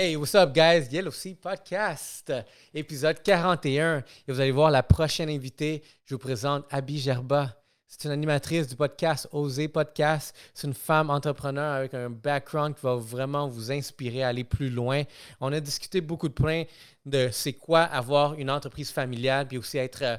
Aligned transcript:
Hey, 0.00 0.14
what's 0.14 0.36
up, 0.36 0.54
guys? 0.54 0.86
Yellow 0.92 1.10
Sea 1.10 1.34
Podcast, 1.34 2.32
épisode 2.72 3.20
41. 3.20 4.04
Et 4.28 4.32
vous 4.32 4.38
allez 4.38 4.52
voir 4.52 4.70
la 4.70 4.84
prochaine 4.84 5.28
invitée. 5.28 5.82
Je 6.04 6.14
vous 6.14 6.20
présente 6.20 6.64
Abby 6.70 7.00
Gerba. 7.00 7.60
C'est 7.88 8.04
une 8.04 8.12
animatrice 8.12 8.68
du 8.68 8.76
podcast 8.76 9.26
Oser 9.32 9.66
Podcast. 9.66 10.36
C'est 10.54 10.68
une 10.68 10.74
femme 10.74 11.10
entrepreneur 11.10 11.74
avec 11.74 11.94
un 11.94 12.10
background 12.10 12.76
qui 12.76 12.82
va 12.82 12.94
vraiment 12.94 13.48
vous 13.48 13.72
inspirer 13.72 14.22
à 14.22 14.28
aller 14.28 14.44
plus 14.44 14.70
loin. 14.70 15.02
On 15.40 15.52
a 15.52 15.58
discuté 15.58 16.00
beaucoup 16.00 16.28
de 16.28 16.34
points 16.34 16.62
de 17.04 17.28
c'est 17.32 17.54
quoi 17.54 17.80
avoir 17.80 18.34
une 18.34 18.52
entreprise 18.52 18.92
familiale, 18.92 19.48
puis 19.48 19.58
aussi 19.58 19.78
être 19.78 20.02
euh, 20.02 20.16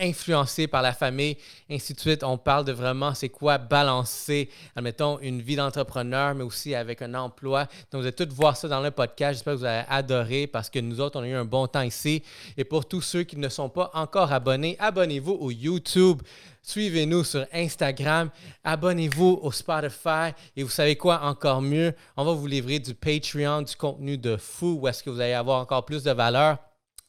influencé 0.00 0.66
par 0.66 0.82
la 0.82 0.92
famille, 0.92 1.36
ainsi 1.70 1.94
de 1.94 2.00
suite. 2.00 2.24
On 2.24 2.38
parle 2.38 2.64
de 2.64 2.72
vraiment 2.72 3.14
c'est 3.14 3.28
quoi 3.28 3.58
balancer, 3.58 4.48
admettons, 4.74 5.18
une 5.20 5.40
vie 5.40 5.56
d'entrepreneur, 5.56 6.34
mais 6.34 6.44
aussi 6.44 6.74
avec 6.74 7.02
un 7.02 7.14
emploi. 7.14 7.64
Donc, 7.90 8.00
vous 8.00 8.06
allez 8.06 8.12
tous 8.12 8.28
voir 8.34 8.56
ça 8.56 8.68
dans 8.68 8.80
le 8.80 8.90
podcast. 8.90 9.34
J'espère 9.34 9.54
que 9.54 9.58
vous 9.58 9.64
allez 9.64 9.84
adorer 9.88 10.46
parce 10.46 10.70
que 10.70 10.78
nous 10.78 11.00
autres, 11.00 11.20
on 11.20 11.22
a 11.22 11.28
eu 11.28 11.34
un 11.34 11.44
bon 11.44 11.66
temps 11.66 11.82
ici. 11.82 12.22
Et 12.56 12.64
pour 12.64 12.86
tous 12.86 13.02
ceux 13.02 13.22
qui 13.22 13.36
ne 13.36 13.48
sont 13.48 13.68
pas 13.68 13.90
encore 13.94 14.32
abonnés, 14.32 14.76
abonnez-vous 14.78 15.32
au 15.32 15.50
YouTube. 15.50 16.22
Suivez-nous 16.62 17.24
sur 17.24 17.46
Instagram, 17.52 18.30
abonnez-vous 18.64 19.40
au 19.42 19.50
Spotify 19.50 20.32
et 20.56 20.62
vous 20.62 20.68
savez 20.68 20.94
quoi? 20.94 21.22
Encore 21.22 21.62
mieux, 21.62 21.94
on 22.16 22.24
va 22.24 22.32
vous 22.32 22.46
livrer 22.46 22.78
du 22.78 22.94
Patreon, 22.94 23.62
du 23.62 23.74
contenu 23.76 24.18
de 24.18 24.36
fou 24.36 24.78
où 24.80 24.86
est-ce 24.88 25.02
que 25.02 25.08
vous 25.08 25.20
allez 25.20 25.32
avoir 25.32 25.60
encore 25.60 25.86
plus 25.86 26.02
de 26.02 26.10
valeur. 26.10 26.58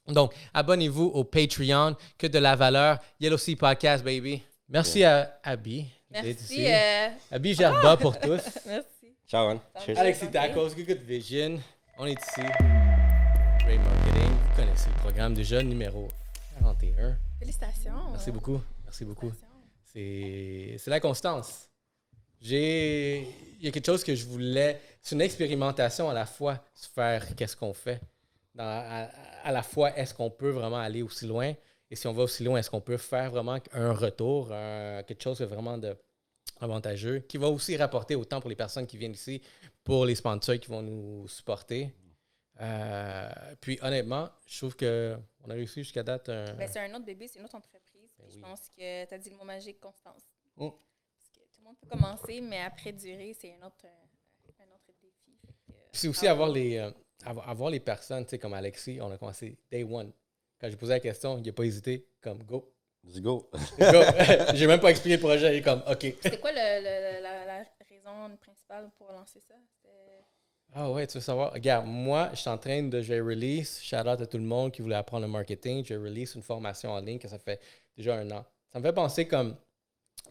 Donc, 0.08 0.34
abonnez-vous 0.54 1.06
au 1.14 1.24
Patreon, 1.24 1.96
que 2.18 2.28
de 2.28 2.40
la 2.40 2.56
valeur. 2.56 2.98
Yellow 3.20 3.38
Sea 3.38 3.56
Podcast, 3.56 4.04
baby. 4.04 4.42
Merci 4.68 5.04
à 5.04 5.40
Abby. 5.44 5.86
Merci. 6.10 6.66
euh, 6.68 7.08
Abby 7.32 7.54
Gerba 7.54 7.96
pour 7.98 8.20
tous. 8.20 8.42
Merci. 8.66 9.16
Ciao, 9.28 9.48
Anne. 9.50 9.60
Cheers. 9.86 9.98
Alexis 10.00 10.30
Tacos, 10.30 10.70
Good 10.76 11.02
Vision. 11.06 11.60
On 11.98 12.06
est 12.06 12.14
ici. 12.14 12.42
Ray 13.66 13.78
Marketing. 13.78 14.32
Vous 14.50 14.56
connaissez 14.56 14.90
le 14.90 15.00
programme 15.02 15.34
déjà, 15.34 15.62
numéro 15.64 16.08
41. 16.60 17.18
Félicitations. 17.40 17.92
Merci 18.12 18.32
beaucoup. 18.32 18.62
Merci 18.84 19.06
beaucoup. 19.06 19.32
C'est 19.86 20.78
la 20.88 21.00
constance. 21.00 21.70
J'ai. 22.42 23.28
Il 23.60 23.66
y 23.66 23.68
a 23.68 23.72
quelque 23.72 23.86
chose 23.86 24.04
que 24.04 24.16
je 24.16 24.26
voulais. 24.26 24.82
C'est 25.02 25.16
une 25.16 25.22
expérimentation 25.22 26.10
à 26.10 26.14
la 26.14 26.26
fois 26.26 26.60
sur 26.74 26.90
faire 26.92 27.36
qu'est-ce 27.36 27.56
qu'on 27.56 27.74
fait. 27.74 28.02
Dans- 28.54 28.64
à, 28.64 29.10
à 29.44 29.52
la 29.52 29.64
fois, 29.64 29.96
est-ce 29.98 30.14
qu'on 30.14 30.30
peut 30.30 30.50
vraiment 30.52 30.78
aller 30.80 31.02
aussi 31.02 31.26
loin? 31.28 31.54
Et 31.90 31.96
si 31.96 32.08
on 32.08 32.14
va 32.14 32.24
aussi 32.24 32.44
loin, 32.44 32.58
est-ce 32.60 32.70
qu'on 32.70 32.82
peut 32.82 32.98
faire 32.98 33.32
vraiment 33.32 33.58
un 33.74 33.94
retour, 33.94 34.52
un- 34.52 35.04
quelque 35.04 35.22
chose 35.22 35.40
de 35.40 35.46
vraiment 35.46 35.78
de 35.78 35.96
avantageux, 36.60 37.20
qui 37.20 37.38
va 37.38 37.48
aussi 37.48 37.76
rapporter 37.78 38.16
autant 38.16 38.40
pour 38.40 38.50
les 38.50 38.56
personnes 38.56 38.86
qui 38.88 38.98
viennent 38.98 39.14
ici, 39.14 39.42
pour 39.84 40.06
les 40.06 40.16
sponsors 40.16 40.60
qui 40.60 40.70
vont 40.70 40.82
nous 40.82 41.28
supporter? 41.28 41.94
Euh, 42.60 43.30
puis 43.60 43.80
honnêtement, 43.82 44.30
je 44.46 44.58
trouve 44.60 44.76
qu'on 44.76 45.50
a 45.50 45.54
réussi 45.54 45.84
jusqu'à 45.84 46.04
date 46.04 46.30
un. 46.30 46.54
Ben, 46.54 46.70
c'est 46.72 46.80
un 46.80 46.94
autre 46.94 47.06
bébé, 47.06 47.28
c'est 47.28 47.40
une 47.40 47.46
autre 47.46 47.56
entreprise. 47.56 48.14
Ben 48.20 48.26
oui. 48.28 48.34
Je 48.36 48.40
pense 48.40 48.70
que 48.70 49.06
tu 49.06 49.14
as 49.14 49.18
dit 49.18 49.30
le 49.32 49.38
mot 49.38 49.44
magique, 49.46 49.80
constance. 49.80 50.22
Mm. 50.58 50.68
Parce 50.70 51.30
que 51.32 51.40
tout 51.40 51.60
le 51.60 51.64
monde 51.64 51.78
peut 51.82 51.88
commencer, 51.88 52.42
mais 52.42 52.60
après 52.62 52.92
durer, 52.92 53.36
c'est 53.40 53.54
un 53.56 53.66
autre, 53.66 53.86
euh, 53.86 54.50
un 54.60 54.76
autre 54.76 54.92
défi. 55.02 55.40
C'est 55.92 56.08
aussi 56.08 56.28
ah, 56.28 56.32
avoir 56.32 56.50
les, 56.50 56.78
euh, 56.78 56.92
avoir, 57.26 57.70
les 57.70 57.80
personnes, 57.80 58.24
tu 58.26 58.32
sais, 58.32 58.40
comme 58.40 58.54
Alexis, 58.54 59.00
on 59.02 59.12
a 59.12 59.18
commencé 59.18 59.58
day 59.70 59.84
one. 59.84 60.12
Quand 60.60 60.70
j'ai 60.70 60.76
posé 60.76 60.94
la 60.94 61.00
question, 61.00 61.38
il 61.38 61.46
n'a 61.46 61.52
pas 61.54 61.64
hésité, 61.64 62.08
comme 62.22 62.44
go. 62.44 62.72
Let's 63.04 63.20
go. 63.20 63.50
Go. 63.80 64.02
j'ai 64.54 64.68
même 64.68 64.80
pas 64.80 64.92
expliqué 64.92 65.16
le 65.18 65.22
projet, 65.22 65.56
il 65.56 65.58
est 65.60 65.62
comme 65.62 65.82
OK. 65.90 66.14
C'est 66.22 66.40
quoi 66.40 66.52
le, 66.52 66.58
le- 66.84 67.22
la, 67.24 67.46
la 67.46 67.58
raison 67.90 68.36
principale 68.38 68.90
pour 68.98 69.12
lancer 69.12 69.40
ça? 69.40 69.56
Ah 70.74 70.90
ouais, 70.90 71.06
tu 71.06 71.16
veux 71.18 71.22
savoir? 71.22 71.52
Regarde, 71.52 71.86
moi, 71.86 72.30
je 72.32 72.38
suis 72.38 72.50
en 72.50 72.58
train 72.58 72.84
de, 72.84 73.02
je 73.02 73.14
vais 73.14 73.20
release, 73.20 73.82
shout 73.82 73.98
out 74.08 74.22
à 74.22 74.26
tout 74.26 74.38
le 74.38 74.44
monde 74.44 74.72
qui 74.72 74.82
voulait 74.82 74.96
apprendre 74.96 75.26
le 75.26 75.32
marketing, 75.32 75.84
je 75.86 75.96
release 75.96 76.36
une 76.36 76.44
formation 76.44 76.92
en 76.92 77.00
ligne 77.02 77.20
que 77.20 77.28
ça 77.28 77.38
fait 77.40 77.60
déjà 77.98 78.16
un 78.16 78.32
an. 78.32 78.46
Ça 78.72 78.80
me 78.80 78.84
fait 78.86 78.94
penser 78.94 79.28
comme 79.28 79.58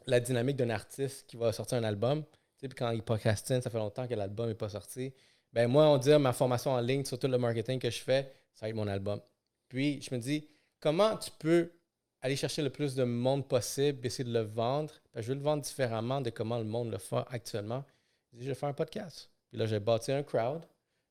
la 0.07 0.19
dynamique 0.19 0.57
d'un 0.57 0.71
artiste 0.71 1.27
qui 1.27 1.37
va 1.37 1.53
sortir 1.53 1.77
un 1.79 1.85
album. 1.85 2.23
Tu 2.25 2.31
sais, 2.63 2.69
puis 2.69 2.77
quand 2.77 2.91
il 2.91 3.03
procrastine, 3.03 3.61
ça 3.61 3.69
fait 3.69 3.79
longtemps 3.79 4.07
que 4.07 4.15
l'album 4.15 4.49
n'est 4.49 4.55
pas 4.55 4.71
sorti. 4.71 5.13
Ben 5.53 5.69
moi, 5.69 5.89
on 5.89 5.99
dit 5.99 6.11
ma 6.17 6.33
formation 6.33 6.73
en 6.73 6.81
ligne 6.81 7.05
sur 7.05 7.19
tout 7.19 7.27
le 7.27 7.39
marketing 7.39 7.79
que 7.79 7.91
je 7.91 8.01
fais, 8.01 8.33
ça 8.55 8.67
va 8.67 8.71
être 8.71 8.77
mon 8.77 8.87
album. 8.87 9.21
Puis 9.69 10.01
je 10.03 10.15
me 10.15 10.21
dis, 10.21 10.49
comment 10.79 11.17
tu 11.17 11.31
peux 11.39 11.73
aller 12.21 12.37
chercher 12.37 12.63
le 12.63 12.71
plus 12.71 12.95
de 12.95 13.05
monde 13.05 13.49
possible, 13.49 14.07
essayer 14.07 14.25
de 14.25 14.33
le 14.33 14.41
vendre? 14.41 14.93
Ben, 15.13 15.23
je 15.23 15.29
veux 15.29 15.35
le 15.35 15.41
vendre 15.41 15.63
différemment 15.63 16.21
de 16.21 16.31
comment 16.31 16.59
le 16.59 16.65
monde 16.65 16.91
le 16.91 16.99
fait 16.99 17.25
actuellement. 17.29 17.85
Je 18.33 18.39
dis, 18.39 18.45
je 18.45 18.51
vais 18.51 18.55
faire 18.55 18.69
un 18.69 18.75
podcast. 18.75 19.31
Puis 19.49 19.59
là, 19.59 19.67
j'ai 19.67 19.81
bâti 19.81 20.13
un 20.13 20.23
crowd. 20.23 20.63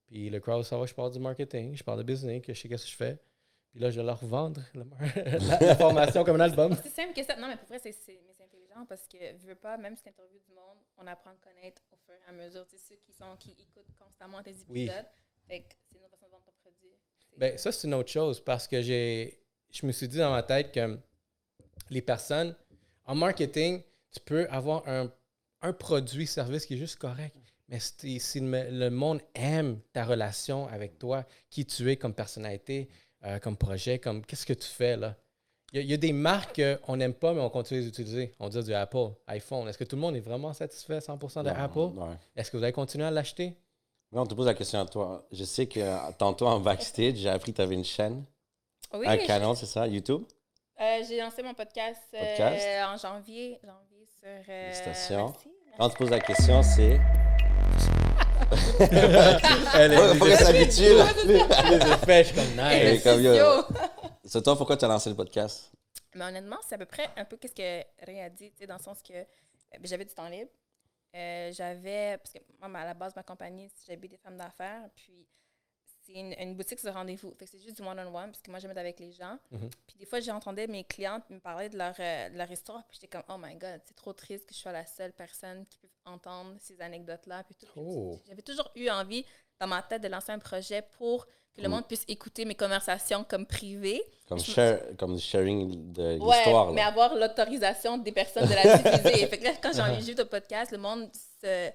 Puis 0.07 0.29
le 0.29 0.39
crowd, 0.39 0.63
ça 0.63 0.77
va, 0.77 0.85
je 0.85 0.93
parle 0.93 1.11
du 1.11 1.19
marketing, 1.19 1.75
je 1.75 1.83
parle 1.83 1.99
de 1.99 2.03
business, 2.03 2.41
que 2.41 2.53
je 2.53 2.59
sais 2.59 2.67
qu'est-ce 2.67 2.85
que 2.85 2.91
je 2.91 2.95
fais. 2.95 3.17
Puis 3.71 3.79
là, 3.79 3.91
je 3.91 3.99
vais 3.99 4.05
leur 4.05 4.23
vendre 4.25 4.61
le 4.73 4.83
la, 5.47 5.59
la 5.59 5.75
formation 5.75 6.23
comme 6.23 6.37
un 6.37 6.45
album. 6.45 6.75
C'est 6.83 6.89
simple 6.89 7.13
que 7.13 7.23
ça. 7.23 7.35
Non, 7.35 7.47
mais 7.47 7.57
pour 7.57 7.67
vrai, 7.67 7.79
c'est 7.79 7.93
intelligent 8.43 8.85
parce 8.87 9.07
que, 9.07 9.17
je 9.37 9.47
veux 9.47 9.55
pas, 9.55 9.77
même 9.77 9.95
si 9.95 10.03
tu 10.03 10.09
interviews 10.09 10.39
du 10.39 10.53
monde, 10.53 10.77
on 10.97 11.05
apprend 11.05 11.29
à 11.31 11.35
connaître 11.35 11.81
au 11.91 11.97
fur 11.97 12.15
et 12.15 12.29
à 12.29 12.31
mesure. 12.31 12.65
Tu 12.67 12.77
sais, 12.77 12.83
ceux 12.89 12.95
qui, 12.95 13.13
sont, 13.13 13.35
qui 13.37 13.51
écoutent 13.51 13.93
constamment 13.97 14.41
tes 14.41 14.51
épisodes. 14.51 14.67
Oui. 14.69 14.87
Fait 15.47 15.61
que 15.61 15.75
c'est 15.87 15.97
une 15.97 16.03
autre 16.03 16.11
façon 16.11 16.25
de 16.27 16.31
vendre 16.31 16.43
ton 16.45 16.53
produit. 16.61 16.95
Ben, 17.37 17.57
ça, 17.57 17.71
c'est 17.71 17.87
une 17.87 17.93
autre 17.93 18.11
chose 18.11 18.43
parce 18.43 18.67
que 18.67 18.81
j'ai, 18.81 19.39
je 19.71 19.85
me 19.85 19.91
suis 19.91 20.07
dit 20.07 20.17
dans 20.17 20.31
ma 20.31 20.43
tête 20.43 20.71
que 20.71 20.99
les 21.89 22.01
personnes, 22.01 22.55
en 23.05 23.15
marketing, 23.15 23.83
tu 24.11 24.19
peux 24.19 24.47
avoir 24.49 24.87
un, 24.87 25.11
un 25.61 25.73
produit, 25.73 26.27
service 26.27 26.65
qui 26.65 26.73
est 26.73 26.77
juste 26.77 26.97
correct. 26.97 27.35
Mais 27.67 27.79
si, 27.79 28.39
le 28.41 28.89
monde 28.89 29.21
aime 29.35 29.79
ta 29.93 30.03
relation 30.03 30.67
avec 30.67 30.97
toi, 30.97 31.25
qui 31.49 31.65
tu 31.65 31.89
es 31.91 31.97
comme 31.97 32.15
personnalité, 32.15 32.89
euh, 33.25 33.39
comme 33.39 33.57
projet, 33.57 33.99
comme 33.99 34.25
qu'est-ce 34.25 34.45
que 34.45 34.53
tu 34.53 34.67
fais 34.67 34.95
là? 34.97 35.15
Il 35.71 35.77
y, 35.77 35.79
a- 35.79 35.83
il 35.83 35.89
y 35.89 35.93
a 35.93 35.97
des 35.97 36.13
marques 36.13 36.61
qu'on 36.83 36.97
n'aime 36.97 37.13
pas, 37.13 37.33
mais 37.33 37.41
on 37.41 37.49
continue 37.49 37.79
de 37.81 37.83
les 37.85 37.89
utiliser. 37.89 38.33
On 38.39 38.49
dit 38.49 38.63
du 38.63 38.73
Apple, 38.73 39.09
iPhone. 39.27 39.67
Est-ce 39.67 39.77
que 39.77 39.83
tout 39.83 39.95
le 39.95 40.01
monde 40.01 40.15
est 40.15 40.19
vraiment 40.21 40.51
satisfait 40.53 40.99
100% 40.99 41.43
de 41.43 41.49
Non, 41.49 41.55
Apple? 41.55 42.17
Est-ce 42.35 42.49
que 42.49 42.57
vous 42.57 42.63
allez 42.63 42.73
continuer 42.73 43.05
à 43.05 43.11
l'acheter? 43.11 43.55
Mais 44.11 44.19
on 44.19 44.25
te 44.25 44.33
pose 44.33 44.47
la 44.47 44.55
question 44.55 44.79
à 44.79 44.85
toi. 44.85 45.23
Je 45.31 45.43
sais 45.43 45.67
que 45.67 45.79
euh, 45.79 45.97
tantôt 46.17 46.47
en 46.47 46.59
backstage, 46.59 47.15
j'ai 47.17 47.29
appris 47.29 47.51
que 47.51 47.57
tu 47.57 47.61
avais 47.61 47.75
une 47.75 47.85
chaîne, 47.85 48.25
Oui, 48.93 49.05
un 49.07 49.17
canal, 49.17 49.55
c'est 49.55 49.67
ça, 49.67 49.85
YouTube? 49.85 50.23
Euh, 50.81 51.03
j'ai 51.07 51.19
lancé 51.19 51.43
mon 51.43 51.53
podcast, 51.53 52.01
euh, 52.15 52.83
en 52.85 52.97
janvier, 52.97 53.59
janvier 53.63 54.07
sur. 54.19 54.27
Euh, 54.27 54.71
Félicitations. 54.71 55.27
merci. 55.27 55.49
Quand 55.77 55.85
on 55.85 55.89
te 55.89 55.97
pose 55.97 56.09
la 56.09 56.19
question, 56.21 56.63
c'est? 56.63 56.99
Elle 59.75 59.93
Faut 59.95 60.15
faut 60.15 60.25
qu'elle 60.25 60.37
s'habitue, 60.37 60.95
là. 60.95 61.05
les 61.25 61.91
effets, 61.93 62.23
je 62.23 62.27
suis 62.29 62.35
comme 62.35 62.59
Elle 62.59 62.93
nice. 62.93 62.99
est 62.99 63.03
comme, 63.03 63.21
yo. 63.21 63.33
Yo. 63.33 63.63
C'est 64.23 64.41
toi, 64.43 64.55
pourquoi 64.57 64.77
tu 64.77 64.85
as 64.85 64.87
lancé 64.87 65.09
le 65.09 65.15
podcast? 65.15 65.71
Mais 66.15 66.25
honnêtement, 66.25 66.57
c'est 66.67 66.75
à 66.75 66.77
peu 66.77 66.85
près 66.85 67.07
un 67.17 67.25
peu 67.25 67.37
qu'est-ce 67.37 67.53
que 67.55 68.05
Ray 68.05 68.21
a 68.21 68.29
dit, 68.29 68.51
tu 68.51 68.57
sais, 68.59 68.67
dans 68.67 68.77
le 68.77 68.83
sens 68.83 69.01
que 69.01 69.13
euh, 69.13 69.23
ben, 69.73 69.81
j'avais 69.85 70.05
du 70.05 70.13
temps 70.13 70.27
libre. 70.27 70.49
Euh, 71.15 71.51
j'avais, 71.53 72.17
parce 72.17 72.33
que 72.33 72.39
moi, 72.59 72.79
à 72.79 72.85
la 72.85 72.93
base, 72.93 73.15
ma 73.15 73.23
compagnie, 73.23 73.69
j'habite 73.87 74.11
des 74.11 74.17
femmes 74.17 74.37
d'affaires, 74.37 74.83
puis 74.95 75.27
c'est 76.11 76.19
une, 76.19 76.33
une 76.39 76.55
boutique 76.55 76.79
sur 76.79 76.93
rendez-vous. 76.93 77.33
Fait 77.37 77.45
que 77.45 77.51
c'est 77.51 77.59
juste 77.59 77.77
du 77.77 77.87
one-on-one, 77.87 78.31
parce 78.31 78.41
que 78.41 78.49
moi, 78.49 78.59
j'aime 78.59 78.71
être 78.71 78.77
avec 78.77 78.99
les 78.99 79.11
gens. 79.11 79.37
Mhm. 79.51 79.69
Puis 79.87 79.95
des 79.99 80.05
fois, 80.05 80.19
j'entendais 80.19 80.67
mes 80.67 80.83
clientes 80.83 81.23
me 81.29 81.39
parler 81.39 81.69
de 81.69 81.77
leur, 81.77 81.93
euh, 81.99 82.29
de 82.29 82.37
leur 82.37 82.49
histoire, 82.51 82.83
puis 82.87 82.97
j'étais 83.01 83.07
comme, 83.07 83.23
oh 83.29 83.37
my 83.39 83.55
god, 83.55 83.79
c'est 83.85 83.95
trop 83.95 84.13
triste 84.13 84.47
que 84.47 84.53
je 84.53 84.59
sois 84.59 84.71
la 84.71 84.85
seule 84.85 85.13
personne 85.13 85.65
qui 85.69 85.77
peut 85.77 85.87
entendre 86.05 86.55
ces 86.59 86.79
anecdotes-là. 86.81 87.43
Oh. 87.75 88.19
J'avais 88.27 88.41
toujours 88.41 88.71
eu 88.75 88.89
envie, 88.89 89.25
dans 89.59 89.67
ma 89.67 89.81
tête, 89.83 90.01
de 90.01 90.07
lancer 90.07 90.31
un 90.31 90.39
projet 90.39 90.81
pour 90.97 91.25
que 91.55 91.61
le 91.61 91.67
Mm. 91.67 91.71
monde 91.71 91.87
puisse 91.87 92.05
écouter 92.07 92.45
mes 92.45 92.55
conversations 92.55 93.23
comme 93.23 93.45
privées. 93.45 94.01
Comme, 94.27 94.39
share, 94.39 94.81
comme 94.97 95.19
sharing 95.19 95.91
de 95.91 96.17
Ouais, 96.19 96.35
l'histoire, 96.37 96.71
mais 96.71 96.81
là. 96.81 96.87
avoir 96.87 97.15
l'autorisation 97.15 97.97
des 97.97 98.11
personnes 98.11 98.47
de 98.47 98.53
la 98.53 98.77
diffuser. 98.77 99.27
fait 99.27 99.37
que 99.39 99.43
là, 99.43 99.51
quand 99.61 99.73
j'ai 99.73 99.81
enregistré 99.81 100.13
le 100.23 100.25
podcast, 100.29 100.71
le 100.71 100.77
monde 100.77 101.09
se, 101.41 101.69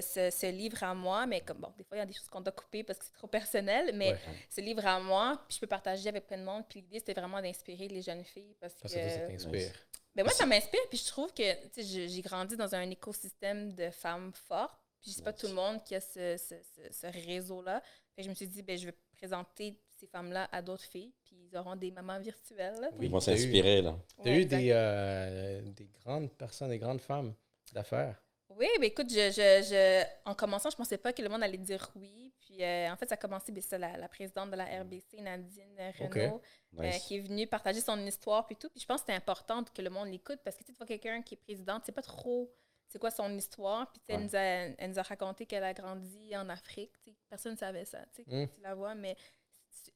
se 0.00 0.50
livre 0.50 0.82
à 0.84 0.94
moi, 0.94 1.26
mais 1.26 1.40
comme 1.40 1.58
bon, 1.58 1.72
des 1.76 1.84
fois, 1.84 1.96
il 1.96 2.00
y 2.00 2.02
a 2.02 2.06
des 2.06 2.12
choses 2.12 2.28
qu'on 2.28 2.40
doit 2.40 2.52
couper 2.52 2.82
parce 2.84 2.98
que 2.98 3.04
c'est 3.06 3.12
trop 3.12 3.26
personnel, 3.26 3.92
mais 3.94 4.12
Ouais. 4.12 4.18
se 4.48 4.60
livre 4.60 4.86
à 4.86 5.00
moi, 5.00 5.42
puis 5.48 5.56
je 5.56 5.60
peux 5.60 5.66
partager 5.66 6.08
avec 6.08 6.26
plein 6.26 6.38
de 6.38 6.44
monde. 6.44 6.64
Puis 6.68 6.80
l'idée, 6.80 6.98
c'était 6.98 7.14
vraiment 7.14 7.40
d'inspirer 7.40 7.88
les 7.88 8.02
jeunes 8.02 8.24
filles 8.24 8.54
parce 8.60 8.74
que. 8.74 8.88
Ça, 8.88 8.98
t'inspire. 8.98 9.72
Ben 10.14 10.24
moi, 10.24 10.32
ça 10.32 10.46
m'inspire, 10.46 10.80
puis 10.88 10.98
je 10.98 11.06
trouve 11.06 11.32
que 11.32 11.52
tu 11.68 11.82
sais, 11.84 12.08
j'ai 12.08 12.22
grandi 12.22 12.56
dans 12.56 12.74
un 12.74 12.90
écosystème 12.90 13.72
de 13.74 13.88
femmes 13.90 14.32
fortes, 14.34 14.80
puis 15.00 15.12
c'est 15.12 15.22
pas 15.22 15.32
tout 15.32 15.46
le 15.46 15.54
monde 15.54 15.84
qui 15.84 15.94
a 15.94 16.00
ce, 16.00 16.36
ce, 16.36 16.54
ce, 16.74 16.92
ce 16.92 17.06
réseau-là. 17.26 17.80
Je 18.16 18.28
me 18.28 18.34
suis 18.34 18.48
dit, 18.48 18.62
ben, 18.62 18.76
je 18.76 18.86
vais 18.86 18.94
présenter 19.16 19.78
ces 19.96 20.08
femmes-là 20.08 20.48
à 20.50 20.60
d'autres 20.60 20.82
filles, 20.84 21.12
puis 21.24 21.36
ils 21.52 21.56
auront 21.56 21.76
des 21.76 21.92
mamans 21.92 22.18
virtuelles. 22.18 22.74
là. 22.80 22.88
Oui, 22.98 23.06
Ils 23.06 23.10
vont 23.12 23.20
s'inspirer, 23.20 23.80
là. 23.82 23.96
Tu 24.22 24.28
as 24.28 24.32
Ouais, 24.32 24.40
eu 24.40 24.44
des, 24.44 24.70
euh, 24.72 25.60
des 25.70 25.88
grandes 26.04 26.32
personnes, 26.32 26.70
des 26.70 26.78
grandes 26.78 27.00
femmes 27.00 27.32
d'affaires? 27.72 28.20
Oui, 28.58 28.66
ben 28.80 28.86
écoute, 28.86 29.08
je, 29.08 29.30
je, 29.30 29.62
je, 29.68 30.04
en 30.28 30.34
commençant, 30.34 30.68
je 30.68 30.76
pensais 30.76 30.98
pas 30.98 31.12
que 31.12 31.22
le 31.22 31.28
monde 31.28 31.42
allait 31.44 31.56
dire 31.58 31.90
oui. 31.94 32.32
Puis 32.40 32.62
euh, 32.62 32.90
en 32.90 32.96
fait, 32.96 33.08
ça 33.08 33.14
a 33.14 33.18
commencé, 33.18 33.52
c'est 33.60 33.78
la, 33.78 33.96
la 33.96 34.08
présidente 34.08 34.50
de 34.50 34.56
la 34.56 34.64
RBC, 34.80 35.20
Nadine. 35.20 35.76
Renault, 35.98 36.42
euh, 36.78 36.82
Nice. 36.82 37.04
qui 37.04 37.16
est 37.16 37.20
venue 37.20 37.46
partager 37.46 37.80
son 37.80 37.98
histoire 38.04 38.46
puis 38.46 38.56
tout. 38.56 38.68
Puis 38.70 38.80
je 38.80 38.86
pense 38.86 39.00
que 39.02 39.06
c'est 39.08 39.14
important 39.14 39.62
que 39.62 39.80
le 39.82 39.90
monde 39.90 40.08
l'écoute 40.08 40.40
parce 40.44 40.56
que 40.56 40.64
tu 40.64 40.72
vois 40.72 40.86
quelqu'un 40.86 41.22
qui 41.22 41.34
est 41.34 41.38
présidente, 41.38 41.82
c'est 41.86 41.92
pas 41.92 42.02
trop 42.02 42.52
c'est 42.88 42.98
quoi 42.98 43.10
son 43.10 43.30
histoire. 43.36 43.92
Puis 43.92 44.02
elle, 44.08 44.22
nous 44.24 44.34
a, 44.34 44.38
elle 44.40 44.90
nous 44.90 44.98
a 44.98 45.02
raconté 45.02 45.46
qu'elle 45.46 45.62
a 45.64 45.74
grandi 45.74 46.34
en 46.36 46.48
Afrique. 46.48 46.92
tu 47.04 47.10
sais. 47.10 47.16
Personne 47.28 47.52
ne 47.52 47.58
savait 47.58 47.84
ça. 47.84 47.98
tu 48.14 48.24
sais, 48.24 48.28
Mm. 48.28 48.48
Tu 48.48 48.60
la 48.62 48.74
vois, 48.74 48.94
mais 48.94 49.14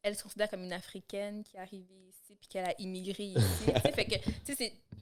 elle 0.03 0.15
se 0.17 0.23
considère 0.23 0.49
comme 0.51 0.63
une 0.63 0.73
Africaine 0.73 1.43
qui 1.43 1.57
est 1.57 1.61
arrivée 1.61 2.09
ici 2.09 2.37
puis 2.37 2.49
qu'elle 2.49 2.67
a 2.67 2.75
immigré 2.79 3.25
ici. 3.25 3.65
tu 3.67 3.81
sais. 3.81 3.93
fait 3.93 4.05
que, 4.05 5.02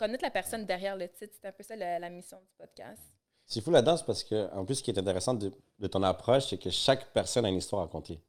connaître 0.00 0.24
la 0.24 0.30
personne 0.30 0.64
derrière 0.66 0.96
le 0.96 1.08
titre. 1.08 1.34
C'est 1.40 1.46
un 1.48 1.52
peu 1.52 1.62
ça 1.62 1.76
la, 1.76 1.98
la 1.98 2.10
mission 2.10 2.38
du 2.38 2.50
podcast. 2.58 3.00
C'est 3.46 3.60
fou 3.60 3.70
là-dedans, 3.70 3.96
c'est 3.96 4.06
parce 4.06 4.24
que, 4.24 4.52
en 4.54 4.64
plus, 4.64 4.76
ce 4.76 4.82
qui 4.82 4.90
est 4.90 4.98
intéressant 4.98 5.34
de, 5.34 5.52
de 5.78 5.86
ton 5.88 6.02
approche, 6.02 6.46
c'est 6.48 6.58
que 6.58 6.70
chaque 6.70 7.12
personne 7.12 7.44
a 7.44 7.48
une 7.48 7.56
histoire 7.56 7.82
à 7.82 7.84
raconter. 7.86 8.20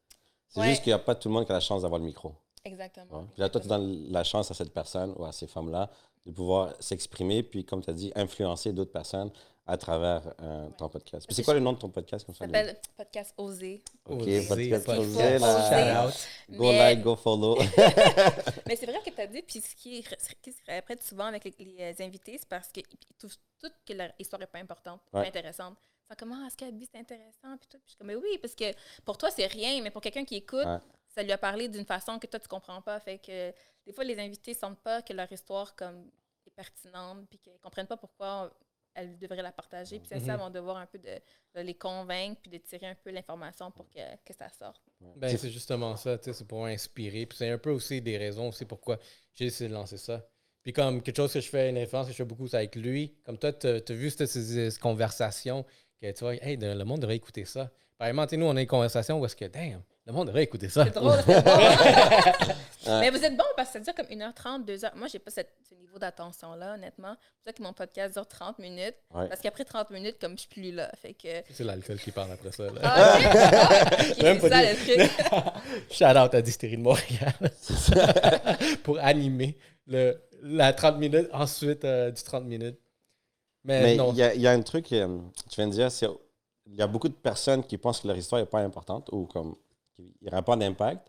C'est 0.49 0.59
Ouais. 0.59 0.69
juste 0.69 0.83
qu'il 0.83 0.89
n'y 0.91 0.95
a 0.95 0.99
pas 0.99 1.15
tout 1.15 1.29
le 1.29 1.33
monde 1.33 1.45
qui 1.45 1.51
a 1.51 1.55
la 1.55 1.59
chance 1.61 1.83
d'avoir 1.83 1.99
le 1.99 2.05
micro. 2.05 2.33
Exactement. 2.65 3.19
Ouais. 3.19 3.25
Puis 3.33 3.41
là, 3.41 3.49
toi, 3.49 3.61
tu 3.61 3.67
donnes 3.67 4.11
la 4.11 4.23
chance 4.23 4.51
à 4.51 4.53
cette 4.53 4.73
personne 4.73 5.13
ou 5.17 5.23
à 5.25 5.31
ces 5.31 5.47
femmes-là 5.47 5.89
de 6.25 6.31
pouvoir 6.31 6.73
s'exprimer, 6.79 7.41
puis, 7.43 7.63
comme 7.65 7.81
tu 7.83 7.89
as 7.89 7.93
dit, 7.93 8.11
influencer 8.15 8.73
d'autres 8.73 8.91
personnes 8.91 9.31
à 9.71 9.77
travers 9.77 10.21
euh, 10.41 10.69
ton 10.77 10.89
podcast. 10.89 11.25
Puis 11.25 11.33
c'est 11.35 11.43
quoi 11.43 11.53
le 11.53 11.61
nom 11.61 11.71
de 11.73 11.77
ton 11.79 11.89
podcast 11.89 12.25
comme 12.25 12.35
Ça 12.35 12.45
s'appelle 12.45 12.77
Podcast 12.97 13.33
Osé. 13.37 13.81
Ok, 14.05 14.25
podcast. 14.49 14.89
Osé, 14.89 15.39
là. 15.39 15.69
Shout 15.69 16.09
out. 16.09 16.57
Go 16.57 16.63
Mais- 16.71 16.77
like, 16.93 17.01
go 17.01 17.15
follow. 17.15 17.57
Mais 18.67 18.75
c'est 18.75 18.85
vrai 18.85 18.99
que 19.05 19.09
tu 19.09 19.21
as 19.21 19.27
dit, 19.27 19.41
puis 19.41 19.61
ce 19.61 19.73
qui, 19.75 20.03
répète 20.67 21.01
souvent 21.03 21.25
avec 21.25 21.45
les, 21.45 21.53
les 21.59 22.01
invités, 22.01 22.37
c'est 22.37 22.49
parce 22.49 22.67
qu'ils 22.69 22.83
trouvent 23.17 23.35
toutes 23.59 23.75
que 23.85 23.93
leur 23.93 24.11
histoire 24.19 24.39
n'est 24.41 24.47
pas 24.47 24.59
importante, 24.59 24.99
Ouais. 25.13 25.21
pas 25.21 25.27
intéressante. 25.27 25.77
Ils 25.79 26.07
sont 26.09 26.15
comme, 26.19 26.33
ah, 26.33 26.47
est-ce 26.47 26.57
qu'Abby, 26.57 26.89
c'est 26.91 26.99
intéressant? 26.99 27.55
Puis 27.57 27.67
tout. 27.69 27.77
Puis 27.77 27.83
je 27.85 27.89
suis 27.91 27.97
comme, 27.97 28.07
mais 28.07 28.15
oui, 28.15 28.37
parce 28.41 28.55
que 28.55 28.65
pour 29.05 29.17
toi, 29.17 29.29
c'est 29.31 29.45
rien, 29.47 29.81
mais 29.81 29.91
pour 29.91 30.01
quelqu'un 30.01 30.25
qui 30.25 30.35
écoute, 30.35 30.65
Ouais. 30.65 30.79
ça 31.15 31.23
lui 31.23 31.31
a 31.31 31.37
parlé 31.37 31.69
d'une 31.69 31.85
façon 31.85 32.19
que 32.19 32.27
toi, 32.27 32.39
tu 32.41 32.49
comprends 32.49 32.81
pas. 32.81 32.99
Fait 32.99 33.19
que 33.19 33.51
des 33.85 33.93
fois, 33.93 34.03
les 34.03 34.19
invités 34.19 34.53
sentent 34.53 34.79
pas 34.81 35.01
que 35.01 35.13
leur 35.13 35.31
histoire 35.31 35.73
comme, 35.77 36.09
est 36.45 36.49
pertinente, 36.51 37.25
puis 37.29 37.39
qu'ils 37.39 37.57
comprennent 37.61 37.87
pas 37.87 37.95
pourquoi 37.97 38.51
elles 38.93 39.17
devraient 39.17 39.41
la 39.41 39.51
partager. 39.51 39.99
Puis 39.99 40.07
c'est 40.11 40.19
ça 40.19 40.33
Mhm. 40.33 40.39
mon 40.43 40.49
devoir 40.49 40.77
un 40.77 40.85
peu 40.85 40.97
de, 40.99 41.19
de 41.55 41.61
les 41.61 41.75
convaincre, 41.75 42.39
puis 42.41 42.51
de 42.51 42.57
tirer 42.57 42.87
un 42.87 42.95
peu 42.95 43.11
l'information 43.11 43.71
pour 43.71 43.87
que, 43.89 43.99
que 44.25 44.33
ça 44.33 44.49
sorte. 44.49 44.81
Ben, 45.15 45.37
c'est 45.37 45.49
justement 45.49 45.95
ça, 45.95 46.17
tu 46.17 46.25
sais, 46.25 46.33
c'est 46.33 46.45
pour 46.47 46.65
inspirer. 46.65 47.25
Puis 47.25 47.37
c'est 47.37 47.49
un 47.49 47.57
peu 47.57 47.71
aussi 47.71 48.01
des 48.01 48.17
raisons 48.17 48.49
aussi 48.49 48.65
pourquoi 48.65 48.99
j'ai 49.33 49.45
décidé 49.45 49.69
de 49.69 49.73
lancer 49.73 49.97
ça. 49.97 50.27
Puis 50.63 50.73
comme 50.73 51.01
quelque 51.01 51.17
chose 51.17 51.33
que 51.33 51.41
je 51.41 51.49
fais, 51.49 51.69
une 51.69 51.77
influence 51.77 52.05
que 52.07 52.11
je 52.11 52.17
fais 52.17 52.25
beaucoup, 52.25 52.47
c'est 52.47 52.57
avec 52.57 52.75
lui. 52.75 53.17
Comme 53.23 53.37
toi, 53.37 53.51
tu 53.53 53.67
as 53.67 53.81
vu 53.93 54.09
cette, 54.11 54.27
ces, 54.27 54.69
ces 54.71 54.79
conversations 54.79 55.65
que 55.99 56.11
tu 56.11 56.19
vois, 56.19 56.35
hey, 56.35 56.57
le 56.57 56.83
monde 56.83 56.99
devrait 57.01 57.15
écouter 57.15 57.45
ça. 57.45 57.71
Par 58.01 58.07
exemple, 58.07 58.27
tu 58.29 58.31
sais, 58.31 58.37
nous, 58.37 58.47
on 58.47 58.55
a 58.55 58.61
une 58.61 58.65
conversation 58.67 59.19
où 59.19 59.25
est-ce 59.27 59.35
que, 59.35 59.45
damn, 59.45 59.79
le 60.07 60.11
monde 60.11 60.25
devrait 60.25 60.41
écouter 60.41 60.69
ça. 60.69 60.85
C'est 60.85 60.95
drôle, 60.95 61.19
c'est. 61.23 61.43
Mais 62.99 63.11
vous 63.11 63.23
êtes 63.23 63.37
bon 63.37 63.43
parce 63.55 63.69
que 63.69 63.73
ça 63.73 63.79
dure 63.79 63.93
comme 63.93 64.07
1h30, 64.07 64.65
2h. 64.65 64.95
Moi, 64.95 65.07
j'ai 65.07 65.19
pas 65.19 65.29
cette- 65.29 65.53
ce 65.69 65.75
niveau 65.75 65.99
d'attention-là, 65.99 66.73
honnêtement. 66.73 67.15
C'est 67.19 67.29
pour 67.37 67.45
ça 67.45 67.53
que 67.53 67.61
mon 67.61 67.73
podcast 67.73 68.13
dure 68.15 68.27
30 68.27 68.57
minutes. 68.57 68.95
Ouais. 69.13 69.27
Parce 69.29 69.39
qu'après 69.39 69.65
30 69.65 69.91
minutes, 69.91 70.15
comme 70.19 70.31
je 70.33 70.39
suis 70.39 70.49
plus 70.49 70.71
là. 70.71 70.91
Fait 70.99 71.13
que. 71.13 71.43
C'est 71.51 71.63
l'alcool 71.63 71.99
qui 71.99 72.09
parle 72.09 72.31
après 72.31 72.51
ça. 72.51 72.63
Là. 72.63 72.81
Ah. 72.81 73.19
Ah, 73.23 73.95
ok, 74.09 74.23
Même 74.23 74.39
c'est 74.41 74.49
pas 74.49 74.63
ça 74.63 74.73
dit. 74.73 74.91
le 74.95 75.07
truc. 75.07 75.11
Shout 75.91 76.05
out 76.17 76.33
à 76.33 76.41
Distillerie 76.41 76.77
de 76.77 76.81
Montréal 76.81 77.33
pour 78.83 78.97
animer 78.97 79.55
le, 79.85 80.19
la 80.41 80.73
30 80.73 80.97
minutes, 80.97 81.29
ensuite 81.33 81.85
euh, 81.85 82.09
du 82.09 82.23
30 82.23 82.45
minutes. 82.45 82.79
Mais, 83.63 83.81
Mais 83.83 83.95
non, 83.95 84.11
il 84.11 84.17
y 84.17 84.23
a, 84.23 84.33
il 84.33 84.41
y 84.41 84.47
a 84.47 84.51
un 84.53 84.61
truc, 84.63 84.91
euh, 84.91 85.19
tu 85.51 85.57
viens 85.57 85.67
de 85.67 85.73
dire, 85.73 85.91
c'est 85.91 86.07
il 86.71 86.77
y 86.77 86.81
a 86.81 86.87
beaucoup 86.87 87.09
de 87.09 87.13
personnes 87.13 87.63
qui 87.63 87.77
pensent 87.77 87.99
que 87.99 88.07
leur 88.07 88.17
histoire 88.17 88.41
n'est 88.41 88.47
pas 88.47 88.61
importante 88.61 89.09
ou 89.11 89.25
comme 89.25 89.55
qu'il 89.95 90.05
n'y 90.21 90.27
aura 90.29 90.41
pas 90.41 90.55
d'impact. 90.55 91.07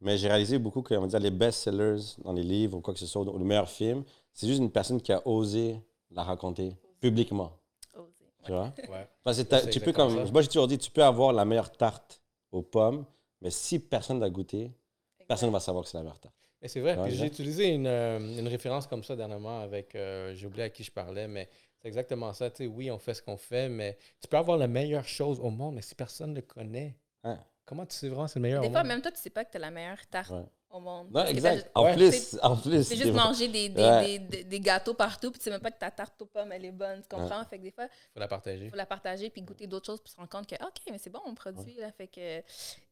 Mais 0.00 0.16
j'ai 0.16 0.28
réalisé 0.28 0.58
beaucoup 0.58 0.82
que 0.82 0.94
on 0.94 1.00
va 1.00 1.06
dire, 1.08 1.18
les 1.18 1.30
best-sellers 1.30 2.16
dans 2.22 2.32
les 2.32 2.42
livres 2.44 2.78
ou 2.78 2.80
quoi 2.80 2.94
que 2.94 3.00
ce 3.00 3.06
soit, 3.06 3.22
ou 3.22 3.38
le 3.38 3.44
meilleur 3.44 3.68
film, 3.68 4.04
c'est 4.32 4.46
juste 4.46 4.60
une 4.60 4.70
personne 4.70 5.00
qui 5.00 5.12
a 5.12 5.26
osé 5.26 5.80
la 6.10 6.22
raconter 6.22 6.76
publiquement. 7.00 7.52
Oser. 7.94 8.06
Tu 8.44 8.52
vois? 8.52 8.72
Ouais. 8.88 9.08
Parce 9.24 9.42
que 9.42 9.70
tu 9.70 9.80
peux 9.80 9.92
comme, 9.92 10.26
ça. 10.26 10.30
moi 10.30 10.42
j'ai 10.42 10.48
toujours 10.48 10.68
dit, 10.68 10.78
tu 10.78 10.90
peux 10.90 11.02
avoir 11.02 11.32
la 11.32 11.44
meilleure 11.44 11.72
tarte 11.72 12.20
aux 12.52 12.62
pommes, 12.62 13.04
mais 13.40 13.50
si 13.50 13.80
personne 13.80 14.20
l'a 14.20 14.30
goûté, 14.30 14.70
personne 15.26 15.48
ne 15.48 15.52
va 15.52 15.60
savoir 15.60 15.82
que 15.84 15.90
c'est 15.90 15.98
la 15.98 16.04
meilleure 16.04 16.20
tarte. 16.20 16.34
Mais 16.62 16.68
c'est 16.68 16.80
vrai. 16.80 16.96
J'ai 17.10 17.26
utilisé 17.26 17.68
une, 17.68 17.86
euh, 17.86 18.18
une 18.18 18.48
référence 18.48 18.86
comme 18.86 19.04
ça 19.04 19.14
dernièrement 19.16 19.60
avec. 19.60 19.94
euh, 19.94 20.34
j'ai 20.34 20.46
oublié 20.46 20.64
à 20.64 20.70
qui 20.70 20.82
je 20.82 20.90
parlais, 20.90 21.28
mais 21.28 21.48
c'est 21.80 21.88
exactement 21.88 22.32
ça. 22.32 22.50
Tu 22.50 22.56
sais, 22.64 22.66
oui, 22.66 22.90
on 22.90 22.98
fait 22.98 23.14
ce 23.14 23.22
qu'on 23.22 23.36
fait, 23.36 23.68
mais 23.68 23.96
tu 24.20 24.28
peux 24.28 24.36
avoir 24.36 24.58
la 24.58 24.66
meilleure 24.68 25.06
chose 25.06 25.38
au 25.40 25.50
monde, 25.50 25.74
mais 25.76 25.82
si 25.82 25.94
personne 25.94 26.30
ne 26.30 26.36
le 26.36 26.42
connaît, 26.42 26.96
Ouais. 27.24 27.36
comment 27.64 27.84
tu 27.86 27.94
sais 27.96 28.08
vraiment 28.08 28.26
que 28.26 28.32
c'est 28.32 28.38
le 28.38 28.42
meilleur 28.42 28.62
Des 28.62 28.68
au 28.68 28.70
fois, 28.70 28.80
monde? 28.80 28.88
même 28.88 29.02
toi, 29.02 29.10
tu 29.12 29.18
sais 29.20 29.30
pas 29.30 29.44
que 29.44 29.50
tu 29.50 29.56
as 29.56 29.60
la 29.60 29.70
meilleure 29.70 30.06
tarte 30.08 30.30
Ouais. 30.30 30.44
au 30.70 30.80
monde. 30.80 31.10
Non, 31.10 31.24
exact. 31.26 31.70
En 31.74 31.84
Ouais. 31.84 31.94
plus, 31.94 32.38
en 32.42 32.56
plus. 32.56 32.84
C'est 32.84 32.96
juste 32.96 33.12
manger 33.12 33.48
des, 33.48 33.68
des, 33.68 33.82
Ouais. 33.82 34.04
des, 34.04 34.18
des- 34.18 34.44
des 34.44 34.60
gâteaux 34.60 34.94
partout, 34.94 35.30
puis 35.30 35.38
tu 35.38 35.44
sais 35.44 35.50
même 35.50 35.60
pas 35.60 35.70
que 35.70 35.78
ta 35.78 35.90
tarte 35.90 36.20
aux 36.22 36.26
pommes, 36.26 36.52
elle 36.52 36.64
est 36.64 36.72
bonne. 36.72 37.02
Tu 37.02 37.08
comprends? 37.08 37.44
Fait 37.44 37.58
que 37.58 37.62
des 37.62 37.70
fois, 37.70 37.84
il 37.84 38.12
faut 38.14 38.20
la 38.20 38.28
partager. 38.28 38.70
faut 38.70 38.76
la 38.76 38.86
partager, 38.86 39.30
puis 39.30 39.42
goûter 39.42 39.66
d'autres 39.66 39.86
choses, 39.86 40.00
puis 40.00 40.10
se 40.12 40.16
rendre 40.16 40.28
compte 40.28 40.46
que, 40.48 40.54
OK, 40.56 40.76
mais 40.90 40.98
c'est 40.98 41.10
bon, 41.10 41.20
on 41.26 41.34
produit. 41.34 41.74
Là, 41.74 41.90
fait 41.92 42.08
que 42.08 42.38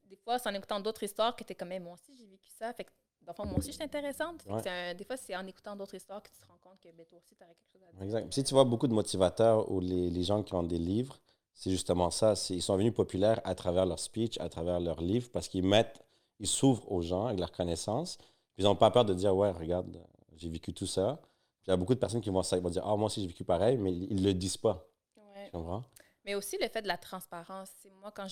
des 0.09 0.17
fois, 0.17 0.39
c'est 0.39 0.49
en 0.49 0.55
écoutant 0.55 0.79
d'autres 0.81 1.03
histoires 1.03 1.35
que 1.35 1.43
tu 1.45 1.53
es 1.53 1.57
comme, 1.57 1.69
Mais 1.69 1.81
moi 1.81 1.95
aussi, 1.95 2.15
j'ai 2.17 2.27
vécu 2.27 2.49
ça. 2.59 2.73
Fait 2.73 2.85
que, 2.85 2.91
dans 3.27 3.33
le 3.33 3.35
fond, 3.35 3.45
moi 3.47 3.59
aussi, 3.59 3.69
je 3.69 3.75
suis 3.75 3.83
intéressante. 3.83 4.45
Ouais. 4.47 4.67
un- 4.69 4.95
des 4.95 5.05
fois, 5.05 5.17
c'est 5.17 5.35
en 5.37 5.47
écoutant 5.47 5.75
d'autres 5.77 5.95
histoires 5.97 6.23
que 6.23 6.31
tu 6.31 6.39
te 6.41 6.47
rends 6.47 6.59
compte 6.63 6.81
que 6.81 6.89
ben, 6.93 7.05
toi 7.07 7.19
aussi, 7.19 7.35
tu 7.35 7.43
aurais 7.45 7.55
quelque 7.55 7.73
chose 7.73 7.83
à 7.89 7.93
dire. 7.93 8.03
Exact. 8.03 8.33
Si 8.33 8.45
tu 8.45 8.55
vois 8.55 8.65
beaucoup 8.65 8.87
de 8.87 8.95
motivateurs 8.95 9.71
ou 9.71 9.81
les, 9.81 10.11
les 10.11 10.23
gens 10.23 10.43
qui 10.43 10.55
ont 10.55 10.63
des 10.63 10.79
livres, 10.79 11.19
c'est 11.53 11.71
justement 11.71 12.11
ça. 12.11 12.35
Ils 12.51 12.63
sont 12.63 12.75
devenus 12.75 12.95
populaires 12.95 13.41
à 13.45 13.55
travers 13.55 13.85
leur 13.87 13.99
speech, 13.99 14.39
à 14.39 14.49
travers 14.49 14.79
leurs 14.81 15.01
livres, 15.01 15.29
parce 15.33 15.49
qu'ils 15.49 15.65
mettent, 15.67 16.05
ils 16.39 16.47
s'ouvrent 16.47 16.91
aux 16.93 17.03
gens 17.03 17.27
avec 17.27 17.41
leurs 17.41 17.53
connaissances. 17.53 18.19
Ils 18.59 18.65
n'ont 18.65 18.77
pas 18.77 18.91
peur 18.91 19.05
de 19.05 19.15
dire, 19.15 19.35
ouais, 19.37 19.51
regarde, 19.51 19.99
j'ai 20.37 20.49
vécu 20.49 20.73
tout 20.73 20.87
ça. 20.87 21.21
Il 21.67 21.71
y 21.71 21.73
a 21.73 21.77
beaucoup 21.77 21.95
de 21.95 21.99
personnes 21.99 22.21
qui 22.21 22.31
vont, 22.31 22.41
vont 22.43 22.71
dire, 22.71 22.83
ah, 22.87 22.95
moi 22.97 23.07
aussi 23.07 23.21
j'ai 23.23 23.27
vécu 23.27 23.45
pareil, 23.45 23.77
mais 23.77 23.93
ils 23.93 24.15
ne 24.17 24.23
le 24.23 24.35
disent 24.35 24.57
pas. 24.57 24.87
Ouais. 25.17 25.47
Tu 25.47 25.51
comprends? 25.51 25.83
Mais 26.25 26.35
aussi 26.35 26.57
le 26.61 26.69
fait 26.69 26.83
de 26.83 26.89
la 26.89 26.97
transparence. 26.99 27.71
C'est 27.83 27.91
moi, 27.91 28.13
quand 28.13 28.29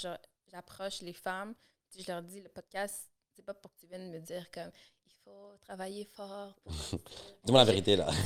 j'approche 0.53 1.01
les 1.03 1.13
femmes, 1.13 1.55
je 1.97 2.11
leur 2.11 2.23
dis, 2.23 2.41
le 2.41 2.49
podcast, 2.49 3.09
c'est 3.35 3.45
pas 3.45 3.55
pour 3.55 3.73
que 3.73 3.81
tu 3.81 3.87
viennes 3.87 4.11
me 4.11 4.19
dire 4.21 4.51
comme, 4.53 4.71
il 5.07 5.13
faut 5.25 5.57
travailler 5.63 6.05
fort. 6.05 6.55
pour. 6.65 6.73
Dis-moi 7.45 7.61
la 7.61 7.65
vérité, 7.65 7.97
là. 7.97 8.07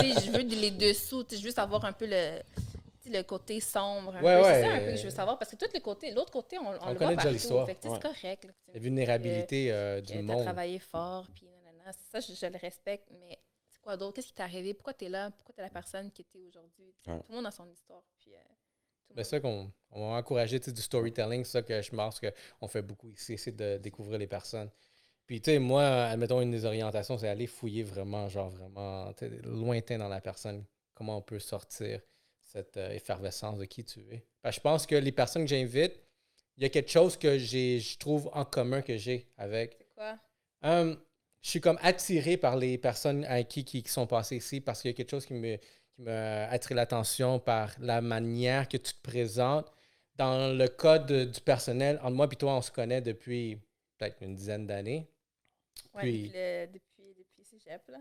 tu 0.00 0.12
sais, 0.14 0.26
je 0.26 0.30
veux 0.30 0.42
les 0.42 0.70
dessous, 0.70 1.24
tu 1.24 1.34
sais, 1.36 1.40
je 1.42 1.46
veux 1.46 1.52
savoir 1.54 1.84
un 1.84 1.92
peu 1.92 2.06
le, 2.08 2.40
le 3.06 3.22
côté 3.22 3.60
sombre. 3.60 4.14
un 4.16 4.22
Ouais, 4.22 4.36
peu. 4.40 4.42
ouais. 4.46 4.54
C'est 4.54 4.62
ça 4.62 4.72
un 4.72 4.78
peu 4.80 4.90
que 4.92 4.96
je 4.96 5.04
veux 5.04 5.10
savoir, 5.10 5.38
parce 5.38 5.50
que 5.50 5.56
tout 5.56 5.70
le 5.72 5.80
côté, 5.80 6.10
l'autre 6.12 6.30
côté, 6.32 6.58
on, 6.58 6.66
on, 6.66 6.66
On 6.66 6.72
le 6.72 6.78
connaît 6.78 6.94
voit 6.94 7.06
déjà 7.08 7.14
partout. 7.16 7.28
l'histoire. 7.32 7.66
Ouais. 7.66 7.76
C'est 7.80 8.02
correct. 8.02 8.44
là, 8.44 8.50
La 8.74 8.80
vulnérabilité 8.80 9.72
euh, 9.72 10.00
du 10.00 10.12
tu 10.12 10.18
as 10.18 10.22
monde. 10.22 10.42
travaillé 10.44 10.78
fort, 10.78 11.26
puis 11.34 11.46
nanana. 11.48 11.92
Ça, 12.12 12.20
je, 12.20 12.32
je 12.34 12.46
le 12.46 12.58
respecte, 12.58 13.08
mais 13.20 13.38
c'est 13.70 13.80
quoi 13.80 13.96
d'autre? 13.96 14.14
Qu'est-ce 14.16 14.28
qui 14.28 14.34
t'est 14.34 14.42
arrivé? 14.42 14.74
Pourquoi 14.74 14.94
tu 14.94 15.06
es 15.06 15.08
là? 15.08 15.30
Pourquoi 15.30 15.54
tu 15.54 15.60
es 15.60 15.64
la 15.64 15.70
personne 15.70 16.10
qui 16.12 16.22
était 16.22 16.40
aujourd'hui? 16.46 16.94
Tout 17.04 17.10
le 17.30 17.34
monde 17.36 17.46
a 17.46 17.50
son 17.50 17.68
histoire. 17.70 18.02
Puis, 18.18 18.34
euh, 18.34 18.38
c'est 19.16 19.24
ça 19.24 19.40
qu'on 19.40 19.70
on 19.90 20.10
va 20.10 20.16
encourager 20.16 20.58
du 20.58 20.82
storytelling, 20.82 21.44
c'est 21.44 21.52
ça 21.52 21.62
que 21.62 21.80
je 21.80 21.90
pense 21.90 22.20
qu'on 22.20 22.68
fait 22.68 22.82
beaucoup 22.82 23.10
ici, 23.10 23.38
c'est 23.38 23.56
de 23.56 23.78
découvrir 23.78 24.18
les 24.18 24.26
personnes. 24.26 24.70
Puis, 25.26 25.40
tu 25.40 25.50
sais, 25.50 25.58
moi, 25.58 25.84
admettons, 26.04 26.40
une 26.40 26.50
des 26.50 26.64
orientations, 26.64 27.18
c'est 27.18 27.28
aller 27.28 27.46
fouiller 27.46 27.82
vraiment, 27.82 28.28
genre 28.28 28.48
vraiment 28.48 29.12
lointain 29.44 29.98
dans 29.98 30.08
la 30.08 30.20
personne, 30.20 30.64
comment 30.94 31.18
on 31.18 31.22
peut 31.22 31.38
sortir 31.38 32.00
cette 32.42 32.78
euh, 32.78 32.90
effervescence 32.92 33.58
de 33.58 33.66
qui 33.66 33.84
tu 33.84 34.00
es. 34.10 34.24
Parce 34.40 34.56
que 34.56 34.60
je 34.60 34.62
pense 34.62 34.86
que 34.86 34.94
les 34.94 35.12
personnes 35.12 35.42
que 35.42 35.50
j'invite, 35.50 35.92
il 36.56 36.62
y 36.62 36.66
a 36.66 36.70
quelque 36.70 36.90
chose 36.90 37.16
que 37.16 37.38
je 37.38 37.98
trouve 37.98 38.30
en 38.32 38.44
commun 38.44 38.80
que 38.80 38.96
j'ai 38.96 39.28
avec. 39.36 39.76
C'est 39.78 39.94
quoi? 39.94 40.18
Hum, 40.62 40.98
je 41.42 41.50
suis 41.50 41.60
comme 41.60 41.78
attiré 41.82 42.36
par 42.36 42.56
les 42.56 42.78
personnes 42.78 43.24
à 43.26 43.42
qui, 43.42 43.64
qui, 43.64 43.82
qui 43.82 43.90
sont 43.90 44.06
passées 44.06 44.36
ici 44.36 44.60
parce 44.60 44.80
qu'il 44.80 44.90
y 44.90 44.94
a 44.94 44.96
quelque 44.96 45.10
chose 45.10 45.26
qui 45.26 45.34
me, 45.34 45.58
qui 45.98 46.02
m'a 46.02 46.46
attiré 46.48 46.74
l'attention 46.74 47.38
par 47.40 47.70
la 47.80 48.00
manière 48.00 48.68
que 48.68 48.76
tu 48.76 48.92
te 48.94 49.02
présentes. 49.02 49.66
Dans 50.16 50.56
le 50.56 50.66
cas 50.68 50.98
de- 50.98 51.24
du 51.24 51.40
personnel, 51.40 51.98
entre 52.02 52.14
moi 52.16 52.28
et 52.30 52.36
toi, 52.36 52.54
on 52.56 52.62
se 52.62 52.70
connaît 52.72 53.00
depuis 53.00 53.58
peut-être 53.98 54.16
une 54.22 54.34
dizaine 54.34 54.66
d'années. 54.66 55.08
Ouais, 55.94 56.02
Puis- 56.02 56.22
depuis, 56.24 56.32
le, 56.38 56.66
depuis, 56.66 57.14
depuis 57.18 57.44
Cégep, 57.44 57.82
là. 57.88 57.98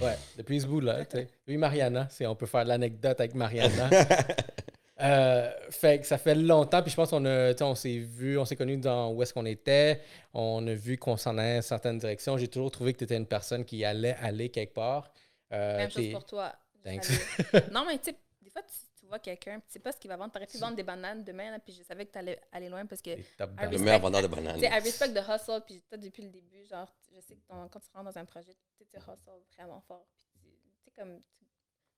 Ouais, 0.00 0.16
depuis 0.36 0.60
ce 0.60 0.66
bout-là. 0.66 1.04
Oui, 1.48 1.56
Mariana, 1.56 2.06
c'est- 2.10 2.26
on 2.26 2.36
peut 2.36 2.46
faire 2.46 2.64
l'anecdote 2.64 3.18
avec 3.20 3.34
Mariana. 3.34 3.88
Euh, 4.98 5.52
fait 5.68 6.00
que 6.00 6.06
ça 6.06 6.16
fait 6.16 6.34
longtemps, 6.34 6.80
puis 6.80 6.90
je 6.90 6.96
pense 6.96 7.10
qu'on 7.10 7.26
a, 7.26 7.52
tu 7.52 7.58
sais, 7.58 7.64
on 7.64 7.74
s'est 7.74 7.98
vu, 7.98 8.38
on 8.38 8.46
s'est 8.46 8.56
connus 8.56 8.78
dans 8.78 9.12
où 9.12 9.22
est-ce 9.22 9.34
qu'on 9.34 9.44
était, 9.44 10.00
on 10.32 10.66
a 10.66 10.72
vu 10.72 10.96
qu'on 10.96 11.18
s'en 11.18 11.36
allait 11.36 11.56
dans 11.56 11.62
certaines 11.62 11.98
directions. 11.98 12.38
J'ai 12.38 12.48
toujours 12.48 12.70
trouvé 12.70 12.94
que 12.94 12.98
tu 13.00 13.04
étais 13.04 13.18
une 13.18 13.26
personne 13.26 13.66
qui 13.66 13.84
allait 13.84 14.16
aller 14.22 14.48
quelque 14.48 14.72
part. 14.72 15.12
Euh, 15.52 15.76
Même 15.76 15.90
chose 15.90 16.10
pour 16.12 16.24
toi. 16.24 16.50
Thanks. 16.86 17.08
Non, 17.72 17.84
mais 17.84 17.98
tu 17.98 18.10
sais, 18.10 18.16
des 18.40 18.50
fois, 18.50 18.62
tu, 18.62 18.74
tu 19.00 19.06
vois 19.06 19.18
quelqu'un, 19.18 19.58
tu 19.60 19.66
sais 19.68 19.78
pas 19.80 19.90
ce 19.92 19.98
qu'il 19.98 20.08
va 20.08 20.16
vendre. 20.16 20.32
T'aurais 20.32 20.46
pu 20.46 20.56
vendre 20.58 20.76
des 20.76 20.82
bananes 20.84 21.24
demain, 21.24 21.50
là, 21.50 21.58
puis 21.58 21.72
je 21.74 21.82
savais 21.82 22.06
que 22.06 22.12
tu 22.12 22.18
allais 22.18 22.40
aller 22.52 22.68
loin 22.68 22.86
parce 22.86 23.02
que, 23.02 23.14
tu 23.16 23.22
Le 23.38 23.78
meilleur 23.78 24.00
vendeur 24.00 24.22
de 24.22 24.28
bananes. 24.28 24.60
sais, 24.60 24.66
I 24.66 24.78
respect 24.80 25.12
the 25.12 25.22
hustle, 25.28 25.62
puis 25.66 25.82
toi, 25.82 25.98
depuis 25.98 26.22
le 26.22 26.30
début, 26.30 26.64
genre, 26.66 26.88
je 27.12 27.20
sais 27.20 27.34
que 27.34 27.46
ton- 27.48 27.68
quand 27.68 27.80
tu 27.80 27.88
rentres 27.92 28.12
dans 28.12 28.18
un 28.18 28.24
projet, 28.24 28.54
tu 28.54 28.84
sais, 28.84 28.86
tu 28.90 28.96
hustle 28.98 29.30
vraiment 29.58 29.80
fort. 29.80 30.06
Puis 30.32 30.40
tu 30.40 30.68
tu 30.70 30.84
sais, 30.84 30.90
comme, 30.92 31.16
tu, 31.38 31.44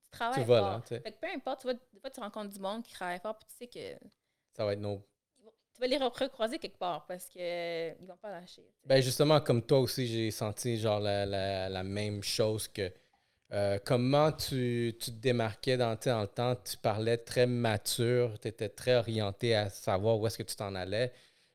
tu 0.05 0.11
travailles 0.11 0.43
Tu 0.43 0.49
vas 0.49 0.59
fort. 0.61 0.71
là, 0.71 0.83
tu. 0.89 1.01
Fait 1.01 1.13
que 1.13 1.19
peu 1.21 1.27
importe, 1.35 1.61
tu 1.61 1.67
vois, 1.67 1.75
des 1.75 2.01
fois, 2.01 2.11
tu 2.11 2.21
rencontres 2.21 2.55
du 2.55 2.61
monde 2.61 2.83
qui 2.83 2.93
travaille 2.95 3.21
fort, 3.21 3.37
puis 3.39 3.47
tu 3.49 3.55
sais 3.57 3.67
que 3.69 4.07
Ça 4.57 4.65
va 4.65 4.73
être 4.73 4.81
nos. 4.81 4.99
tu 5.75 5.81
vas 5.81 5.87
les 5.87 5.99
recroiser 5.99 6.59
quelque 6.59 6.79
part 6.79 7.05
parce 7.07 7.27
qu'ils 7.27 7.41
ne 7.43 8.07
vont 8.07 8.17
pas 8.17 8.31
lâcher. 8.31 8.63
tu. 8.83 8.89
Ben 8.89 9.01
justement, 9.03 9.41
comme 9.41 9.63
toi 9.63 9.81
aussi, 9.81 10.07
j'ai 10.07 10.31
senti 10.31 10.77
genre 10.79 10.99
la, 11.01 11.25
la- 11.27 11.69
la 11.69 11.83
même 11.85 12.23
chose 12.23 12.67
que 12.69 12.91
Euh, 13.53 13.79
comment 13.83 14.31
tu, 14.33 14.95
te 15.01 15.11
démarquais 15.11 15.77
dans, 15.77 15.91
le 15.93 16.27
temps? 16.27 16.57
Tu 16.57 16.77
parlais 16.77 17.17
très 17.17 17.47
mature, 17.47 18.39
tu 18.41 18.49
étais 18.49 18.69
très 18.69 18.97
orienté 18.97 19.55
à 19.55 19.71
savoir 19.71 20.19
où 20.19 20.27
est-ce 20.27 20.37
que 20.37 20.43
tu 20.43 20.55
t'en 20.55 20.75
allais. 20.75 21.13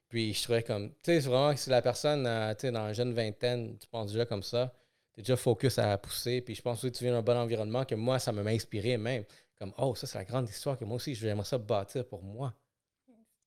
Puis 0.09 0.33
je 0.33 0.43
trouvais 0.43 0.63
comme, 0.63 0.89
tu 0.89 0.95
sais, 1.05 1.19
vraiment 1.19 1.53
que 1.53 1.59
si 1.59 1.69
la 1.69 1.81
personne, 1.81 2.25
euh, 2.25 2.53
tu 2.55 2.61
sais, 2.61 2.71
dans 2.71 2.85
la 2.85 2.93
jeune 2.93 3.13
vingtaine, 3.13 3.77
tu 3.77 3.87
penses 3.87 4.11
déjà 4.11 4.25
comme 4.25 4.43
ça, 4.43 4.73
tu 5.13 5.19
es 5.19 5.23
déjà 5.23 5.37
focus 5.37 5.77
à 5.79 5.97
pousser. 5.97 6.41
Puis 6.41 6.55
je 6.55 6.61
pense 6.61 6.81
que 6.81 6.87
tu 6.87 7.03
viens 7.03 7.13
d'un 7.13 7.21
bon 7.21 7.37
environnement 7.37 7.85
que 7.85 7.95
moi, 7.95 8.19
ça 8.19 8.31
m'a 8.31 8.49
inspiré 8.49 8.97
même. 8.97 9.23
Comme, 9.59 9.73
oh, 9.77 9.93
ça, 9.95 10.07
c'est 10.07 10.17
la 10.17 10.25
grande 10.25 10.49
histoire 10.49 10.77
que 10.77 10.85
moi 10.85 10.95
aussi, 10.95 11.15
j'aimerais 11.15 11.45
ça 11.45 11.57
bâtir 11.57 12.05
pour 12.07 12.23
moi. 12.23 12.53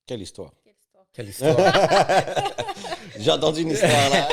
Quelle 0.07 0.23
histoire? 0.23 0.53
Quelle 1.17 1.29
histoire. 1.31 1.57
J'ai 3.19 3.31
entendu 3.31 3.63
une 3.63 3.71
histoire 3.71 4.11
là. 4.11 4.29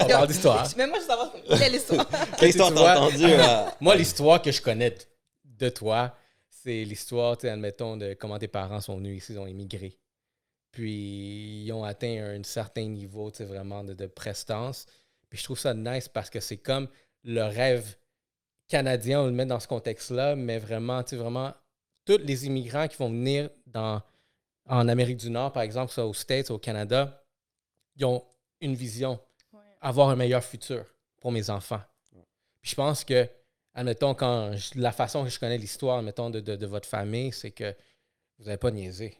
On 0.00 0.06
parle 0.08 0.26
d'histoire. 0.26 0.68
Mais 0.76 0.86
moi, 0.88 0.96
je 0.96 1.02
veux 1.02 1.08
savoir 1.08 1.32
quelle 1.58 1.74
histoire. 1.76 2.08
Quelle 2.38 2.48
histoire 2.48 2.74
t'as 2.74 2.80
vois- 2.80 3.00
entendu 3.00 3.28
là? 3.28 3.76
Moi, 3.80 3.94
l'histoire 3.94 4.42
que 4.42 4.50
je 4.50 4.60
connais 4.60 4.90
de- 4.90 4.96
de 5.44 5.68
toi, 5.68 6.16
c'est 6.50 6.82
l'histoire, 6.84 7.36
tu 7.36 7.42
sais, 7.42 7.50
admettons, 7.50 7.96
de 7.96 8.14
comment 8.14 8.38
tes 8.38 8.48
parents 8.48 8.80
sont 8.80 8.96
venus 8.96 9.22
ici, 9.22 9.32
ils 9.34 9.38
ont 9.38 9.46
immigré. 9.46 9.96
Puis, 10.72 11.62
ils 11.64 11.72
ont 11.72 11.84
atteint 11.84 12.36
un 12.36 12.42
certain 12.42 12.86
niveau, 12.88 13.30
tu 13.30 13.38
sais, 13.38 13.44
vraiment 13.44 13.84
de, 13.84 13.94
de 13.94 14.06
prestance. 14.06 14.86
Puis, 15.30 15.38
je 15.38 15.44
trouve 15.44 15.58
ça 15.58 15.72
nice 15.74 16.08
parce 16.08 16.30
que 16.30 16.40
c'est 16.40 16.56
comme 16.58 16.88
le 17.24 17.42
rêve 17.44 17.96
canadien, 18.68 19.20
on 19.22 19.26
le 19.26 19.32
met 19.32 19.46
dans 19.46 19.60
ce 19.60 19.68
contexte-là, 19.68 20.34
mais 20.36 20.58
vraiment, 20.58 21.02
tu 21.04 21.10
sais, 21.10 21.16
vraiment, 21.16 21.54
tous 22.04 22.18
les 22.18 22.46
immigrants 22.46 22.88
qui 22.88 22.96
vont 22.96 23.08
venir 23.10 23.50
dans, 23.66 24.02
en 24.68 24.88
Amérique 24.88 25.16
du 25.18 25.30
Nord, 25.30 25.52
par 25.52 25.62
exemple, 25.62 25.92
soit 25.92 26.06
aux 26.06 26.14
States, 26.14 26.50
au 26.50 26.58
Canada, 26.58 27.24
ils 27.96 28.04
ont 28.04 28.24
une 28.60 28.74
vision 28.74 29.18
Ouais. 29.52 29.60
avoir 29.80 30.08
un 30.10 30.16
meilleur 30.16 30.44
futur 30.44 30.84
pour 31.20 31.32
mes 31.32 31.50
enfants. 31.50 31.80
Puis 32.60 32.70
je 32.72 32.74
pense 32.74 33.04
que, 33.04 33.28
admettons, 33.74 34.14
quand 34.14 34.52
je- 34.56 34.78
la 34.78 34.92
façon 34.92 35.24
que 35.24 35.30
je 35.30 35.38
connais 35.38 35.58
l'histoire, 35.58 35.98
admettons, 35.98 36.28
de, 36.30 36.40
de, 36.40 36.56
de 36.56 36.66
votre 36.66 36.88
famille, 36.88 37.32
c'est 37.32 37.50
que 37.52 37.74
vous 38.38 38.44
n'avez 38.46 38.58
pas 38.58 38.70
niaisé. 38.70 39.16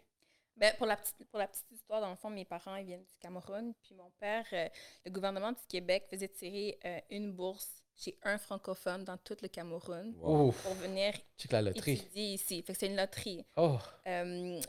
Ben, 0.57 0.75
pour, 0.77 0.87
la 0.87 0.97
petite, 0.97 1.25
pour 1.31 1.39
la 1.39 1.47
petite 1.47 1.71
histoire, 1.71 2.01
dans 2.01 2.11
le 2.11 2.17
fond, 2.17 2.31
mes 2.31 2.45
parents 2.45 2.75
ils 2.77 2.85
viennent 2.87 3.05
du 3.05 3.17
Cameroun. 3.21 3.73
Puis 3.83 3.95
mon 3.95 4.11
père, 4.19 4.45
euh, 4.53 4.69
le 5.07 5.11
gouvernement 5.13 5.53
du 5.53 5.65
Québec 5.69 6.07
faisait 6.11 6.29
tirer 6.29 6.79
euh, 6.85 6.99
une 7.11 7.33
bourse 7.33 7.81
chez 7.97 8.19
un 8.25 8.39
francophone 8.39 9.05
dans 9.05 9.17
tout 9.19 9.37
le 9.41 9.47
Cameroun 9.49 10.15
Wow. 10.19 10.51
Pour 10.51 10.75
venir 10.75 11.15
check 11.39 11.53
la 11.53 11.63
loterie. 11.63 11.93
étudier 11.93 12.35
ici. 12.35 12.63
Fait 12.63 12.73
que 12.73 12.79
c'est 12.81 12.87
une 12.89 12.97
loterie. 12.97 13.45
Oh, 13.57 13.79
Euh, 14.09 14.61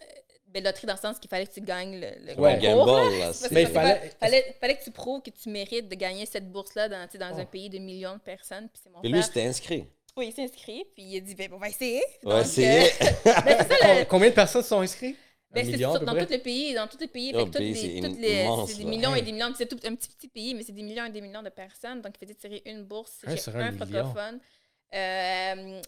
ben, 0.53 0.63
loterie 0.63 0.87
dans 0.87 0.93
le 0.93 0.99
sens 0.99 1.19
qu'il 1.19 1.29
fallait 1.29 1.45
que 1.47 1.53
tu 1.53 1.61
gagnes 1.61 1.99
le, 1.99 2.07
le 2.33 2.39
Ouais, 2.39 2.55
concours, 2.59 2.85
gamble 2.85 3.19
là. 3.19 3.31
Mais 3.51 3.61
il 3.61 3.67
c'est 3.67 3.73
fallait- 3.73 4.11
fallait, 4.19 4.55
fallait 4.59 4.77
que 4.77 4.83
tu 4.83 4.91
prouves 4.91 5.21
que 5.21 5.29
tu 5.29 5.49
mérites 5.49 5.87
de 5.87 5.95
gagner 5.95 6.25
cette 6.25 6.51
bourse-là 6.51 6.89
dans, 6.89 7.07
dans 7.19 7.35
Oh. 7.37 7.39
un 7.39 7.45
pays 7.45 7.69
de 7.69 7.77
millions 7.79 8.13
de 8.15 8.19
personnes. 8.21 8.67
Puis 8.69 8.81
c'est 8.83 8.89
mon 8.89 9.01
Et 9.01 9.09
lui, 9.09 9.21
c'était 9.23 9.43
inscrit. 9.43 9.85
Oui, 10.17 10.27
il 10.27 10.33
s'est 10.33 10.43
inscrit. 10.43 10.83
Puis 10.95 11.03
il 11.03 11.17
a 11.17 11.19
dit, 11.21 11.35
ben, 11.35 11.49
on 11.53 11.57
va 11.57 11.69
essayer. 11.69 12.01
Ben, 12.23 12.43
le- 13.23 14.05
combien 14.05 14.29
de 14.29 14.35
personnes 14.35 14.63
sont 14.63 14.81
inscrites? 14.81 15.17
Ben, 15.51 15.65
c'est 15.65 15.77
dans 15.77 15.97
près? 16.13 16.25
tous 16.25 16.31
les 16.31 16.37
pays, 16.37 16.73
dans 16.75 16.87
tous 16.87 16.99
les 16.99 17.07
pays, 17.07 17.31
Oh, 17.35 17.45
le 17.45 17.49
pays, 17.51 17.73
les- 17.73 18.47
c'est 18.67 18.77
des 18.77 18.83
millions 18.85 19.15
et 19.15 19.21
des 19.23 19.31
millions, 19.31 19.51
c'est 19.57 19.65
tout 19.67 19.79
un 19.83 19.95
petit 19.95 20.09
petit 20.09 20.27
pays, 20.27 20.53
mais 20.53 20.61
c'est 20.63 20.73
des 20.73 20.83
millions 20.83 21.05
et 21.05 21.09
des 21.09 21.21
millions 21.21 21.41
de 21.41 21.49
personnes, 21.49 22.01
donc 22.01 22.13
il 22.21 22.25
faisait 22.27 22.35
tirer 22.35 22.61
une 22.67 22.83
bourse 22.83 23.21
Un 23.25 23.33
un 23.33 23.71
francophone 23.71 24.39
euh, 24.93 25.81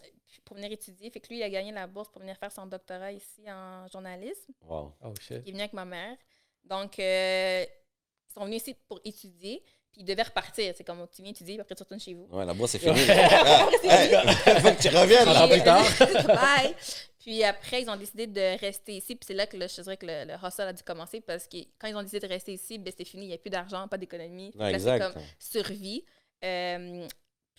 pour 0.44 0.56
venir 0.56 0.72
étudier. 0.72 1.10
Fait 1.10 1.20
que 1.20 1.28
lui, 1.28 1.38
il 1.38 1.42
a 1.42 1.50
gagné 1.50 1.72
la 1.72 1.86
bourse 1.86 2.08
pour 2.10 2.20
venir 2.20 2.36
faire 2.36 2.50
son 2.52 2.66
doctorat 2.66 3.12
ici 3.12 3.42
en 3.48 3.86
journalisme. 3.88 4.52
Wow. 4.66 4.92
Oh 5.04 5.12
shit. 5.20 5.42
Il 5.44 5.48
est 5.48 5.52
venu 5.52 5.60
avec 5.60 5.72
ma 5.72 5.84
mère. 5.84 6.16
Donc, 6.64 6.98
euh, 6.98 7.64
ils 7.64 8.32
sont 8.32 8.44
venus 8.44 8.62
ici 8.62 8.74
pour 8.88 9.00
étudier, 9.04 9.62
puis 9.90 10.00
ils 10.02 10.04
devaient 10.04 10.22
repartir. 10.22 10.72
C'est 10.76 10.84
comme 10.84 11.06
tu 11.14 11.22
viens 11.22 11.32
étudier, 11.32 11.54
puis 11.56 11.60
après 11.62 11.74
tu 11.74 11.82
retournes 11.82 12.00
chez 12.00 12.14
vous. 12.14 12.26
Ouais, 12.30 12.44
la 12.46 12.54
bourse, 12.54 12.70
c'est 12.72 12.78
fini. 12.78 13.00
Ah, 13.08 13.68
hey, 13.82 14.60
faut 14.60 14.70
que 14.72 14.80
tu 14.82 14.88
reviennes. 14.88 15.28
Alors, 15.28 15.48
plus 15.48 15.62
tard. 15.62 15.84
Bye. 16.26 16.74
Puis 17.18 17.44
après, 17.44 17.82
ils 17.82 17.88
ont 17.90 17.96
décidé 17.96 18.26
de 18.26 18.58
rester 18.58 18.96
ici. 18.96 19.14
Puis 19.14 19.26
c'est 19.26 19.34
là 19.34 19.46
que 19.46 19.56
le, 19.56 19.68
je 19.68 19.80
dirais 19.80 19.96
que 19.96 20.06
le, 20.06 20.24
le 20.24 20.34
hustle 20.46 20.62
a 20.62 20.72
dû 20.72 20.82
commencer 20.82 21.20
parce 21.20 21.46
que 21.46 21.58
quand 21.78 21.86
ils 21.88 21.94
ont 21.94 22.02
décidé 22.02 22.20
de 22.26 22.32
rester 22.32 22.52
ici, 22.54 22.78
ben, 22.78 22.90
c'était 22.90 23.04
fini. 23.04 23.26
Il 23.26 23.28
n'y 23.28 23.34
a 23.34 23.38
plus 23.38 23.50
d'argent, 23.50 23.86
pas 23.86 23.98
d'économie. 23.98 24.50
Ouais, 24.56 24.72
Là, 24.72 24.78
c'est 24.78 24.88
exact. 24.88 25.12
comme 25.14 25.22
survie. 25.38 26.04
Euh, 26.44 27.06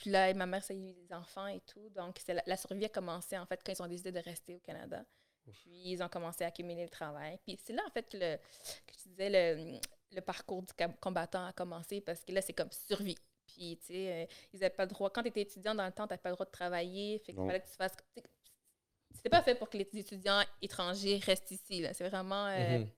puis 0.03 0.12
là, 0.12 0.33
ma 0.33 0.45
mère, 0.45 0.62
ça 0.62 0.74
a 0.74 0.75
eu 0.75 0.91
des 0.91 1.13
enfants 1.13 1.48
et 1.48 1.62
tout. 1.62 1.89
Donc, 1.91 2.17
la, 2.27 2.43
la 2.45 2.57
survie 2.57 2.83
a 2.83 2.89
commencé, 2.89 3.38
en 3.38 3.45
fait, 3.45 3.62
quand 3.65 3.72
ils 3.72 3.81
ont 3.81 3.88
décidé 3.88 4.12
de 4.12 4.19
rester 4.19 4.53
au 4.53 4.60
Canada. 4.60 5.05
Puis, 5.45 5.91
ils 5.93 6.03
ont 6.03 6.10
commencé 6.10 6.43
à 6.43 6.48
accumuler 6.48 6.83
le 6.83 6.89
travail. 6.89 7.39
Puis, 7.45 7.57
c'est 7.63 7.72
là, 7.72 7.81
en 7.88 7.89
fait, 7.91 8.03
que, 8.10 8.17
le, 8.17 8.36
que 8.86 8.93
tu 9.01 9.07
disais, 9.07 9.29
le, 9.29 9.79
le 10.12 10.19
parcours 10.22 10.62
du 10.62 10.74
combattant 11.00 11.45
a 11.45 11.53
commencé 11.53 12.01
parce 12.01 12.22
que 12.25 12.33
là, 12.33 12.41
c'est 12.41 12.51
comme 12.51 12.69
survie. 12.69 13.17
Puis, 13.45 13.77
tu 13.79 13.86
sais, 13.93 14.12
euh, 14.12 14.25
ils 14.51 14.60
n'avaient 14.60 14.75
pas 14.75 14.83
le 14.83 14.89
droit. 14.89 15.10
Quand 15.10 15.22
tu 15.22 15.29
étais 15.29 15.41
étudiant 15.43 15.74
dans 15.74 15.86
le 15.86 15.93
temps, 15.93 16.05
tu 16.05 16.12
n'avais 16.12 16.22
pas 16.22 16.29
le 16.31 16.36
droit 16.36 16.45
de 16.48 16.51
travailler. 16.51 17.19
Fait 17.19 17.31
qu'il 17.31 17.36
Non. 17.41 17.48
fallait 17.48 17.62
que 17.62 17.69
tu 17.69 17.75
fasses. 17.77 17.95
tu 17.95 18.22
sais, 18.22 18.27
C'était 19.15 19.29
pas 19.29 19.41
fait 19.41 19.55
pour 19.55 19.69
que 19.69 19.77
les 19.77 19.88
étudiants 19.93 20.41
étrangers 20.62 21.17
restent 21.24 21.51
ici. 21.51 21.86
C'est 21.93 22.10
vraiment. 22.10 22.48
euh, 22.48 22.79
Mhm. 22.79 22.89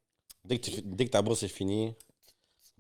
Dès 0.44 0.60
que, 0.60 0.66
tu- 0.72 0.82
dès 0.84 1.06
que 1.06 1.12
ta 1.12 1.22
bourse 1.22 1.44
est 1.44 1.48
finie, 1.48 1.94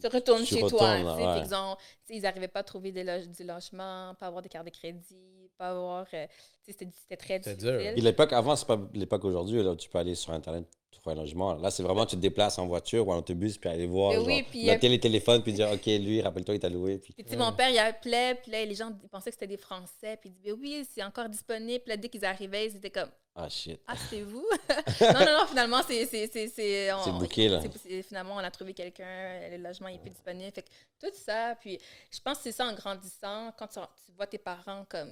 tu 0.02 0.08
retournes 0.08 0.44
Tu 0.44 0.56
chez 0.56 0.62
retournes, 0.64 0.80
toi. 0.80 0.98
là, 1.16 1.16
ouais. 1.40 1.75
ils 2.10 2.22
n'arrivaient 2.22 2.48
pas 2.48 2.60
à 2.60 2.64
trouver 2.64 2.92
des 2.92 3.04
loge- 3.04 3.28
du 3.30 3.44
logement, 3.44 4.14
pas 4.20 4.28
avoir 4.28 4.42
des 4.42 4.50
cartes 4.50 4.66
de 4.66 4.72
crédit, 4.72 5.50
pas 5.58 5.70
avoir. 5.70 6.06
euh, 6.14 6.28
C'était 6.68 6.86
très 7.18 7.38
C'était 7.42 7.56
difficile. 7.56 7.94
dur. 7.96 8.04
L'époque 8.04 8.34
avant, 8.34 8.56
c'est 8.56 8.68
pas 8.68 8.80
l'époque 8.94 9.24
aujourd'hui. 9.25 9.62
Là, 9.64 9.72
où 9.72 9.75
tu 9.75 9.90
peux 9.90 9.98
aller 10.00 10.16
sur 10.16 10.32
Internet 10.34 10.66
trouver 10.92 11.16
un 11.16 11.22
logement. 11.22 11.54
Là, 11.56 11.70
c'est 11.72 11.84
vraiment, 11.84 12.06
tu 12.06 12.16
te 12.16 12.22
déplaces 12.22 12.58
en 12.58 12.68
voiture 12.68 13.08
ou 13.08 13.12
en 13.12 13.18
autobus, 13.18 13.58
puis 13.58 13.70
aller 13.70 13.86
voir, 13.86 14.14
genre, 14.14 14.25
oui, 14.25 14.44
puis, 14.50 14.66
noter 14.66 14.88
euh, 14.88 14.90
les 14.90 15.00
téléphones, 15.00 15.44
puis 15.44 15.54
dire, 15.54 15.70
OK, 15.72 15.86
lui, 15.86 16.22
rappelle-toi, 16.22 16.56
il 16.56 16.60
t'a 16.60 16.70
loué. 16.70 16.98
Puis... 16.98 17.14
Mon 17.38 17.52
père, 17.54 17.70
il 17.70 17.78
appelait, 17.78 18.36
puis 18.36 18.52
là, 18.52 18.64
les 18.66 18.75
gens 18.75 18.92
ils 19.04 19.10
pensaient 19.10 19.30
que 19.30 19.36
c'était 19.36 19.48
des 19.48 19.58
Français, 19.58 20.18
puis 20.20 20.30
il 20.30 20.34
disait, 20.34 20.52
oui, 20.54 20.86
c'est 20.90 21.04
encore 21.04 21.30
disponible. 21.30 21.84
Là, 21.88 21.98
dès 21.98 22.10
qu'ils 22.10 22.25
arrivaient, 22.25 22.68
ils 22.68 22.75
étaient 22.78 22.90
comme, 22.90 23.10
Ah, 23.38 23.50
shit. 23.50 23.82
ah, 23.86 23.96
c'est 24.10 24.22
vous? 24.22 24.48
non, 25.01 25.13
non, 25.13 25.39
non, 25.39 25.48
finalement, 25.48 25.82
c'est. 25.86 26.06
C'est 26.06 27.12
booké, 27.20 27.50
là. 27.50 27.62
Finalement, 28.04 28.36
on 28.36 28.39
a 28.39 28.50
trouvé 28.50 28.74
quelqu'un, 28.74 29.50
le 29.50 29.58
logement 29.58 29.89
n'est 29.89 30.00
plus 30.00 30.10
disponible. 30.12 30.51
Fait 30.54 30.62
que 30.63 30.70
tout 31.00 31.13
ça, 31.13 31.56
puis 31.60 31.77
je 32.12 32.20
pense 32.22 32.38
que 32.38 32.44
c'est 32.46 32.51
ça 32.54 32.65
en 32.65 32.74
grandissant, 32.74 33.51
quand 33.60 33.68
tu, 33.68 33.80
tu 34.06 34.12
vois 34.13 34.27
tes 34.27 34.38
parents 34.38 34.86
comme 34.89 35.12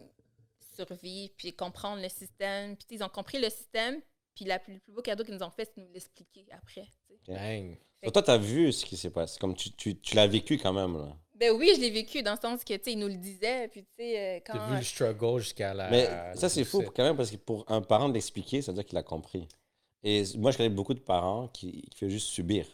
survivre, 0.75 1.33
puis 1.37 1.53
comprendre 1.53 2.01
le 2.01 2.09
système, 2.09 2.75
puis 2.77 2.87
ils 2.97 3.03
ont 3.03 3.09
compris 3.09 3.39
le 3.39 3.49
système, 3.49 3.99
puis 4.35 4.45
la 4.45 4.57
plus- 4.59 4.73
le 4.75 4.79
plus 4.79 4.93
beau 4.93 5.01
cadeau 5.01 5.23
qu'ils 5.23 5.35
nous 5.35 5.43
ont 5.43 5.51
fait, 5.51 5.65
c'est 5.65 5.81
de 5.81 5.85
nous 5.85 5.93
l'expliquer 5.93 6.45
après. 6.51 6.87
Dang. 7.27 7.77
Toi, 8.11 8.21
tu 8.23 8.31
as 8.31 8.37
vu 8.37 8.71
ce 8.73 8.85
qui 8.85 8.97
s'est 8.97 9.09
passé? 9.11 9.37
Comme 9.39 9.55
tu, 9.55 9.71
tu, 9.71 9.99
tu 9.99 10.15
l'as 10.15 10.27
vécu 10.27 10.57
quand 10.57 10.73
même. 10.73 10.97
Là. 10.97 11.15
Ben 11.35 11.51
oui, 11.51 11.71
je 11.75 11.81
l'ai 11.81 11.89
vécu 11.89 12.21
dans 12.21 12.33
le 12.33 12.39
sens 12.39 12.63
que, 12.63 12.73
tu 12.75 12.83
sais, 12.83 12.91
ils 12.93 12.99
nous 12.99 13.07
le 13.07 13.15
disaient, 13.15 13.67
puis 13.67 13.81
tu 13.83 13.89
sais, 13.97 14.19
euh, 14.19 14.39
quand... 14.45 14.53
T'as 14.53 14.69
vu 14.69 14.75
le 14.77 14.83
struggle 14.83 15.39
jusqu'à 15.39 15.73
la. 15.73 15.89
Mais 15.89 16.05
ça, 16.35 16.47
c'est 16.49 16.63
fou 16.63 16.81
quand 16.95 17.03
même 17.03 17.17
parce 17.17 17.31
que 17.31 17.37
pour 17.37 17.65
un 17.71 17.81
parent 17.81 18.07
de 18.09 18.13
l'expliquer, 18.13 18.61
ça 18.61 18.71
veut 18.71 18.75
dire 18.75 18.85
qu'il 18.85 18.97
a 18.97 19.03
compris. 19.03 19.47
Et 20.03 20.23
moi, 20.37 20.51
je 20.51 20.57
connais 20.57 20.69
beaucoup 20.69 20.93
de 20.93 20.99
parents 20.99 21.47
qui, 21.47 21.81
qui 21.89 21.97
font 21.97 22.09
juste 22.09 22.27
subir. 22.27 22.65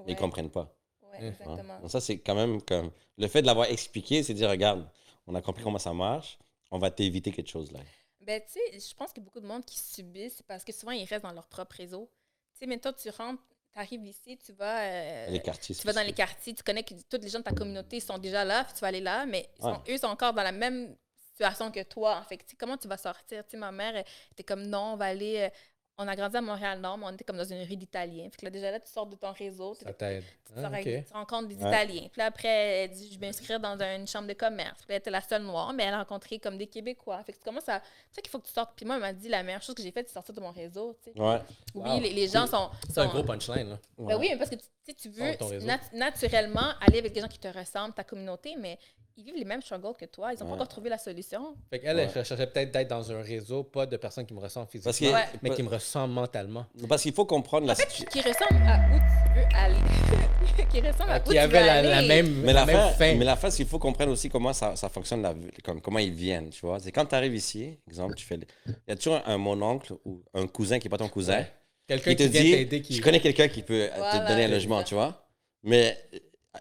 Ils 0.00 0.04
Ouais, 0.06 0.12
ne 0.14 0.18
comprennent 0.18 0.50
pas. 0.50 0.72
ouais, 1.02 1.08
Hein? 1.18 1.18
hein. 1.22 1.28
exactement. 1.28 1.80
Donc 1.80 1.90
ça, 1.90 2.00
c'est 2.00 2.18
quand 2.18 2.34
même 2.34 2.60
comme. 2.62 2.90
Le 3.16 3.26
fait 3.28 3.42
de 3.42 3.46
l'avoir 3.46 3.68
expliqué, 3.70 4.22
c'est 4.22 4.34
dire, 4.34 4.50
regarde, 4.50 4.86
on 5.26 5.34
a 5.34 5.40
compris 5.42 5.62
comment 5.64 5.78
ça 5.78 5.92
marche, 5.92 6.38
on 6.70 6.78
va 6.78 6.90
t'éviter 6.90 7.30
quelque 7.32 7.48
chose 7.50 7.72
là. 7.72 7.80
Ben, 8.20 8.40
tu 8.40 8.52
sais, 8.54 8.78
je 8.88 8.94
pense 8.94 9.12
que 9.12 9.20
beaucoup 9.20 9.40
de 9.40 9.46
monde 9.46 9.64
qui 9.64 9.78
subissent, 9.78 10.36
c'est 10.38 10.46
parce 10.46 10.64
que 10.64 10.72
souvent, 10.72 10.92
ils 10.92 11.04
restent 11.04 11.24
dans 11.24 11.32
leur 11.32 11.46
propre 11.46 11.76
réseau. 11.76 12.10
Tu 12.54 12.60
sais, 12.60 12.66
mais 12.66 12.78
toi, 12.78 12.92
tu 12.92 13.08
rentres, 13.10 13.42
tu 13.74 13.80
arrives 13.80 14.06
ici, 14.06 14.38
tu 14.38 14.52
vas, 14.52 14.80
euh, 14.82 15.26
Les 15.28 15.40
quartiers. 15.40 15.74
tu 15.74 15.86
vas 15.86 15.92
dans 15.92 16.02
les 16.06 16.12
quartiers, 16.12 16.54
tu 16.54 16.62
connais 16.62 16.82
que 16.84 16.94
toutes 17.10 17.22
les 17.24 17.28
gens 17.28 17.40
de 17.40 17.44
ta 17.44 17.52
communauté 17.52 17.98
sont 18.00 18.18
déjà 18.18 18.44
là, 18.44 18.64
puis 18.64 18.74
tu 18.74 18.80
vas 18.80 18.86
aller 18.88 19.00
là, 19.00 19.26
mais 19.26 19.48
sont- 19.60 19.82
eux 19.88 19.98
sont 19.98 20.06
encore 20.06 20.32
dans 20.32 20.42
la 20.44 20.52
même 20.52 20.96
situation 21.32 21.70
que 21.72 21.82
toi. 21.82 22.18
En 22.18 22.22
fait, 22.22 22.38
comment 22.58 22.76
tu 22.76 22.86
vas 22.86 22.96
sortir? 22.96 23.44
Tu 23.44 23.50
sais, 23.52 23.56
ma 23.56 23.72
mère 23.72 24.04
était 24.32 24.44
comme, 24.44 24.62
non, 24.66 24.92
on 24.92 24.96
va 24.96 25.06
aller... 25.06 25.50
on 25.96 26.08
a 26.08 26.16
grandi 26.16 26.36
à 26.36 26.40
Montréal-Nord, 26.40 26.98
mais 26.98 27.06
on 27.06 27.10
était 27.12 27.22
comme 27.24 27.36
dans 27.36 27.44
une 27.44 27.62
rue 27.62 27.76
d'Italiens. 27.76 28.24
Fait 28.30 28.36
que 28.38 28.44
là, 28.46 28.50
déjà 28.50 28.70
là, 28.72 28.80
tu 28.80 28.90
sors 28.90 29.06
de 29.06 29.14
ton 29.14 29.30
réseau, 29.32 29.74
tu 29.78 29.84
Ça 29.84 29.92
t'aide. 29.92 30.24
tu, 30.44 30.52
Ah, 30.56 30.62
sors 30.62 30.80
tu 30.80 31.04
rencontres 31.12 31.48
des 31.48 31.54
Ouais. 31.56 31.68
Italiens. 31.68 32.08
Puis 32.10 32.18
là, 32.18 32.26
après, 32.26 32.48
elle 32.48 32.90
dit, 32.90 33.10
je 33.12 33.18
vais 33.18 33.26
m'inscrire 33.26 33.60
dans 33.60 33.80
un- 33.80 33.96
une 33.96 34.06
chambre 34.08 34.26
de 34.26 34.32
commerce. 34.32 34.78
Puis 34.78 34.86
là, 34.88 34.94
elle 34.96 34.98
était 34.98 35.10
la 35.10 35.20
seule 35.20 35.42
noire, 35.42 35.72
mais 35.72 35.84
elle 35.84 35.94
a 35.94 35.98
rencontré 35.98 36.38
comme 36.40 36.58
des 36.58 36.66
Québécois. 36.66 37.22
Fait 37.24 37.32
que 37.32 37.38
tu 37.38 37.44
commences 37.44 37.68
à... 37.68 37.80
C'est 38.10 38.16
ça 38.16 38.22
qu'il 38.22 38.30
faut 38.30 38.40
que 38.40 38.46
tu 38.46 38.52
sortes. 38.52 38.72
Puis 38.74 38.84
moi, 38.84 38.96
elle 38.96 39.02
m'a 39.02 39.12
dit, 39.12 39.28
la 39.28 39.42
meilleure 39.44 39.62
chose 39.62 39.74
que 39.76 39.82
j'ai 39.82 39.92
faite, 39.92 40.08
c'est 40.08 40.14
sortir 40.14 40.34
de 40.34 40.40
mon 40.40 40.50
réseau. 40.50 40.96
tu 41.04 41.12
sais. 41.12 41.20
Ouais. 41.20 41.40
Oui, 41.74 41.88
Wow. 41.90 42.00
les, 42.00 42.12
les 42.12 42.28
gens 42.28 42.46
sont... 42.48 42.70
C'est 42.90 42.98
un 42.98 43.04
sont- 43.04 43.10
gros 43.10 43.22
punchline, 43.22 43.68
là. 43.70 43.78
ben 43.98 44.18
oui, 44.18 44.28
mais 44.32 44.36
parce 44.36 44.50
que 44.50 44.56
tu, 44.56 44.62
tu 44.62 44.70
sais, 44.86 44.94
tu 44.94 45.08
veux 45.10 45.64
nat- 45.64 45.80
naturellement 45.92 46.72
aller 46.80 46.98
avec 46.98 47.12
des 47.12 47.20
gens 47.20 47.28
qui 47.28 47.38
te 47.38 47.48
ressemblent, 47.48 47.94
ta 47.94 48.04
communauté, 48.04 48.56
mais 48.58 48.78
ils 49.16 49.24
vivent 49.24 49.36
les 49.36 49.44
mêmes 49.44 49.62
struggles 49.62 49.94
que 49.98 50.06
toi. 50.06 50.32
Ils 50.32 50.38
n'ont 50.40 50.44
Ouais. 50.46 50.50
pas 50.50 50.54
encore 50.56 50.68
trouvé 50.68 50.90
la 50.90 50.98
solution. 50.98 51.54
Fait 51.70 51.78
qu'elle, 51.78 51.96
Ouais. 51.96 52.08
elle 52.14 52.24
cherchait 52.24 52.46
peut-être 52.46 52.72
d'être 52.72 52.88
dans 52.88 53.12
un 53.12 53.22
réseau, 53.22 53.62
pas 53.62 53.86
de 53.86 53.96
personnes 53.96 54.26
qui 54.26 54.34
me 54.34 54.40
ressemblent 54.40 54.68
physiquement, 54.68 54.90
Parce 54.90 54.98
que- 55.30 55.32
Ouais. 55.34 55.38
mais 55.42 55.50
qui 55.50 55.62
me 55.62 55.68
ressemblent 55.68 56.14
mentalement. 56.14 56.66
Parce 56.88 57.02
qu'il 57.02 57.12
faut 57.12 57.24
comprendre 57.26 57.66
la 57.66 57.72
En 57.74 57.76
fait, 57.76 57.88
situation. 57.90 58.10
qui 58.22 58.28
ressemble 58.28 58.60
à 58.66 58.78
où 58.78 58.98
tu 58.98 59.38
veux 59.40 59.56
aller. 59.56 59.76
qui 60.70 60.80
ressemble 60.80 61.10
à 61.12 61.18
où 61.18 61.22
Qui 61.22 61.28
tu 61.28 61.34
veux 61.34 61.40
avait 61.40 61.64
la, 61.64 61.72
aller. 61.74 61.88
la 61.88 62.02
même, 62.02 62.40
Mais 62.42 62.52
la 62.52 62.60
la, 62.60 62.66
même 62.66 62.76
fin, 62.76 62.88
fin. 62.90 63.14
mais 63.14 63.24
la 63.24 63.36
fin, 63.36 63.50
c'est 63.50 63.58
qu'il 63.58 63.66
faut 63.66 63.78
comprendre 63.78 64.10
aussi 64.12 64.28
comment 64.28 64.52
ça, 64.52 64.74
ça 64.76 64.88
fonctionne, 64.88 65.22
la, 65.22 65.34
comme, 65.62 65.80
comment 65.80 65.98
ils 66.00 66.12
viennent, 66.12 66.50
tu 66.50 66.66
vois. 66.66 66.80
C'est 66.80 66.90
quand 66.90 67.06
tu 67.06 67.14
arrives 67.14 67.34
ici, 67.36 67.78
exemple, 67.88 68.14
tu 68.16 68.24
fais... 68.26 68.38
Il 68.66 68.72
y 68.88 68.92
a 68.92 68.96
toujours 68.96 69.20
un, 69.26 69.38
mon 69.38 69.60
oncle 69.62 69.92
ou 70.04 70.22
un 70.34 70.46
cousin 70.48 70.78
qui 70.80 70.86
n'est 70.86 70.90
pas 70.90 70.98
ton 70.98 71.08
cousin, 71.08 71.38
Ouais. 71.38 71.52
Quelqu'un 71.86 72.10
qui 72.12 72.16
te 72.16 72.22
dit, 72.24 72.50
t'aider, 72.52 72.80
qui... 72.82 72.94
je 72.94 73.02
connais 73.02 73.20
quelqu'un 73.20 73.46
qui 73.46 73.62
peut 73.62 73.88
te 73.94 74.28
donner 74.28 74.44
un 74.44 74.48
logement, 74.48 74.78
ça. 74.78 74.84
tu 74.84 74.94
vois. 74.94 75.26
Mais 75.62 75.98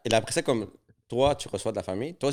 et 0.04 0.14
après 0.14 0.34
ça, 0.34 0.42
comme 0.42 0.70
toi, 1.08 1.36
tu 1.36 1.48
reçois 1.48 1.72
de 1.72 1.78
la 1.78 1.84
famille, 1.84 2.14
toi 2.16 2.32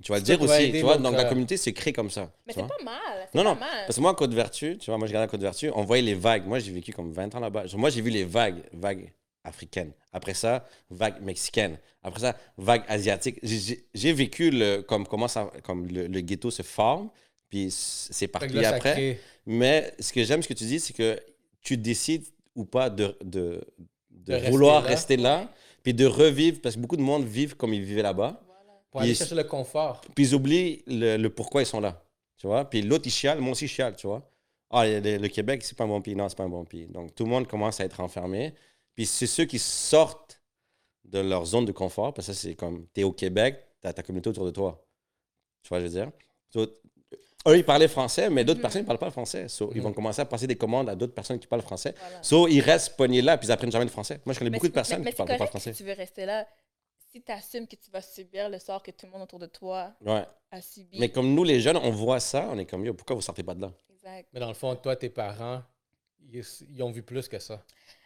Tu, 0.00 0.10
vas 0.12 0.18
le 0.18 0.22
dire 0.24 0.40
aussi. 0.40 0.70
Tu 0.72 0.80
vois, 0.80 0.96
donc 0.98 1.12
la 1.14 1.26
euh, 1.26 1.28
communauté, 1.28 1.56
c'est 1.56 1.72
créé 1.72 1.92
comme 1.92 2.10
ça. 2.10 2.30
Mais 2.46 2.52
c'est 2.52 2.60
pas 2.66 2.82
mal. 2.84 3.28
Non, 3.34 3.42
non, 3.44 3.54
mal. 3.56 3.68
Parce 3.86 3.96
que 3.96 4.00
moi, 4.00 4.12
à 4.12 4.14
Côte-Vertu, 4.14 4.78
tu 4.78 4.86
vois, 4.90 4.98
moi, 4.98 5.06
je 5.06 5.10
regardais 5.12 5.28
à 5.28 5.30
Côte-Vertu, 5.30 5.70
on 5.74 5.84
voyait 5.84 6.02
les 6.02 6.14
vagues. 6.14 6.46
Moi, 6.46 6.58
j'ai 6.60 6.72
vécu 6.72 6.92
comme 6.92 7.12
20 7.12 7.34
ans 7.34 7.40
là-bas. 7.40 7.64
Moi, 7.74 7.90
j'ai 7.90 8.00
vu 8.00 8.10
les 8.10 8.24
vagues, 8.24 8.62
vagues 8.72 9.12
africaines. 9.44 9.92
Après 10.12 10.34
ça, 10.34 10.66
vagues 10.90 11.20
mexicaines. 11.22 11.78
Après 12.02 12.20
ça, 12.20 12.36
vagues 12.56 12.84
asiatiques. 12.88 13.38
J'ai- 13.42 14.12
vécu 14.12 14.50
le, 14.50 14.80
comme, 14.82 15.06
comment 15.06 15.28
ça, 15.28 15.50
comme 15.64 15.86
le, 15.88 16.06
le 16.06 16.20
ghetto 16.20 16.50
se 16.50 16.62
forme, 16.62 17.10
puis 17.50 17.68
c'est 17.70 18.28
parti 18.28 18.64
après. 18.64 18.92
crée- 18.92 19.20
Mais 19.46 19.92
ce 19.98 20.12
que 20.12 20.22
j'aime, 20.24 20.42
ce 20.42 20.48
que 20.48 20.54
tu 20.54 20.64
dis, 20.64 20.80
c'est 20.80 20.92
que 20.92 21.18
tu 21.62 21.76
décides 21.76 22.24
ou 22.54 22.64
pas 22.64 22.90
de, 22.90 23.16
de, 23.24 23.60
de 24.10 24.32
De 24.32 24.34
rester 24.34 24.50
vouloir 24.50 24.82
là. 24.82 24.88
rester 24.88 25.16
là, 25.16 25.50
puis 25.88 25.94
de 25.94 26.04
revivre, 26.04 26.60
parce 26.60 26.74
que 26.74 26.80
beaucoup 26.80 26.98
de 26.98 27.02
monde 27.02 27.24
vivent 27.24 27.56
comme 27.56 27.72
ils 27.72 27.82
vivaient 27.82 28.02
là-bas, 28.02 28.42
Voilà. 28.44 28.80
Pour 28.90 29.00
aller 29.00 29.14
chercher 29.14 29.34
le 29.34 29.44
confort. 29.44 30.02
puis 30.14 30.26
ils 30.26 30.34
oublient 30.34 30.82
le, 30.86 31.16
le 31.16 31.30
pourquoi 31.30 31.62
ils 31.62 31.66
sont 31.66 31.80
là. 31.80 32.04
Tu 32.36 32.46
vois? 32.46 32.68
Puis 32.68 32.82
l'autre, 32.82 33.06
il 33.06 33.10
chiale, 33.10 33.40
moi 33.40 33.52
aussi, 33.52 33.66
je 33.66 33.72
chiale, 33.72 33.96
tu 33.96 34.06
vois? 34.06 34.30
Ah, 34.68 34.86
le, 34.86 35.16
le- 35.16 35.28
Québec, 35.28 35.62
c'est 35.64 35.74
pas 35.78 35.84
un 35.84 35.88
bon 35.88 36.02
pays. 36.02 36.14
Non, 36.14 36.28
c'est 36.28 36.36
pas 36.36 36.44
un 36.44 36.48
bon 36.50 36.66
pays. 36.66 36.86
Donc, 36.88 37.14
tout 37.14 37.24
le 37.24 37.30
monde 37.30 37.46
commence 37.48 37.80
à 37.80 37.86
être 37.86 38.00
enfermé. 38.00 38.52
Puis 38.94 39.06
c'est 39.06 39.26
ceux 39.26 39.46
qui 39.46 39.58
sortent 39.58 40.42
de 41.04 41.20
leur 41.20 41.46
zone 41.46 41.64
de 41.64 41.72
confort, 41.72 42.12
parce 42.12 42.26
que 42.26 42.34
ça, 42.34 42.38
c'est 42.38 42.54
comme, 42.54 42.86
t'es 42.88 43.02
au 43.02 43.12
Québec, 43.12 43.64
t'as 43.80 43.94
ta 43.94 44.02
communauté 44.02 44.28
autour 44.28 44.44
de 44.44 44.50
toi. 44.50 44.86
Tu 45.62 45.70
vois, 45.70 45.78
je 45.80 45.84
veux 45.84 45.90
dire? 45.90 46.10
So, 47.48 47.54
eux, 47.54 47.58
ils 47.58 47.64
parlaient 47.64 47.88
français, 47.88 48.28
mais 48.30 48.44
d'autres 48.44 48.58
Mhm. 48.58 48.62
personnes 48.62 48.82
ne 48.82 48.86
parlent 48.86 48.98
pas 48.98 49.10
français. 49.10 49.48
So, 49.48 49.70
Ils 49.72 49.78
Mhm. 49.78 49.84
vont 49.84 49.92
commencer 49.92 50.20
à 50.20 50.24
passer 50.26 50.46
des 50.46 50.56
commandes 50.56 50.88
à 50.88 50.94
d'autres 50.94 51.14
personnes 51.14 51.38
qui 51.38 51.46
parlent 51.46 51.62
français. 51.62 51.94
Voilà. 51.98 52.22
So, 52.22 52.46
ils 52.48 52.60
restent 52.60 52.96
pognés 52.96 53.22
là, 53.22 53.38
puis 53.38 53.48
ils 53.48 53.52
apprennent 53.52 53.72
jamais 53.72 53.84
le 53.86 53.90
français. 53.90 54.20
Moi, 54.26 54.34
je 54.34 54.38
connais 54.38 54.50
Mais 54.50 54.56
beaucoup 54.58 54.68
de 54.68 54.72
personnes 54.72 54.98
mais- 55.02 55.12
qui 55.12 55.20
mais 55.22 55.26
parlent 55.26 55.38
pas 55.38 55.46
français. 55.46 55.72
Si 55.72 55.78
tu 55.78 55.84
veux 55.84 55.94
rester 55.94 56.26
là, 56.26 56.46
si 57.10 57.22
tu 57.22 57.32
assumes 57.32 57.66
que 57.66 57.76
tu 57.76 57.90
vas 57.90 58.02
subir 58.02 58.48
le 58.50 58.58
sort 58.58 58.82
que 58.82 58.90
tout 58.90 59.06
le 59.06 59.12
monde 59.12 59.22
autour 59.22 59.38
de 59.38 59.46
toi 59.46 59.92
Ouais. 60.04 60.24
a 60.50 60.60
subi. 60.60 60.98
Mais 61.00 61.08
comme 61.08 61.34
nous, 61.34 61.44
les 61.44 61.60
jeunes, 61.60 61.78
on 61.78 61.90
voit 61.90 62.20
ça, 62.20 62.48
on 62.50 62.58
est 62.58 62.66
comme, 62.66 62.84
yo, 62.84 62.92
pourquoi 62.94 63.16
vous 63.16 63.22
sortez 63.22 63.42
pas 63.42 63.54
de 63.54 63.62
là? 63.62 63.72
Exact. 63.90 64.28
Mais 64.32 64.40
dans 64.40 64.48
le 64.48 64.54
fond, 64.54 64.74
toi, 64.76 64.94
tes 64.96 65.08
parents, 65.08 65.62
ils, 66.30 66.44
ils 66.70 66.82
ont 66.82 66.90
vu 66.90 67.02
plus 67.02 67.28
que 67.28 67.38
ça. 67.38 67.62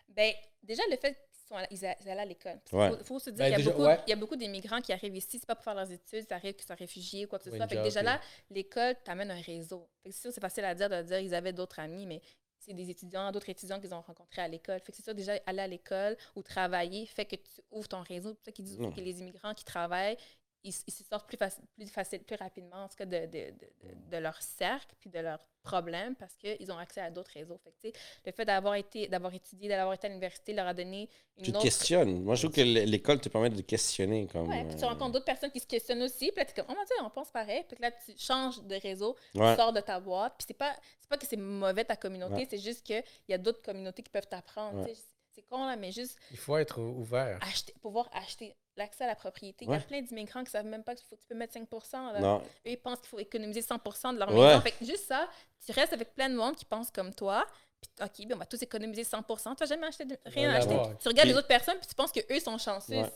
Ben, 0.09 0.33
déjà, 0.63 0.83
le 0.91 0.97
fait 0.97 1.17
sont 1.53 1.59
à- 1.59 1.67
ils 1.71 1.79
ils 2.05 2.09
allaient 2.11 2.21
à 2.23 2.25
l'école. 2.25 2.61
Il 2.73 2.79
Ouais. 2.79 2.91
faut, 2.99 3.05
faut 3.05 3.19
se 3.19 3.31
dire 3.31 3.39
Ben, 3.39 3.45
qu'il 3.45 3.53
y, 3.53 3.55
a 3.55 3.57
déjà, 3.59 3.71
beaucoup- 3.71 3.83
ouais. 3.85 4.01
il 4.07 4.11
y 4.11 4.13
a 4.13 4.17
beaucoup 4.17 4.37
d'immigrants 4.37 4.81
qui 4.81 4.93
arrivent 4.93 5.17
ici, 5.17 5.39
c'est 5.39 5.47
pas 5.47 5.55
pour 5.55 5.65
faire 5.65 5.75
leurs 5.75 5.91
études, 5.91 6.27
ça 6.29 6.37
arrive 6.37 6.55
qu'ils 6.55 6.67
sont 6.67 6.75
réfugiés 6.75 7.25
ou 7.25 7.29
quoi 7.29 7.39
que 7.39 7.45
ce 7.45 7.51
soit. 7.57 7.67
Fait 7.69 7.77
que 7.77 7.83
déjà 7.83 8.03
là, 8.03 8.21
l'école 8.51 8.95
t'amène 9.05 9.31
un 9.31 9.41
réseau. 9.41 9.89
C'est 10.05 10.13
sûr, 10.13 10.33
c'est 10.33 10.41
facile 10.41 10.65
à 10.65 10.75
dire 10.75 10.89
de 10.89 11.03
dire 11.03 11.19
ils 11.21 11.35
avaient 11.35 11.53
d'autres 11.53 11.79
amis, 11.81 12.07
mais 12.07 12.21
c'est 12.59 12.75
des 12.75 12.91
étudiants, 12.91 13.33
d'autres 13.33 13.49
étudiants 13.49 13.81
qu'ils 13.81 13.93
ont 13.93 14.01
rencontrés 14.01 14.43
à 14.43 14.49
l'école. 14.49 14.79
Fait 14.81 14.93
que 14.93 14.97
c'est 14.97 15.03
sûr, 15.03 15.15
déjà, 15.15 15.33
aller 15.47 15.61
à 15.61 15.67
l'école 15.67 16.17
ou 16.37 16.43
travailler 16.43 17.07
fait 17.07 17.25
que 17.25 17.35
tu 17.37 17.61
ouvres 17.73 17.89
ton 17.89 18.03
réseau. 18.03 18.31
C'est 18.31 18.35
pour 18.37 18.45
ça 18.45 18.53
qu'ils 18.53 18.65
disent 18.65 18.79
que 18.79 19.01
les 19.01 19.21
immigrants 19.21 19.53
qui 19.55 19.65
travaillent, 19.65 20.17
ils, 20.64 20.75
ils 20.87 20.92
se 20.92 21.04
sortent 21.04 21.26
plus, 21.26 21.37
faci- 21.37 21.61
plus, 21.75 21.88
facile, 21.90 22.21
plus 22.23 22.37
rapidement, 22.37 22.85
en 22.85 22.88
tout 22.88 22.97
cas, 22.97 23.04
de, 23.07 23.26
de, 23.26 23.50
de, 23.50 24.11
de- 24.11 24.16
leur 24.19 24.40
cercle 24.40 24.95
puis 25.00 25.11
de 25.11 25.19
leurs 25.19 25.40
problèmes 25.62 26.14
parce 26.16 26.35
qu'ils 26.37 26.71
ont 26.73 26.78
accès 26.78 27.00
à 27.00 27.11
d'autres 27.11 27.31
réseaux. 27.33 27.59
Fait 27.59 27.71
que, 27.71 27.76
tu 27.81 27.88
sais, 27.90 27.95
le 28.26 28.33
fait 28.33 28.45
d'avoir 28.45 28.75
été, 28.75 29.07
d'avoir 29.09 29.33
étudié, 29.35 29.69
d'avoir 29.69 29.95
été 29.95 30.07
à 30.07 30.11
l'université 30.11 30.52
leur 30.52 30.66
a 30.66 30.75
donné 30.75 31.09
une 31.38 31.45
Tu 31.45 31.50
te 31.52 31.57
autre... 31.57 31.64
questionnes. 31.64 32.23
Moi, 32.23 32.35
je 32.35 32.42
trouve 32.47 32.54
que 32.57 32.61
l'école 32.61 33.21
te 33.21 33.28
permet 33.28 33.50
de 33.50 33.57
te 33.57 33.66
questionner. 33.66 34.26
Comme, 34.26 34.49
Ouais, 34.49 34.64
puis 34.64 34.76
tu 34.76 34.85
euh, 34.85 34.88
rencontres 34.88 35.12
d'autres 35.12 35.25
personnes 35.25 35.50
qui 35.50 35.61
se 35.61 35.66
questionnent 35.66 36.02
aussi, 36.02 36.31
puis 36.33 36.45
là, 36.45 36.52
comme, 36.54 36.66
oh 36.69 36.75
mon 36.75 36.85
Dieu, 36.85 36.97
on 37.04 37.11
pense 37.11 37.31
pareil. 37.31 37.64
Puis 37.69 37.76
là, 37.81 37.90
tu 37.92 38.12
changes 38.16 38.62
de 38.62 38.75
réseau, 38.76 39.16
ouais. 39.35 39.50
tu 39.54 39.57
sors 39.61 39.73
de 39.73 39.81
ta 39.81 39.99
boîte. 40.00 40.35
Puis 40.38 40.47
c'est 40.49 40.54
pas, 40.54 40.75
c'est 41.00 41.09
pas 41.09 41.16
que 41.19 41.26
c'est 41.26 41.37
mauvais 41.37 41.85
ta 41.85 41.97
communauté, 41.97 42.35
Ouais. 42.35 42.47
c'est 42.50 42.59
juste 42.59 42.83
qu'il 42.85 43.02
y 43.28 43.35
a 43.35 43.38
d'autres 43.38 43.62
communautés 43.62 44.02
qui 44.02 44.11
peuvent 44.11 44.28
t'apprendre. 44.28 44.87
Tu. 44.87 44.92
C'est 45.35 45.42
con, 45.49 45.64
là, 45.64 45.76
mais 45.76 45.92
juste 45.92 46.19
Il 46.31 46.37
faut 46.37 46.59
être 46.59 46.78
ouvert. 46.78 47.38
acheter, 47.40 47.73
pouvoir 47.81 48.11
acheter 48.12 48.54
l'accès 48.76 49.05
à 49.05 49.07
la 49.09 49.14
propriété. 49.17 49.64
Il 49.67 49.71
y 49.71 49.75
a 49.75 49.81
plein 49.81 50.00
d'immigrants 50.00 50.45
qui 50.45 50.50
savent 50.50 50.67
même 50.67 50.83
pas 50.83 50.95
que 50.95 51.00
tu 51.00 51.07
peux 51.29 51.35
mettre 51.35 51.52
5 51.52 51.69
là. 51.93 52.21
Non, 52.21 52.38
Eux, 52.38 52.71
ils 52.71 52.76
pensent 52.76 52.99
qu'il 53.00 53.09
faut 53.09 53.19
économiser 53.19 53.61
100% 53.62 54.12
de 54.14 54.19
leur 54.19 54.31
Ouais. 54.33 54.49
maison. 54.49 54.61
Fait 54.61 54.73
que 54.73 54.85
juste 54.85 55.07
ça, 55.07 55.29
tu 55.64 55.73
restes 55.73 55.93
avec 55.93 56.14
plein 56.14 56.29
de 56.31 56.35
monde 56.37 56.57
qui 56.57 56.64
pense 56.64 56.91
comme 56.91 57.14
toi. 57.14 57.47
Puis, 57.81 57.91
OK, 58.00 58.29
ben, 58.29 58.37
on 58.37 58.38
va 58.38 58.47
tous 58.47 58.62
économiser 58.62 59.05
100 59.05 59.23
Tu 59.23 59.62
n'as 59.62 59.67
jamais 59.67 59.87
acheté 59.87 60.05
de- 60.05 60.19
rien 60.26 60.50
acheté. 60.50 60.75
ouais. 60.75 60.97
Tu 61.00 61.09
regardes 61.09 61.26
Puis- 61.26 61.33
les 61.33 61.37
autres 61.38 61.49
personnes, 61.49 61.79
puis 61.79 61.87
tu 61.88 61.95
penses 61.95 62.12
qu'eux 62.12 62.41
sont 62.41 62.57
chanceux. 62.59 62.95
Ouais. 63.02 63.12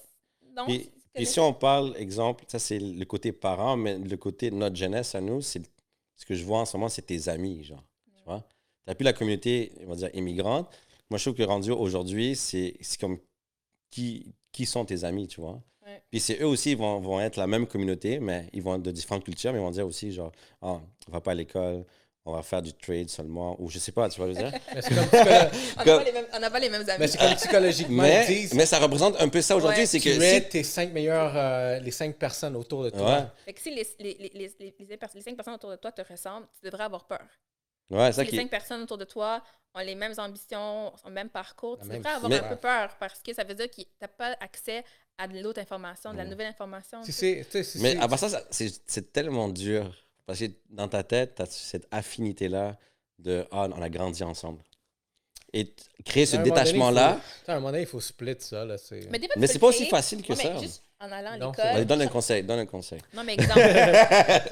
Donc, 0.54 0.68
Puis, 1.14 1.26
si 1.26 1.40
on 1.40 1.52
parle, 1.54 1.94
exemple, 1.96 2.44
ça 2.48 2.58
c'est 2.58 2.78
le 2.78 3.04
côté 3.04 3.33
parent, 3.33 3.76
mais 3.76 3.96
le 3.98 4.16
côté 4.16 4.50
de 4.50 4.57
notre 4.57 4.76
jeunesse 4.76 5.14
à 5.14 5.20
nous, 5.20 5.40
c'est 5.40 5.62
ce 6.16 6.26
que 6.26 6.35
je 6.35 6.44
vois 6.44 6.59
en 6.61 6.64
ce 6.66 6.76
moment, 6.76 6.88
c'est 6.88 7.02
tes 7.02 7.28
amis, 7.28 7.62
genre. 7.64 7.83
Tu 8.16 8.22
vois? 8.24 8.44
Tu 8.88 8.94
plus 8.94 9.04
la 9.04 9.12
communauté, 9.12 9.72
on 9.83 9.88
va 9.90 9.96
dire, 9.96 10.11
immigrante. 10.14 10.68
Moi, 11.11 11.18
je 11.18 11.24
trouve 11.24 11.35
que 11.37 11.42
rendu 11.42 11.70
aujourd'hui, 11.70 12.35
c'est 12.37 12.76
comme 13.00 13.18
qui, 13.96 14.35
qui 14.52 14.66
sont 14.66 14.85
tes 14.85 15.04
amis, 15.04 15.26
tu 15.26 15.40
vois? 15.40 15.62
Ouais. 15.87 16.02
Puis 16.11 16.20
c'est 16.20 16.40
eux 16.42 16.46
aussi, 16.46 16.72
ils 16.72 16.76
vont, 16.76 17.00
vont 17.00 17.18
être 17.20 17.37
la 17.37 17.46
même 17.46 17.66
communauté, 17.66 18.18
mais 18.20 18.48
ils 18.52 18.62
vont 18.62 18.74
être 18.76 18.82
de 18.82 18.90
différentes 18.90 19.24
cultures, 19.24 19.52
mais 19.52 19.59
ils 19.59 19.62
vont 19.62 19.70
dire 19.70 19.87
aussi, 19.87 20.12
genre, 20.12 20.32
ah, 20.61 20.80
on 21.09 21.12
va 21.12 21.20
pas 21.20 21.30
à 21.30 21.35
l'école, 21.35 21.85
on 22.26 22.32
va 22.32 22.42
faire 22.42 22.61
du 22.61 22.72
trade 22.74 23.09
seulement, 23.09 23.56
ou 23.61 23.70
je 23.70 23.78
sais 23.78 23.92
pas, 23.92 24.09
tu 24.11 24.20
vois, 24.20 24.30
je 24.30 24.37
veux 24.37 24.42
dire? 24.50 24.52
Comme 25.85 25.87
On 25.87 25.87
n'a 25.87 25.98
pas, 25.98 26.04
les 26.04 26.12
mêmes- 26.12 26.26
on 26.35 26.40
n'a 26.40 26.50
pas 26.50 26.59
les 26.61 26.68
mêmes 26.70 26.82
amis. 26.88 26.98
mais 26.98 27.06
c'est 27.09 27.18
comme 27.18 27.35
psychologiquement, 27.37 28.02
mais, 28.02 28.24
ils 28.28 28.35
disent 28.35 28.54
mais 28.54 28.66
ça 28.66 28.78
représente 28.80 29.18
un 29.20 29.28
peu 29.28 29.40
ça 29.40 29.56
aujourd'hui, 29.56 29.80
Ouais. 29.80 29.87
c'est 29.87 30.00
tu 30.00 30.11
que 30.11 30.20
es 30.22 30.40
si- 30.42 30.48
tes 30.48 30.62
cinq 30.64 30.92
meilleurs, 30.92 31.32
euh, 31.37 31.78
les 31.78 31.90
cinq 31.92 32.16
personnes 32.16 32.56
autour 32.56 32.82
de 32.85 32.90
toi. 32.90 33.18
Ouais. 33.18 33.24
Fait 33.46 33.52
que 33.52 33.61
si 33.61 33.70
les, 33.74 33.87
les, 34.00 34.14
les, 34.18 34.30
les, 34.35 34.52
les, 34.59 34.74
les 34.90 34.96
pers- 34.96 35.09
les 35.14 35.22
cinq 35.22 35.37
personnes 35.37 35.54
autour 35.54 35.70
de 35.70 35.76
toi 35.76 35.92
te 35.92 36.02
ressemblent, 36.02 36.46
tu 36.61 36.68
devrais 36.68 36.85
avoir 36.85 37.04
peur. 37.06 37.24
Ouais, 37.90 38.12
ça 38.12 38.22
les 38.22 38.29
qui. 38.31 38.37
cinq 38.37 38.51
personnes 38.51 38.83
autour 38.83 38.99
de 38.99 39.05
toi 39.05 39.42
ont 39.75 39.81
les 39.81 39.94
mêmes 39.94 40.14
ambitions, 40.18 40.88
ont 40.88 40.92
le 41.07 41.12
même 41.12 41.29
parcours, 41.29 41.79
tu 41.79 41.88
devrais 41.88 42.11
avoir 42.12 42.29
Mais- 42.31 42.40
un 42.40 42.49
peu 42.49 42.57
peur 42.57 42.96
parce 42.99 43.20
que 43.20 43.33
ça 43.35 43.44
veut 43.44 43.55
dire 43.55 43.68
que 43.70 43.77
tu 43.77 43.87
n'as 44.01 44.09
pas 44.09 44.37
accès 44.40 44.85
à 45.18 45.29
de 45.29 45.38
l'autre 45.40 45.61
information, 45.61 46.12
de 46.12 46.16
la 46.18 46.25
Mm. 46.25 46.29
nouvelle 46.31 46.46
information. 46.49 47.03
Si 47.03 47.07
tu 47.07 47.12
sais. 47.12 47.35
c'est, 47.38 47.44
tu 47.44 47.51
sais, 47.53 47.64
si 47.64 47.79
Mais 47.83 47.92
c'est- 47.92 47.99
avant 48.01 48.16
ça, 48.16 48.29
ça- 48.29 48.42
c'est 48.51 48.72
c'est 48.87 49.12
tellement 49.12 49.49
dur. 49.49 49.94
Parce 50.27 50.40
que 50.40 50.46
dans 50.70 50.88
ta 50.88 51.03
tête, 51.05 51.37
tu 51.37 51.42
as 51.42 51.46
cette 51.46 51.87
affinité-là 51.92 52.77
de 53.18 53.46
Ah, 53.53 53.68
on 53.75 53.81
a 53.81 53.88
grandi 53.88 54.22
ensemble. 54.25 54.61
Et 55.53 55.72
créer 56.05 56.27
ce 56.27 56.37
À 56.37 56.42
détachement-là, 56.42 57.20
à 57.46 57.53
un 57.53 57.55
moment 57.57 57.68
donné, 57.70 57.83
il 57.83 57.87
faut 57.87 58.01
split 58.01 58.37
ça. 58.40 58.64
Là. 58.64 58.77
Mais, 59.37 59.46
c'est 59.46 59.59
pas 59.59 59.68
aussi 59.68 59.87
facile 59.87 60.22
que 60.22 60.33
Ouais, 60.33 60.38
mais 60.38 60.42
ça. 60.55 60.59
juste 60.59 60.83
en 61.01 61.11
allant 61.12 61.31
à 61.31 61.37
l'école. 61.38 61.85
Donne 61.87 62.03
un 62.03 62.09
conseil, 62.09 62.42
donne 62.42 62.59
un 62.59 62.66
conseil. 62.66 63.01
Non, 63.14 63.22
mais 63.25 63.35
exemple, 63.35 63.61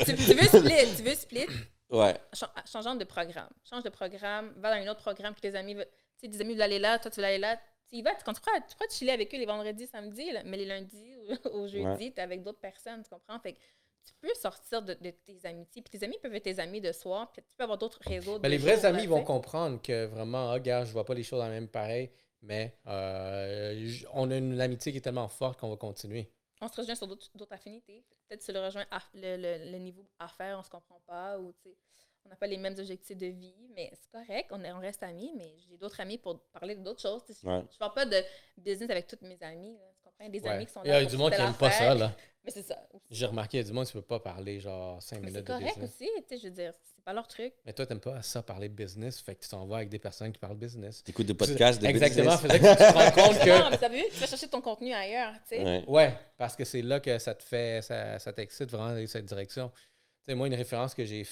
tu, 0.07 0.15
tu 0.15 0.35
veux 0.35 0.47
split, 0.47 0.97
tu 0.97 1.03
veux 1.03 1.15
split, 1.15 1.47
Ouais, 1.95 2.17
cha- 2.33 2.53
changeons 2.67 2.95
de 2.97 3.05
programme. 3.05 3.51
Change 3.69 3.83
de 3.85 3.89
programme, 3.91 4.53
va 4.59 4.75
dans 4.75 4.83
un 4.87 4.91
autre 4.91 5.01
programme 5.01 5.35
que 5.35 5.41
tes 5.41 5.55
amis 5.55 5.75
veulent. 5.75 5.89
Tu 6.19 6.27
sais, 6.27 6.29
des 6.29 6.41
amis 6.41 6.55
veulent 6.55 6.63
aller 6.63 6.79
là, 6.79 6.99
toi, 6.99 7.11
tu 7.11 7.21
veux 7.21 7.27
aller 7.27 7.39
là. 7.39 7.57
Tu 7.89 7.97
y 7.97 8.03
vas, 8.03 8.15
tu, 8.15 8.25
quand 8.25 8.33
tu 8.33 8.41
pourras, 8.41 8.61
tu 8.61 8.75
pourras 8.77 8.89
chiller 8.91 9.13
avec 9.13 9.33
eux 9.35 9.39
les 9.39 9.47
vendredis, 9.47 9.87
samedis, 9.87 10.33
là, 10.33 10.43
mais 10.45 10.57
les 10.57 10.65
lundis 10.67 11.15
ou 11.53 11.67
jeudi, 11.69 12.13
tu 12.13 12.19
es 12.19 12.21
avec 12.23 12.43
d'autres 12.43 12.61
personnes, 12.61 13.03
tu 13.03 13.11
comprends? 13.11 13.39
Fait 13.41 13.53
que 13.55 13.59
tu 14.07 14.13
peux 14.21 14.35
sortir 14.35 14.83
de, 14.83 14.95
de 14.95 15.11
tes 15.11 15.39
amitiés. 15.47 15.81
Puis 15.83 15.99
tes 15.99 16.05
amis 16.05 16.19
peuvent 16.23 16.35
être 16.35 16.43
tes 16.45 16.59
amis 16.61 16.81
de 16.81 16.93
soir, 16.93 17.31
puis 17.33 17.43
tu 17.43 17.55
peux 17.57 17.63
avoir 17.65 17.79
d'autres 17.79 18.01
réseaux. 18.07 18.39
Mais 18.39 18.49
de 18.49 18.53
les 18.55 18.59
vrais 18.59 18.85
amis 18.85 19.03
là, 19.03 19.09
vont 19.09 19.23
comprendre 19.25 19.81
que 19.83 20.05
vraiment, 20.07 20.51
ah, 20.51 20.59
gars, 20.61 20.85
je 20.85 20.93
vois 20.93 21.05
pas 21.05 21.15
les 21.15 21.23
choses 21.23 21.39
dans 21.41 21.47
la 21.47 21.53
même 21.53 21.69
pareil, 21.69 22.11
mais 22.43 22.77
euh, 22.87 23.89
on 24.13 24.31
a 24.31 24.37
une 24.37 24.61
amitié 24.61 24.93
qui 24.93 24.99
est 24.99 25.03
tellement 25.03 25.29
forte 25.29 25.61
qu'on 25.61 25.71
va 25.71 25.77
continuer. 25.77 26.31
On 26.61 26.69
se 26.69 26.81
rejoint 26.81 26.95
sur 26.95 27.07
d'autres 27.07 27.29
d'autres 27.35 27.53
affinités. 27.53 28.05
Peut-être 28.29 28.45
tu 28.45 28.53
le 28.53 28.61
rejoins 28.61 28.87
à 28.91 28.99
le, 29.15 29.37
le- 29.37 29.71
le 29.73 29.79
niveau 29.79 30.07
affaires, 30.19 30.59
on 30.59 30.63
se 30.63 30.71
comprend 30.71 31.01
pas, 31.07 31.39
ou 31.39 31.53
tu 31.63 31.69
sais, 31.71 31.77
on 32.25 32.29
n'a 32.31 32.37
pas 32.37 32.47
les 32.47 32.57
mêmes 32.57 32.75
objectifs 32.79 33.17
de 33.17 33.27
vie, 33.27 33.55
mais 33.75 33.91
c'est 33.93 34.11
correct, 34.11 34.49
on, 34.51 34.63
est- 34.65 34.73
on 34.73 34.79
reste 34.81 35.03
amis, 35.03 35.33
mais 35.37 35.55
j'ai 35.69 35.77
d'autres 35.77 36.01
amis 36.01 36.19
pour 36.19 36.41
parler 36.53 36.75
d'autres 36.77 37.01
choses. 37.03 37.23
Je 37.29 37.47
ne 37.49 37.63
parle 37.79 37.95
pas 37.95 38.07
de 38.07 38.17
business 38.59 38.91
avec 38.91 39.07
tous 39.07 39.19
mes 39.23 39.39
amis, 39.43 39.75
là, 39.75 39.87
tu 39.97 40.03
comprends? 40.05 40.29
Des 40.29 40.41
Ouais. 40.41 40.49
amis 40.49 40.67
qui 40.67 40.73
sont 40.73 40.81
Il 40.85 40.89
y 40.89 40.93
a 40.93 41.05
du 41.05 41.17
monde 41.17 41.33
qui 41.33 41.41
n'aime 41.41 41.55
pas 41.55 41.71
ça. 41.71 41.95
là. 41.95 42.15
Mais 42.45 42.51
c'est 42.51 42.63
ça. 42.63 42.77
J'ai 43.11 43.25
remarqué, 43.25 43.57
il 43.57 43.61
y 43.63 43.65
a 43.65 43.67
du 43.67 43.73
monde 43.73 43.87
qui 43.87 43.97
ne 43.97 44.03
peut 44.03 44.07
pas 44.07 44.21
parler 44.21 44.61
genre 44.61 45.03
5 45.03 45.17
Mais 45.17 45.29
c'est 45.29 45.33
minutes 45.33 45.47
de 45.47 45.53
correct 45.53 45.67
business. 45.79 45.91
aussi, 45.91 46.11
tu 46.17 46.23
sais, 46.29 46.39
je 46.39 46.45
veux 46.45 46.51
dire, 46.55 46.75
c'est 46.95 47.03
pas 47.03 47.15
leur 47.15 47.27
truc. 47.27 47.55
Mais 47.65 47.73
toi, 47.73 47.87
tu 47.87 47.93
n'aimes 47.95 48.01
pas 48.01 48.21
ça 48.21 48.43
parler 48.43 48.69
business, 48.69 49.19
fait 49.21 49.35
que 49.35 49.43
tu 49.43 49.49
t'en 49.49 49.65
vas 49.67 49.77
avec 49.77 49.89
des 49.89 49.99
personnes 49.99 50.31
qui 50.31 50.39
parlent 50.39 50.57
business. 50.59 51.03
tu 51.03 51.11
écoutes 51.11 51.25
des 51.27 51.33
podcasts 51.35 51.81
de 51.81 51.87
Exactement, 51.87 52.33
business. 52.37 52.41
faisait 52.53 52.61
que 52.61 52.71
tu 52.71 52.77
te 52.77 52.99
rends 52.99 53.11
compte 53.13 53.39
Non, 53.39 53.45
que. 53.45 53.71
mais 53.71 53.79
t'as 53.79 53.89
vu, 53.89 54.03
tu 54.11 54.17
vas 54.21 54.27
chercher 54.27 54.49
ton 54.49 54.61
contenu 54.61 54.93
ailleurs, 54.93 55.33
tu 55.49 55.57
sais. 55.57 55.65
Ouais. 55.65 55.85
Ouais, 55.87 56.15
parce 56.37 56.55
que 56.55 56.65
c'est 56.67 56.83
là 56.83 57.01
que 57.01 57.19
ça 57.19 57.35
te 57.35 57.43
fait, 57.43 57.81
ça, 57.83 58.19
ça 58.19 58.31
t'excite 58.35 58.71
vraiment 58.71 58.95
dans 58.95 59.07
cette 59.07 59.25
direction. 59.25 59.71
Tu 59.71 59.81
sais, 60.29 60.35
moi, 60.35 60.47
une 60.47 60.55
référence 60.55 60.95
que 60.95 61.05
j'ai 61.07 61.25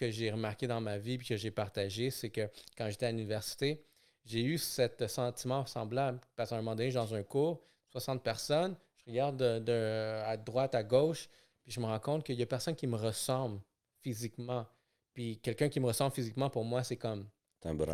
que 0.00 0.10
j'ai 0.10 0.30
remarqué 0.30 0.66
dans 0.66 0.80
ma 0.80 0.96
vie 0.98 1.18
puis 1.18 1.26
que 1.28 1.36
j'ai 1.36 1.50
partagé, 1.50 2.10
c'est 2.10 2.30
que 2.30 2.48
quand 2.76 2.88
j'étais 2.88 3.06
à 3.06 3.10
l'université, 3.10 3.84
j'ai 4.24 4.42
eu 4.42 4.56
cet 4.58 5.06
sentiment 5.08 5.66
semblable. 5.66 6.18
Parce 6.36 6.50
qu'à 6.50 6.56
un 6.56 6.62
moment 6.62 6.74
donné, 6.74 6.90
dans 6.90 7.14
un 7.14 7.22
cours, 7.22 7.60
60 7.92 8.22
personnes, 8.22 8.76
je 8.96 9.10
regarde 9.10 9.36
de, 9.36 9.58
de- 9.58 10.22
à 10.24 10.36
droite, 10.36 10.74
à 10.74 10.82
gauche, 10.82 11.28
puis 11.62 11.72
je 11.72 11.80
me 11.80 11.86
rends 11.86 11.98
compte 12.00 12.24
qu'il 12.24 12.36
y 12.36 12.42
a 12.42 12.46
personne 12.46 12.74
qui 12.74 12.86
me 12.86 12.96
ressemble 12.96 13.60
physiquement. 14.02 14.66
Puis 15.12 15.38
quelqu'un 15.42 15.68
qui 15.68 15.80
me 15.80 15.86
ressemble 15.86 16.12
physiquement, 16.14 16.48
pour 16.50 16.64
moi, 16.64 16.82
c'est 16.82 16.96
comme 16.96 17.28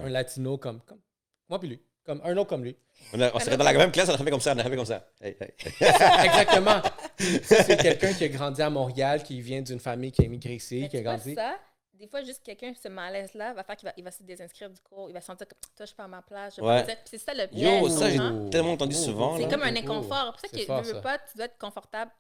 un 0.04 0.08
latino, 0.10 0.58
comme, 0.58 0.80
comme 0.82 1.00
moi 1.48 1.58
puis 1.58 1.68
lui. 1.70 1.80
Comme 2.04 2.20
un 2.24 2.36
autre 2.36 2.48
comme 2.50 2.62
lui. 2.62 2.76
On, 3.12 3.20
a- 3.20 3.34
on 3.34 3.40
serait 3.40 3.56
dans 3.56 3.64
la 3.64 3.72
même 3.72 3.90
classe, 3.90 4.08
on 4.10 4.12
aurait 4.14 4.22
fait 4.24 4.30
comme 4.30 4.40
ça, 4.40 4.54
on 4.54 4.58
aurait 4.60 4.70
fait 4.70 4.76
comme 4.76 4.84
ça. 4.86 5.10
Hey, 5.20 5.36
hey. 5.40 5.52
Exactement. 6.24 6.80
C'est 7.18 7.76
quelqu'un 7.80 8.12
qui 8.12 8.24
a 8.24 8.28
grandi 8.28 8.62
à 8.62 8.70
Montréal, 8.70 9.22
qui 9.24 9.40
vient 9.40 9.60
d'une 9.62 9.80
famille 9.80 10.12
qui 10.12 10.22
a 10.22 10.24
immigré 10.26 10.54
ici, 10.54 10.82
Mais 10.82 10.88
qui 10.88 10.98
a 10.98 11.02
grandi. 11.02 11.34
ça, 11.34 11.58
des 11.98 12.06
fois, 12.06 12.22
juste 12.22 12.42
quelqu'un, 12.42 12.72
ce 12.80 12.88
malaise-là, 12.88 13.52
va 13.54 13.62
faire 13.64 13.76
qu'il 13.76 13.88
va, 13.88 13.94
il 13.96 14.04
va 14.04 14.10
se 14.10 14.22
désinscrire 14.22 14.70
du 14.70 14.80
cours. 14.80 15.08
Il 15.08 15.12
va 15.12 15.20
sentir 15.20 15.46
que 15.46 15.54
toi, 15.54 15.60
je 15.80 15.86
suis 15.86 15.94
pas 15.94 16.04
à 16.04 16.08
ma 16.08 16.22
place. 16.22 16.56
je 16.56 16.62
Ouais. 16.62 16.84
C'est 17.04 17.18
ça 17.18 17.34
le 17.34 17.42
Yo, 17.42 17.48
piège, 17.48 17.90
ça, 17.90 18.10
j'ai 18.10 18.50
tellement 18.50 18.72
entendu 18.72 18.94
souvent. 18.94 19.36
C'est 19.36 19.42
là. 19.44 19.48
comme 19.48 19.62
un 19.62 19.74
Oh, 19.74 19.78
oh, 19.78 19.78
inconfort. 19.78 20.08
C'est 20.08 20.30
pour 20.32 20.40
ça 20.40 20.48
c'est 20.52 20.58
que 20.60 20.66
fort, 20.66 20.82
veux, 20.82 20.88
veux 20.88 20.94
ça. 20.94 21.00
pas, 21.00 21.18
tu 21.18 21.36
dois 21.36 21.46
être 21.46 21.58
confortable 21.58 22.10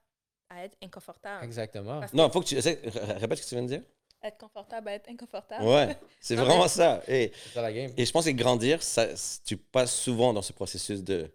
à 0.50 0.64
être 0.64 0.76
inconfortable. 0.82 1.44
Exactement. 1.44 2.00
Parce 2.00 2.12
Non, 2.12 2.26
il 2.28 2.32
faut 2.32 2.40
que 2.40 2.46
tu. 2.46 2.54
Répète 2.56 3.38
ce 3.38 3.42
que 3.42 3.48
tu 3.48 3.54
viens 3.54 3.62
de 3.62 3.68
dire. 3.68 3.82
être 4.22 4.38
confortable 4.38 4.88
à 4.88 4.94
être 4.94 5.08
inconfortable. 5.10 5.64
Ouais, 5.64 5.96
c'est 6.20 6.36
vraiment 6.36 6.68
ça. 6.68 7.02
Et, 7.08 7.32
C'est 7.44 7.54
ça 7.54 7.62
la 7.62 7.72
game. 7.72 7.92
et 7.96 8.04
je 8.04 8.12
pense 8.12 8.24
que 8.24 8.30
grandir, 8.30 8.82
ça, 8.82 9.08
tu 9.44 9.56
passes 9.56 9.94
souvent 9.94 10.32
dans 10.32 10.42
ce 10.42 10.52
processus 10.52 11.02
de 11.02 11.30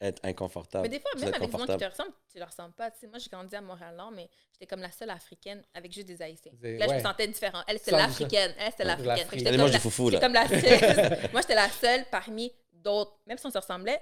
être 0.00 0.20
inconfortable. 0.24 0.82
Mais 0.82 0.88
des 0.88 1.00
fois, 1.00 1.10
même 1.16 1.28
avec 1.34 1.50
des 1.50 1.58
gens 1.58 1.66
qui 1.66 1.76
te 1.76 1.84
ressemblent, 1.84 2.12
tu 2.30 2.38
leur 2.38 2.48
ressembles 2.48 2.74
pas. 2.74 2.90
Tu 2.90 2.98
sais, 3.00 3.06
moi, 3.06 3.18
j'ai 3.18 3.30
grandi 3.30 3.54
à 3.56 3.60
Montréal-Nord, 3.60 4.10
mais 4.10 4.28
j'étais 4.52 4.66
comme 4.66 4.80
la 4.80 4.90
seule 4.90 5.10
africaine 5.10 5.62
avec 5.72 5.92
juste 5.92 6.06
des 6.08 6.20
haïtiens. 6.20 6.52
Là, 6.60 6.86
je 6.88 6.94
me 6.94 7.00
sentais 7.00 7.26
différente. 7.28 7.64
Elle, 7.68 7.78
c'était 7.78 7.92
Ça, 7.92 7.96
l'africaine. 7.98 8.52
Elle, 8.58 8.70
c'était 8.72 8.84
l'africaine. 8.84 9.28
j'étais 9.32 9.48
Allez, 9.48 9.56
comme 9.58 9.66
la- 9.66 9.72
du 9.72 9.78
foufou, 9.78 10.10
j'étais 10.10 10.20
là. 10.20 10.26
comme 10.26 10.34
la 10.34 10.48
seule. 10.48 11.18
moi, 11.32 11.40
j'étais 11.40 11.54
la 11.54 11.68
seule 11.70 12.04
parmi 12.10 12.52
d'autres. 12.72 13.16
Même 13.26 13.38
si 13.38 13.46
on 13.46 13.50
se 13.50 13.58
ressemblait, 13.58 14.00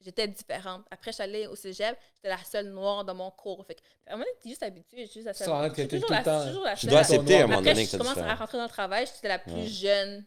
j'étais 0.00 0.28
différente. 0.28 0.84
Après, 0.90 1.10
allée 1.20 1.46
au 1.46 1.56
cégep, 1.56 1.98
j'étais 2.16 2.28
la 2.28 2.44
seule 2.44 2.66
noire 2.68 3.04
dans 3.04 3.14
mon 3.14 3.30
cours. 3.32 3.64
Fait 3.66 3.74
que, 3.74 3.80
à 4.06 4.10
un 4.12 4.16
moment 4.16 4.24
donné, 4.24 4.50
juste 4.52 4.62
habituée, 4.62 5.06
juste 5.12 5.26
à 5.26 5.32
Tu 5.34 5.42
que 5.44 5.74
je 5.76 5.80
suis 5.80 5.88
toujours 5.88 6.10
la- 6.10 6.22
toujours 6.46 6.64
la 6.64 6.74
Tu 6.76 6.80
seule 6.82 6.90
dois 6.90 6.98
à- 6.98 7.02
accepter 7.02 7.34
à 7.34 7.38
un 7.38 7.42
moment 7.46 7.58
Après, 7.58 7.70
donné 7.72 7.86
que 7.86 7.90
je 7.92 7.96
commence 7.96 8.18
à 8.18 8.34
rentrer 8.34 8.58
dans 8.58 8.64
le 8.64 8.68
travail, 8.70 9.06
j'étais 9.06 9.28
la 9.28 9.38
plus 9.38 9.66
jeune. 9.66 10.24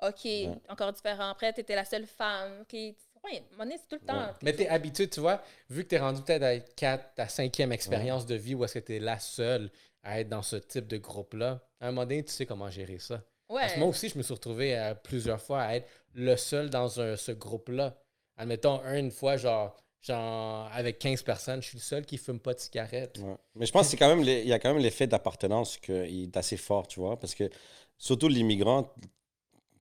OK, 0.00 0.28
encore 0.68 0.92
différent. 0.92 1.30
Après, 1.30 1.52
tu 1.52 1.60
étais 1.60 1.74
la 1.74 1.84
seule 1.84 2.06
femme. 2.06 2.60
OK, 2.62 2.76
ouais, 3.24 3.36
à 3.36 3.36
un 3.38 3.40
moment 3.52 3.64
donné, 3.64 3.76
c'est 3.78 3.88
tout 3.88 4.02
le 4.02 4.06
temps. 4.06 4.18
Ouais. 4.18 4.32
Mais 4.42 4.52
t'es 4.52 4.68
habitué, 4.68 5.08
tu 5.08 5.20
vois, 5.20 5.42
vu 5.70 5.84
que 5.84 5.88
t'es 5.88 5.98
rendu 5.98 6.22
peut-être 6.22 6.42
à 6.42 6.58
4, 6.58 7.14
ta 7.14 7.28
cinquième 7.28 7.72
expérience 7.72 8.26
de 8.26 8.34
vie 8.34 8.54
où 8.54 8.64
est-ce 8.64 8.74
que 8.74 8.78
t'es 8.80 8.98
la 8.98 9.18
seule 9.18 9.70
à 10.02 10.20
être 10.20 10.28
dans 10.28 10.42
ce 10.42 10.56
type 10.56 10.86
de 10.86 10.96
groupe-là, 10.98 11.60
à 11.80 11.88
un 11.88 11.90
moment 11.90 12.06
donné, 12.06 12.24
tu 12.24 12.32
sais 12.32 12.46
comment 12.46 12.70
gérer 12.70 12.98
ça. 12.98 13.22
Ouais. 13.50 13.60
Parce 13.62 13.74
que 13.74 13.78
moi 13.78 13.88
aussi, 13.88 14.08
je 14.08 14.18
me 14.18 14.22
suis 14.22 14.34
retrouvé 14.34 14.78
euh, 14.78 14.94
plusieurs 14.94 15.40
fois 15.40 15.62
à 15.62 15.74
être 15.76 15.88
le 16.14 16.36
seul 16.36 16.70
dans 16.70 17.00
un- 17.00 17.16
ce 17.16 17.32
groupe-là. 17.32 17.96
Admettons, 18.36 18.80
une 18.94 19.10
fois, 19.10 19.36
genre, 19.36 19.76
genre, 20.00 20.68
avec 20.72 20.98
15 20.98 21.22
personnes, 21.22 21.60
je 21.62 21.68
suis 21.68 21.78
le 21.78 21.82
seul 21.82 22.06
qui 22.06 22.18
fume 22.18 22.38
pas 22.40 22.54
de 22.54 22.60
cigarette. 22.60 23.18
Ouais. 23.18 23.34
Mais 23.56 23.66
je 23.66 23.72
pense 23.72 23.86
que 23.86 23.90
c'est 23.92 23.96
quand 23.96 24.08
même 24.08 24.22
les- 24.22 24.42
il 24.42 24.48
y 24.48 24.52
a 24.52 24.58
quand 24.58 24.72
même 24.72 24.82
l'effet 24.82 25.06
d'appartenance 25.06 25.76
qui 25.78 25.92
est 25.92 26.36
assez 26.36 26.56
fort, 26.56 26.86
tu 26.86 27.00
vois, 27.00 27.18
parce 27.18 27.34
que 27.34 27.50
surtout 27.96 28.28
l'immigrant, 28.28 28.84
tu 28.84 29.08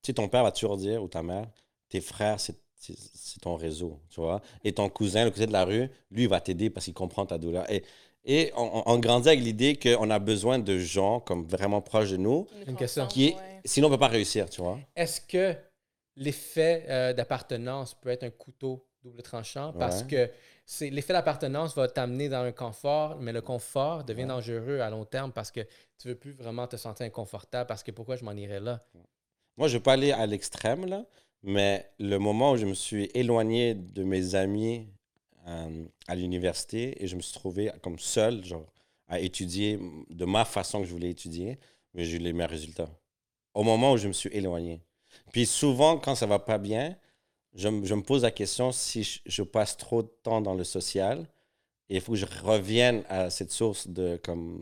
sais, 0.07 0.13
ton 0.13 0.27
père 0.29 0.43
va 0.43 0.51
toujours 0.51 0.77
dire, 0.77 1.03
ou 1.03 1.07
ta 1.07 1.21
mère, 1.21 1.47
tes 1.89 2.01
frères, 2.01 2.39
c'est 2.39 2.55
c'est- 2.77 3.39
ton 3.41 3.55
réseau, 3.55 3.99
tu 4.09 4.19
vois. 4.21 4.41
Et 4.63 4.71
ton 4.73 4.89
cousin, 4.89 5.25
le 5.25 5.31
cousin 5.31 5.45
de 5.47 5.51
la 5.53 5.65
rue, 5.65 5.89
lui, 6.11 6.23
il 6.23 6.29
va 6.29 6.39
t'aider 6.41 6.69
parce 6.69 6.85
qu'il 6.85 6.93
comprend 6.93 7.25
ta 7.25 7.37
douleur. 7.37 7.69
Et, 7.71 7.83
et 8.25 8.51
on, 8.55 8.97
grandit 8.99 9.29
avec 9.29 9.41
l'idée 9.41 9.77
qu'on 9.77 10.09
a 10.09 10.19
besoin 10.19 10.59
de 10.59 10.77
gens 10.77 11.19
comme 11.19 11.45
vraiment 11.45 11.81
proches 11.81 12.11
de 12.11 12.17
nous, 12.17 12.47
Une 12.67 12.75
question. 12.75 13.07
qui 13.07 13.27
est, 13.27 13.35
ouais. 13.35 13.61
sinon 13.65 13.87
on 13.87 13.89
ne 13.91 13.95
peut 13.95 13.99
pas 13.99 14.07
réussir, 14.07 14.49
tu 14.49 14.61
vois. 14.61 14.79
Est-ce 14.95 15.21
que 15.21 15.55
l'effet 16.15 16.85
euh, 16.89 17.13
d'appartenance 17.13 17.93
peut 17.93 18.09
être 18.09 18.23
un 18.23 18.29
couteau 18.29 18.85
double 19.03 19.21
tranchant? 19.21 19.73
Parce 19.73 20.01
Ouais. 20.01 20.07
que 20.07 20.29
c'est 20.65 20.89
l'effet 20.89 21.13
d'appartenance 21.13 21.75
va 21.75 21.87
t'amener 21.87 22.27
dans 22.27 22.41
un 22.43 22.51
confort, 22.51 23.17
mais 23.19 23.31
le 23.31 23.41
confort 23.41 24.03
devient 24.03 24.23
Ouais. 24.23 24.27
dangereux 24.27 24.79
à 24.81 24.89
long 24.89 25.05
terme 25.05 25.31
parce 25.31 25.51
que 25.51 25.61
tu 25.97 26.09
veux 26.09 26.15
plus 26.15 26.33
vraiment 26.33 26.67
te 26.67 26.75
sentir 26.75 27.05
inconfortable 27.05 27.67
parce 27.67 27.83
que 27.83 27.91
pourquoi 27.91 28.17
je 28.17 28.25
m'en 28.25 28.33
irais 28.33 28.59
là? 28.59 28.83
Moi, 29.55 29.67
je 29.69 29.73
ne 29.75 29.79
vais 29.79 29.83
pas 29.83 29.93
aller 29.93 30.11
à 30.11 30.25
l'extrême, 30.25 30.85
là, 30.85 31.05
mais 31.43 31.89
le 31.99 32.17
moment 32.17 32.51
où 32.53 32.57
je 32.57 32.65
me 32.65 32.73
suis 32.73 33.09
éloigné 33.13 33.75
de 33.75 34.03
mes 34.03 34.35
amis 34.35 34.87
euh, 35.47 35.85
à 36.07 36.15
l'université 36.15 37.01
et 37.03 37.07
je 37.07 37.15
me 37.15 37.21
suis 37.21 37.33
trouvé 37.33 37.71
comme 37.81 37.99
seul, 37.99 38.43
genre, 38.43 38.65
à 39.07 39.19
étudier 39.19 39.79
de 40.09 40.25
ma 40.25 40.45
façon 40.45 40.81
que 40.81 40.85
je 40.87 40.91
voulais 40.91 41.09
étudier, 41.11 41.57
mais 41.93 42.05
j'ai 42.05 42.17
eu 42.17 42.19
les 42.19 42.33
meilleurs 42.33 42.49
résultats. 42.49 42.89
Au 43.53 43.63
moment 43.63 43.93
où 43.93 43.97
je 43.97 44.07
me 44.07 44.13
suis 44.13 44.29
éloigné. 44.33 44.81
Puis 45.31 45.45
souvent, 45.45 45.97
quand 45.97 46.15
ça 46.15 46.25
va 46.27 46.39
pas 46.39 46.57
bien, 46.57 46.95
je, 47.55 47.69
me- 47.69 47.85
je 47.85 47.95
me 47.95 48.03
pose 48.03 48.23
la 48.23 48.31
question 48.31 48.71
si 48.71 49.03
je, 49.03 49.19
je 49.25 49.43
passe 49.43 49.77
trop 49.77 50.03
de 50.03 50.11
temps 50.23 50.41
dans 50.41 50.55
le 50.55 50.63
social 50.65 51.27
et 51.89 51.97
il 51.97 52.01
faut 52.01 52.13
que 52.13 52.19
je 52.19 52.25
revienne 52.43 53.03
à 53.09 53.29
cette 53.29 53.51
source 53.51 53.87
de 53.87 54.19
comme 54.23 54.61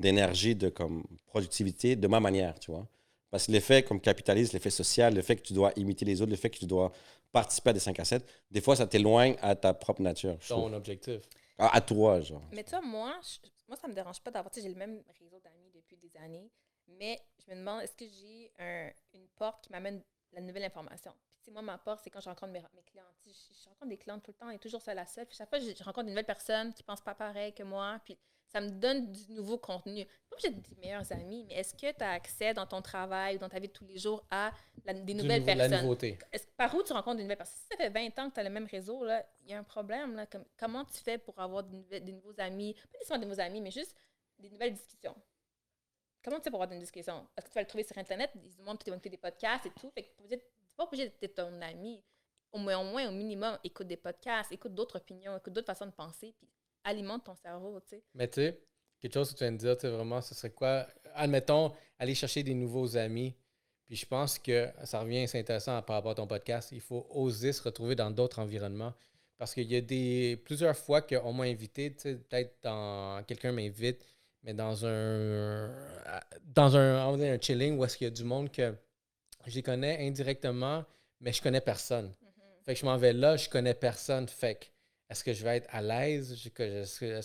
d'énergie, 0.00 0.54
de 0.54 0.68
comme 0.68 1.04
productivité 1.26 1.96
de 1.96 2.06
ma 2.08 2.20
manière, 2.20 2.58
tu 2.60 2.70
vois. 2.70 2.86
Parce 3.30 3.46
que 3.46 3.52
l'effet 3.52 3.82
comme 3.82 4.00
capitaliste, 4.00 4.52
l'effet 4.52 4.70
social, 4.70 5.14
le 5.14 5.22
fait 5.22 5.36
que 5.36 5.42
tu 5.42 5.52
dois 5.52 5.72
imiter 5.76 6.04
les 6.04 6.20
autres, 6.22 6.30
le 6.30 6.36
fait 6.36 6.50
que 6.50 6.58
tu 6.58 6.66
dois 6.66 6.90
participer 7.32 7.70
à 7.70 7.72
des 7.74 7.80
5 7.80 7.98
à 8.00 8.04
7, 8.04 8.26
des 8.50 8.60
fois, 8.60 8.74
ça 8.76 8.86
t'éloigne 8.86 9.36
à 9.42 9.54
ta 9.54 9.74
propre 9.74 10.00
nature. 10.02 10.38
Ton 10.48 10.72
objectif. 10.72 11.20
À, 11.58 11.76
à 11.76 11.80
toi, 11.80 12.20
genre. 12.20 12.42
Mais 12.52 12.64
tu 12.64 12.70
vois, 12.70 12.80
moi, 12.80 13.18
je- 13.22 13.48
moi, 13.66 13.76
ça 13.76 13.86
me 13.88 13.92
dérange 13.94 14.20
pas 14.22 14.30
d'avoir. 14.30 14.50
Tu 14.50 14.60
sais, 14.60 14.66
j'ai 14.66 14.72
le 14.72 14.78
même 14.78 15.02
réseau 15.20 15.38
d'amis 15.40 15.70
depuis 15.74 15.96
des 15.98 16.16
années, 16.16 16.50
mais 16.86 17.20
je 17.44 17.50
me 17.52 17.56
demande, 17.58 17.82
est-ce 17.82 17.96
que 17.96 18.06
j'ai 18.06 18.50
un- 18.58 18.90
une 19.12 19.26
porte 19.36 19.64
qui 19.64 19.72
m'amène 19.72 20.02
la 20.32 20.40
nouvelle 20.40 20.64
information? 20.64 21.12
Puis, 21.32 21.38
tu 21.40 21.44
sais, 21.46 21.50
moi, 21.50 21.60
ma 21.62 21.76
porte, 21.76 22.00
c'est 22.04 22.10
quand 22.10 22.20
je 22.20 22.28
rencontre 22.30 22.52
mes, 22.52 22.62
mes 22.74 22.82
clients. 22.82 23.02
Je, 23.26 23.30
je 23.30 23.68
rencontre 23.68 23.88
des 23.90 23.98
clients 23.98 24.18
tout 24.20 24.30
le 24.30 24.36
temps 24.36 24.48
et 24.50 24.58
toujours 24.58 24.80
seule 24.80 24.96
la 24.96 25.04
seule. 25.06 25.26
Puis, 25.26 25.36
chaque 25.36 25.50
fois, 25.50 25.58
je, 25.58 25.66
je 25.76 25.82
rencontre 25.84 26.04
une 26.06 26.10
nouvelle 26.12 26.24
personne 26.24 26.72
qui 26.72 26.82
pense 26.82 27.00
pas 27.02 27.14
pareil 27.14 27.52
que 27.52 27.62
moi. 27.64 28.00
Puis, 28.04 28.16
ça 28.48 28.60
me 28.60 28.70
donne 28.70 29.12
du 29.12 29.32
nouveau 29.32 29.58
contenu. 29.58 30.04
Pas 30.04 30.36
obligé 30.36 30.50
d'être 30.50 30.68
des 30.70 30.76
meilleurs 30.80 31.10
amis, 31.12 31.44
mais 31.48 31.54
est-ce 31.54 31.74
que 31.74 31.92
tu 31.92 32.02
as 32.04 32.12
accès 32.12 32.54
dans 32.54 32.66
ton 32.66 32.80
travail 32.82 33.36
ou 33.36 33.38
dans 33.38 33.48
ta 33.48 33.58
vie 33.58 33.68
de 33.68 33.72
tous 33.72 33.84
les 33.86 33.98
jours 33.98 34.24
à 34.30 34.52
la- 34.84 34.94
des 34.94 35.02
Du 35.02 35.14
nouvelles 35.14 35.40
nouveau- 35.42 35.54
la 35.54 35.56
personnes? 35.68 35.82
nouveauté. 35.82 36.18
Par 36.56 36.74
où 36.74 36.82
tu 36.82 36.92
rencontres 36.92 37.16
des 37.18 37.22
nouvelles 37.24 37.36
personnes? 37.36 37.58
Si 37.60 37.68
ça 37.70 37.76
fait 37.76 37.90
20 37.90 38.18
ans 38.18 38.28
que 38.30 38.34
tu 38.34 38.40
as 38.40 38.44
le 38.44 38.50
même 38.50 38.66
réseau, 38.66 39.04
il 39.42 39.50
y 39.50 39.54
a 39.54 39.58
un 39.58 39.64
problème. 39.64 40.14
Là. 40.16 40.26
Comme- 40.26 40.44
comment 40.56 40.84
tu 40.84 40.98
fais 40.98 41.18
pour 41.18 41.38
avoir 41.38 41.62
des, 41.62 42.00
nouveaux 42.12 42.34
amis? 42.38 42.74
Pas 42.74 42.98
nécessairement 42.98 43.20
des 43.22 43.28
nouveaux 43.28 43.40
amis, 43.40 43.60
mais 43.60 43.70
juste 43.70 43.94
des 44.38 44.48
nouvelles 44.50 44.72
discussions. 44.74 45.14
Comment 46.22 46.38
tu 46.38 46.44
fais 46.44 46.50
pour 46.50 46.62
avoir 46.62 46.72
une 46.74 46.80
discussion? 46.82 47.26
Est-ce 47.36 47.46
que 47.46 47.50
tu 47.50 47.54
vas 47.54 47.62
le 47.62 47.66
trouver 47.68 47.84
sur 47.84 47.96
Internet? 47.98 48.30
Ils 48.34 48.54
te 48.56 48.62
montrent 48.62 48.84
que 48.84 48.90
tu 48.98 49.08
des 49.08 49.16
podcasts 49.16 49.66
et 49.66 49.70
tout. 49.70 49.90
Fait 49.90 50.02
que 50.02 50.08
tu 50.16 50.28
n'es 50.28 50.42
pas 50.76 50.84
obligé 50.84 51.08
d'être 51.20 51.34
ton 51.34 51.60
ami. 51.62 52.02
Au 52.52 52.58
moins, 52.58 52.78
au 52.78 52.84
moins, 52.84 53.08
au 53.08 53.12
minimum, 53.12 53.58
écoute 53.62 53.86
des 53.86 53.96
podcasts, 53.98 54.50
écoute 54.52 54.74
d'autres 54.74 54.96
opinions, 54.96 55.36
écoute 55.36 55.52
d'autres 55.52 55.66
façons 55.66 55.84
de 55.86 55.90
penser, 55.90 56.34
puis 56.38 56.48
alimente 56.88 57.24
ton 57.24 57.34
cerveau, 57.34 57.80
tu 57.80 57.90
sais. 57.90 58.02
Mais 58.14 58.28
tu 58.28 58.40
sais, 58.40 58.58
quelque 59.00 59.14
chose 59.14 59.32
que 59.32 59.38
tu 59.38 59.44
viens 59.44 59.52
de 59.52 59.58
dire, 59.58 59.76
tu 59.76 59.82
sais, 59.82 59.88
vraiment, 59.88 60.20
ce 60.20 60.34
serait 60.34 60.50
quoi? 60.50 60.86
Admettons, 61.14 61.72
aller 61.98 62.14
chercher 62.14 62.42
des 62.42 62.54
nouveaux 62.54 62.96
amis. 62.96 63.34
Puis 63.86 63.96
je 63.96 64.06
pense 64.06 64.38
que 64.38 64.68
ça 64.84 65.00
revient, 65.00 65.26
c'est 65.26 65.38
intéressant 65.38 65.80
par 65.82 65.96
rapport 65.96 66.12
à 66.12 66.14
ton 66.14 66.26
podcast. 66.26 66.70
Il 66.72 66.80
faut 66.80 67.06
oser 67.10 67.52
se 67.52 67.62
retrouver 67.62 67.94
dans 67.94 68.10
d'autres 68.10 68.38
environnements. 68.38 68.92
Parce 69.38 69.54
qu'il 69.54 69.70
y 69.70 69.76
a 69.76 69.80
des 69.80 70.36
plusieurs 70.44 70.76
fois 70.76 71.00
qu'on 71.00 71.32
m'a 71.32 71.44
invité, 71.44 71.94
tu 71.94 72.00
sais, 72.00 72.14
peut-être 72.16 72.56
dans 72.62 73.22
quelqu'un 73.24 73.52
m'invite, 73.52 74.04
mais 74.42 74.52
dans 74.52 74.84
un 74.84 75.70
dans 76.44 76.76
un, 76.76 77.06
on 77.06 77.20
un 77.20 77.40
chilling 77.40 77.78
où 77.78 77.84
est-ce 77.84 77.96
qu'il 77.96 78.06
y 78.06 78.08
a 78.08 78.10
du 78.10 78.24
monde 78.24 78.50
que 78.50 78.74
je 79.46 79.54
les 79.54 79.62
connais 79.62 80.06
indirectement, 80.06 80.84
mais 81.20 81.32
je 81.32 81.40
connais 81.40 81.60
personne. 81.60 82.12
Fait 82.64 82.74
que 82.74 82.80
je 82.80 82.84
m'en 82.84 82.96
vais 82.96 83.12
là, 83.12 83.36
je 83.36 83.48
connais 83.48 83.74
personne. 83.74 84.28
Fait 84.28 84.56
que 84.56 84.66
est-ce 85.10 85.24
que 85.24 85.32
je 85.32 85.42
vais 85.44 85.56
être 85.58 85.68
à 85.70 85.80
l'aise? 85.80 86.32
Est-ce 86.32 86.50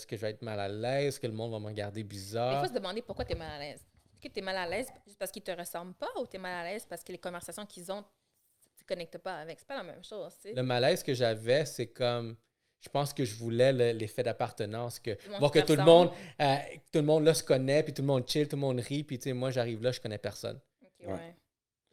que, 0.06 0.16
je 0.16 0.20
vais 0.20 0.30
être 0.30 0.42
mal 0.42 0.58
à 0.60 0.68
l'aise? 0.68 1.06
Est-ce 1.14 1.20
que 1.20 1.26
le 1.26 1.32
monde 1.32 1.52
va 1.52 1.58
me 1.58 1.66
regarder 1.66 2.00
Il 2.00 2.06
bizarre? 2.06 2.62
faut 2.62 2.68
se 2.68 2.78
demander 2.78 3.02
pourquoi 3.02 3.24
tu 3.24 3.32
es 3.32 3.36
mal 3.36 3.50
à 3.52 3.58
l'aise. 3.58 3.80
Est-ce 3.80 4.20
que 4.28 4.32
tu 4.32 4.38
es 4.38 4.42
mal 4.42 4.56
à 4.56 4.66
l'aise 4.66 4.88
juste 5.06 5.18
parce 5.18 5.30
qu'ils 5.30 5.42
te 5.42 5.50
ressemblent 5.50 5.94
pas 5.94 6.08
ou 6.20 6.26
tu 6.26 6.36
es 6.36 6.38
mal 6.38 6.66
à 6.66 6.70
l'aise 6.70 6.86
parce 6.88 7.02
que 7.04 7.12
les 7.12 7.18
conversations 7.18 7.66
qu'ils 7.66 7.90
ont, 7.92 8.02
tu 8.02 8.82
ne 8.84 8.86
connectes 8.86 9.18
pas 9.18 9.36
avec? 9.40 9.58
C'est 9.58 9.68
pas 9.68 9.76
la 9.76 9.82
même 9.82 10.02
chose. 10.04 10.32
Le 10.44 10.62
malaise 10.62 11.02
que 11.02 11.12
j'avais, 11.14 11.64
c'est 11.66 11.88
comme. 11.88 12.36
Je 12.80 12.88
pense 12.90 13.14
que 13.14 13.24
je 13.24 13.34
voulais 13.36 13.72
le- 13.72 13.92
l'effet 13.92 14.22
d'appartenance, 14.22 14.98
que 15.00 15.16
voir 15.38 15.50
que 15.50 15.60
tout 15.60 15.74
le 15.74 15.82
monde, 15.84 16.10
euh, 16.42 16.56
tout 16.92 16.98
le 16.98 17.02
monde 17.06 17.24
là 17.24 17.32
se 17.32 17.42
connaît, 17.42 17.82
puis 17.82 17.94
tout 17.94 18.02
le 18.02 18.06
monde 18.08 18.28
chill, 18.28 18.46
tout 18.46 18.56
le 18.56 18.60
monde 18.60 18.78
rit, 18.80 19.04
puis 19.04 19.16
tu 19.18 19.24
sais, 19.24 19.32
moi 19.32 19.50
j'arrive 19.50 19.82
là, 19.82 19.90
je 19.90 20.00
connais 20.02 20.18
personne. 20.18 20.60
Ouais. 21.02 21.34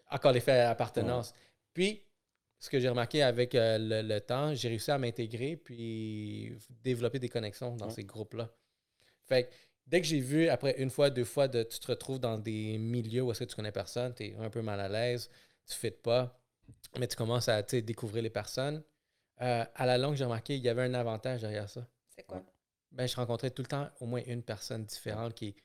Encore 0.09 0.33
l'effet 0.33 0.51
d'appartenance. 0.57 1.33
Puis, 1.73 2.03
ce 2.61 2.69
que 2.69 2.79
j'ai 2.79 2.87
remarqué 2.87 3.23
avec 3.23 3.55
euh, 3.55 3.77
le, 3.77 4.01
le 4.07 4.21
temps, 4.21 4.53
j'ai 4.55 4.69
réussi 4.69 4.91
à 4.91 4.97
m'intégrer, 4.97 5.57
puis 5.57 6.53
développer 6.69 7.19
des 7.19 7.27
connexions 7.27 7.75
dans 7.75 7.87
Ouais. 7.87 7.91
ces 7.93 8.03
groupes-là. 8.05 8.49
Fait 9.25 9.45
que 9.45 9.53
dès 9.87 9.99
que 9.99 10.07
j'ai 10.07 10.19
vu, 10.19 10.47
après 10.47 10.79
une 10.79 10.89
fois, 10.91 11.09
deux 11.09 11.25
fois, 11.25 11.47
de, 11.47 11.63
tu 11.63 11.79
te 11.79 11.87
retrouves 11.87 12.19
dans 12.19 12.37
des 12.37 12.77
milieux 12.77 13.23
où 13.23 13.31
est-ce 13.31 13.39
que 13.43 13.49
tu 13.49 13.55
connais 13.55 13.71
personne, 13.71 14.13
tu 14.13 14.25
es 14.27 14.35
un 14.35 14.49
peu 14.49 14.61
mal 14.61 14.79
à 14.79 14.87
l'aise, 14.87 15.29
tu 15.67 15.73
ne 15.73 15.79
fites 15.79 16.01
pas, 16.01 16.39
mais 16.99 17.07
tu 17.07 17.15
commences 17.15 17.49
à 17.49 17.61
découvrir 17.63 18.21
les 18.23 18.29
personnes. 18.29 18.83
Euh, 19.41 19.65
à 19.73 19.85
la 19.87 19.97
longue, 19.97 20.13
j'ai 20.15 20.23
remarqué 20.23 20.53
qu'il 20.55 20.63
y 20.63 20.69
avait 20.69 20.83
un 20.83 20.93
avantage 20.93 21.41
derrière 21.41 21.67
ça. 21.67 21.85
C'est 22.15 22.23
quoi? 22.23 22.43
Ben, 22.91 23.07
je 23.07 23.15
rencontrais 23.15 23.49
tout 23.49 23.63
le 23.63 23.67
temps 23.69 23.89
au 23.99 24.05
moins 24.05 24.21
une 24.27 24.43
personne 24.43 24.85
différente 24.85 25.33
qui. 25.33 25.55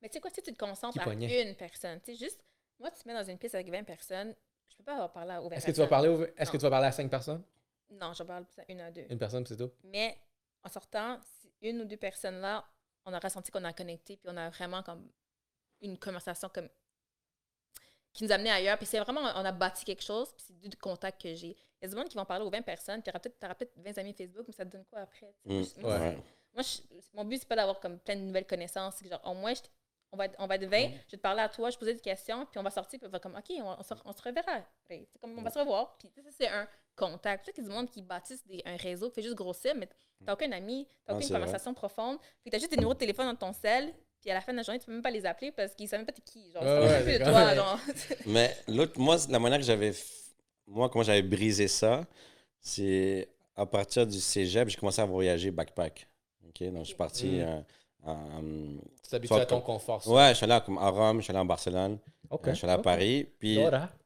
Mais 0.00 0.08
tu 0.08 0.14
sais 0.14 0.20
quoi, 0.20 0.30
si 0.30 0.42
tu 0.42 0.52
te 0.52 0.58
concentres 0.58 1.00
à 1.00 1.12
une 1.12 1.54
personne, 1.56 1.98
tu 2.02 2.12
sais, 2.14 2.24
juste, 2.24 2.44
moi, 2.78 2.90
tu 2.92 3.02
te 3.02 3.08
mets 3.08 3.14
dans 3.14 3.24
une 3.28 3.38
pièce 3.38 3.54
avec 3.54 3.68
20 3.70 3.82
personnes, 3.82 4.32
je 4.68 4.76
peux 4.76 4.84
pas 4.84 4.94
avoir 4.94 5.12
parlé 5.12 5.36
aux 5.36 5.48
20 5.48 5.56
Est-ce 5.56 5.66
que 5.66 5.72
tu 5.72 5.80
vas 5.80 5.86
parler, 5.86 6.08
au- 6.08 6.24
est-ce 6.36 6.50
que 6.50 6.56
tu 6.56 6.62
vas 6.62 6.70
parler 6.70 6.86
à 6.88 6.92
cinq 6.92 7.10
personnes? 7.10 7.42
Non, 7.90 8.12
j'en 8.12 8.26
parle 8.26 8.44
à 8.58 8.64
une 8.72 8.80
à 8.80 8.90
deux. 8.90 9.06
Une 9.08 9.18
personne, 9.18 9.46
c'est 9.46 9.56
tout? 9.56 9.70
Mais 9.84 10.18
en 10.64 10.68
sortant, 10.68 11.20
si 11.40 11.52
une 11.62 11.82
ou 11.82 11.84
deux 11.84 11.96
personnes 11.96 12.40
là, 12.40 12.64
on 13.04 13.12
a 13.12 13.18
ressenti 13.18 13.50
qu'on 13.52 13.62
a 13.64 13.72
connecté, 13.72 14.16
puis 14.16 14.28
on 14.32 14.36
a 14.36 14.50
vraiment 14.50 14.82
comme 14.82 15.08
une 15.80 15.98
conversation 15.98 16.48
comme 16.48 16.68
qui 18.12 18.24
nous 18.24 18.32
a 18.32 18.36
amené 18.36 18.50
ailleurs. 18.50 18.76
Puis 18.78 18.86
c'est 18.86 18.98
vraiment, 18.98 19.20
on 19.20 19.44
a 19.44 19.52
bâti 19.52 19.84
quelque 19.84 20.02
chose, 20.02 20.32
puis 20.32 20.44
c'est 20.48 20.58
du 20.68 20.76
contact 20.76 21.20
que 21.22 21.34
j'ai. 21.34 21.50
Il 21.80 21.82
y 21.82 21.84
a 21.84 21.88
des 21.88 21.96
gens 21.96 22.04
qui 22.04 22.16
vont 22.16 22.24
parler 22.24 22.44
aux 22.44 22.50
20 22.50 22.62
personnes, 22.62 23.02
puis 23.02 23.04
tu 23.04 23.10
auras 23.10 23.20
peut-être 23.20 23.38
t'auras 23.38 23.54
peut-être 23.54 23.72
20 23.76 23.98
amis 23.98 24.14
Facebook, 24.14 24.44
mais 24.48 24.54
ça 24.54 24.64
te 24.64 24.70
donne 24.70 24.84
quoi 24.86 25.00
après? 25.00 25.34
Mm, 25.44 25.62
Moi, 25.78 25.98
ouais. 25.98 26.18
moi, 26.54 26.62
je- 26.62 26.80
mon 27.12 27.24
but, 27.24 27.38
c'est 27.38 27.48
pas 27.48 27.56
d'avoir 27.56 27.78
comme 27.78 27.98
plein 27.98 28.16
de 28.16 28.22
nouvelles 28.22 28.46
connaissances. 28.46 28.96
c'est 28.96 29.08
genre, 29.08 29.20
au 29.24 29.34
moins, 29.34 29.54
je- 29.54 29.60
On 30.16 30.18
va 30.18 30.24
être, 30.26 30.36
on 30.38 30.46
va 30.46 30.54
être 30.56 30.64
20, 30.64 30.78
je 30.78 30.86
vais 30.86 30.98
te 31.10 31.16
parler 31.16 31.42
à 31.42 31.48
toi, 31.50 31.68
je 31.68 31.76
vais 31.76 31.78
poser 31.80 31.94
des 31.94 32.00
questions, 32.00 32.46
puis 32.46 32.58
on 32.58 32.62
va 32.62 32.70
sortir, 32.70 32.98
puis 32.98 33.06
on 33.06 33.10
va 33.10 33.18
comme, 33.18 33.34
OK, 33.36 33.44
on, 33.58 33.76
on 33.78 33.82
se, 33.82 33.92
on 34.04 34.12
se 34.12 34.22
reverra. 34.22 34.62
C'est 34.88 35.06
comme, 35.20 35.38
on 35.38 35.42
va 35.42 35.50
se 35.50 35.58
revoir. 35.58 35.96
Puis 35.98 36.08
ça, 36.14 36.22
c'est 36.36 36.48
un 36.48 36.66
contact. 36.96 37.44
Tu 37.44 37.50
sais 37.50 37.52
qu'il 37.52 37.64
y 37.64 37.66
a 37.66 37.70
du 37.70 37.74
monde 37.76 37.90
qui 37.90 38.00
bâtissent 38.00 38.46
des- 38.46 38.62
un 38.64 38.76
réseau 38.76 39.08
qui 39.10 39.16
fait 39.16 39.22
juste 39.22 39.34
grossir, 39.34 39.74
mais 39.76 39.88
t'as 40.24 40.32
aucun 40.32 40.50
ami, 40.52 40.88
t'as 41.04 41.12
Non, 41.12 41.18
aucune 41.18 41.28
vrai. 41.30 41.38
conversation 41.40 41.74
profonde. 41.74 42.18
Puis 42.42 42.50
t'as 42.50 42.58
juste 42.58 42.70
des 42.70 42.76
numéros 42.78 42.94
de 42.94 42.98
téléphone 42.98 43.26
dans 43.26 43.34
ton 43.36 43.52
sel, 43.52 43.92
puis 44.22 44.30
à 44.30 44.34
la 44.34 44.40
fin 44.40 44.52
de 44.52 44.56
la 44.56 44.62
journée, 44.62 44.80
tu 44.80 44.86
peux 44.86 44.92
même 44.92 45.02
pas 45.02 45.10
les 45.10 45.26
appeler 45.26 45.52
parce 45.52 45.74
qu'ils 45.74 45.86
savent 45.88 45.98
même 46.00 46.06
pas 46.06 46.12
t'es 46.12 46.22
qui. 46.22 46.50
Genre, 46.50 46.62
Ouais, 46.62 46.68
ils 46.68 46.72
savent 46.72 46.82
ouais, 46.82 46.92
même 46.94 47.02
plus 47.04 47.12
de 47.12 47.18
d'accord. 47.18 47.34
toi. 47.34 47.48
Ouais. 47.50 47.54
genre. 47.56 47.80
Mais 48.26 48.56
l'autre, 48.68 48.98
moi, 48.98 49.16
la 49.28 49.38
manière 49.38 49.58
que 49.58 49.64
j'avais. 49.64 49.92
Moi, 50.66 50.88
comment 50.88 51.04
j'avais 51.04 51.22
brisé 51.22 51.68
ça, 51.68 52.04
c'est 52.60 53.28
à 53.54 53.66
partir 53.66 54.06
du 54.06 54.20
cégep, 54.20 54.68
j'ai 54.68 54.76
commencé 54.76 55.00
à 55.00 55.04
voyager 55.06 55.50
backpack. 55.50 56.08
OK? 56.48 56.62
Donc, 56.70 56.78
je 56.80 56.88
suis 56.88 56.94
parti. 56.96 57.26
Mm. 57.26 57.40
euh, 57.40 57.60
Tu 59.02 59.10
t'habitues 59.10 59.28
Soit 59.28 59.42
à 59.42 59.46
ton 59.46 59.60
confort. 59.60 60.02
ça. 60.02 60.10
ouais, 60.10 60.28
je 60.30 60.34
suis 60.34 60.44
allé 60.44 60.52
à, 60.54 60.60
comme 60.60 60.78
à 60.78 60.88
Rome, 60.88 61.18
je 61.18 61.24
suis 61.24 61.30
allé 61.32 61.40
en 61.40 61.44
Barcelone, 61.44 61.98
euh, 62.50 62.54
je 62.54 62.58
suis 62.58 62.64
allé 62.66 62.74
à. 62.74 62.78
Paris. 62.82 63.26
Puis 63.38 63.56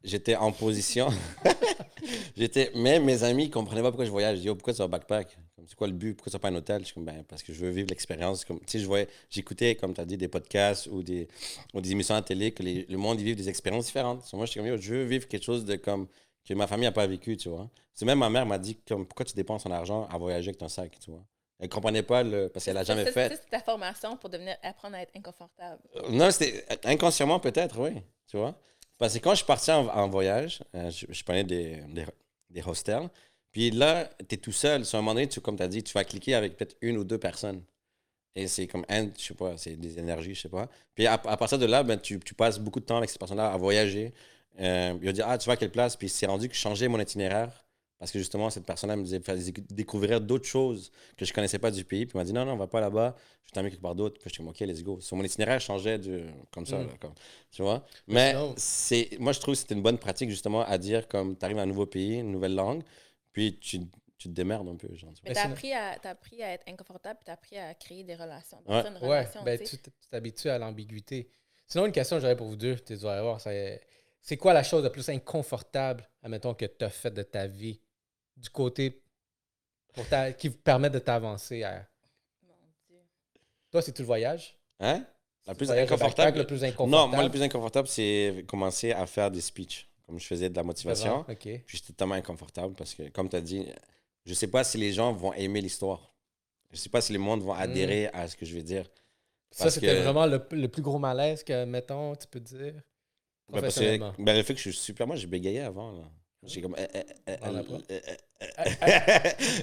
j'étais 0.05 0.37
en 0.37 0.53
position. 0.53 1.09
j'étais, 2.37 2.71
mais 2.75 2.99
mes 3.01 3.23
amis 3.25 3.47
ne 3.49 3.53
comprenaient 3.53 3.83
pas 3.83 3.91
pourquoi 3.91 4.05
je 4.05 4.11
voyage. 4.11 4.37
Ils 4.39 4.41
disaient, 4.41 4.51
oh, 4.51 4.55
pourquoi 4.55 4.73
tu 4.73 4.79
vas 4.79 4.89
backpack? 4.89 5.37
C'est 5.67 5.75
quoi 5.77 5.87
le 5.87 5.93
but? 5.93 6.15
Pourquoi 6.15 6.31
tu 6.31 6.35
vas 6.37 6.39
pas 6.41 6.49
un 6.49 6.55
hôtel? 6.55 6.81
Je 6.81 6.87
suis 6.87 6.95
comme, 6.95 7.05
ben, 7.05 7.23
parce 7.29 7.43
que 7.43 7.53
je 7.53 7.61
veux 7.61 7.71
vivre 7.71 7.89
l'expérience. 7.91 8.45
Comme, 8.45 8.59
tu 8.61 8.67
sais, 8.67 8.79
je 8.81 8.87
voyais, 8.87 9.09
j'écoutais, 9.29 9.75
comme 9.75 9.95
tu 9.95 10.01
as 10.01 10.05
dit, 10.07 10.17
des 10.17 10.29
podcasts 10.29 10.87
ou 10.87 11.03
des, 11.03 11.29
ou 11.75 11.81
des 11.81 11.93
émissions 11.93 12.15
à 12.15 12.19
la 12.19 12.23
télé 12.23 12.53
que 12.53 12.63
les- 12.63 12.87
le 12.89 12.97
monde, 12.97 13.21
ils 13.21 13.25
vivent 13.25 13.37
des 13.37 13.49
expériences 13.49 13.87
différentes. 13.87 14.31
Moi, 14.33 14.47
je 14.47 14.51
suis 14.53 14.61
comme, 14.61 14.77
je 14.81 14.95
veux 14.95 15.05
vivre 15.05 15.29
quelque 15.29 15.45
chose 15.45 15.65
de 15.65 15.77
comme 15.77 16.09
que 16.49 16.55
ma 16.55 16.67
famille 16.67 16.87
n'a 16.87 16.93
pas 16.93 17.07
vécu, 17.07 17.37
tu 17.37 17.49
vois. 17.51 17.69
C'est 17.95 18.07
même 18.07 18.19
ma 18.19 18.31
mère 18.31 18.47
m'a 18.47 18.59
dit, 18.59 18.77
comme, 18.89 19.07
pourquoi 19.07 19.27
tu 19.27 19.35
dépenses 19.35 19.65
ton 19.65 19.71
argent 19.71 20.09
à 20.11 20.17
voyager 20.19 20.49
avec 20.49 20.59
ton 20.59 20.69
sac, 20.69 20.99
tu 20.99 21.11
vois? 21.11 21.23
Elle 21.63 21.69
comprenait 21.69 22.03
pas, 22.03 22.23
le, 22.23 22.49
parce 22.49 22.65
qu'elle 22.65 22.77
a 22.79 22.85
jamais 22.85 23.05
fait. 23.13 23.29
C'est 23.43 23.51
ta 23.51 23.61
formation 23.61 24.17
pour 24.17 24.31
devenir, 24.31 24.57
apprendre 24.63 24.97
à 24.97 25.03
être 25.03 25.15
inconfortable. 25.15 25.81
Euh, 25.97 26.09
Non, 26.11 26.31
c'était 26.31 26.65
inconsciemment 26.85 27.39
peut-être, 27.39 27.79
oui. 27.79 28.01
Tu 28.27 28.39
vois? 28.39 28.55
Parce 28.97 29.15
que 29.15 29.19
quand 29.19 29.33
je 29.33 29.37
suis 29.37 29.47
parti 29.47 29.71
en, 29.71 29.87
en 29.89 30.09
voyage, 30.09 30.63
euh, 30.75 30.91
je, 30.91 31.07
je 31.09 31.23
prenais 31.25 31.45
des, 31.45 31.77
des, 31.89 32.07
des 32.49 32.63
hostels. 32.67 33.09
Puis 33.53 33.71
là, 33.71 34.09
tu 34.29 34.35
es 34.35 34.39
tout 34.39 34.53
seul. 34.53 34.85
Sur 34.87 34.99
un 34.99 35.03
moment 35.03 35.15
donné, 35.15 35.29
tu, 35.29 35.41
comme 35.41 35.57
tu 35.57 35.63
as 35.63 35.69
dit, 35.69 35.83
tu 35.83 35.93
vas 35.93 36.05
cliquer 36.05 36.35
avec 36.35 36.57
peut-être 36.57 36.77
une 36.81 36.97
ou 36.97 37.05
deux 37.05 37.19
personnes. 37.19 37.63
Et 38.37 38.47
c'est 38.47 38.67
comme, 38.67 38.87
un, 38.89 39.09
je 39.19 39.23
sais 39.23 39.35
pas, 39.35 39.57
c'est 39.59 39.77
des 39.77 39.99
énergies, 39.99 40.35
je 40.35 40.43
sais 40.43 40.49
pas. 40.49 40.69
Puis 40.95 41.07
à, 41.07 41.15
à 41.15 41.37
partir 41.37 41.59
de 41.59 41.67
là, 41.67 41.83
ben, 41.83 41.99
tu, 41.99 42.19
tu 42.21 42.33
passes 42.33 42.59
beaucoup 42.59 42.79
de 42.81 42.85
temps 42.85 42.99
avec 42.99 43.11
ces 43.11 43.19
personnes-là 43.19 43.53
à 43.53 43.57
voyager. 43.57 44.15
Euh, 44.61 44.97
il 45.01 45.07
va 45.07 45.13
dire, 45.13 45.27
ah, 45.29 45.37
tu 45.37 45.47
vas 45.47 45.55
à 45.55 45.57
quelle 45.57 45.71
place? 45.73 45.97
Puis 45.97 46.09
c'est 46.09 46.27
rendu 46.27 46.49
que 46.49 46.55
je 46.55 46.61
changeais 46.61 46.87
mon 46.89 47.01
itinéraire. 47.01 47.65
Parce 48.01 48.13
que 48.13 48.19
justement, 48.19 48.49
cette 48.49 48.65
personne-là 48.65 48.97
me 48.97 49.05
disait, 49.05 49.21
faisait 49.21 49.53
découvrir 49.69 50.23
d'autres 50.23 50.47
choses 50.49 50.91
que 51.19 51.27
je 51.27 51.35
connaissais 51.35 51.59
pas 51.59 51.71
du 51.71 51.85
pays. 51.85 52.07
Puis 52.07 52.15
il 52.17 52.19
m'a 52.19 52.25
dit, 52.25 52.33
non, 52.33 52.47
non, 52.47 52.55
on 52.55 52.57
va 52.57 52.67
pas 52.67 52.81
là-bas. 52.81 53.15
Je 53.45 53.53
t'emmène 53.53 53.71
quelque 53.71 53.83
part 53.83 53.95
d'autre. 53.95 54.19
Puis 54.19 54.31
je 54.31 54.35
suis 54.35 54.39
comme, 54.39 54.49
OK, 54.49 54.59
let's 54.61 54.83
go. 54.83 54.99
So, 55.03 55.17
mon 55.17 55.23
itinéraire 55.23 55.61
changeait 55.61 55.99
de, 55.99 56.25
comme 56.51 56.65
ça. 56.65 56.79
Mm. 56.79 56.87
là, 56.87 56.93
comme- 56.99 57.15
tu 57.53 57.61
vois? 57.61 57.85
Mais 58.09 58.35
c'est, 58.57 59.11
moi, 59.21 59.33
je 59.33 59.41
trouve 59.41 59.55
que 59.55 59.61
c'était 59.61 59.75
une 59.75 59.83
bonne 59.83 59.99
pratique, 59.99 60.31
justement, 60.31 60.63
à 60.63 60.79
dire 60.79 61.09
comme 61.09 61.37
tu 61.37 61.45
arrives 61.45 61.59
à 61.59 61.63
un 61.63 61.67
nouveau 61.67 61.85
pays, 61.85 62.21
une 62.21 62.33
nouvelle 62.33 62.55
langue, 62.55 62.83
puis 63.35 63.59
tu, 63.59 63.81
tu 64.17 64.29
te 64.29 64.35
démerdes 64.35 64.69
un 64.69 64.77
peu. 64.77 64.89
Genre. 64.95 65.13
Mais 65.25 65.35
t'as 65.35 65.51
appris, 65.51 65.75
à, 65.75 65.99
t'as 66.01 66.11
appris 66.11 66.43
à 66.43 66.55
être 66.55 66.67
inconfortable, 66.69 67.19
puis 67.19 67.25
t'as 67.27 67.35
appris 67.35 67.59
à 67.59 67.75
créer 67.75 68.03
des 68.03 68.15
relations. 68.15 68.63
Ouais. 68.67 68.81
Une 68.81 68.95
Ouais, 68.95 69.19
relation, 69.19 69.43
ben, 69.45 69.59
tu 69.59 69.77
t'habitues 70.11 70.49
à 70.49 70.57
l'ambiguïté. 70.57 71.31
Sinon, 71.67 71.85
une 71.85 71.93
question 71.93 72.17
que 72.17 72.23
j'aurais 72.23 72.37
pour 72.37 72.47
vous 72.47 72.57
deux, 72.57 72.77
tu 72.77 72.95
vas 72.95 73.21
voir, 73.21 73.41
c'est 73.43 73.83
c'est 74.23 74.37
quoi 74.37 74.53
la 74.53 74.63
chose 74.63 74.85
la 74.85 74.91
plus 74.91 75.09
inconfortable, 75.09 76.09
admettons, 76.23 76.55
que 76.55 76.67
tu 76.67 76.85
as 76.85 76.91
fait 76.91 77.11
de 77.11 77.23
ta 77.23 77.47
vie? 77.47 77.81
Du 78.41 78.51
côté 78.51 79.03
pour 79.95 80.07
ta- 80.09 80.33
qui 80.33 80.49
vous 80.49 80.57
permet 80.59 80.91
de 80.91 80.99
t'avancer 80.99 81.63
à. 81.63 81.87
Mon 82.47 82.55
Dieu. 82.89 82.99
Toi, 83.71 83.83
c'est 83.83 83.93
tout 83.93 84.03
le 84.03 84.07
voyage? 84.07 84.57
Hein? 84.81 85.05
La 85.47 85.55
plus 85.55 85.71
inconfortable. 85.71 86.39
Le 86.39 86.47
plus 86.47 86.63
inconfortable. 86.65 86.91
Non, 86.91 87.09
moi, 87.09 87.23
le 87.25 87.31
plus 87.31 87.43
inconfortable, 87.43 87.89
c'est 87.89 88.45
commencer 88.47 88.93
à 88.93 89.07
faire 89.07 89.31
des 89.31 89.41
speeches. 89.41 89.89
Comme 90.07 90.19
je 90.19 90.27
faisais 90.27 90.49
de 90.51 90.57
la 90.57 90.63
motivation. 90.63 91.21
OK. 91.29 91.39
Puis 91.39 91.63
j'étais 91.79 91.93
tellement 91.93 92.15
inconfortable 92.15 92.75
parce 92.75 92.95
que, 92.95 93.09
comme 93.11 93.29
tu 93.29 93.37
as 93.37 93.41
dit, 93.41 93.67
je 94.27 94.35
sais 94.35 94.49
pas 94.49 94.65
si 94.65 94.77
les 94.79 94.93
gens 94.93 95.13
vont 95.13 95.33
aimer 95.35 95.61
l'histoire. 95.61 96.13
Je 96.73 96.77
sais 96.77 96.89
pas 96.89 97.01
si 97.01 97.13
les 97.13 97.19
monde 97.19 97.43
vont 97.43 97.53
adhérer 97.53 98.09
à 98.09 98.27
ce 98.29 98.37
que 98.37 98.45
je 98.47 98.55
vais 98.55 98.63
dire. 98.63 98.87
Ça, 99.53 99.71
c'était 99.71 99.87
que- 99.89 100.03
vraiment 100.03 100.27
le, 100.27 100.45
le 100.53 100.69
plus 100.69 100.83
gros 100.83 100.99
malaise 100.99 101.43
que, 101.43 101.65
mettons, 101.65 102.15
tu 102.17 102.27
peux 102.29 102.39
dire. 102.41 102.75
Ben, 103.49 103.61
parce 103.61 103.75
que, 103.77 103.99
ben, 104.23 104.37
le 104.37 104.43
fait 104.45 104.55
que 104.55 104.61
je 104.61 104.71
suis 104.71 104.79
super. 104.79 105.07
Moi, 105.09 105.17
je 105.17 105.27
bégayais 105.27 105.61
avant. 105.61 105.91
Là. 105.93 106.05
J'ai 106.45 106.63
comme. 106.63 106.75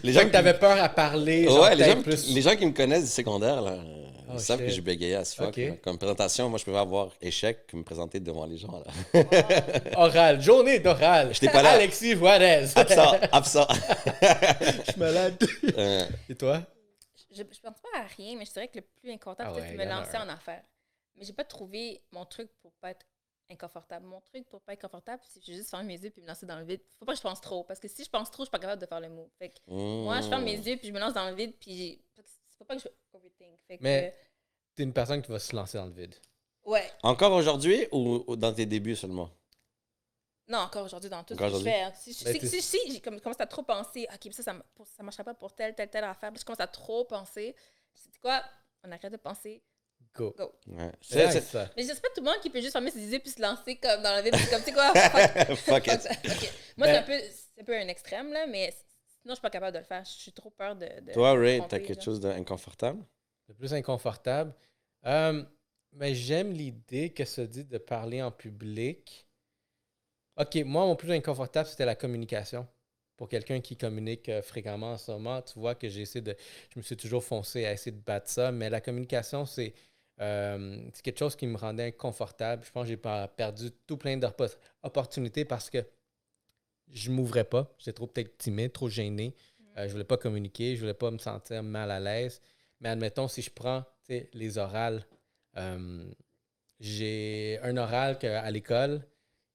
les 0.04 0.14
gens 0.14 0.22
que 0.22 0.32
t'avais 0.32 0.58
peur 0.58 0.82
à 0.82 0.90
parler, 0.90 1.48
Ouais, 1.48 1.76
les 1.76 1.86
gens, 1.86 2.02
plus... 2.02 2.34
les 2.34 2.42
gens 2.42 2.56
qui 2.56 2.66
me 2.66 2.72
connaissent 2.72 3.06
du 3.06 3.12
secondaire, 3.12 3.62
là, 3.62 3.78
Oh, 4.30 4.34
ils 4.34 4.40
savent 4.42 4.60
shit. 4.60 4.68
que 4.68 4.74
je 4.74 4.82
bégayais 4.82 5.16
à 5.16 5.24
ce 5.24 5.36
fuck. 5.36 5.58
Comme 5.82 5.98
présentation, 5.98 6.50
moi, 6.50 6.60
je 6.60 6.66
pouvais 6.66 6.78
avoir 6.80 7.12
échec 7.22 7.66
que 7.66 7.78
me 7.78 7.84
présenter 7.84 8.20
devant 8.20 8.46
les 8.46 8.58
gens. 8.58 8.84
Là. 9.14 9.24
Oral, 9.96 10.42
journée 10.42 10.80
d'oral. 10.80 11.34
J'étais 11.34 11.48
pas 11.50 11.62
là. 11.62 11.72
Alexis 11.72 12.12
Juarez. 12.12 12.66
absent, 12.76 13.14
absent. 13.32 13.68
Je 13.72 14.92
suis 14.92 15.00
malade. 15.00 15.38
Euh, 15.78 16.06
Et 16.30 16.36
toi? 16.36 16.62
Je, 17.32 17.38
je 17.38 17.44
pense 17.44 17.62
pas 17.62 18.00
à 18.00 18.06
rien, 18.18 18.36
mais 18.38 18.44
je 18.46 18.52
dirais 18.52 18.68
que 18.68 18.80
le 18.80 18.86
plus 19.02 19.12
inconfortable, 19.12 19.52
Ah 19.54 19.60
c'est 19.60 19.62
ouais, 19.62 19.72
de 19.72 19.78
me 19.78 19.86
lancer 19.86 20.18
en 20.18 20.28
affaires. 20.28 20.64
Mais 21.16 21.24
j'ai 21.24 21.34
pas 21.34 21.44
trouvé 21.46 22.02
mon 22.12 22.26
truc 22.26 22.50
pour 22.62 22.72
pas 22.82 22.92
être 22.92 23.06
inconfortable. 23.50 24.06
Mon 24.06 24.22
truc 24.22 24.48
pour 24.50 24.62
pas 24.62 24.74
être 24.74 24.82
confortable, 24.82 25.22
c'est 25.28 25.44
juste 25.46 25.70
fermer 25.70 25.86
mes 25.96 26.04
yeux 26.04 26.10
puis 26.10 26.22
me 26.22 26.28
lancer 26.28 26.46
dans 26.46 26.60
le 26.60 26.66
vide. 26.66 26.82
Faut 27.00 27.06
pas 27.06 27.14
que 27.14 27.18
je 27.18 27.24
pense 27.24 27.42
trop, 27.42 27.64
parce 27.64 27.80
que 27.80 27.88
si 27.88 28.04
je 28.04 28.10
pense 28.10 28.30
trop, 28.32 28.44
je 28.44 28.48
suis 28.48 28.52
pas 28.52 28.60
capable 28.60 28.82
de 28.82 28.88
faire 28.88 29.00
le 29.00 29.10
mot. 29.10 29.30
Fait 29.38 29.50
que 29.50 29.60
moi, 29.68 30.22
je 30.22 30.28
ferme 30.28 30.44
mes 30.44 30.56
yeux 30.58 30.78
puis 30.78 30.88
je 30.88 30.94
me 30.94 31.00
lance 31.00 31.14
dans 31.14 31.30
le 31.30 31.36
vide 31.36 31.56
puis 31.60 32.04
faut 32.58 32.66
pas 32.66 32.76
que 32.76 32.82
je 32.82 32.88
overthink. 33.14 33.60
Fait 33.68 33.78
que, 33.78 33.84
Mais- 33.84 34.16
T'es 34.76 34.84
une 34.84 34.94
personne 34.94 35.22
qui 35.24 35.32
va 35.32 35.40
se 35.40 35.56
lancer 35.56 35.78
dans 35.78 35.88
le 35.88 35.92
vide. 35.94 36.14
ouais. 36.66 36.92
Encore 37.02 37.32
aujourd'hui 37.32 37.88
ou, 37.92 38.24
ou 38.28 38.36
dans 38.36 38.54
tes 38.54 38.66
débuts 38.68 38.96
seulement? 38.96 39.30
Non, 40.50 40.60
encore 40.60 40.86
aujourd'hui, 40.86 41.10
dans 41.10 41.24
tout 41.24 41.34
Encore 41.34 41.50
ce 41.50 41.54
que 41.56 41.60
je 41.60 41.64
fais. 41.66 41.92
Si, 41.96 42.14
si, 42.14 42.24
Ben, 42.24 42.40
si, 42.40 42.62
si, 42.62 43.02
commence 43.02 43.40
à 43.40 43.48
trop 43.48 43.64
penser, 43.64 44.08
OK, 44.14 44.32
ça, 44.34 44.44
ça, 44.44 44.56
ça 44.86 45.04
marchera 45.04 45.24
pas 45.26 45.34
pour 45.34 45.54
telle, 45.54 45.76
telle, 45.76 45.90
telle 45.90 46.06
affaire. 46.06 46.32
Puis 46.32 46.40
je 46.40 46.46
commence 46.46 46.60
à 46.62 46.68
trop 46.68 47.04
penser. 47.04 47.54
C'est 47.94 48.18
quoi? 48.20 48.42
On 48.84 48.92
arrête 48.92 49.12
de 49.12 49.18
penser. 49.18 49.62
Go. 50.18 50.34
Go. 50.38 50.52
Ouais. 50.68 50.92
C'est 51.02 51.28
C'est- 51.32 51.40
nice, 51.40 51.50
ça. 51.50 51.70
Mais 51.78 51.84
je 51.84 51.88
sais 51.90 52.02
pas 52.02 52.10
tout 52.16 52.22
le 52.22 52.26
monde 52.30 52.40
qui 52.42 52.50
peut 52.50 52.60
juste 52.60 52.74
fermer 52.74 52.92
ses 52.92 53.06
yeux 53.12 53.20
puis 53.20 53.30
se 53.32 53.42
lancer 53.42 53.76
comme 53.78 54.02
dans 54.04 54.12
la. 54.12 54.24
C'est 54.24 54.50
comme, 54.50 54.60
tu 54.60 54.66
sais 54.66 54.74
quoi? 54.74 54.94
Fuck, 55.56 55.84
c'est- 55.86 56.26
it. 56.26 56.54
Moi, 56.78 56.88
Ben- 56.88 56.94
c'est 56.94 56.98
un, 56.98 57.04
peu, 57.04 57.24
c'est 57.56 57.62
un 57.62 57.64
peu 57.64 57.76
un 57.78 57.88
extrême, 57.88 58.32
là, 58.34 58.46
mais 58.48 58.72
sinon, 59.22 59.34
je 59.34 59.36
suis 59.36 59.42
pas 59.42 59.50
capable 59.50 59.74
de 59.74 59.80
le 59.80 59.86
faire. 59.86 60.04
Je 60.06 60.12
suis 60.12 60.32
trop 60.34 60.50
peur 60.50 60.76
de. 60.76 60.86
de 60.86 61.14
Toi, 61.14 61.34
Ray, 61.34 61.58
tromper, 61.60 61.70
t'as 61.70 61.80
quelque 61.86 62.00
là. 62.00 62.04
chose 62.06 62.20
d'inconfortable? 62.20 63.04
Le 63.48 63.54
plus 63.54 63.74
inconfortable. 63.74 64.54
Euh, 65.06 65.44
mais 65.94 66.14
j'aime 66.16 66.52
l'idée 66.52 67.12
que 67.12 67.24
se 67.26 67.42
dit 67.42 67.64
de 67.64 67.78
parler 67.78 68.22
en 68.22 68.32
public. 68.32 69.26
OK, 70.38 70.56
moi, 70.66 70.86
mon 70.86 70.96
plus 70.96 71.12
inconfortable, 71.12 71.68
c'était 71.68 71.86
la 71.86 71.96
communication. 71.96 72.68
Pour 73.16 73.28
quelqu'un 73.30 73.60
qui 73.62 73.76
communique 73.76 74.30
euh, 74.30 74.44
fréquemment 74.44 74.92
en 74.92 74.98
ce 74.98 75.12
moment, 75.12 75.42
tu 75.42 75.58
vois 75.58 75.74
que 75.74 75.90
j'ai 75.90 76.02
essayé 76.02 76.22
de. 76.22 76.36
Je 76.72 76.78
me 76.78 76.84
suis 76.84 76.96
toujours 76.96 77.24
foncé 77.24 77.66
à 77.66 77.72
essayer 77.74 77.92
de 77.92 78.00
battre 78.02 78.30
ça, 78.30 78.52
mais 78.52 78.70
la 78.70 78.80
communication, 78.80 79.46
c'est. 79.48 79.74
Euh, 80.20 80.82
c'est 80.94 81.02
quelque 81.04 81.20
chose 81.20 81.36
qui 81.36 81.48
me 81.48 81.58
rendait 81.58 81.88
inconfortable. 81.88 82.64
Je 82.66 82.72
pense 82.72 82.84
que 82.84 82.90
j'ai 82.90 82.98
perdu 82.98 83.72
tout 83.88 83.98
plein 83.98 84.18
d'opportunités 84.18 85.46
parce 85.46 85.70
que 85.70 85.86
je 86.92 87.12
m'ouvrais 87.12 87.44
pas. 87.44 87.74
J'étais 87.78 87.94
trop 87.94 88.08
peut-être 88.08 88.38
timide, 88.38 88.72
trop 88.72 88.90
gêné. 88.90 89.36
Euh, 89.78 89.88
je 89.88 89.92
voulais 89.92 90.04
pas 90.04 90.18
communiquer, 90.18 90.76
je 90.76 90.82
voulais 90.82 90.94
pas 90.94 91.12
me 91.12 91.18
sentir 91.18 91.64
mal 91.64 91.92
à 91.92 92.00
l'aise. 92.00 92.42
Mais 92.80 92.90
admettons, 92.90 93.28
si 93.28 93.42
je 93.42 93.52
prends 93.52 93.84
les 94.10 94.58
orales, 94.58 95.06
euh, 95.58 96.06
j'ai 96.80 97.60
un 97.64 97.78
oral 97.78 98.20
que- 98.20 98.28
à 98.28 98.50
l'école 98.52 99.02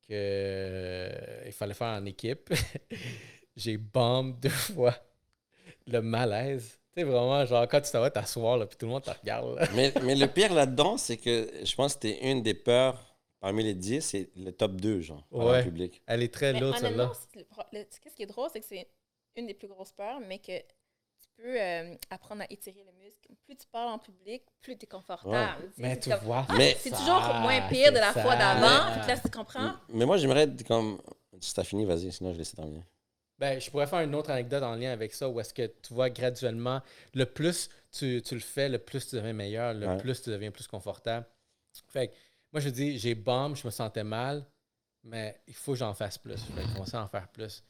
que 0.08 0.12
euh, 0.12 1.42
il 1.46 1.52
fallait 1.52 1.74
faire 1.74 1.88
en 2.00 2.04
équipe. 2.06 2.52
j'ai 3.56 3.76
bombe 3.78 4.40
deux 4.40 4.48
fois 4.50 4.94
le 5.86 6.00
malaise. 6.02 6.78
Tu 6.94 7.00
sais, 7.00 7.04
vraiment, 7.04 7.44
genre, 7.46 7.66
quand 7.68 7.80
tu 7.80 7.90
t'en 7.90 8.00
vas 8.00 8.10
t'asseoir, 8.10 8.58
là, 8.58 8.66
puis 8.66 8.76
tout 8.76 8.84
le 8.86 8.92
monde 8.92 9.02
te 9.02 9.10
regarde. 9.10 9.56
là. 9.58 9.66
mais, 9.74 9.92
mais 10.02 10.14
le 10.14 10.26
pire 10.26 10.52
là-dedans, 10.54 10.96
c'est 10.98 11.16
que 11.16 11.50
je 11.64 11.74
pense 11.74 11.94
que 11.96 12.00
c'était 12.08 12.30
une 12.30 12.42
des 12.42 12.54
peurs 12.54 13.02
parmi 13.40 13.62
les 13.64 13.74
10, 13.74 14.00
c'est 14.02 14.30
le 14.36 14.52
top 14.52 14.72
2, 14.72 15.00
genre, 15.00 15.26
en 15.32 15.50
Ouais. 15.50 15.62
public. 15.64 16.02
Elle 16.06 16.22
est 16.22 16.32
très 16.32 16.52
lourde, 16.52 16.76
celle-là. 16.78 17.10
le 17.34 17.40
le- 17.72 17.84
qu'est-ce 18.02 18.14
qui 18.14 18.22
est 18.22 18.26
drôle, 18.26 18.50
c'est 18.52 18.60
que 18.60 18.66
c'est 18.66 18.86
une 19.36 19.46
des 19.46 19.54
plus 19.54 19.68
grosses 19.68 19.92
peurs, 19.92 20.20
mais 20.20 20.38
que 20.38 20.58
tu 20.58 21.28
peux 21.36 21.60
euh, 21.60 21.94
apprendre 22.10 22.42
à 22.42 22.46
étirer 22.52 22.84
le 22.84 22.92
muscle. 23.02 23.28
Plus 23.46 23.56
tu 23.56 23.66
parles 23.68 23.88
en 23.88 23.98
public, 23.98 24.42
plus 24.60 24.76
tu 24.76 24.84
es 24.84 24.86
confortable. 24.86 25.72
Mais 25.78 25.94
c'est 25.94 26.00
tu 26.00 26.10
comme- 26.10 26.20
vois. 26.20 26.46
Mais- 26.58 26.76
C'est 26.78 26.90
toujours 26.90 27.22
moins 27.40 27.68
pire 27.68 27.90
de 27.90 27.98
la 27.98 28.12
fois 28.12 28.36
d'avant. 28.36 28.60
Là, 29.06 29.16
tu 29.24 29.30
comprends? 29.30 29.72
Mais 29.88 30.04
moi, 30.04 30.18
j'aimerais 30.18 30.46
comme. 30.68 31.00
Si 31.40 31.54
t'as 31.54 31.64
fini, 31.64 31.86
vas-y, 31.86 32.12
sinon 32.12 32.32
je 32.34 32.38
laisse 32.38 32.54
terminer. 32.54 32.82
Ben, 33.42 33.60
je 33.60 33.68
pourrais 33.72 33.88
faire 33.88 33.98
une 33.98 34.14
autre 34.14 34.30
anecdote 34.30 34.62
en 34.62 34.76
lien 34.76 34.92
avec 34.92 35.12
ça, 35.12 35.28
où 35.28 35.40
est-ce 35.40 35.52
que 35.52 35.66
tu 35.66 35.92
vois 35.92 36.10
graduellement, 36.10 36.80
le 37.12 37.26
plus 37.26 37.68
tu, 37.90 38.22
tu 38.24 38.34
le 38.34 38.40
fais, 38.40 38.68
le 38.68 38.78
plus 38.78 39.08
tu 39.08 39.16
deviens 39.16 39.32
meilleur, 39.32 39.74
le 39.74 39.88
Ouais. 39.88 39.96
plus 39.98 40.22
tu 40.22 40.30
deviens 40.30 40.52
plus 40.52 40.68
confortable. 40.68 41.26
Fait 41.88 42.06
que, 42.06 42.12
moi, 42.52 42.60
je 42.60 42.68
dis, 42.68 43.00
j'ai 43.00 43.16
bombe, 43.16 43.56
je 43.56 43.66
me 43.66 43.72
sentais 43.72 44.04
mal, 44.04 44.44
mais 45.02 45.40
il 45.48 45.54
faut 45.54 45.72
que 45.72 45.78
j'en 45.78 45.92
fasse 45.92 46.18
plus. 46.18 46.36
Je 46.48 46.54
vais 46.54 46.62
commencer 46.72 46.96
à 46.96 47.02
en 47.02 47.08
faire 47.08 47.26
plus. 47.26 47.64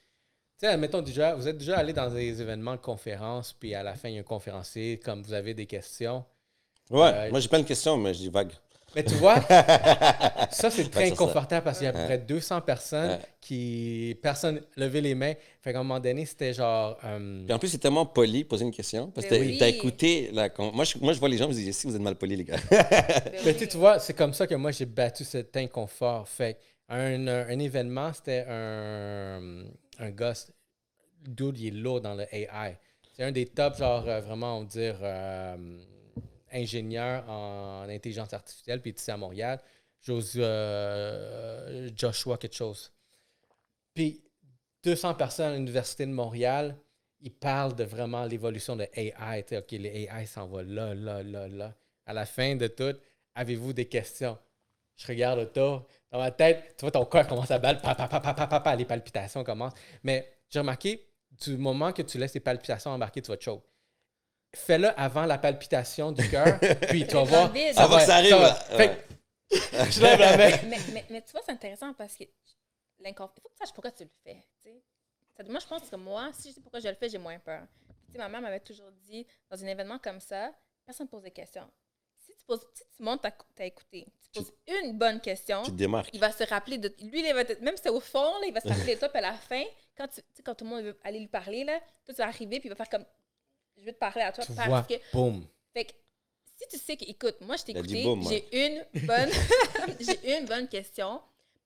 Tu 0.59 0.67
sais, 0.67 0.67
admettons, 0.67 1.01
déjà, 1.01 1.35
vous 1.35 1.49
êtes 1.49 1.57
déjà 1.57 1.79
allé 1.79 1.95
dans 1.95 2.11
des 2.13 2.43
événements 2.43 2.77
de 2.77 2.81
conférences, 2.83 3.55
puis 3.55 3.75
à 3.75 3.83
la 3.83 3.95
fin, 3.95 4.11
il 4.11 4.17
y 4.17 4.19
a 4.19 4.21
un 4.21 4.25
conférencier, 4.25 4.99
comme 5.01 5.23
vous 5.23 5.33
avez 5.33 5.55
des 5.55 5.65
questions. 5.67 6.23
Ouais, 6.91 7.01
Euh, 7.15 7.31
moi 7.31 7.41
j'ai 7.41 7.49
plein 7.49 7.61
de 7.61 7.67
questions, 7.67 7.97
mais 7.97 8.13
je 8.13 8.19
dis 8.19 8.29
vague. 8.29 8.53
Mais 8.94 9.05
tu 9.05 9.14
vois, 9.14 9.40
ça, 10.50 10.70
c'est 10.70 10.90
très 10.90 11.05
c'est 11.05 11.07
ça. 11.09 11.12
inconfortable 11.14 11.64
parce 11.64 11.78
qu'il 11.78 11.85
y 11.87 11.88
a 11.88 11.90
à 11.90 11.92
peu 11.94 12.05
près 12.05 12.18
200 12.18 12.61
personnes 12.61 13.11
Ouais. 13.12 13.20
qui. 13.40 14.16
Personne 14.22 14.61
levait 14.76 15.00
les 15.00 15.14
mains. 15.14 15.35
Fait 15.62 15.72
qu'à 15.72 15.81
un 15.81 15.83
moment 15.83 16.00
donné, 16.00 16.26
c'était 16.26 16.52
genre. 16.52 16.98
euh, 17.05 17.44
Puis 17.44 17.55
en 17.55 17.59
plus, 17.59 17.68
c'est 17.68 17.78
tellement 17.78 18.07
poli 18.07 18.44
poser 18.44 18.64
une 18.64 18.70
question. 18.72 19.11
Parce 19.11 19.26
que 19.26 19.35
Ben 19.35 19.57
t'as 19.59 19.66
oui. 19.66 19.74
écouté 19.76 20.31
la. 20.33 20.48
Moi 20.59 20.85
je, 20.85 20.98
moi, 20.98 21.12
je 21.12 21.18
vois 21.18 21.28
les 21.28 21.37
gens, 21.38 21.44
je 21.44 21.50
me 21.50 21.55
dis, 21.55 21.72
si 21.72 21.87
vous 21.87 21.94
êtes 21.96 22.02
mal 22.02 22.16
polis, 22.16 22.37
les 22.37 22.44
gars. 22.44 22.57
Ben 22.70 22.85
Mais 23.44 23.52
oui. 23.52 23.52
tu 23.55 23.59
sais, 23.61 23.68
tu 23.68 23.76
vois, 23.78 23.98
c'est 23.98 24.14
comme 24.14 24.35
ça 24.35 24.46
que 24.46 24.55
moi, 24.55 24.70
j'ai 24.72 24.87
battu 24.87 25.24
cet 25.24 25.57
inconfort. 25.57 26.28
Fait 26.28 26.59
un, 26.88 27.26
un 27.28 27.59
événement, 27.59 28.12
c'était 28.12 28.44
un, 28.48 29.64
un 29.98 30.11
gars, 30.11 30.35
dude, 31.26 31.59
il 31.59 31.68
est 31.68 31.81
lourd 31.81 32.00
dans 32.00 32.14
le 32.14 32.24
AI. 32.35 32.76
C'est 33.16 33.22
un 33.24 33.33
des 33.33 33.46
top, 33.46 33.76
genre, 33.78 34.05
euh, 34.09 34.20
vraiment, 34.20 34.59
on 34.59 34.61
va 34.61 34.66
dire, 34.66 34.96
euh, 35.02 35.57
ingénieur 36.53 37.29
en 37.29 37.88
intelligence 37.88 38.33
artificielle, 38.33 38.81
puis 38.81 38.93
ici 38.97 39.11
à 39.11 39.17
Montréal. 39.17 39.61
J'ose 40.03 40.33
euh, 40.37 41.91
Joshua 41.97 42.37
quelque 42.37 42.57
chose. 42.57 42.93
Puis 43.95 44.23
200 44.83 45.15
personnes 45.15 45.53
à 45.53 45.57
l'Université 45.57 46.07
de 46.07 46.12
Montréal, 46.12 46.77
ils 47.21 47.33
parlent 47.33 47.75
de 47.75 47.85
vraiment 47.85 48.25
l'évolution 48.25 48.75
de 48.77 48.87
AI. 48.95 49.45
OK, 49.53 49.71
les 49.73 50.09
AI 50.11 50.27
s'en 50.27 50.47
va 50.47 50.62
là, 50.62 50.95
là, 50.95 51.23
là, 51.23 51.49
là. 51.49 51.75
À 52.05 52.12
la 52.12 52.27
fin 52.27 52.57
de 52.57 52.67
tout, 52.67 52.97
avez-vous 53.35 53.73
des 53.73 53.87
questions? 53.87 54.37
Je 54.97 55.07
regarde 55.07 55.38
autour. 55.38 55.87
Dans 56.11 56.19
ma 56.19 56.31
tête, 56.31 56.75
tu 56.77 56.83
vois, 56.83 56.91
ton 56.91 57.05
cœur 57.05 57.27
commence 57.27 57.51
à 57.51 57.59
battre. 57.59 57.81
Pa, 57.81 57.95
pa, 57.95 58.09
pa, 58.09 58.61
pa, 58.61 58.77
les 58.77 58.85
palpitations 58.85 59.45
commencent. 59.45 59.75
Mais 60.03 60.29
j'ai 60.49 60.59
remarqué, 60.59 61.09
du 61.31 61.57
moment 61.57 61.93
que 61.93 62.03
tu 62.03 62.19
laisses 62.19 62.35
les 62.35 62.41
palpitations 62.41 62.91
embarquer, 62.91 63.23
tu 63.23 63.31
vas 63.31 63.37
te 63.37 63.45
choke. 63.45 63.65
Fais-le 64.55 64.88
avant 65.01 65.25
la 65.27 65.38
palpitation 65.38 66.12
du 66.12 66.29
cœur, 66.29 66.59
puis 66.88 67.07
tu 67.07 67.15
vas 67.15 67.23
voir. 67.25 67.53
Avant 67.79 67.97
que 67.99 68.05
ça 68.07 68.17
arrive, 68.17 68.31
je 69.51 70.01
lève 70.03 70.19
la 70.19 70.37
main. 70.37 70.57
mais, 70.67 70.79
mais, 70.93 71.05
mais 71.11 71.23
tu 71.23 71.33
vois, 71.33 71.41
c'est 71.45 71.53
intéressant 71.53 71.93
parce 71.95 72.17
que 72.17 72.25
l'inconfort, 73.01 73.35
il 73.37 73.41
faut 73.43 73.49
que 73.49 73.55
tu 73.55 73.59
saches 73.59 73.73
pourquoi 73.75 73.91
tu 73.93 74.05
le 74.05 74.11
fais. 74.25 74.45
Ça- 75.37 75.45
moi, 75.45 75.59
je 75.61 75.67
pense 75.67 75.88
que 75.88 75.97
moi, 75.97 76.31
si 76.35 76.51
je 76.51 76.55
sais 76.55 76.61
pourquoi 76.61 76.81
je 76.81 76.88
le 76.88 76.95
fais, 76.95 77.09
j'ai 77.09 77.19
moins 77.19 77.38
peur. 77.38 77.62
Tu 78.07 78.12
sais, 78.12 78.19
ma 78.19 78.29
mère 78.29 78.41
m'avait 78.43 78.61
toujours 78.61 78.91
dit, 78.93 79.27
dans 79.51 79.62
un 79.62 79.67
événement 79.67 79.99
comme 79.99 80.21
ça, 80.21 80.53
personne 80.85 81.07
ne 81.07 81.11
pose 81.11 81.23
des 81.23 81.31
questions. 81.31 81.69
Si 82.19 82.33
tu, 82.37 82.45
poses, 82.47 82.65
si 82.75 82.83
tu 82.97 83.03
montes, 83.03 83.23
tu 83.57 83.62
as 83.62 83.67
écouté, 83.67 84.07
tu 84.23 84.31
poses 84.41 84.53
une 84.85 84.97
bonne 84.97 85.21
question, 85.21 85.62
Tu 85.62 85.71
te 85.73 85.77
démarques. 85.77 86.11
il 86.12 86.21
va 86.21 86.31
se 86.31 86.45
rappeler 86.45 86.79
de. 86.79 86.88
Lui, 87.01 87.27
il 87.27 87.35
va 87.35 87.45
te- 87.45 87.61
même 87.65 87.77
si 87.77 87.83
c'est 87.85 87.88
au 87.91 88.01
fond, 88.01 88.38
là, 88.41 88.47
il 88.47 88.53
va 88.55 88.61
se 88.61 88.69
rappeler 88.69 88.95
de 88.95 89.01
toi, 89.01 89.09
puis 89.09 89.19
à 89.19 89.23
la 89.23 89.33
fin, 89.33 89.65
quand, 89.97 90.07
tu, 90.09 90.21
quand 90.45 90.55
tout 90.55 90.65
le 90.65 90.71
monde 90.71 90.83
veut 90.85 90.99
aller 91.03 91.19
lui 91.21 91.29
parler, 91.29 91.65
là, 91.65 91.79
toi, 92.05 92.15
tu 92.15 92.21
vas 92.21 92.27
arriver, 92.29 92.61
puis 92.61 92.69
il 92.69 92.71
va 92.71 92.77
faire 92.77 92.88
comme. 92.91 93.05
Je 93.79 93.85
veux 93.87 93.93
te 93.93 93.99
parler 93.99 94.23
à 94.23 94.33
toi 94.33 94.45
Tu 94.45 94.53
parce 94.53 94.69
vois, 94.69 94.83
que. 94.83 94.95
boum. 95.13 95.45
Fait 95.75 95.85
que, 95.87 95.93
si 96.57 96.69
tu 96.69 96.79
sais 96.79 96.97
que, 96.97 97.05
écoute, 97.09 97.37
moi, 97.41 97.57
je 97.57 97.65
t'ai 97.65 97.73
écouté, 97.73 98.05
j'ai 98.29 98.67
une 98.67 99.07
bonne, 99.07 99.31
j'ai 100.01 100.39
une 100.39 100.47
bonne 100.47 100.69
question, 100.69 101.21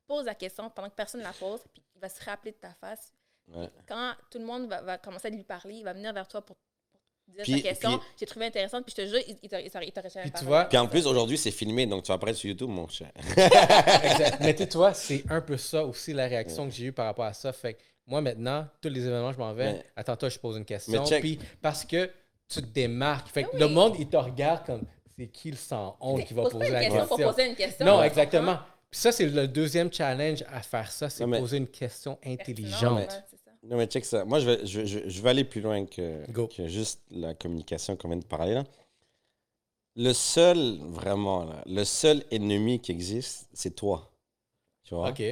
pose 0.07 0.25
la 0.25 0.35
question 0.35 0.71
pendant 0.71 0.89
que 0.89 0.95
personne 0.95 1.21
ne 1.21 1.27
la 1.27 1.33
pose, 1.33 1.61
puis 1.75 1.83
il 1.95 2.01
va 2.01 2.09
se 2.09 2.23
rappeler 2.25 2.53
de 2.53 2.57
ta 2.57 2.71
face. 2.81 3.13
Ouais. 3.49 3.69
Quand 3.87 4.13
tout 4.31 4.39
le 4.39 4.45
monde 4.45 4.69
va, 4.69 4.81
va 4.83 4.99
commencer 4.99 5.29
à 5.29 5.31
lui 5.31 5.45
parler, 5.45 5.75
il 5.77 5.85
va 5.85 5.93
venir 5.93 6.13
vers 6.13 6.27
toi 6.27 6.41
pour, 6.43 6.57
pour 6.57 7.35
dire 7.35 7.43
Puis- 7.45 7.53
sa 7.63 7.69
question. 7.69 8.01
J'ai 8.19 8.27
trouvé 8.27 8.47
intéressante, 8.47 8.85
puis 8.87 8.95
je 8.97 9.03
te 9.03 9.07
jure, 9.09 9.21
il, 9.29 9.37
il 9.43 9.49
t'aurait- 9.49 9.69
jamais 10.09 10.31
Puis 10.31 10.33
tu 10.39 10.45
vois, 10.45 10.65
Puis 10.65 10.79
en 10.79 10.87
plus, 10.89 11.07
aujourd'hui, 11.07 11.37
c'est 11.37 11.51
filmé, 11.51 11.87
donc 11.87 12.05
tu 12.05 12.09
vas 12.09 12.15
apparaître 12.15 12.39
sur 12.39 12.49
YouTube, 12.49 12.69
mon 12.71 12.89
cher. 12.89 13.11
Exact. 13.37 14.39
Mais 14.41 14.55
tu 14.55 14.67
toi, 14.69 14.95
c'est 14.95 15.25
un 15.31 15.41
peu 15.41 15.57
ça 15.57 15.85
aussi 15.85 16.13
la 16.13 16.27
réaction 16.27 16.67
que 16.69 16.75
j'ai 16.75 16.87
eue 16.87 16.93
par 16.93 17.07
rapport 17.07 17.25
à 17.27 17.35
ça. 17.35 17.53
Fait 17.53 17.77
moi, 18.07 18.21
maintenant, 18.21 18.67
tous 18.81 18.89
les 18.89 19.07
événements, 19.07 19.33
je 19.33 19.39
m'en 19.39 19.53
vais. 19.53 19.85
Attends, 19.97 20.17
toi, 20.17 20.29
je 20.29 20.39
pose 20.39 20.57
une 20.57 20.65
question. 20.65 21.05
Puis 21.21 21.39
parce 21.61 21.85
que 21.85 22.11
tu 22.49 22.61
te 22.63 22.67
démarques. 22.67 23.29
Fait 23.29 23.43
que 23.45 23.49
Ah 23.55 23.59
le 23.59 23.69
monde, 23.69 23.95
il 23.99 24.09
te 24.09 24.17
regarde 24.17 24.65
comme 24.65 24.83
c'est 25.19 25.27
qui 25.29 25.51
le 25.51 25.57
sans 25.57 25.97
honte 26.01 26.25
qui 26.25 26.35
va 26.35 26.43
Pose 26.43 26.53
poser 26.53 26.67
pas 26.67 26.71
la 26.73 26.81
question. 26.81 26.99
question? 27.01 27.17
pour 27.17 27.27
poser 27.33 27.49
une 27.49 27.55
question. 27.57 27.87
Non, 27.87 28.01
tu 28.01 28.07
exactement. 28.07 28.59
Puis 28.91 29.01
ça, 29.01 29.11
c'est 29.13 29.27
le 29.27 29.49
deuxième 29.49 29.93
challenge 29.93 30.45
à 30.53 30.61
faire 30.63 30.91
ça, 30.93 31.09
c'est 31.11 31.27
mais- 31.27 31.41
poser 31.41 31.57
une 31.57 31.67
question 31.67 32.19
intelligente. 32.25 33.25
Non, 33.65 33.77
mais 33.79 33.87
check 33.87 34.05
ça. 34.05 34.25
Moi, 34.25 34.39
je 34.39 34.47
vais, 34.47 34.67
je, 34.67 34.85
je- 34.85 35.09
je 35.09 35.23
vais 35.23 35.31
aller 35.31 35.43
plus 35.43 35.61
loin 35.61 35.85
que, 35.87 36.31
Go. 36.31 36.47
que 36.47 36.69
juste 36.69 37.01
la 37.11 37.35
communication 37.35 37.97
qu'on 37.97 38.09
vient 38.09 38.19
de 38.19 38.25
parler. 38.25 38.55
Là. 38.55 38.65
Le 39.97 40.13
seul, 40.13 40.79
vraiment, 40.83 41.45
là, 41.45 41.63
le 41.67 41.83
seul 41.85 42.23
ennemi 42.31 42.79
qui 42.81 42.93
existe, 42.93 43.49
c'est 43.53 43.75
toi. 43.75 44.09
Tu 44.85 44.95
vois? 44.95 45.09
OK. 45.11 45.23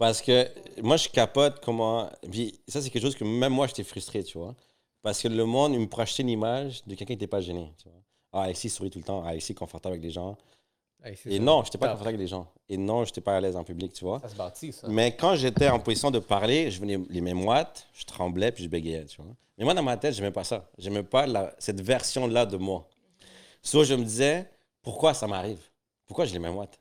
Parce 0.00 0.22
que 0.22 0.48
moi, 0.80 0.96
je 0.96 1.10
capote 1.10 1.62
comment. 1.62 2.08
Puis 2.30 2.58
ça, 2.66 2.80
c'est 2.80 2.88
quelque 2.88 3.02
chose 3.02 3.14
que 3.14 3.22
même 3.22 3.52
moi, 3.52 3.66
j'étais 3.66 3.84
frustré, 3.84 4.24
tu 4.24 4.38
vois. 4.38 4.54
Parce 5.02 5.20
que 5.20 5.28
le 5.28 5.44
monde, 5.44 5.74
il 5.74 5.80
me 5.80 5.86
projetait 5.88 6.22
une 6.22 6.30
image 6.30 6.82
de 6.86 6.94
quelqu'un 6.94 7.04
qui 7.04 7.12
n'était 7.12 7.26
pas 7.26 7.42
gêné. 7.42 7.70
Tu 7.76 7.86
vois. 7.86 8.00
Ah, 8.32 8.50
ici, 8.50 8.68
il 8.68 8.70
sourit 8.70 8.88
tout 8.88 8.98
le 8.98 9.04
temps. 9.04 9.22
Ah, 9.26 9.34
ici, 9.36 9.54
confortable 9.54 9.92
avec 9.96 10.02
les 10.02 10.10
gens. 10.10 10.38
Hey, 11.04 11.12
Et 11.26 11.36
ça. 11.36 11.42
non, 11.42 11.60
je 11.60 11.66
n'étais 11.66 11.76
pas 11.76 11.88
confortable 11.88 12.08
avec 12.14 12.20
les 12.20 12.26
gens. 12.28 12.46
Et 12.70 12.78
non, 12.78 13.04
je 13.04 13.10
n'étais 13.10 13.20
pas 13.20 13.36
à 13.36 13.40
l'aise 13.42 13.56
en 13.56 13.62
public, 13.64 13.92
tu 13.92 14.04
vois. 14.06 14.20
Ça 14.20 14.30
se 14.30 14.34
bâtit, 14.36 14.72
ça. 14.72 14.88
Mais 14.88 15.14
quand 15.14 15.34
j'étais 15.34 15.68
en 15.68 15.78
position 15.78 16.10
de 16.10 16.18
parler, 16.18 16.70
je 16.70 16.80
venais 16.80 16.98
les 17.10 17.20
mains 17.20 17.34
moites, 17.34 17.86
je 17.92 18.04
tremblais 18.06 18.52
puis 18.52 18.64
je 18.64 18.70
bégayais, 18.70 19.04
tu 19.04 19.20
vois. 19.20 19.34
Mais 19.58 19.64
moi, 19.64 19.74
dans 19.74 19.82
ma 19.82 19.98
tête, 19.98 20.14
je 20.14 20.20
n'aimais 20.22 20.32
pas 20.32 20.44
ça. 20.44 20.66
Je 20.78 20.88
n'aimais 20.88 21.02
pas 21.02 21.26
la- 21.26 21.54
cette 21.58 21.82
version-là 21.82 22.46
de 22.46 22.56
moi. 22.56 22.88
Soit 23.62 23.84
je 23.84 23.92
me 23.92 24.04
disais, 24.04 24.50
pourquoi 24.80 25.12
ça 25.12 25.26
m'arrive? 25.26 25.60
Pourquoi 26.06 26.24
j'ai 26.24 26.32
les 26.32 26.38
mains 26.38 26.52
moites? 26.52 26.80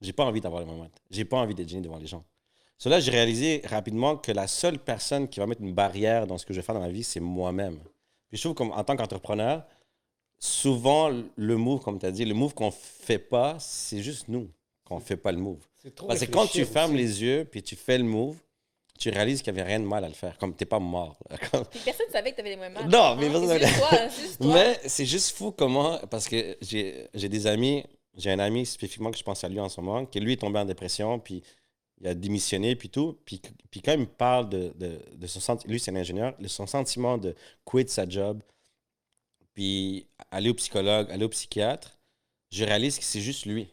J'ai 0.00 0.12
pas 0.12 0.24
envie 0.24 0.40
d'avoir 0.40 0.60
les 0.62 0.66
mains 0.68 0.76
moites. 0.76 1.02
J'ai 1.10 1.24
pas 1.24 1.38
envie 1.38 1.56
d'être 1.56 1.68
gêné 1.68 1.82
devant 1.82 1.98
les 1.98 2.06
gens. 2.06 2.22
Cela, 2.82 2.98
j'ai 2.98 3.12
réalisé 3.12 3.62
rapidement 3.64 4.16
que 4.16 4.32
la 4.32 4.48
seule 4.48 4.76
personne 4.76 5.28
qui 5.28 5.38
va 5.38 5.46
mettre 5.46 5.60
une 5.62 5.72
barrière 5.72 6.26
dans 6.26 6.36
ce 6.36 6.44
que 6.44 6.52
je 6.52 6.58
vais 6.58 6.66
faire 6.66 6.74
dans 6.74 6.80
la 6.80 6.90
vie, 6.90 7.04
c'est 7.04 7.20
moi-même. 7.20 7.78
Puis 8.28 8.38
je 8.38 8.42
trouve 8.42 8.54
qu'en 8.54 8.82
tant 8.82 8.96
qu'entrepreneur, 8.96 9.62
souvent, 10.36 11.08
le 11.36 11.56
move, 11.56 11.78
comme 11.78 12.00
tu 12.00 12.06
as 12.06 12.10
dit, 12.10 12.24
le 12.24 12.34
move 12.34 12.54
qu'on 12.54 12.72
fait 12.72 13.20
pas, 13.20 13.56
c'est 13.60 14.02
juste 14.02 14.26
nous 14.26 14.50
qu'on 14.84 14.98
fait 14.98 15.16
pas 15.16 15.30
le 15.30 15.38
move. 15.38 15.60
C'est 15.80 15.94
trop 15.94 16.08
Parce 16.08 16.26
que 16.26 16.32
quand 16.32 16.48
tu 16.48 16.64
fermes 16.64 16.96
les 16.96 17.22
yeux 17.22 17.46
puis 17.48 17.62
tu 17.62 17.76
fais 17.76 17.98
le 17.98 18.02
move, 18.04 18.34
tu 18.98 19.10
réalises 19.10 19.42
qu'il 19.42 19.54
n'y 19.54 19.60
avait 19.60 19.68
rien 19.68 19.78
de 19.78 19.86
mal 19.86 20.04
à 20.04 20.08
le 20.08 20.14
faire. 20.14 20.36
Comme 20.38 20.52
tu 20.56 20.64
n'es 20.64 20.68
pas 20.68 20.80
mort. 20.80 21.16
Comme- 21.52 21.64
personne 21.84 22.06
ne 22.08 22.12
savait 22.12 22.32
que 22.32 22.34
tu 22.34 22.40
avais 22.40 22.50
les 22.50 22.56
mêmes 22.56 22.72
mains. 22.72 22.88
Non, 22.88 23.14
mais 23.14 23.28
Hein? 23.28 23.30
personne 23.30 23.60
C'est 23.60 23.60
juste 23.68 23.78
toi, 23.78 23.98
c'est 24.10 24.22
juste 24.22 24.42
toi. 24.42 24.54
Mais 24.54 24.80
c'est 24.86 25.06
juste 25.06 25.36
fou 25.36 25.52
comment. 25.52 26.00
Parce 26.10 26.26
que 26.26 26.56
j'ai 26.60 27.06
j'ai 27.14 27.28
des 27.28 27.46
amis, 27.46 27.84
j'ai 28.16 28.32
un 28.32 28.40
ami 28.40 28.66
spécifiquement 28.66 29.12
que 29.12 29.18
je 29.18 29.22
pense 29.22 29.44
à 29.44 29.48
lui 29.48 29.60
en 29.60 29.68
ce 29.68 29.80
moment, 29.80 30.04
qui 30.04 30.18
lui 30.18 30.32
est 30.32 30.40
tombé 30.40 30.58
en 30.58 30.64
dépression, 30.64 31.20
puis 31.20 31.44
il 32.02 32.08
a 32.08 32.14
démissionné, 32.14 32.74
puis 32.76 32.90
tout. 32.90 33.16
Puis, 33.24 33.40
puis 33.70 33.80
quand 33.80 33.92
il 33.92 34.00
me 34.00 34.06
parle 34.06 34.48
de, 34.48 34.72
de, 34.76 35.00
de 35.14 35.26
son 35.26 35.40
sentiment, 35.40 35.72
lui 35.72 35.80
c'est 35.80 35.92
un 35.92 35.96
ingénieur, 35.96 36.36
de 36.38 36.48
son 36.48 36.66
sentiment 36.66 37.16
de 37.16 37.34
quitter 37.64 37.90
sa 37.90 38.08
job, 38.08 38.42
puis 39.54 40.06
aller 40.30 40.50
au 40.50 40.54
psychologue, 40.54 41.10
aller 41.10 41.24
au 41.24 41.28
psychiatre, 41.28 41.98
je 42.50 42.64
réalise 42.64 42.98
que 42.98 43.04
c'est 43.04 43.20
juste 43.20 43.46
lui. 43.46 43.68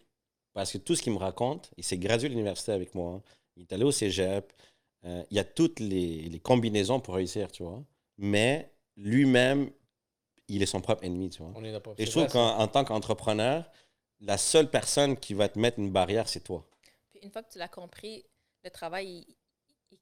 Parce 0.53 0.71
que 0.71 0.77
tout 0.77 0.95
ce 0.95 1.01
qu'il 1.01 1.13
me 1.13 1.17
raconte, 1.17 1.71
il 1.77 1.83
s'est 1.83 1.97
gradué 1.97 2.27
à 2.27 2.29
l'université 2.29 2.71
avec 2.71 2.93
moi, 2.93 3.21
il 3.55 3.63
est 3.63 3.73
allé 3.73 3.83
au 3.83 3.91
cégep, 3.91 4.53
euh, 5.05 5.23
il 5.31 5.37
y 5.37 5.39
a 5.39 5.43
toutes 5.43 5.79
les, 5.79 6.21
les 6.29 6.39
combinaisons 6.39 6.99
pour 6.99 7.15
réussir, 7.15 7.51
tu 7.51 7.63
vois. 7.63 7.83
Mais 8.17 8.71
lui-même, 8.95 9.71
il 10.47 10.61
est 10.61 10.67
son 10.67 10.81
propre 10.81 11.03
ennemi, 11.03 11.29
tu 11.29 11.41
vois. 11.41 11.53
On 11.55 11.63
est. 11.63 11.73
Et 11.97 12.05
je 12.05 12.11
trouve 12.11 12.27
qu'en 12.27 12.59
en 12.59 12.67
tant 12.67 12.83
qu'entrepreneur, 12.83 13.69
la 14.19 14.37
seule 14.37 14.69
personne 14.69 15.15
qui 15.17 15.33
va 15.33 15.47
te 15.49 15.57
mettre 15.57 15.79
une 15.79 15.91
barrière, 15.91 16.27
c'est 16.27 16.43
toi. 16.43 16.65
Puis 17.19 17.25
une 17.27 17.31
fois 17.31 17.43
que 17.43 17.51
tu 17.51 17.57
l'as 17.57 17.67
compris, 17.67 18.25
le 18.63 18.69
travail, 18.69 19.25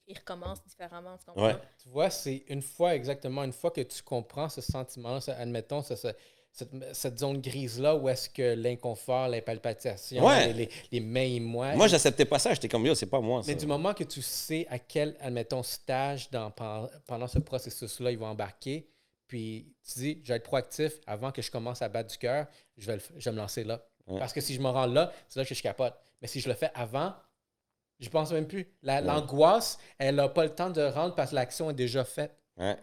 il, 0.08 0.18
recommence 0.18 0.64
différemment. 0.66 1.18
Tu 1.18 1.26
comprends? 1.26 1.48
Ouais. 1.48 1.56
Tu 1.82 1.90
vois, 1.90 2.10
c'est 2.10 2.44
une 2.48 2.62
fois 2.62 2.96
exactement, 2.96 3.44
une 3.44 3.54
fois 3.54 3.72
que 3.72 3.82
tu 3.82 4.04
comprends 4.04 4.50
ce 4.50 4.62
sentiment, 4.62 5.18
admettons, 5.28 5.82
ce- 5.82 5.96
ce- 5.96 6.08
cette, 6.52 6.96
cette 6.96 7.20
zone 7.20 7.40
grise-là 7.42 7.96
où 7.96 8.10
est-ce 8.10 8.30
que 8.30 8.54
l'inconfort, 8.56 9.28
les 9.30 9.42
palpitations, 9.42 10.26
Ouais. 10.26 10.48
les, 10.48 10.54
les, 10.54 10.70
les 10.92 11.00
mains 11.00 11.22
et 11.22 11.40
moi. 11.40 11.76
Moi, 11.76 11.88
j'acceptais 11.88 12.26
pas 12.26 12.40
ça. 12.40 12.54
J'étais 12.54 12.68
comme, 12.68 12.86
yo, 12.86 12.96
c'est 12.96 13.06
pas 13.06 13.20
moi. 13.22 13.44
Ça. 13.44 13.52
Mais 13.52 13.56
du 13.56 13.66
moment 13.68 13.94
que 13.94 14.04
tu 14.04 14.22
sais 14.22 14.66
à 14.70 14.80
quel, 14.80 15.16
admettons, 15.20 15.62
stage 15.64 16.30
dans, 16.32 16.52
pendant 17.06 17.28
ce 17.28 17.40
processus-là, 17.40 18.12
ils 18.12 18.18
vont 18.18 18.28
embarquer, 18.28 18.90
puis 19.28 19.74
tu 19.86 20.00
dis, 20.00 20.22
je 20.24 20.30
vais 20.30 20.38
être 20.38 20.44
proactif 20.44 20.94
avant 21.06 21.32
que 21.32 21.42
je 21.42 21.52
commence 21.52 21.82
à 21.82 21.90
battre 21.90 22.10
du 22.10 22.18
cœur, 22.18 22.48
je 22.78 22.88
vais, 22.88 22.96
le 22.98 23.02
je 23.18 23.30
vais 23.30 23.34
me 23.34 23.38
lancer 23.38 23.64
là. 23.64 23.86
Ouais. 24.08 24.20
Parce 24.20 24.32
que 24.34 24.40
si 24.42 24.54
je 24.56 24.62
me 24.62 24.70
rends 24.70 24.86
là, 24.86 25.12
c'est 25.28 25.40
là 25.40 25.46
que 25.46 25.54
je 25.54 25.62
capote. 25.62 25.94
Mais 26.22 26.28
si 26.28 26.40
je 26.40 26.50
le 26.50 26.56
fais 26.56 26.72
avant, 26.74 27.14
je 28.00 28.10
pense 28.10 28.32
même 28.32 28.48
plus. 28.48 28.68
La- 28.84 28.96
Ouais. 29.02 29.02
L'angoisse, 29.08 29.78
elle 29.98 30.16
n'a 30.16 30.30
pas 30.30 30.44
le 30.46 30.54
temps 30.54 30.70
de 30.70 30.82
rendre 30.82 31.16
parce 31.16 31.32
que 31.32 31.36
l'action 31.36 31.70
est 31.70 31.74
déjà 31.76 32.04
faite. 32.04 32.36
Ouais. 32.58 32.78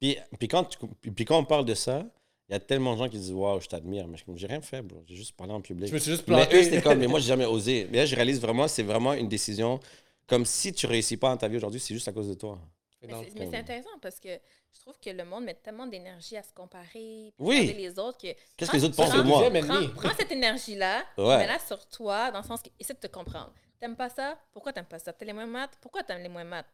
Puis, 0.00 0.16
puis, 0.38 0.48
quand 0.48 0.64
tu- 0.64 0.78
puis, 1.12 1.24
quand 1.24 1.38
on 1.38 1.44
parle 1.44 1.64
de 1.64 1.74
ça, 1.74 2.04
il 2.48 2.52
y 2.52 2.54
a 2.54 2.60
tellement 2.60 2.94
de 2.94 2.98
gens 2.98 3.08
qui 3.08 3.18
disent, 3.18 3.32
waouh, 3.32 3.60
je 3.60 3.68
t'admire. 3.68 4.06
Mais 4.08 4.16
j'ai 4.36 4.46
rien 4.46 4.60
fait, 4.60 4.80
bro. 4.82 5.02
J'ai 5.06 5.16
juste 5.16 5.32
parlé 5.36 5.52
en 5.52 5.60
public. 5.60 5.88
Je 5.88 5.94
me 5.94 5.98
suis 5.98 6.12
juste 6.12 6.26
Mais 6.28 6.36
planté. 6.36 6.56
eux, 6.56 6.62
c'était 6.62 6.80
comme, 6.82 6.98
mais 6.98 7.06
moi, 7.08 7.18
j'ai 7.20 7.26
jamais 7.28 7.44
osé. 7.46 7.88
Mais 7.90 7.98
là, 7.98 8.06
je 8.06 8.14
réalise 8.14 8.40
vraiment, 8.40 8.68
c'est 8.68 8.82
vraiment 8.84 9.12
une 9.12 9.28
décision. 9.28 9.80
Comme 10.26 10.44
si 10.44 10.72
tu 10.72 10.86
réussis 10.86 11.16
pas 11.16 11.30
dans 11.30 11.36
ta 11.36 11.48
vie 11.48 11.56
aujourd'hui, 11.56 11.80
c'est 11.80 11.94
juste 11.94 12.06
à 12.08 12.12
cause 12.12 12.28
de 12.28 12.34
toi. 12.34 12.58
Mais 13.02 13.12
c'est- 13.12 13.38
mais 13.38 13.48
c'est 13.50 13.56
intéressant 13.58 13.98
parce 14.02 14.18
que 14.18 14.28
je 14.74 14.80
trouve 14.80 14.98
que 14.98 15.10
le 15.10 15.24
monde 15.24 15.44
met 15.44 15.54
tellement 15.54 15.86
d'énergie 15.86 16.36
à 16.36 16.42
se 16.42 16.52
comparer, 16.52 16.84
puis 16.92 17.32
Oui. 17.38 17.60
regarder 17.60 17.74
les 17.74 17.98
autres 17.98 18.18
que. 18.18 18.28
Qu'est-ce 18.56 18.70
que 18.70 18.76
les 18.76 18.84
autres 18.84 18.96
pensent 18.96 19.12
de 19.12 19.22
moi? 19.22 19.48
Prends, 19.50 19.88
prends 20.08 20.16
cette 20.18 20.32
énergie-là, 20.32 21.04
Ouais. 21.16 21.38
mets-la 21.38 21.58
sur 21.60 21.86
toi, 21.88 22.30
dans 22.32 22.40
le 22.40 22.44
sens 22.46 22.60
que 22.62 22.70
essaie 22.78 22.94
de 22.94 22.98
te 22.98 23.06
comprendre. 23.06 23.52
T'aimes 23.78 23.96
pas 23.96 24.08
ça? 24.08 24.36
Pourquoi 24.52 24.72
t'aimes 24.72 24.86
pas 24.86 24.98
ça? 24.98 25.12
T'as 25.12 25.24
les 25.24 25.32
moins 25.32 25.46
maths? 25.46 25.78
Pourquoi 25.80 26.02
t'aimes 26.02 26.22
les 26.22 26.28
moins 26.28 26.42
maths? 26.44 26.66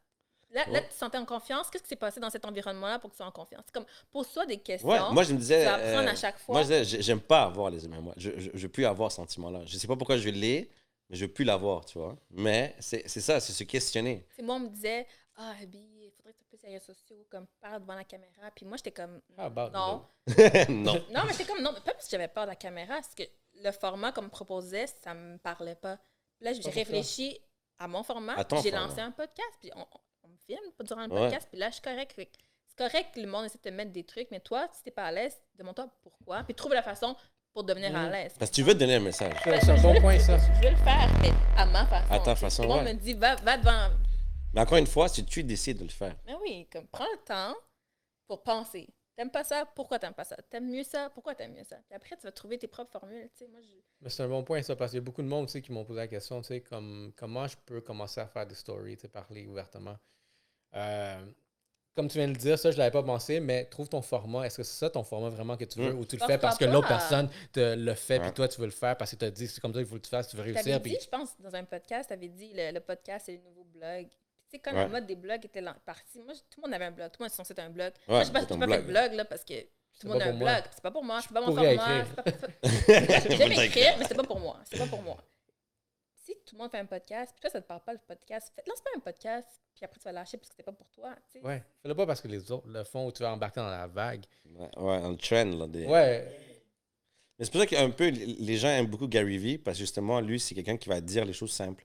Là, 0.51 0.65
là, 0.71 0.81
tu 0.83 0.89
te 0.89 0.95
sentais 0.95 1.19
en 1.19 1.25
confiance? 1.25 1.69
Qu'est-ce 1.69 1.83
qui 1.83 1.89
s'est 1.89 1.97
passé 1.97 2.21
dans 2.21 2.31
cet 2.31 2.45
environnement-là 2.45 3.01
pour 3.01 3.11
que 3.11 3.15
tu 3.15 3.19
sois 3.19 3.27
en 3.27 3.33
confiance? 3.33 3.63
C'est 3.67 3.75
comme, 3.75 3.87
pose-toi 4.13 4.47
des 4.47 4.59
questions. 4.59 4.89
Ouais, 4.89 5.01
moi, 5.13 5.25
je 5.25 5.33
me 5.35 5.39
disais. 5.39 5.59
tu 5.61 5.65
vas 5.65 5.75
apprendre 5.75 6.09
euh, 6.09 6.13
à 6.13 6.15
chaque 6.15 6.39
fois. 6.39 6.55
Moi, 6.55 6.63
je 6.63 6.83
disais, 6.85 7.03
j'aime 7.03 7.21
pas 7.21 7.43
avoir 7.43 7.71
les 7.71 7.85
émotions. 7.85 8.03
Moi, 8.03 8.15
je, 8.17 8.31
je, 8.39 8.51
je 8.55 8.63
veux 8.63 8.69
plus 8.69 8.87
avoir 8.87 9.11
ce 9.11 9.17
sentiment-là. 9.17 9.63
Je 9.67 9.77
sais 9.77 9.89
pas 9.89 9.97
pourquoi 9.97 10.17
je 10.17 10.29
l'ai, 10.29 10.71
mais 11.11 11.17
je 11.17 11.25
veux 11.27 11.33
plus 11.33 11.45
l'avoir, 11.45 11.85
tu 11.85 11.99
vois. 11.99 12.17
Mais 12.31 12.75
c'est 12.79 13.03
c'est 13.09 13.21
ça, 13.21 13.41
c'est 13.41 13.53
se 13.53 13.65
questionner. 13.65 14.25
Sais, 14.37 14.43
moi, 14.43 14.55
on 14.55 14.61
me 14.61 14.69
disait, 14.69 15.07
ah, 15.37 15.55
Abby, 15.61 15.85
plus 16.49 16.59
sur 16.59 16.69
les 16.69 16.75
réseaux 16.75 16.93
sociaux, 16.93 17.17
comme, 17.31 17.47
parle 17.61 17.81
devant 17.83 17.95
la 17.95 18.05
caméra. 18.05 18.51
Puis 18.55 18.65
moi, 18.67 18.77
j'étais 18.77 18.93
comme, 18.93 19.21
How 19.39 19.43
about 19.43 19.71
non. 19.71 20.05
non. 20.69 20.95
Non, 21.13 21.23
mais 21.27 21.33
j'étais 21.33 21.45
comme, 21.45 21.63
non, 21.63 21.71
mais 21.73 21.81
pas 21.81 21.93
parce 21.93 22.05
que 22.05 22.11
j'avais 22.11 22.29
peur 22.29 22.45
de 22.45 22.51
la 22.51 22.57
caméra, 22.57 22.95
c'est 23.03 23.25
que 23.25 23.31
le 23.63 23.71
format 23.73 24.13
qu'on 24.13 24.23
me 24.23 24.29
proposait, 24.29 24.87
ça 25.03 25.15
me 25.15 25.39
parlait 25.39 25.75
pas. 25.77 25.97
Puis 26.37 26.45
là, 26.47 26.53
j'ai 26.53 26.69
réfléchi 26.71 27.41
à 27.79 27.87
mon 27.89 28.03
format. 28.03 28.35
À 28.35 28.45
ton 28.45 28.57
puis 28.57 28.65
J'ai 28.65 28.71
lancé 28.77 29.01
un 29.01 29.11
podcast, 29.11 29.51
puis 29.61 29.71
on, 29.77 29.81
on- 29.81 30.29
me 30.29 30.37
filme 30.47 30.73
pas 30.77 30.85
durant 30.85 31.07
le 31.07 31.13
Ouais. 31.13 31.21
podcast, 31.21 31.47
puis 31.51 31.59
là, 31.61 31.69
je 31.69 31.75
suis 31.75 31.83
correct. 31.83 32.15
C'est 32.17 32.77
correct 32.79 33.15
que 33.15 33.21
le 33.21 33.27
monde 33.29 33.45
essaie 33.45 33.59
de 33.59 33.63
te 33.63 33.69
mettre 33.69 33.93
des 33.93 34.05
trucs, 34.05 34.31
mais 34.33 34.41
toi, 34.41 34.67
si 34.73 34.83
t'es 34.83 34.91
pas 34.91 35.05
à 35.05 35.13
l'aise, 35.13 35.41
demande-toi 35.55 35.89
pourquoi, 36.03 36.43
puis 36.43 36.55
trouve 36.55 36.73
la 36.75 36.83
façon 36.83 37.15
pour 37.53 37.63
devenir 37.63 37.95
à 37.95 38.05
Mhm. 38.07 38.11
l'aise. 38.13 38.35
Parce 38.39 38.51
que 38.51 38.57
tu 38.57 38.63
veux 38.63 38.75
te 38.75 38.79
donner 38.79 38.97
un 38.97 39.01
message. 39.01 39.33
C'est 39.45 39.71
un 39.71 39.81
bon 39.81 40.01
point, 40.01 40.19
ça. 40.19 40.37
Je 40.39 40.63
veux 40.65 40.71
le 40.71 40.77
faire, 40.79 41.09
mais 41.21 41.31
à 41.57 41.67
ma 41.67 41.87
façon. 41.87 42.13
À 42.13 42.19
ta 42.19 42.35
façon, 42.35 42.63
Tout 42.65 42.69
le 42.69 42.75
monde 42.75 42.85
ouais. 42.87 42.95
me 42.95 42.99
dit, 42.99 43.13
va, 43.15 43.37
va 43.37 43.57
devant. 43.59 43.91
Mais 44.55 44.61
encore 44.61 44.79
une 44.79 44.87
fois, 44.87 45.09
si 45.09 45.25
tu 45.25 45.43
décides 45.45 45.79
de 45.79 45.85
le 45.85 45.89
faire. 45.91 46.17
Mais 46.27 46.35
oui, 46.43 46.67
comme 46.73 46.87
prends 46.89 47.05
le 47.13 47.25
temps 47.25 47.55
pour 48.27 48.43
penser. 48.43 48.89
T'aimes 49.17 49.31
pas 49.31 49.45
ça, 49.45 49.65
pourquoi 49.77 49.99
t'aimes 50.01 50.15
pas 50.15 50.25
ça? 50.25 50.37
T'aimes 50.51 50.69
mieux 50.71 50.83
ça, 50.83 51.09
pourquoi 51.15 51.37
t'aimes 51.37 51.53
mieux 51.55 51.63
ça? 51.65 51.77
Puis 51.87 51.95
après, 51.95 52.17
tu 52.17 52.23
vas 52.23 52.33
trouver 52.33 52.59
tes 52.59 52.67
propres 52.67 52.91
formules. 52.91 53.29
Tu 53.33 53.45
sais, 53.45 53.49
moi, 53.49 53.61
je... 53.63 53.69
Mais 54.01 54.11
c'est 54.11 54.25
un 54.25 54.29
bon 54.29 54.43
point, 54.43 54.61
ça, 54.63 54.75
parce 54.75 54.91
qu'il 54.91 54.99
y 54.99 55.03
a 55.03 55.05
beaucoup 55.05 55.23
de 55.23 55.29
monde 55.29 55.49
tu 55.49 55.63
qui 55.63 55.71
m'ont 55.71 55.85
posé 55.85 56.01
la 56.01 56.09
question, 56.09 56.41
tu 56.41 56.49
sais, 56.49 56.61
comme, 56.63 57.13
comment 57.17 57.47
je 57.47 57.57
peux 57.65 57.81
commencer 57.81 58.21
à 58.21 58.27
faire 58.27 58.45
des 58.47 58.57
stories, 58.57 58.97
tu 58.97 59.09
parler 59.09 59.47
ouvertement? 59.47 59.95
Euh, 60.75 61.25
comme 61.95 62.09
tu 62.09 62.19
viens 62.19 62.27
de 62.27 62.33
le 62.33 62.39
dire, 62.39 62.59
ça, 62.59 62.73
je 62.73 62.77
ne 62.77 62.81
l'avais 62.81 62.91
pas 62.91 63.05
pensé, 63.05 63.39
mais 63.39 63.67
trouve 63.67 63.89
ton 63.89 64.03
format. 64.03 64.47
Est-ce 64.47 64.57
que 64.57 64.63
c'est 64.65 64.79
ça 64.79 64.91
ton 64.91 65.05
format 65.05 65.29
vraiment 65.29 65.57
que 65.57 65.65
tu 65.65 65.79
veux 65.79 65.93
Mm. 65.93 65.99
ou 66.01 66.05
tu 66.05 66.17
le 66.17 66.27
fais 66.27 66.39
parce 66.39 66.59
que 66.59 66.65
l'autre 66.65 66.89
personne 66.89 67.31
te 67.53 67.77
le 67.77 67.95
fait, 67.95 68.19
puis 68.19 68.29
Ouais. 68.29 68.35
toi, 68.35 68.49
tu 68.49 68.59
veux 68.61 68.67
le 68.67 68.73
faire 68.73 68.97
parce 68.97 69.13
que 69.13 69.17
tu 69.17 69.25
as 69.27 69.31
dit 69.31 69.47
c'est 69.47 69.61
comme 69.61 69.73
ça 69.73 69.79
qu'il 69.79 69.87
faut 69.89 69.95
que 69.95 70.01
tu 70.01 70.11
fasses, 70.11 70.27
tu 70.29 70.37
veux 70.37 70.43
T'avais 70.43 70.55
réussir. 70.59 70.81
dit, 70.81 70.91
Puis... 70.91 70.99
je 71.01 71.09
pense, 71.09 71.39
dans 71.41 71.55
un 71.55 71.63
podcast, 71.63 72.09
t'avais 72.09 72.27
dit 72.29 72.53
le, 72.53 72.73
le 72.73 72.81
podcast, 72.81 73.27
c'est 73.27 73.37
le 73.37 73.43
nouveau 73.45 73.63
blog. 73.63 74.09
Sais, 74.55 74.61
quand 74.61 74.73
la 74.73 74.85
Ouais. 74.85 74.89
mode 74.89 75.07
des 75.07 75.17
blogs 75.17 75.45
était 75.45 75.63
partie, 75.85 76.21
moi, 76.21 76.33
tout 76.49 76.61
le 76.61 76.63
monde 76.69 76.75
avait 76.75 76.85
un 76.85 76.91
blog. 76.93 77.11
Tout 77.11 77.23
le 77.23 77.29
monde 77.29 77.47
site 77.47 77.59
un 77.59 77.71
blog. 77.71 77.93
Ouais, 78.07 78.15
moi, 78.15 78.21
je 78.21 78.27
sais 78.27 78.33
pas 78.33 78.41
fait 78.47 78.55
de 78.55 78.83
blog. 78.87 79.13
là, 79.15 79.25
parce 79.25 79.45
que 79.45 79.61
tout 79.63 80.07
le 80.07 80.09
monde 80.11 80.23
a 80.23 80.27
un 80.27 80.33
moi. 80.33 80.53
blog. 80.53 80.65
C'est 80.73 80.81
pas 80.83 80.91
pour 80.93 81.05
moi. 81.05 81.21
C'est 81.23 81.35
pas 81.35 81.41
mon 81.41 81.55
format. 81.55 82.05
pas- 82.05 82.25
J'aime 83.37 83.53
écrire, 83.53 83.97
mais 83.99 84.05
c'est 84.07 84.15
pas 84.15 84.23
pour 84.23 84.39
moi. 84.39 84.61
C'est 84.65 84.79
pas 84.79 84.87
pour 84.87 85.03
moi. 85.03 85.17
Si 86.25 86.35
tout 86.47 86.55
le 86.55 86.59
monde 86.63 86.71
fait 86.71 86.79
un 86.79 86.87
podcast, 86.87 87.33
puis 87.35 87.41
toi, 87.41 87.51
ça 87.51 87.61
te 87.61 87.67
parle 87.67 87.81
pas 87.83 87.93
le 87.95 87.99
podcast, 88.07 88.53
fais- 88.55 88.63
lance 88.69 88.81
pas 88.81 88.91
un 88.97 89.01
podcast, 89.01 89.47
puis 89.75 89.85
après, 89.85 89.99
tu 89.99 90.05
vas 90.05 90.13
lâcher 90.13 90.39
parce 90.39 90.49
que 90.51 90.55
c'est 90.57 90.63
pas 90.63 90.73
pour 90.73 90.89
toi. 90.91 91.15
Ouais, 91.43 91.63
fais-le 91.83 91.95
pas 91.97 92.07
parce 92.07 92.21
que 92.21 92.29
les 92.29 92.51
autres 92.53 92.67
le 92.69 92.83
font 92.85 93.07
ou 93.07 93.13
tu 93.13 93.23
vas 93.23 93.33
embarquer 93.33 93.61
dans 93.61 93.69
la 93.69 93.87
vague. 93.89 94.25
Ouais, 94.47 94.71
ouais, 94.79 94.95
un 95.03 95.15
trend. 95.17 95.45
Là, 95.45 95.67
des... 95.67 95.85
Ouais, 95.87 96.27
Mais 97.39 97.45
c'est 97.45 97.51
pour 97.51 97.61
ça 97.61 97.67
qu'un 97.67 97.91
peu, 97.91 98.09
les 98.09 98.57
gens 98.57 98.69
aiment 98.69 98.87
beaucoup 98.87 99.09
Gary 99.09 99.37
Vee, 99.37 99.59
parce 99.59 99.77
que 99.77 99.81
justement, 99.83 100.21
lui, 100.21 100.39
c'est 100.41 100.55
quelqu'un 100.55 100.77
qui 100.77 100.89
va 100.89 101.01
dire 101.01 101.25
les 101.25 101.33
choses 101.33 101.53
simples. 101.53 101.85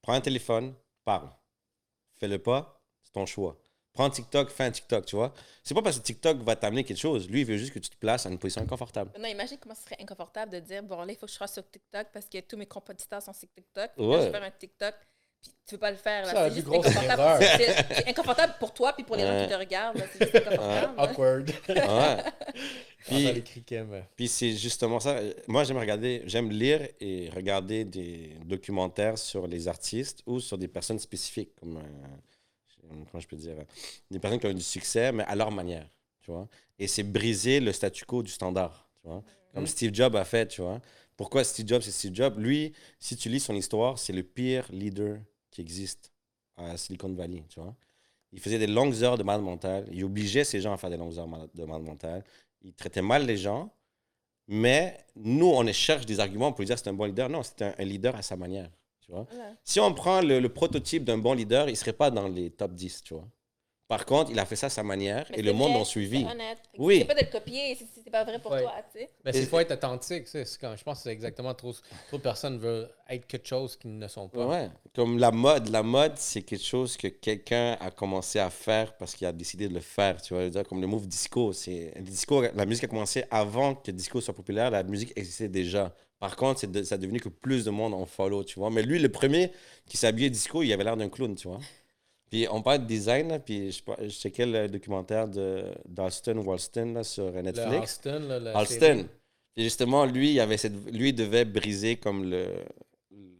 Prends 0.00 0.12
un 0.14 0.20
téléphone, 0.20 0.72
parle. 1.04 1.28
Fais-le 2.18 2.38
pas, 2.38 2.80
c'est 3.02 3.12
ton 3.12 3.26
choix. 3.26 3.56
Prends 3.92 4.10
TikTok, 4.10 4.50
fais 4.50 4.64
un 4.64 4.70
TikTok, 4.70 5.06
tu 5.06 5.16
vois. 5.16 5.32
C'est 5.64 5.74
pas 5.74 5.80
parce 5.80 5.98
que 5.98 6.02
TikTok 6.04 6.38
va 6.42 6.54
t'amener 6.54 6.84
quelque 6.84 6.98
chose. 7.00 7.30
Lui, 7.30 7.40
il 7.40 7.46
veut 7.46 7.56
juste 7.56 7.72
que 7.72 7.78
tu 7.78 7.88
te 7.88 7.96
places 7.96 8.26
à 8.26 8.28
une 8.28 8.38
position 8.38 8.60
inconfortable. 8.62 9.10
Non, 9.18 9.26
imagine 9.26 9.56
comment 9.58 9.74
ce 9.74 9.84
serait 9.84 9.96
inconfortable 10.00 10.52
de 10.52 10.60
dire 10.60 10.82
bon, 10.82 11.02
là, 11.02 11.12
il 11.12 11.16
faut 11.16 11.24
que 11.24 11.32
je 11.32 11.36
sois 11.36 11.46
sur 11.46 11.62
TikTok 11.70 12.08
parce 12.12 12.26
que 12.26 12.38
tous 12.40 12.58
mes 12.58 12.66
compétiteurs 12.66 13.22
sont 13.22 13.32
sur 13.32 13.48
TikTok. 13.54 13.90
Là, 13.96 14.20
je 14.20 14.24
vais 14.26 14.30
faire 14.30 14.42
un 14.42 14.50
TikTok, 14.50 14.94
puis 15.40 15.50
tu 15.66 15.74
veux 15.76 15.78
pas 15.78 15.90
le 15.92 15.96
faire. 15.96 16.26
C'est 16.26 16.54
juste 16.54 16.66
grosse 16.66 16.86
inconfortable. 16.88 17.20
erreur. 17.22 17.38
C'est 17.56 17.94
c'est 17.94 18.08
inconfortable 18.08 18.54
pour 18.60 18.74
toi 18.74 18.92
puis 18.92 19.04
pour 19.04 19.16
les 19.16 19.26
gens 19.26 19.42
qui 19.44 19.48
te 19.50 19.58
regardent. 19.58 19.96
là. 19.98 20.04
C'est 20.12 20.30
juste 20.30 20.46
inconfortable. 20.46 20.94
awkward. 21.00 21.50
Ouais. 21.70 21.76
Puis, 23.06 23.24
Puis, 24.16 24.28
c'est 24.28 24.52
justement 24.56 25.00
ça. 25.00 25.20
Moi, 25.46 25.64
j'aime 25.64 25.78
regarder, 25.78 26.22
j'aime 26.26 26.50
lire 26.50 26.86
et 27.00 27.30
regarder 27.30 27.84
des 27.84 28.36
documentaires 28.44 29.16
sur 29.18 29.46
les 29.46 29.68
artistes 29.68 30.22
ou 30.26 30.40
sur 30.40 30.58
des 30.58 30.68
personnes 30.68 30.98
spécifiques, 30.98 31.54
comme, 31.60 31.76
euh, 31.78 32.88
comment 33.10 33.20
je 33.20 33.26
peux 33.28 33.36
dire, 33.36 33.56
des 34.10 34.18
personnes 34.18 34.40
qui 34.40 34.46
ont 34.46 34.50
eu 34.50 34.54
du 34.54 34.62
succès, 34.62 35.12
mais 35.12 35.24
à 35.24 35.34
leur 35.34 35.50
manière, 35.50 35.88
tu 36.20 36.30
vois. 36.30 36.48
Et 36.78 36.86
c'est 36.88 37.02
briser 37.04 37.60
le 37.60 37.72
statu 37.72 38.04
quo 38.04 38.22
du 38.22 38.30
standard, 38.30 38.88
tu 39.00 39.08
vois. 39.08 39.22
Comme 39.54 39.64
Mm. 39.64 39.68
Steve 39.68 39.94
Jobs 39.94 40.16
a 40.16 40.24
fait, 40.24 40.48
tu 40.48 40.60
vois. 40.60 40.80
Pourquoi 41.16 41.44
Steve 41.44 41.66
Jobs, 41.66 41.82
c'est 41.82 41.90
Steve 41.92 42.14
Jobs? 42.14 42.38
Lui, 42.38 42.72
si 42.98 43.16
tu 43.16 43.28
lis 43.28 43.40
son 43.40 43.54
histoire, 43.54 43.98
c'est 43.98 44.12
le 44.12 44.22
pire 44.22 44.66
leader 44.70 45.18
qui 45.50 45.62
existe 45.62 46.12
à 46.56 46.76
Silicon 46.76 47.12
Valley, 47.14 47.44
tu 47.48 47.60
vois. 47.60 47.74
Il 48.32 48.40
faisait 48.40 48.58
des 48.58 48.66
longues 48.66 49.02
heures 49.02 49.16
de 49.16 49.22
malade 49.22 49.42
mental. 49.42 49.88
Il 49.92 50.04
obligeait 50.04 50.44
ces 50.44 50.60
gens 50.60 50.74
à 50.74 50.76
faire 50.76 50.90
des 50.90 50.98
longues 50.98 51.16
heures 51.18 51.48
de 51.54 51.64
malade 51.64 51.82
mental. 51.84 52.24
Il 52.66 52.74
traitait 52.74 53.02
mal 53.02 53.24
les 53.24 53.36
gens. 53.36 53.70
Mais 54.48 54.98
nous, 55.14 55.46
on 55.46 55.72
cherche 55.72 56.04
des 56.04 56.20
arguments 56.20 56.52
pour 56.52 56.60
lui 56.60 56.66
dire 56.66 56.76
que 56.76 56.82
c'est 56.82 56.90
un 56.90 56.94
bon 56.94 57.04
leader. 57.04 57.28
Non, 57.28 57.42
c'est 57.42 57.62
un, 57.62 57.74
un 57.78 57.84
leader 57.84 58.14
à 58.16 58.22
sa 58.22 58.36
manière. 58.36 58.68
Tu 59.00 59.12
vois? 59.12 59.26
Voilà. 59.30 59.52
Si 59.64 59.78
on 59.80 59.94
prend 59.94 60.20
le, 60.20 60.40
le 60.40 60.48
prototype 60.48 61.04
d'un 61.04 61.18
bon 61.18 61.32
leader, 61.32 61.68
il 61.68 61.72
ne 61.72 61.76
serait 61.76 61.92
pas 61.92 62.10
dans 62.10 62.28
les 62.28 62.50
top 62.50 62.72
10. 62.72 63.02
Tu 63.02 63.14
vois? 63.14 63.28
Par 63.88 64.04
contre, 64.04 64.32
il 64.32 64.38
a 64.40 64.44
fait 64.44 64.56
ça 64.56 64.66
à 64.66 64.70
sa 64.70 64.82
manière 64.82 65.26
Mais 65.30 65.38
et 65.38 65.42
le 65.42 65.52
monde 65.52 65.72
l'a 65.78 65.84
suivi. 65.84 66.24
C'est 66.24 66.32
honnête. 66.32 66.58
Oui. 66.76 66.98
C'est 66.98 67.04
pas 67.04 67.14
de 67.14 67.20
le 67.24 67.30
copier 67.30 67.74
si 67.76 67.86
c'est 68.02 68.10
pas 68.10 68.24
vrai 68.24 68.40
pour 68.40 68.50
Ouais. 68.50 68.62
toi, 68.62 68.72
tu 68.92 68.98
sais. 68.98 69.10
Mais 69.24 69.30
il 69.32 69.46
faut 69.46 69.60
être 69.60 69.70
authentique. 69.72 70.24
tu 70.24 70.30
sais, 70.32 70.44
c'est 70.44 70.60
quand- 70.60 70.74
je 70.76 70.82
pense 70.82 70.98
que 70.98 71.02
c'est 71.04 71.12
exactement 71.12 71.54
trop. 71.54 71.72
Trop 72.08 72.16
de 72.16 72.22
personnes 72.22 72.58
veulent 72.58 72.90
être 73.08 73.26
quelque 73.28 73.46
chose 73.46 73.76
qu'ils 73.76 73.96
ne 73.96 74.08
sont 74.08 74.28
pas. 74.28 74.44
Ouais. 74.44 74.70
Comme 74.92 75.18
la 75.18 75.30
mode. 75.30 75.68
La 75.68 75.84
mode, 75.84 76.14
c'est 76.16 76.42
quelque 76.42 76.64
chose 76.64 76.96
que 76.96 77.06
quelqu'un 77.06 77.76
a 77.80 77.92
commencé 77.92 78.40
à 78.40 78.50
faire 78.50 78.96
parce 78.96 79.14
qu'il 79.14 79.24
a 79.26 79.32
décidé 79.32 79.68
de 79.68 79.74
le 79.74 79.80
faire. 79.80 80.20
Tu 80.20 80.34
vois, 80.34 80.48
dire, 80.48 80.64
comme 80.64 80.80
le 80.80 80.88
move 80.88 81.06
disco. 81.06 81.52
C'est, 81.52 81.92
disco. 82.00 82.42
La 82.42 82.66
musique 82.66 82.82
a 82.84 82.88
commencé 82.88 83.22
avant 83.30 83.76
que 83.76 83.92
le 83.92 83.92
disco 83.92 84.20
soit 84.20 84.34
populaire. 84.34 84.72
La 84.72 84.82
musique 84.82 85.12
existait 85.14 85.48
déjà. 85.48 85.94
Par 86.18 86.34
contre, 86.34 86.58
c'est 86.58 86.72
de- 86.72 86.82
ça 86.82 86.96
a 86.96 86.98
devenu 86.98 87.20
que 87.20 87.28
plus 87.28 87.64
de 87.64 87.70
monde 87.70 87.94
en 87.94 88.04
follow, 88.06 88.42
tu 88.42 88.58
vois. 88.58 88.70
Mais 88.70 88.82
lui, 88.82 88.98
le 88.98 89.10
premier 89.10 89.52
qui 89.86 89.96
s'habillait 89.96 90.30
disco, 90.30 90.62
il 90.64 90.72
avait 90.72 90.82
l'air 90.82 90.96
d'un 90.96 91.08
clown, 91.08 91.34
tu 91.36 91.46
vois. 91.46 91.60
Puis 92.30 92.46
on 92.50 92.60
parle 92.62 92.80
de 92.82 92.86
design, 92.86 93.28
là, 93.28 93.38
puis 93.38 93.70
je, 93.72 93.80
je 94.02 94.08
checkais 94.08 94.46
le 94.46 94.68
documentaire 94.68 95.28
de, 95.28 95.64
d'Alston 95.88 96.38
Walston 96.38 96.92
là, 96.94 97.04
sur 97.04 97.30
Le 97.30 97.42
Netflix. 97.42 98.00
Alston, 98.04 98.20
là, 98.28 98.40
la 98.40 98.58
Alston. 98.58 98.80
série. 98.80 99.06
Et 99.56 99.62
justement, 99.62 100.04
lui, 100.04 100.32
il 100.32 100.40
avait 100.40 100.56
cette, 100.58 100.74
lui 100.92 101.12
devait 101.12 101.44
briser 101.44 101.96
comme 101.96 102.28
le, 102.28 102.46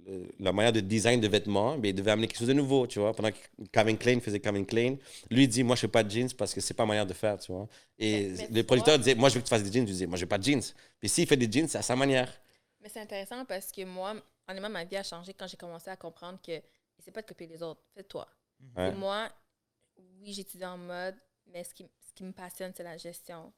le- 0.06 0.28
la 0.38 0.52
manière 0.52 0.72
de 0.72 0.80
design 0.80 1.20
de 1.20 1.28
vêtements, 1.28 1.76
mais 1.78 1.90
il 1.90 1.94
devait 1.94 2.12
amener 2.12 2.26
quelque 2.28 2.38
chose 2.38 2.48
de 2.48 2.52
nouveau, 2.52 2.86
tu 2.86 3.00
vois. 3.00 3.12
Pendant 3.12 3.30
que 3.30 3.36
Calvin 3.72 3.96
Klein 3.96 4.20
faisait 4.20 4.40
Calvin 4.40 4.64
Klein, 4.64 4.96
lui 5.30 5.44
il 5.44 5.48
dit 5.48 5.62
moi 5.64 5.74
je 5.76 5.80
fais 5.82 5.88
pas 5.88 6.02
de 6.04 6.10
jeans 6.10 6.30
parce 6.38 6.54
que 6.54 6.60
c'est 6.60 6.74
pas 6.74 6.84
ma 6.84 6.88
manière 6.90 7.06
de 7.06 7.12
faire, 7.14 7.38
tu 7.38 7.52
vois. 7.52 7.68
Et 7.98 8.28
Mais- 8.28 8.48
mais 8.50 8.56
le 8.58 8.62
producteur 8.64 8.98
disait 8.98 9.14
moi 9.14 9.28
je 9.28 9.34
veux 9.34 9.40
que 9.40 9.46
tu 9.46 9.50
fasses 9.50 9.62
des 9.64 9.72
jeans, 9.72 9.86
je 9.86 9.92
disais 9.92 10.06
moi 10.06 10.16
je 10.16 10.22
veux 10.22 10.28
pas 10.28 10.38
de 10.38 10.44
jeans. 10.44 10.62
Puis 11.00 11.08
s'il 11.08 11.26
fait 11.26 11.36
des 11.36 11.50
jeans, 11.50 11.68
c'est 11.68 11.78
à 11.78 11.82
sa 11.82 11.96
manière. 11.96 12.32
Mais 12.80 12.88
c'est 12.88 13.00
intéressant 13.00 13.44
parce 13.44 13.72
que 13.72 13.84
moi, 13.84 14.14
honnêtement, 14.48 14.70
ma 14.70 14.84
vie 14.84 14.96
a 14.96 15.02
changé 15.02 15.34
quand 15.34 15.46
j'ai 15.46 15.56
commencé 15.56 15.90
à 15.90 15.96
comprendre 15.96 16.38
que 16.40 16.52
c'est 16.98 17.10
pas 17.10 17.22
de 17.22 17.26
copier 17.26 17.46
les 17.46 17.62
autres, 17.62 17.82
fais-toi. 17.94 18.26
Ouais. 18.76 18.90
Pour 18.90 18.98
moi, 18.98 19.28
oui, 20.20 20.32
j'étudie 20.32 20.64
en 20.64 20.78
mode, 20.78 21.16
mais 21.46 21.64
ce 21.64 21.74
qui, 21.74 21.84
ce 22.00 22.12
qui 22.14 22.24
me 22.24 22.32
passionne, 22.32 22.72
c'est 22.74 22.82
la 22.82 22.96
gestion. 22.96 23.52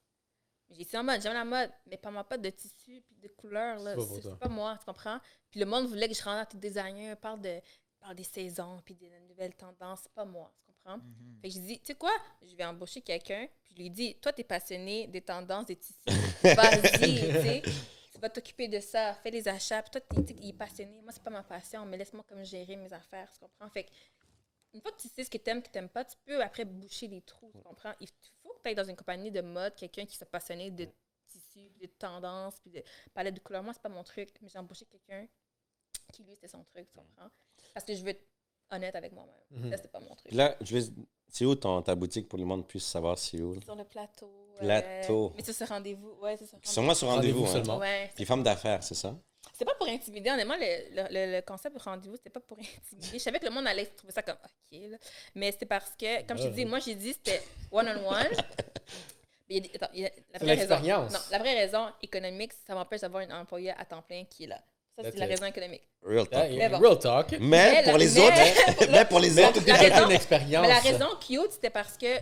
J'étudie 0.71 0.99
en 0.99 1.05
mode, 1.05 1.23
j'aime 1.23 1.33
la 1.35 1.45
mode, 1.45 1.71
mais 1.87 1.97
pas 1.97 2.11
ma 2.11 2.25
pote 2.25 2.43
de 2.43 2.51
tissu 2.51 3.03
puis 3.07 3.17
de 3.23 3.29
couleurs, 3.29 3.79
là, 3.81 3.95
C'est 4.17 4.23
pas 4.23 4.37
pas 4.37 4.49
moi, 4.49 4.77
tu 4.79 4.85
comprends? 4.85 5.19
Puis 5.51 5.61
le 5.61 5.67
monde 5.67 5.87
voulait 5.87 6.09
que 6.09 6.15
je 6.15 6.23
rentre 6.23 6.51
tout 6.51 6.59
designer, 6.59 7.17
parle, 7.17 7.41
de, 7.41 7.61
parle 8.01 8.15
des 8.17 8.25
saisons 8.25 8.81
puis 8.85 8.95
des 8.95 9.11
nouvelles 9.29 9.55
tendances, 9.55 10.01
c'est 10.03 10.13
pas 10.13 10.27
moi, 10.27 10.53
tu 10.59 10.67
comprends? 10.67 11.01
Fait 11.41 11.49
que 11.49 11.55
j'ai 11.55 11.61
dit, 11.61 11.79
tu 11.81 11.87
sais 11.87 11.95
quoi, 11.95 12.13
je 12.43 12.55
vais 12.55 12.65
embaucher 12.67 13.01
quelqu'un, 13.01 13.47
puis 13.63 13.75
je 13.77 13.83
lui 13.83 13.91
dis, 13.91 14.15
toi, 14.21 14.33
t'es 14.33 14.45
passionné 14.45 15.07
des 15.07 15.23
tendances, 15.23 15.67
des 15.67 15.77
tissus, 15.77 15.99
vas-y, 16.43 17.17
tu 17.19 17.41
sais, 17.43 17.63
tu 18.13 18.19
vas 18.21 18.29
t'occuper 18.29 18.69
de 18.69 18.81
ça, 18.81 19.15
fais 19.15 19.31
les 19.31 19.49
achats, 19.49 19.83
puis 19.83 19.91
toi, 19.93 20.01
t'es- 20.25 20.35
il 20.41 20.51
est 20.51 20.53
passionné, 20.53 21.01
moi, 21.01 21.13
c'est 21.13 21.23
pas 21.23 21.31
ma 21.31 21.43
passion, 21.45 21.87
mais 21.87 21.97
laisse-moi 21.97 22.25
comme 22.29 22.45
gérer 22.45 22.77
mes 22.77 22.93
affaires, 22.93 23.31
tu 23.33 23.39
comprends? 23.39 23.69
Fait 23.71 23.85
que, 23.85 23.91
une 24.75 24.81
fois 24.81 24.93
que 24.93 25.01
tu 25.01 25.09
sais 25.09 25.25
ce 25.25 25.31
que 25.31 25.39
t'aimes, 25.39 25.63
que 25.63 25.69
t'aimes 25.71 25.89
pas, 25.89 26.05
tu 26.05 26.17
peux 26.25 26.43
après 26.43 26.65
boucher 26.65 27.09
les 27.09 27.23
trous, 27.23 27.51
tu 27.55 27.63
comprends? 27.63 27.93
Il 28.01 28.09
faut 28.43 28.51
que 28.55 28.63
tu 28.63 28.69
ailles 28.69 28.75
dans 28.75 28.85
une 28.85 28.97
compagnie 28.97 29.31
de 29.31 29.41
mode, 29.41 29.75
quelqu'un 29.75 30.05
qui 30.07 30.17
soit 30.17 30.27
passionné 30.31 30.71
de 30.71 30.87
tissus, 31.29 31.71
de 31.81 31.87
tendances, 31.99 32.59
puis 32.61 32.71
de 32.71 32.83
palette 33.15 33.35
de 33.35 33.41
couleurs. 33.41 33.63
Moi, 33.63 33.73
c'est 33.73 33.83
pas 33.83 33.89
mon 33.89 34.05
truc, 34.05 34.31
mais 34.43 34.49
j'ai 34.49 34.59
embauché 34.59 34.85
quelqu'un 34.87 35.27
qui, 36.13 36.23
lui, 36.25 36.35
c'était 36.35 36.49
son 36.49 36.65
truc, 36.65 36.87
tu 36.89 36.95
comprends? 36.97 37.31
Parce 37.75 37.85
que 37.87 37.95
je 37.95 38.03
veux 38.03 38.11
être 38.11 38.25
honnête 38.71 38.95
avec 38.97 39.13
moi-même. 39.13 39.35
Mhm. 39.51 39.71
Ça, 39.71 39.77
c'est 39.79 39.91
pas 39.91 40.01
mon 40.01 40.15
truc. 40.15 40.33
Là, 40.33 40.57
je 40.61 40.77
vais, 40.79 40.87
c'est 41.29 41.45
où 41.45 41.55
ton, 41.55 41.83
ta 41.83 41.95
boutique 41.95 42.29
pour 42.29 42.37
que 42.37 42.43
le 42.43 42.47
monde 42.47 42.67
puisse 42.67 42.87
savoir 42.87 43.19
c'est 43.19 43.41
où? 43.41 43.61
Sur 43.63 43.75
le 43.75 43.85
plateau. 43.85 44.31
euh, 44.57 44.59
Plateau. 44.61 45.33
mais 45.37 45.43
c'est 45.45 45.53
ce 45.53 45.65
rendez-vous. 45.65 46.13
Ouais, 46.21 46.37
c'est 46.37 46.47
ce 46.47 46.57
Sûrement 46.63 46.95
sur 46.95 47.09
rendez-vous. 47.09 47.45
Rendez-vous 47.45 47.59
hein. 47.59 47.65
seulement. 47.65 47.79
Ouais. 47.79 48.11
Puis 48.15 48.25
femme 48.25 48.43
d'affaires, 48.43 48.83
c'est 48.83 48.95
ça? 48.95 49.17
C'est 49.57 49.65
pas 49.65 49.75
pour 49.75 49.89
intimider. 49.89 50.31
Honnêtement, 50.31 50.57
le, 50.57 50.95
le, 50.95 51.09
le- 51.11 51.33
le 51.37 51.43
concept 51.43 51.77
de 51.77 51.81
rendez-vous, 51.83 52.17
c'était 52.17 52.31
pas 52.31 52.41
pour 52.41 52.59
intimider. 52.59 53.09
Je 53.15 53.19
savais 53.19 53.39
que 53.41 53.45
le 53.47 53.51
monde 53.51 53.67
allait 53.67 53.87
trouver 53.87 54.13
ça 54.13 54.23
comme 54.23 54.37
OK. 54.45 54.79
Là. 54.91 54.97
Mais 55.35 55.51
c'était 55.53 55.67
parce 55.67 55.91
que, 55.99 56.27
comme 56.27 56.39
je 56.39 56.45
te 56.45 56.49
Ah. 56.49 56.51
dis, 56.53 56.65
moi, 56.65 56.79
j'ai 56.79 56.95
dit 56.95 57.13
c'était 57.13 57.43
one-on-one. 57.73 58.29
Mais 59.51 59.63
attends, 59.75 59.89
la 59.95 60.09
C'est 60.35 60.45
vraie 60.45 60.55
raison. 60.55 60.79
Non, 61.11 61.19
la 61.31 61.39
vraie 61.39 61.55
raison 61.55 61.89
économique, 62.03 62.53
ça 62.67 62.75
m'empêche 62.75 63.01
d'avoir 63.01 63.23
un 63.23 63.41
employé 63.41 63.71
à 63.71 63.85
temps 63.85 64.03
plein 64.03 64.25
qui 64.25 64.45
est 64.45 64.49
là. 64.49 64.61
Ça, 64.95 65.03
That's 65.05 65.15
c'est 65.15 65.21
la 65.21 65.27
raison 65.27 65.47
économique. 65.47 65.85
Real 66.03 66.29
talk. 66.29 66.45
Yeah, 66.51 66.53
yeah, 66.53 66.69
bon. 66.69 66.79
Real 66.81 66.99
talk. 66.99 67.31
Mais, 67.33 67.41
Mais 67.41 67.83
pour 67.85 67.93
la- 67.93 67.99
les 67.99 68.11
mais- 68.11 68.21
autres, 68.21 68.91
mais 68.91 69.05
pour 69.07 69.21
les 69.21 69.31
Mais 69.31 69.47
autres, 69.47 69.61
déjà 69.61 69.75
raison- 69.77 70.07
une 70.07 70.13
expérience. 70.17 70.63
Mais 70.63 70.69
la 70.69 70.81
raison 70.81 71.07
cute, 71.21 71.53
c'était 71.53 71.71
parce 71.71 71.97
que 71.97 72.19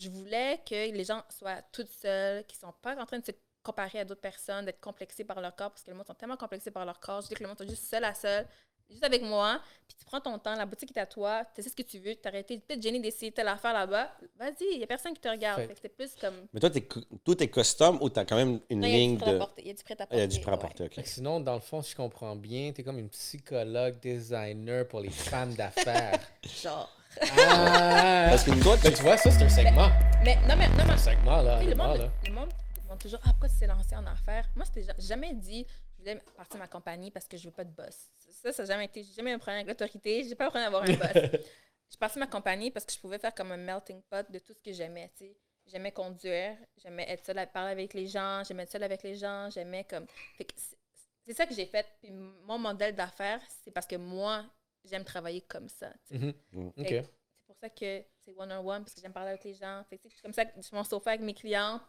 je 0.00 0.08
voulais 0.08 0.58
que 0.66 0.90
les 0.90 1.04
gens 1.04 1.22
soient 1.38 1.60
toutes 1.72 1.90
seules, 1.90 2.44
qu'ils 2.46 2.58
ne 2.64 2.68
sont 2.70 2.74
pas 2.80 2.96
en 2.96 3.04
train 3.04 3.18
de 3.18 3.26
se 3.26 3.32
comparer 3.62 4.00
à 4.00 4.04
d'autres 4.04 4.20
personnes, 4.20 4.64
d'être 4.64 4.80
complexés 4.80 5.24
par 5.24 5.40
leur 5.40 5.54
corps, 5.54 5.70
parce 5.70 5.82
que 5.82 5.90
le 5.90 5.96
monde 5.96 6.06
sont 6.06 6.14
tellement 6.14 6.36
complexés 6.36 6.70
par 6.70 6.84
leur 6.84 6.98
corps. 7.00 7.20
Je 7.22 7.28
dis 7.28 7.34
que 7.34 7.42
le 7.42 7.48
monde 7.48 7.58
sont 7.58 7.68
juste 7.68 7.84
seul 7.84 8.04
à 8.04 8.14
seul, 8.14 8.46
juste 8.88 9.04
avec 9.04 9.22
moi, 9.22 9.60
puis 9.86 9.96
tu 9.98 10.04
prends 10.04 10.20
ton 10.20 10.36
temps, 10.38 10.56
la 10.56 10.66
boutique 10.66 10.90
est 10.96 11.00
à 11.00 11.06
toi, 11.06 11.44
tu 11.54 11.62
sais 11.62 11.68
ce 11.68 11.76
que 11.76 11.82
tu 11.82 11.98
veux, 12.00 12.14
tu 12.16 12.26
arrêtes 12.26 12.48
peut-être 12.48 12.82
gêné 12.82 12.98
d'essayer 12.98 13.30
telle 13.30 13.46
affaire 13.46 13.72
là-bas, 13.72 14.10
vas-y, 14.38 14.64
il 14.72 14.78
n'y 14.78 14.82
a 14.84 14.86
personne 14.88 15.12
qui 15.14 15.20
te 15.20 15.28
regarde. 15.28 15.60
Fait- 15.60 15.68
Fait 15.68 15.78
c'est 15.82 15.88
plus 15.96 16.14
comme... 16.20 16.34
Mais 16.52 16.58
toi, 16.58 16.70
t'es 16.70 16.80
co- 16.80 17.00
tout 17.24 17.40
est 17.42 17.48
custom 17.48 17.98
ou 18.00 18.08
t'as 18.10 18.24
quand 18.24 18.34
même 18.36 18.58
une 18.68 18.80
Non, 18.80 18.86
il 18.88 18.92
y 18.92 18.94
a 18.94 18.98
ligne 18.98 19.12
du 19.16 19.18
prêt 19.20 19.30
à 19.30 19.34
de. 19.34 19.38
porter. 19.38 19.62
Il 19.62 19.68
y 19.68 19.70
a 19.70 19.74
du 19.74 19.84
prêt 19.84 19.94
à 19.94 19.96
Ah, 20.00 20.06
porter. 20.06 20.16
Il 20.16 20.20
y 20.20 20.22
a 20.22 20.26
du 20.26 20.40
prêt 20.40 20.50
à 20.50 20.54
ouais. 20.54 20.60
porter, 20.60 20.84
ok. 20.86 20.94
Fait 20.94 21.02
que 21.04 21.08
sinon, 21.08 21.38
dans 21.38 21.54
le 21.54 21.60
fond, 21.60 21.82
si 21.82 21.92
je 21.92 21.96
comprends 21.96 22.34
bien, 22.34 22.72
t'es 22.72 22.82
comme 22.82 22.98
une 22.98 23.10
psychologue, 23.10 24.00
designer 24.00 24.88
pour 24.88 25.00
les 25.00 25.10
femmes 25.10 25.54
d'affaires. 25.54 26.18
Genre. 26.62 26.90
ah! 27.38 28.26
Parce 28.30 28.42
que 28.44 28.60
toi, 28.62 28.76
tu 28.78 28.90
vois, 29.02 29.16
ça, 29.16 29.30
c'est 29.30 29.44
un 29.44 29.48
segment. 29.48 29.88
Mais 30.24 30.36
non, 30.48 30.56
mais, 30.56 30.68
non, 30.70 30.84
mais 30.86 30.92
Un 30.94 30.96
segment, 30.96 31.42
là. 31.42 31.58
Tu 31.60 31.68
le, 31.68 31.74
monde, 31.76 31.98
là. 31.98 32.08
le 32.26 32.32
monde 32.32 32.48
demande 32.90 33.00
toujours 33.00 33.20
Ah, 33.24 33.30
pourquoi 33.30 33.48
tu 33.48 33.56
t'es 33.58 33.66
lancé 33.66 33.94
en 33.96 34.06
affaires? 34.06 34.48
Moi, 34.56 34.64
c'était 34.64 34.82
ja- 34.82 34.94
jamais 34.98 35.32
dit 35.34 35.66
je 35.96 35.98
voulais 36.02 36.20
partir 36.36 36.54
de 36.56 36.60
ma 36.60 36.68
compagnie 36.68 37.10
parce 37.10 37.26
que 37.28 37.36
je 37.36 37.44
veux 37.44 37.54
pas 37.54 37.64
de 37.64 37.70
boss. 37.70 38.10
Ça, 38.18 38.52
ça 38.52 38.62
n'a 38.62 38.66
jamais 38.68 38.84
été. 38.86 39.02
J'ai 39.02 39.12
jamais 39.12 39.30
eu 39.30 39.34
un 39.34 39.38
problème 39.38 39.58
avec 39.64 39.68
l'autorité. 39.68 40.24
J'ai 40.24 40.34
pas 40.34 40.46
un 40.46 40.50
problème 40.50 40.70
d'avoir 40.72 40.82
un 40.84 40.94
boss. 40.94 41.30
Je 41.90 41.94
suis 41.94 41.98
partie 41.98 42.14
de 42.16 42.20
ma 42.20 42.26
compagnie 42.28 42.70
parce 42.70 42.86
que 42.86 42.92
je 42.92 43.00
pouvais 43.00 43.18
faire 43.18 43.34
comme 43.34 43.50
un 43.50 43.56
melting 43.56 44.00
pot 44.02 44.24
de 44.30 44.38
tout 44.38 44.54
ce 44.54 44.60
que 44.60 44.72
j'aimais. 44.72 45.10
tu 45.16 45.24
sais. 45.24 45.36
J'aimais 45.66 45.90
conduire, 45.90 46.56
j'aimais 46.76 47.04
être 47.10 47.26
seule 47.26 47.38
à 47.38 47.48
parler 47.48 47.72
avec 47.72 47.94
les 47.94 48.06
gens, 48.06 48.44
j'aimais 48.46 48.62
être 48.62 48.70
seule 48.70 48.84
avec 48.84 49.02
les 49.02 49.16
gens, 49.16 49.50
j'aimais 49.50 49.82
comme. 49.82 50.06
C'est- 50.38 51.34
ça 51.34 51.46
que 51.46 51.54
j'ai 51.54 51.66
fait. 51.66 51.84
Puis 52.00 52.12
mon 52.12 52.58
modèle 52.58 52.94
d'affaires, 52.94 53.40
c'est 53.64 53.72
parce 53.72 53.88
que 53.88 53.96
moi, 53.96 54.46
j'aime 54.84 55.02
travailler 55.04 55.40
comme 55.42 55.68
ça. 55.68 55.92
Mhm. 56.12 56.32
Mm. 56.52 56.70
Fait 56.76 56.84
que 57.02 57.08
C'est 57.38 57.46
pour 57.46 57.56
ça 57.56 57.68
que 57.70 58.04
c'est 58.20 58.34
one-on-one, 58.36 58.84
parce 58.84 58.94
que 58.94 59.00
j'aime 59.00 59.12
parler 59.12 59.30
avec 59.30 59.42
les 59.42 59.54
gens. 59.54 59.82
Fait 59.90 59.96
sais, 60.00 60.08
c'est 60.14 60.22
comme 60.22 60.32
ça 60.32 60.44
que 60.44 60.52
je 60.56 60.62
suis 60.62 60.76
mon 60.76 60.84
sofa 60.84 61.10
avec 61.10 61.22
mes 61.22 61.34
clientes. 61.34 61.82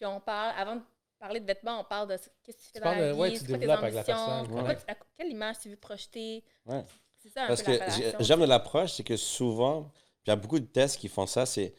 Puis 0.00 0.06
on 0.06 0.18
parle, 0.18 0.54
avant 0.56 0.76
de 0.76 0.80
parler 1.18 1.40
de 1.40 1.46
vêtements, 1.46 1.80
on 1.80 1.84
parle 1.84 2.08
de 2.08 2.16
ce- 2.16 2.30
qu'est-ce 2.42 2.56
que 2.56 2.62
tu 2.62 2.68
fais 2.72 2.78
Tu 2.78 2.84
dans 2.84 2.90
la 2.90 3.12
ouais, 3.12 3.30
vie, 3.32 3.38
tu 3.38 3.44
tes 3.44 3.68
ambitions, 3.68 4.46
quoi 4.48 4.74
quelle 5.18 5.30
image 5.30 5.58
tu 5.58 5.68
veux 5.68 5.76
projeter? 5.76 6.42
Ouais. 6.64 6.82
C'est 7.18 7.28
ça 7.28 7.42
un 7.44 7.46
Parce 7.48 7.62
peu 7.62 7.72
que 8.16 8.24
j'aime 8.24 8.44
l'approche, 8.44 8.92
c'est 8.92 9.04
que 9.04 9.16
souvent, 9.18 9.92
il 10.24 10.30
y 10.30 10.32
a 10.32 10.36
beaucoup 10.36 10.58
de 10.58 10.64
tests 10.64 10.96
qui 10.98 11.08
font 11.08 11.26
ça, 11.26 11.44
c'est 11.44 11.74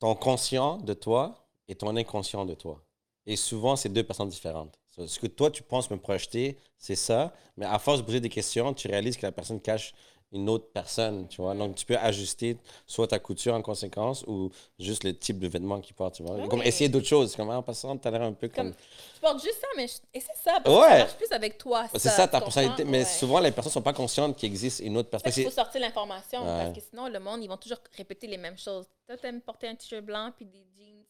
ton 0.00 0.14
conscient 0.16 0.78
de 0.78 0.94
toi 0.94 1.46
et 1.68 1.74
ton 1.76 1.96
inconscient 1.96 2.44
de 2.44 2.54
toi. 2.54 2.82
Et 3.26 3.36
souvent, 3.36 3.76
c'est 3.76 3.88
deux 3.88 4.02
personnes 4.04 4.28
différentes. 4.28 4.78
Ce 5.06 5.18
que 5.20 5.26
toi, 5.28 5.50
tu 5.50 5.62
penses 5.62 5.90
me 5.90 5.96
projeter, 5.98 6.58
c'est 6.78 6.96
ça, 6.96 7.34
mais 7.56 7.66
à 7.66 7.78
force 7.78 7.98
de 8.00 8.04
poser 8.04 8.20
des 8.20 8.28
questions, 8.28 8.72
tu 8.74 8.88
réalises 8.88 9.16
que 9.16 9.26
la 9.26 9.32
personne 9.32 9.60
cache 9.60 9.94
une 10.32 10.48
autre 10.50 10.66
personne, 10.72 11.28
tu 11.28 11.40
vois. 11.40 11.54
Donc, 11.54 11.76
tu 11.76 11.86
peux 11.86 11.96
ajuster 11.96 12.58
soit 12.86 13.06
ta 13.06 13.18
couture 13.18 13.54
en 13.54 13.62
conséquence 13.62 14.24
ou 14.26 14.50
juste 14.78 15.04
le 15.04 15.16
type 15.16 15.38
de 15.38 15.46
vêtements 15.48 15.80
qu'il 15.80 15.94
porte, 15.94 16.16
tu 16.16 16.22
vois. 16.24 16.34
Ouais. 16.36 16.48
Comme 16.48 16.62
essayer 16.62 16.88
d'autres 16.88 17.06
choses. 17.06 17.36
Comme 17.36 17.48
en 17.50 17.62
passant, 17.62 17.96
tu 17.96 18.08
as 18.08 18.10
l'air 18.10 18.22
un 18.22 18.32
peu 18.32 18.48
comme... 18.48 18.72
Comme, 18.72 18.74
tu 19.14 19.20
portes 19.20 19.42
juste 19.42 19.60
ça, 19.60 19.68
mais 19.76 19.86
je- 19.86 19.94
et 20.12 20.20
c'est 20.20 20.36
ça. 20.42 20.60
Parce 20.60 20.64
que 20.64 20.70
Ouais. 20.70 20.88
ça 20.90 20.98
marche 20.98 21.14
plus 21.16 21.32
avec 21.32 21.58
toi. 21.58 21.86
C'est 21.92 22.08
ça, 22.08 22.26
ta 22.28 22.38
tu 22.38 22.44
personnalité. 22.44 22.84
Mais 22.84 22.98
Ouais. 22.98 23.04
souvent, 23.04 23.38
les 23.38 23.52
personnes 23.52 23.70
ne 23.70 23.74
sont 23.74 23.82
pas 23.82 23.92
conscientes 23.92 24.36
qu'il 24.36 24.48
existe 24.48 24.80
une 24.80 24.96
autre 24.96 25.08
personne. 25.10 25.32
qu'il 25.32 25.44
faut 25.44 25.50
sortir 25.50 25.80
l'information 25.80 26.44
parce 26.44 26.76
que 26.76 26.80
sinon, 26.90 27.08
le 27.08 27.20
monde, 27.20 27.42
ils 27.44 27.48
vont 27.48 27.56
toujours 27.56 27.78
répéter 27.96 28.26
les 28.26 28.36
mêmes 28.38 28.58
choses. 28.58 28.86
Toi, 29.06 29.16
t'aimes 29.16 29.40
porter 29.40 29.68
un 29.68 29.74
t-shirt 29.76 30.04
blanc 30.04 30.32
puis 30.36 30.44
des 30.44 30.66
jeans. 30.76 31.04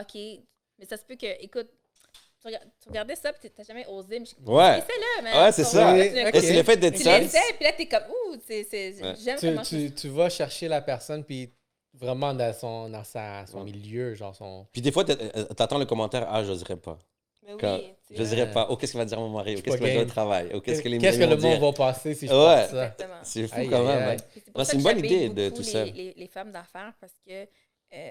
OK. 0.00 0.14
Mais 0.78 0.84
ça 0.86 0.96
se 0.96 1.04
peut 1.04 1.16
que, 1.16 1.26
écoute, 1.42 1.68
tu, 2.46 2.54
regardes- 2.54 2.70
tu 2.82 2.88
regardais 2.88 3.16
ça 3.16 3.32
puis 3.32 3.50
t'as 3.50 3.62
jamais 3.64 3.86
osé. 3.86 4.20
Mais 4.20 4.26
je- 4.26 4.50
Ouais. 4.50 4.78
Essaie-le, 4.78 5.22
man. 5.24 5.44
Ouais, 5.44 5.52
c'est 5.52 5.64
Tu 5.64 5.68
ça. 5.70 5.92
Oui. 5.92 6.00
Et 6.00 6.40
c'est 6.40 6.56
le 6.56 6.62
fait 6.62 6.76
d'être 6.76 6.96
Tu 6.96 7.02
seul. 7.02 7.22
l'essaies, 7.22 7.38
puis 7.56 7.64
là, 7.64 7.72
t'es 7.72 7.86
comme, 7.86 8.02
ouh, 8.10 8.36
c'est, 8.46 8.64
c'est, 8.64 9.02
Ouais. 9.02 9.14
j'aime 9.22 9.38
Tu, 9.38 9.46
comment 9.48 9.62
tu, 9.62 9.92
tu 9.94 10.08
vas 10.08 10.28
chercher 10.28 10.68
la 10.68 10.80
personne, 10.80 11.24
puis 11.24 11.52
vraiment 11.94 12.32
dans 12.34 12.52
son, 12.52 12.88
dans 12.90 13.04
sa, 13.04 13.46
son 13.46 13.58
Ouais. 13.58 13.64
milieu, 13.64 14.14
genre 14.14 14.34
son... 14.34 14.66
Puis 14.72 14.82
des 14.82 14.92
fois, 14.92 15.04
euh, 15.08 15.44
t'attends 15.54 15.78
le 15.78 15.86
commentaire 15.86 16.26
Ah, 16.30 16.44
j'oserais 16.44 16.76
pas. 16.76 16.98
Oui, 17.48 17.54
Quand- 17.60 17.78
tu 18.08 18.16
Je 18.16 18.22
dirais 18.24 18.50
pas. 18.50 18.66
Oh, 18.70 18.76
qu'est-ce 18.76 18.92
qu'il 18.92 18.98
va 18.98 19.04
dire 19.04 19.18
mon 19.20 19.28
mari? 19.28 19.56
Ou 19.56 19.62
qu'est-ce 19.62 19.76
qu'il 19.76 19.86
va 19.86 19.92
dire 19.92 20.00
au 20.02 20.04
travail? 20.04 20.50
Ou 20.54 20.60
qu'est-ce 20.60 20.82
que 20.82 20.88
les 20.88 20.98
Qu'est-ce 20.98 21.18
que 21.18 21.24
le 21.24 21.34
vont 21.36 21.48
monde 21.50 21.60
va 21.60 21.72
passer 21.72 22.14
si 22.14 22.26
je 22.26 22.32
Ouais. 22.32 22.38
porte 22.38 22.70
ça? 22.70 22.84
Exactement. 22.86 23.14
C'est 23.22 23.46
fou 23.48 23.54
Aïe, 23.56 23.68
quand 23.68 23.80
aïe, 23.80 23.96
même. 23.96 24.08
aïe. 24.10 24.16
hein. 24.20 24.24
C'est 24.34 24.44
pour 24.52 24.58
Non, 24.58 24.64
ça 24.64 24.70
c'est 24.70 24.76
que 24.76 24.82
une 24.82 24.84
bonne 24.84 24.98
idée 25.04 25.28
de 25.28 25.48
tout 25.50 25.62
ça. 25.62 25.84
les, 25.84 25.92
les, 25.92 26.14
les 26.16 26.26
femmes 26.28 26.50
d'affaires 26.52 26.92
parce 27.00 27.12
que 27.26 27.32
euh, 27.94 28.10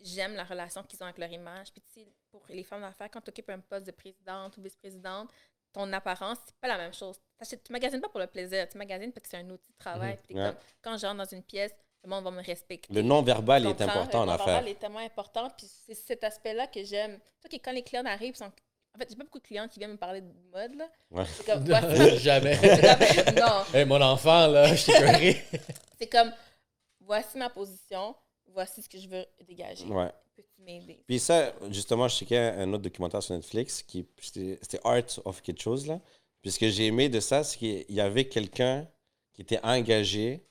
j'aime 0.00 0.34
la 0.34 0.44
relation 0.44 0.82
qu'ils 0.82 1.02
ont 1.02 1.06
avec 1.06 1.18
leur 1.18 1.30
image. 1.32 1.72
Puis 1.72 1.82
tu 1.82 2.00
sais, 2.00 2.06
pour 2.30 2.42
les 2.48 2.62
femmes 2.64 2.82
d'affaires, 2.82 3.10
quand 3.10 3.20
tu 3.20 3.30
occupes 3.30 3.50
un 3.50 3.60
poste 3.60 3.86
de 3.86 3.90
présidente 3.92 4.56
ou 4.56 4.62
vice-présidente, 4.62 5.30
ton 5.72 5.92
apparence, 5.92 6.38
c'est 6.46 6.56
pas 6.56 6.68
la 6.68 6.78
même 6.78 6.94
chose. 6.94 7.16
T'achètes- 7.38 7.62
Tu 7.64 7.72
magasines 7.72 8.00
pas 8.00 8.08
pour 8.08 8.20
le 8.20 8.26
plaisir, 8.26 8.68
tu 8.68 8.78
magasines 8.78 9.12
parce 9.12 9.22
que 9.24 9.28
c'est 9.30 9.36
un 9.36 9.50
outil 9.50 9.70
de 9.70 9.78
travail. 9.78 10.18
Puis 10.24 10.34
Mhm. 10.34 10.40
Ouais. 10.40 10.46
comme, 10.48 10.56
quand 10.82 10.96
je 10.98 11.06
rentre 11.06 11.18
dans 11.18 11.36
une 11.36 11.42
pièce, 11.42 11.72
le 12.04 12.10
monde 12.10 12.24
va 12.24 12.30
me 12.30 12.42
respecter. 12.42 12.92
Le 12.94 13.02
non-verbal 13.02 13.66
est 13.66 13.80
important 13.82 14.20
en 14.22 14.24
Le 14.24 14.30
affaires. 14.32 14.46
non-verbal 14.46 14.68
est 14.68 14.78
tellement 14.78 14.98
important. 15.00 15.50
Puis 15.56 15.66
c'est 15.86 15.94
cet 15.94 16.24
aspect-là 16.24 16.68
que 16.68 16.82
j'aime. 16.84 17.18
Tu 17.18 17.24
sais, 17.50 17.58
que 17.58 17.64
quand 17.64 17.72
les 17.72 17.82
clients 17.82 18.04
arrivent, 18.06 18.34
ils 18.34 18.36
sont... 18.38 18.52
En 18.94 18.98
fait, 18.98 19.10
j'ai 19.10 19.16
pas 19.16 19.24
beaucoup 19.24 19.38
de 19.38 19.44
clients 19.44 19.68
qui 19.68 19.78
viennent 19.78 19.92
me 19.92 19.96
parler 19.96 20.22
de 20.22 20.32
mode. 20.50 20.74
Là. 20.74 20.88
Ouais. 21.10 21.24
Comme, 21.44 21.64
voici- 21.64 22.18
Jamais. 22.18 22.56
comme- 23.26 23.34
non, 23.34 23.64
hey, 23.74 23.84
mon 23.84 24.00
enfant, 24.00 24.46
là, 24.46 24.74
je 24.74 24.86
t'ai 24.86 24.92
curé. 24.98 25.44
c'est 25.98 26.06
comme, 26.08 26.32
voici 27.00 27.36
ma 27.36 27.50
position, 27.50 28.16
voici 28.52 28.82
ce 28.82 28.88
que 28.88 28.98
je 28.98 29.08
veux 29.08 29.24
dégager. 29.46 29.84
Ouais. 29.86 30.10
Peux-tu 30.36 30.62
m'aider? 30.62 30.98
Puis 31.06 31.18
ça, 31.18 31.52
justement, 31.70 32.08
je 32.08 32.16
checkais 32.16 32.38
un 32.38 32.72
autre 32.72 32.82
documentaire 32.82 33.22
sur 33.22 33.34
Netflix 33.34 33.82
qui 33.82 34.06
c'était 34.20 34.80
Art 34.84 35.02
of 35.24 35.42
quelque 35.42 35.60
chose 35.60 35.86
là. 35.86 36.00
Puis 36.42 36.52
ce 36.52 36.58
que 36.58 36.68
j'ai 36.68 36.86
aimé 36.86 37.08
de 37.08 37.20
ça, 37.20 37.42
c'est 37.44 37.58
qu'il 37.58 37.84
y 37.90 38.00
avait 38.00 38.26
quelqu'un 38.26 38.86
qui 39.32 39.42
était 39.42 39.60
engagé 39.64 40.44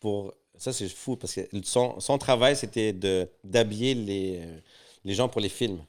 pour 0.00 0.34
ça 0.56 0.72
c'est 0.72 0.88
fou 0.88 1.16
parce 1.16 1.34
que 1.34 1.42
son, 1.64 1.98
son 2.00 2.18
travail 2.18 2.56
c'était 2.56 2.92
de 2.92 3.28
d'habiller 3.44 3.94
les 3.94 4.40
les 5.04 5.14
gens 5.14 5.28
pour 5.28 5.40
les 5.40 5.48
films. 5.48 5.84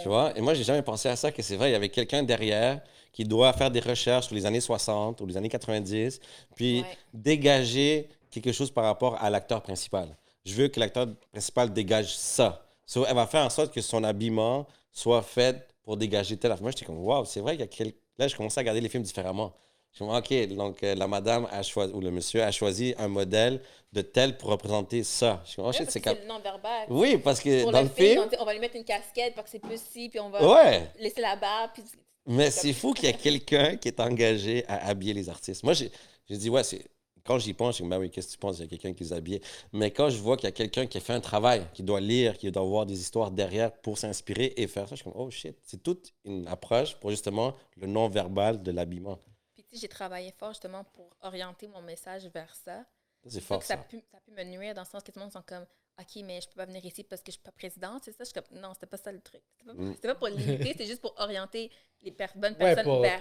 Tu 0.00 0.08
vois? 0.08 0.32
Et 0.36 0.40
moi, 0.40 0.54
j'ai 0.54 0.64
jamais 0.64 0.80
pensé 0.82 1.08
à 1.08 1.16
ça, 1.16 1.30
que 1.32 1.42
c'est 1.42 1.56
vrai, 1.56 1.68
il 1.68 1.72
y 1.72 1.74
avait 1.76 1.88
quelqu'un 1.90 2.22
derrière 2.22 2.80
qui 3.12 3.24
doit 3.24 3.52
faire 3.52 3.70
des 3.70 3.80
recherches 3.80 4.26
sur 4.26 4.34
les 4.34 4.46
années 4.46 4.60
60 4.60 5.20
ou 5.20 5.26
les 5.26 5.36
années 5.36 5.48
90, 5.50 6.18
puis 6.54 6.80
Ouais. 6.80 6.86
dégager 7.12 8.08
quelque 8.30 8.52
chose 8.52 8.70
par 8.70 8.84
rapport 8.84 9.16
à 9.22 9.28
l'acteur 9.28 9.60
principal. 9.60 10.16
Je 10.44 10.54
veux 10.54 10.68
que 10.68 10.80
l'acteur 10.80 11.06
principal 11.30 11.72
dégage 11.72 12.14
ça. 12.16 12.66
So, 12.86 13.06
elle 13.06 13.14
va 13.14 13.26
faire 13.26 13.44
en 13.44 13.50
sorte 13.50 13.72
que 13.72 13.80
son 13.80 14.04
habillement 14.04 14.66
soit 14.90 15.22
fait 15.22 15.66
pour 15.82 15.96
dégager 15.96 16.36
tel 16.36 16.52
affaire. 16.52 16.62
Moi, 16.62 16.72
j'étais 16.72 16.84
comme, 16.84 16.98
waouh, 16.98 17.24
c'est 17.24 17.40
vrai 17.40 17.52
qu'il 17.52 17.60
y 17.60 17.64
a 17.64 17.66
quel... 17.68 17.92
Là, 18.18 18.28
je 18.28 18.36
commençais 18.36 18.58
à 18.58 18.62
regarder 18.62 18.80
les 18.80 18.88
films 18.88 19.02
différemment. 19.02 19.54
Je 19.92 20.04
me 20.04 20.20
dis, 20.20 20.48
OK, 20.50 20.56
donc 20.56 20.82
euh, 20.82 20.94
la 20.94 21.06
madame 21.06 21.46
a 21.50 21.62
choisi, 21.62 21.92
ou 21.92 22.00
le 22.00 22.10
monsieur 22.10 22.42
a 22.42 22.50
choisi 22.50 22.94
un 22.98 23.08
modèle 23.08 23.60
de 23.92 24.00
tel 24.00 24.38
pour 24.38 24.48
représenter 24.48 25.04
ça. 25.04 25.42
Je 25.44 25.50
suis 25.50 25.56
comme, 25.56 25.66
oh 25.66 25.72
c'est 25.72 26.00
cap... 26.00 26.18
le 26.20 26.26
non-verbal. 26.26 26.86
Oui, 26.88 27.18
parce 27.18 27.40
que 27.40 27.62
Pour 27.62 27.72
dans 27.72 27.82
le 27.82 27.88
film, 27.88 28.22
film, 28.22 28.40
on, 28.40 28.44
va 28.44 28.54
lui 28.54 28.60
mettre 28.60 28.76
une 28.76 28.84
casquette 28.84 29.34
parce 29.34 29.46
que 29.46 29.52
c'est 29.52 29.58
plus 29.58 29.80
si, 29.92 30.08
puis 30.08 30.18
on 30.18 30.30
va 30.30 30.46
ouais. 30.46 30.90
laisser 30.98 31.20
la 31.20 31.36
barbe. 31.36 31.72
Puis... 31.74 31.82
Mais 32.26 32.50
c'est 32.50 32.72
fou 32.72 32.94
qu'il 32.94 33.04
y 33.04 33.08
ait 33.08 33.14
quelqu'un 33.14 33.76
qui 33.76 33.88
est 33.88 34.00
engagé 34.00 34.64
à 34.66 34.88
habiller 34.88 35.12
les 35.12 35.28
artistes. 35.28 35.62
Moi, 35.62 35.74
j'ai 35.74 35.90
dit, 36.28 36.48
ouais, 36.48 36.64
c'est. 36.64 36.84
Quand 37.24 37.38
j'y 37.38 37.54
pense, 37.54 37.78
je 37.78 37.82
me 37.84 37.88
dis, 37.88 37.90
ben 37.90 37.98
oui, 38.00 38.10
qu'est-ce 38.10 38.28
que 38.28 38.32
tu 38.32 38.38
penses? 38.38 38.58
Il 38.58 38.62
y 38.62 38.64
a 38.64 38.68
quelqu'un 38.68 38.92
qui 38.94 39.04
les 39.04 39.12
habille. 39.12 39.40
Mais 39.72 39.90
quand 39.90 40.10
je 40.10 40.18
vois 40.18 40.36
qu'il 40.36 40.44
y 40.46 40.48
a 40.48 40.52
quelqu'un 40.52 40.86
qui 40.86 40.98
a 40.98 41.00
fait 41.00 41.12
un 41.12 41.20
travail, 41.20 41.66
qui 41.72 41.82
doit 41.82 42.00
lire, 42.00 42.36
qui 42.36 42.50
doit 42.50 42.62
avoir 42.62 42.84
des 42.86 43.00
histoires 43.00 43.30
derrière 43.30 43.72
pour 43.72 43.98
s'inspirer 43.98 44.54
et 44.56 44.66
faire 44.66 44.88
ça, 44.88 44.96
je 44.96 45.02
suis 45.02 45.10
comme, 45.10 45.20
oh 45.20 45.30
shit. 45.30 45.56
C'est 45.62 45.82
toute 45.82 46.12
une 46.24 46.46
approche 46.48 46.96
pour 46.96 47.10
justement 47.10 47.54
le 47.76 47.86
non-verbal 47.86 48.62
de 48.62 48.70
l'habillement. 48.72 49.18
Puis 49.54 49.62
tu 49.64 49.76
sais, 49.76 49.80
j'ai 49.82 49.88
travaillé 49.88 50.32
fort 50.32 50.50
justement 50.50 50.84
pour 50.84 51.10
orienter 51.22 51.68
mon 51.68 51.82
message 51.82 52.26
vers 52.26 52.54
ça. 52.54 52.84
Ça, 53.24 53.30
C'est 53.30 53.40
fort, 53.40 53.62
ça, 53.62 53.74
ça. 53.76 53.80
a 53.80 53.84
pu, 53.84 54.00
ça 54.10 54.16
a 54.16 54.20
pu 54.20 54.32
me 54.32 54.42
nuire 54.44 54.74
dans 54.74 54.82
le 54.82 54.86
sens 54.88 55.02
que 55.02 55.12
tout 55.12 55.18
le 55.18 55.22
monde 55.24 55.32
sont 55.32 55.42
comme 55.46 55.64
OK, 56.00 56.22
mais 56.24 56.40
je 56.40 56.48
peux 56.48 56.54
pas 56.56 56.64
venir 56.64 56.84
ici 56.84 57.04
parce 57.04 57.20
que 57.22 57.30
je 57.30 57.36
suis 57.36 57.42
pas 57.42 57.52
présidente, 57.52 58.02
c'est 58.04 58.12
ça? 58.12 58.24
Je 58.24 58.30
suis 58.30 58.32
comme 58.34 58.58
non, 58.58 58.72
c'était 58.74 58.86
pas 58.86 58.96
ça 58.96 59.12
le 59.12 59.20
truc. 59.20 59.42
C'était 59.58 59.70
pas, 59.76 59.82
Mm. 59.82 59.94
pas 60.00 60.14
pour 60.16 60.28
limiter, 60.28 60.64
c'était 60.72 60.86
juste 60.86 61.00
pour 61.02 61.14
orienter 61.18 61.70
les 62.02 62.10
per- 62.12 62.26
bonnes 62.34 62.52
Ouais, 62.52 62.74
personnes 62.74 62.84
pour 62.84 63.00
vers 63.00 63.20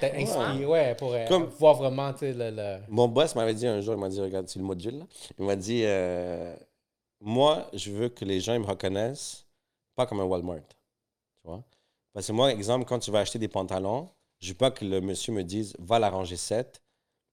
ouais, 0.69 0.95
pour 0.95 1.13
euh, 1.13 1.27
Comme- 1.27 1.45
voir 1.45 1.75
vraiment, 1.75 2.11
tu 2.13 2.19
sais, 2.19 2.33
le... 2.33 2.49
le- 2.51 2.79
Mon 2.89 3.07
boss 3.07 3.35
m'avait 3.35 3.53
dit 3.53 3.67
un 3.67 3.79
jour, 3.81 3.93
il 3.93 3.99
m'a 3.99 4.09
dit, 4.09 4.19
regarde, 4.19 4.47
c'est 4.47 4.59
le 4.59 4.65
module, 4.65 4.99
là. 4.99 5.05
Il 5.37 5.45
m'a 5.45 5.55
dit, 5.55 5.83
euh, 5.85 6.55
moi, 7.19 7.69
je 7.73 7.91
veux 7.91 8.09
que 8.09 8.25
les 8.25 8.39
gens 8.39 8.59
me 8.59 8.65
reconnaissent 8.65 9.45
pas 9.95 10.05
comme 10.05 10.19
un 10.19 10.25
Walmart. 10.25 10.61
Tu 10.67 11.49
vois? 11.49 11.63
Parce 12.13 12.27
que 12.27 12.31
moi, 12.33 12.51
exemple, 12.51 12.85
quand 12.85 12.99
tu 12.99 13.11
vas 13.11 13.19
acheter 13.19 13.39
des 13.39 13.47
pantalons, 13.47 14.09
je 14.39 14.49
veux 14.49 14.57
pas 14.57 14.71
que 14.71 14.83
le 14.83 15.01
monsieur 15.01 15.33
me 15.33 15.43
dise, 15.43 15.75
va 15.79 15.99
la 15.99 16.09
ranger 16.09 16.37
7, 16.37 16.81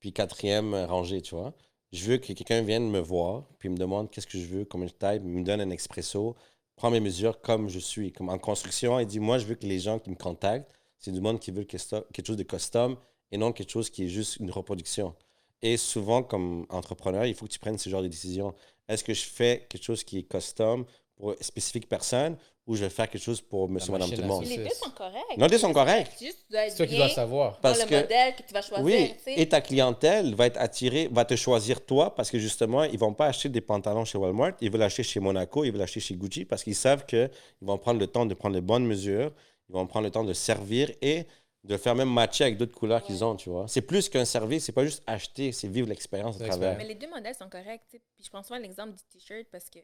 puis 0.01 0.13
quatrième 0.13 0.75
rangée, 0.75 1.23
tu 1.23 1.35
vois? 1.35 1.55
Je 1.93 2.05
veux 2.05 2.19
que 2.19 2.33
quelqu'un 2.35 2.61
vienne 2.63 2.91
me 2.91 3.01
voir, 3.01 3.45
puis 3.59 3.71
me 3.71 3.77
demande 3.77 4.11
qu'est-ce 4.11 4.27
que 4.27 4.39
je 4.39 4.47
veux, 4.47 4.65
combien 4.67 4.87
de 4.87 4.93
taille, 4.93 5.21
me 5.21 5.43
donne 5.43 5.61
un 5.63 5.71
expresso, 5.71 6.37
prend 6.77 6.91
mes 6.91 7.01
mesures 7.01 7.41
comme 7.41 7.69
je 7.69 7.79
suis. 7.79 8.13
Comme 8.13 8.29
en 8.29 8.39
construction, 8.39 9.01
il 9.01 9.07
dit, 9.07 9.21
moi, 9.21 9.39
je 9.39 9.47
veux 9.47 9.55
que 9.55 9.67
les 9.67 9.79
gens 9.81 9.99
qui 9.99 10.11
me 10.11 10.15
contactent, 10.15 10.71
c'est 10.99 11.13
du 11.13 11.21
monde 11.21 11.39
qui 11.41 11.51
veut 11.51 11.65
quelque 11.65 12.27
chose 12.27 12.37
de 12.37 12.43
custom 12.43 12.97
et 13.31 13.37
non 13.39 13.53
quelque 13.53 13.71
chose 13.71 13.91
qui 13.91 14.05
est 14.05 14.09
juste 14.09 14.37
une 14.37 14.51
reproduction. 14.51 15.15
Et 15.63 15.77
souvent, 15.77 16.23
comme 16.23 16.67
entrepreneur, 16.71 17.25
il 17.27 17.35
faut 17.35 17.47
que 17.47 17.51
tu 17.53 17.59
prennes 17.59 17.79
ce 17.79 17.89
genre 17.91 18.03
de 18.03 18.09
décision. 18.09 18.55
Est-ce 18.89 19.03
que 19.05 19.13
je 19.15 19.25
fais 19.25 19.67
quelque 19.69 19.83
chose 19.85 20.05
qui 20.05 20.19
est 20.19 20.23
custom 20.23 20.85
pour 21.17 21.33
une 21.33 21.37
spécifique 21.41 21.89
personne 21.89 22.37
ou 22.67 22.77
je 22.77 22.85
vais 22.85 22.91
faire 22.91 23.09
quelque 23.11 23.23
chose 23.23 23.41
pour 23.41 23.69
monsieur, 23.69 23.91
madame, 23.93 24.11
tout 24.11 24.21
le 24.21 24.27
monde? 24.27 24.45
Les 24.45 24.57
deux 24.59 24.69
sont 24.71 24.91
corrects. 24.91 25.37
Non, 25.37 25.47
les 25.47 25.51
deux 25.51 25.59
sont 25.59 25.73
corrects. 25.73 26.11
C'est 26.17 26.27
juste, 26.27 26.45
tu 26.47 26.53
dois 26.53 26.61
être 26.67 26.71
C'est 26.71 26.77
toi 26.77 26.87
qui 26.87 26.97
dois 26.97 27.09
savoir. 27.09 27.53
dans 27.55 27.59
Parce 27.63 27.81
le 27.83 27.87
que- 27.89 27.95
modèle 28.03 28.37
que 28.37 28.43
tu 28.47 28.55
vas 28.55 28.63
choisir. 28.63 28.85
Oui, 28.85 29.15
tu 29.17 29.23
sais. 29.25 29.41
et 29.41 29.49
ta 29.49 29.61
clientèle 29.61 30.35
va 30.35 30.47
être 30.47 30.59
attirée, 30.61 31.09
va 31.11 31.25
te 31.25 31.35
choisir 31.35 31.85
toi 31.85 32.15
parce 32.15 32.31
que 32.31 32.39
justement, 32.39 32.85
ils 32.85 32.99
vont 32.99 33.13
pas 33.15 33.27
acheter 33.27 33.49
des 33.49 33.61
pantalons 33.63 34.05
chez 34.05 34.17
Walmart, 34.19 34.53
ils 34.61 34.71
veulent 34.71 34.83
acheter 34.83 35.03
chez 35.03 35.19
Monaco, 35.19 35.65
ils 35.65 35.73
veulent 35.73 35.83
acheter 35.83 36.01
chez 36.01 36.15
Gucci 36.15 36.45
parce 36.45 36.63
qu'ils 36.63 36.77
savent 36.77 37.05
qu'ils 37.05 37.31
vont 37.63 37.79
prendre 37.79 37.99
le 37.99 38.07
temps 38.07 38.27
de 38.27 38.35
prendre 38.35 38.55
les 38.55 38.61
bonnes 38.61 38.87
mesures, 38.87 39.33
ils 39.69 39.73
vont 39.73 39.87
prendre 39.87 40.05
le 40.07 40.11
temps 40.11 40.25
de 40.25 40.33
servir 40.33 40.91
et 41.03 41.27
de 41.65 41.77
faire 41.77 41.95
même 41.95 42.11
matcher 42.13 42.45
avec 42.45 42.57
d'autres 42.57 42.77
couleurs 42.79 43.03
qu'ils 43.03 43.25
ont, 43.25 43.37
tu 43.37 43.51
vois. 43.51 43.67
C'est 43.69 43.83
plus 43.83 44.09
qu'un 44.09 44.25
service, 44.25 44.65
c'est 44.65 44.73
pas 44.73 44.85
juste 44.85 45.03
acheter, 45.07 45.53
c'est 45.53 45.69
vivre 45.69 45.89
l'expérience 45.89 46.41
à 46.41 46.47
travers. 46.47 46.77
Mais 46.79 46.87
les 46.87 46.95
deux 46.95 47.11
modèles 47.11 47.35
sont 47.35 47.49
corrects. 47.49 47.83
tu 47.91 47.97
sais. 47.99 48.03
Puis 48.15 48.25
je 48.25 48.31
prends 48.31 48.43
souvent 48.43 48.59
l'exemple 48.59 48.93
du 48.95 49.03
t-shirt 49.05 49.47
parce 49.51 49.69
que 49.69 49.79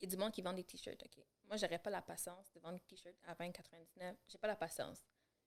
il 0.00 0.04
y 0.04 0.06
a 0.06 0.10
du 0.10 0.16
monde 0.16 0.32
qui 0.32 0.42
vend 0.42 0.52
des 0.52 0.64
t-shirts. 0.64 1.02
ok? 1.02 1.22
Moi, 1.48 1.56
j'aurais 1.56 1.78
pas 1.78 1.90
la 1.90 2.02
patience 2.02 2.50
de 2.54 2.60
vendre 2.60 2.74
des 2.78 2.84
t-shirts 2.96 3.16
à 3.26 3.34
20,99. 3.34 4.14
J'ai 4.28 4.38
pas 4.38 4.46
la 4.48 4.56
patience. 4.56 4.98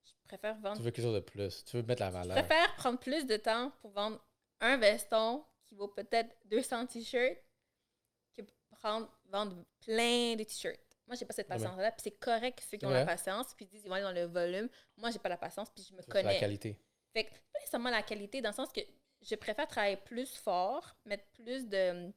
Je 0.06 0.12
préfère 0.28 0.56
vendre 0.60 0.78
Tu 0.78 0.84
veux 0.84 0.92
quelque 0.92 1.04
chose 1.06 1.16
de 1.16 1.20
plus. 1.20 1.64
Tu 1.66 1.78
veux 1.78 1.84
mettre 1.84 2.02
la 2.02 2.10
Je 2.10 2.14
valeur. 2.16 2.36
préfère 2.46 2.76
prendre 2.76 3.00
plus 3.00 3.26
de 3.26 3.38
temps 3.38 3.72
pour 3.82 3.92
vendre 3.92 4.20
un 4.62 4.78
veston 4.78 5.44
qui 5.66 5.76
vaut 5.76 5.88
peut-être 5.90 6.36
200 6.46 6.86
t-shirts 6.88 7.38
que 8.36 8.42
prendre, 8.72 9.10
vendre 9.26 9.56
plein 9.82 10.36
de 10.36 10.44
t-shirts. 10.44 10.80
Moi, 11.08 11.16
j'ai 11.18 11.26
pas 11.26 11.34
cette 11.34 11.48
Ouais, 11.50 11.56
mais- 11.58 11.64
patience-là. 11.64 11.92
Puis 11.92 12.02
c'est 12.04 12.20
correct 12.20 12.62
ceux 12.70 12.78
qui 12.78 12.86
ont 12.86 12.90
Ouais. 12.90 12.96
la 12.96 13.06
patience, 13.06 13.48
puis 13.56 13.66
ils 13.66 13.70
disent 13.70 13.82
ils 13.86 13.90
vont 13.90 13.96
aller 13.96 14.04
dans 14.04 14.12
le 14.12 14.26
volume. 14.26 14.70
Moi, 14.98 15.10
j'ai 15.12 15.20
pas 15.20 15.30
la 15.30 15.38
patience, 15.38 15.70
puis 15.74 15.86
je 15.90 15.96
me 15.96 16.02
C'est 16.02 16.14
la 16.14 16.22
connais. 16.22 16.40
qualité. 16.40 16.78
Fait 17.14 17.24
que, 17.24 17.30
pas 17.32 17.60
nécessairement 17.60 17.90
la 17.90 18.04
qualité, 18.04 18.42
dans 18.42 18.50
le 18.50 18.56
sens 18.56 18.70
que 18.74 18.82
je 19.22 19.36
préfère 19.36 19.68
travailler 19.68 19.98
plus 19.98 20.36
fort, 20.36 20.96
mettre 21.06 21.24
plus 21.34 21.68
de 21.68 21.92
hum, 22.08 22.14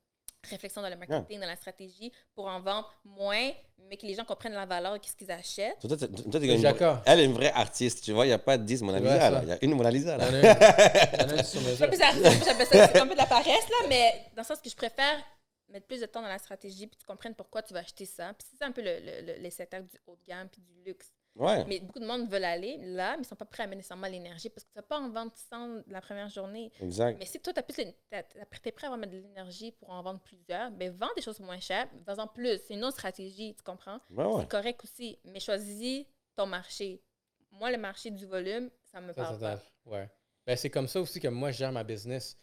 réflexion 0.49 0.81
dans 0.83 0.89
le 0.89 0.97
marketing, 0.97 1.39
dans 1.39 1.47
la 1.47 1.57
stratégie, 1.57 2.11
pour 2.35 2.47
en 2.47 2.61
vendre 2.61 2.91
moins, 3.05 3.51
mais 3.79 3.97
que 3.99 4.07
les 4.07 4.15
gens 4.15 4.25
comprennent 4.25 4.55
la 4.55 4.65
valeur 4.67 4.99
de 4.99 5.05
ce 5.05 5.13
qu'ils 5.15 5.31
achètent. 5.31 5.79
Toi, 5.81 5.97
t'es- 5.97 6.09
toi, 6.09 6.17
t'es 6.33 6.41
Je 6.41 6.45
suis 6.47 6.55
une- 6.57 6.63
d'accord. 6.63 7.03
Elle 7.07 7.21
est 7.21 7.25
une 7.27 7.33
vraie 7.35 7.53
artiste, 7.53 8.03
tu 8.05 8.13
vois, 8.13 8.25
il 8.25 8.29
n'y 8.29 8.35
a 8.35 8.39
pas 8.39 8.57
10 8.59 8.83
Mona 8.83 8.99
Lisa, 9.01 9.31
là. 9.31 9.41
il 9.43 9.49
y 9.49 9.53
a 9.53 9.59
une 9.63 9.75
Mona 9.75 9.91
Lisa. 9.91 10.17
Là. 10.17 10.25
ça 11.45 11.45
c'est 11.45 13.01
un 13.01 13.07
peu 13.07 13.13
de 13.13 13.19
la 13.19 13.27
paresse, 13.27 13.69
là, 13.69 13.87
mais 13.89 14.25
dans 14.35 14.43
le 14.43 14.47
sens 14.47 14.61
que 14.61 14.71
je 14.71 14.77
préfère 14.77 15.19
mettre 15.71 15.87
plus 15.87 16.01
de 16.01 16.07
temps 16.07 16.23
dans 16.23 16.29
la 16.29 16.39
stratégie, 16.39 16.87
puis 16.87 16.97
tu 16.99 17.07
comprennes 17.07 17.35
pourquoi 17.35 17.63
tu 17.63 17.73
vas 17.75 17.81
acheter 17.81 18.05
ça. 18.07 18.33
Puis 18.35 18.47
c'est 18.57 18.65
un 18.65 18.73
peu 18.73 18.83
le, 18.83 18.99
le, 19.01 19.27
le- 19.35 19.39
les 19.43 19.51
secteurs 19.51 19.83
du 19.83 19.97
haut 20.07 20.17
de 20.17 20.25
gamme 20.25 20.49
puis 20.49 20.61
du 20.63 20.83
luxe. 20.85 21.13
Ouais. 21.37 21.65
Mais 21.67 21.79
beaucoup 21.79 22.01
de 22.01 22.07
monde 22.07 22.29
veulent 22.29 22.43
aller 22.45 22.77
là, 22.79 23.17
mais 23.17 23.23
ils 23.23 23.27
sont 23.27 23.37
pas 23.37 23.45
prêts 23.45 23.63
à 23.63 23.67
mettre 23.67 23.77
nécessairement 23.77 24.09
l'énergie 24.09 24.49
parce 24.51 24.65
que 24.65 24.71
tu 24.71 24.75
vas 24.75 24.83
pas 24.83 24.99
en 24.99 25.09
vendre 25.11 25.33
100 25.49 25.83
la 25.87 26.01
première 26.01 26.29
journée. 26.29 26.73
Exact. 26.83 27.17
Mais 27.21 27.25
si 27.25 27.39
toi, 27.41 27.53
tu 27.53 27.61
es 27.61 28.73
prêt 28.73 28.87
à 28.89 28.97
mettre 28.97 29.13
de 29.13 29.19
l'énergie 29.19 29.71
pour 29.73 29.91
en 29.91 30.03
vendre 30.03 30.21
plusieurs, 30.21 30.73
ben 30.73 30.91
vends 30.91 31.09
des 31.15 31.23
choses 31.23 31.39
moins 31.39 31.61
chères, 31.61 31.89
vends-en 32.05 32.27
plus. 32.27 32.59
C'est 32.67 32.75
une 32.75 32.85
autre 32.85 32.95
stratégie, 32.97 33.55
tu 33.55 33.63
comprends? 33.63 34.01
Ouais, 34.11 34.25
ouais. 34.25 34.41
C'est 34.41 34.49
correct 34.51 34.83
aussi, 34.83 35.19
mais 35.25 35.39
choisis 35.39 36.05
ton 36.35 36.47
marché. 36.47 37.01
Moi, 37.53 37.71
le 37.71 37.79
marché 37.79 38.11
du 38.11 38.27
volume, 38.27 38.69
ça 38.91 39.01
me 39.01 39.13
Ça, 39.13 39.23
parle 39.23 39.41
ça, 39.41 39.57
pas. 39.57 39.91
Ouais. 39.91 40.11
Ben, 40.47 40.57
c'est 40.57 40.71
comme 40.71 40.89
ça 40.89 41.01
aussi 41.01 41.21
que 41.21 41.29
moi, 41.29 41.53
je 41.53 41.59
gère 41.59 41.73
ma 41.73 41.85
business. 41.85 42.37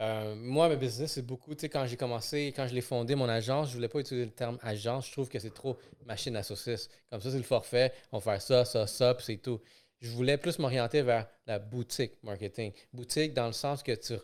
Euh, 0.00 0.36
moi, 0.36 0.68
ma 0.68 0.76
business, 0.76 1.12
c'est 1.12 1.26
beaucoup, 1.26 1.54
tu 1.54 1.62
sais, 1.62 1.68
quand 1.68 1.84
j'ai 1.86 1.96
commencé, 1.96 2.52
quand 2.54 2.68
je 2.68 2.74
l'ai 2.74 2.80
fondé, 2.80 3.16
mon 3.16 3.28
agence, 3.28 3.70
je 3.70 3.74
voulais 3.74 3.88
pas 3.88 3.98
utiliser 3.98 4.26
le 4.26 4.32
terme 4.32 4.58
agence. 4.62 5.08
Je 5.08 5.12
trouve 5.12 5.28
que 5.28 5.38
c'est 5.38 5.52
trop 5.52 5.76
machine 6.06 6.36
à 6.36 6.42
saucisse. 6.42 6.88
Comme 7.10 7.20
ça, 7.20 7.30
c'est 7.30 7.36
le 7.36 7.42
forfait. 7.42 7.92
On 8.12 8.18
va 8.18 8.32
faire 8.32 8.42
ça, 8.42 8.64
ça, 8.64 8.86
ça, 8.86 9.14
puis 9.14 9.24
c'est 9.26 9.36
tout. 9.38 9.60
Je 10.00 10.10
voulais 10.10 10.36
plus 10.38 10.58
m'orienter 10.60 11.02
vers 11.02 11.26
la 11.46 11.58
boutique 11.58 12.12
marketing. 12.22 12.72
Boutique 12.92 13.34
dans 13.34 13.46
le 13.48 13.52
sens 13.52 13.82
que 13.82 13.92
tu, 13.92 14.14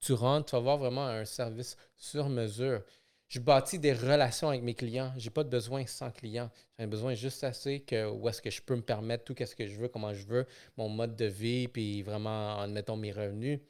tu 0.00 0.12
rentres, 0.12 0.46
tu 0.46 0.52
vas 0.52 0.58
avoir 0.58 0.76
vraiment 0.76 1.06
un 1.06 1.24
service 1.24 1.76
sur 1.96 2.28
mesure. 2.28 2.82
Je 3.28 3.40
bâtis 3.40 3.78
des 3.78 3.94
relations 3.94 4.50
avec 4.50 4.62
mes 4.62 4.74
clients. 4.74 5.12
J'ai 5.16 5.30
pas 5.30 5.42
de 5.42 5.48
besoin 5.48 5.86
sans 5.86 6.10
clients. 6.10 6.50
J'ai 6.78 6.86
besoin 6.86 7.14
juste 7.14 7.42
assez 7.42 7.80
que 7.80 8.10
où 8.10 8.28
est-ce 8.28 8.42
que 8.42 8.50
je 8.50 8.60
peux 8.60 8.76
me 8.76 8.82
permettre 8.82 9.24
tout 9.24 9.34
ce 9.38 9.54
que 9.56 9.66
je 9.66 9.80
veux, 9.80 9.88
comment 9.88 10.12
je 10.12 10.26
veux, 10.26 10.46
mon 10.76 10.90
mode 10.90 11.16
de 11.16 11.24
vie, 11.24 11.66
puis 11.66 12.02
vraiment, 12.02 12.60
admettons, 12.60 12.96
mes 12.96 13.12
revenus. 13.12 13.60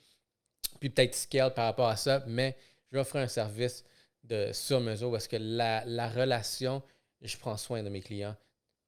Puis 0.80 0.90
peut-être 0.90 1.14
scale 1.14 1.52
par 1.54 1.66
rapport 1.66 1.88
à 1.88 1.96
ça, 1.96 2.22
mais 2.26 2.56
je 2.90 2.96
vais 2.96 3.00
offrir 3.00 3.22
un 3.22 3.28
service 3.28 3.84
de 4.22 4.52
sur 4.52 4.80
mesure 4.80 5.14
est-ce 5.16 5.28
que 5.28 5.36
la, 5.38 5.84
la 5.84 6.08
relation, 6.08 6.82
je 7.20 7.36
prends 7.36 7.56
soin 7.56 7.82
de 7.82 7.88
mes 7.88 8.00
clients. 8.00 8.36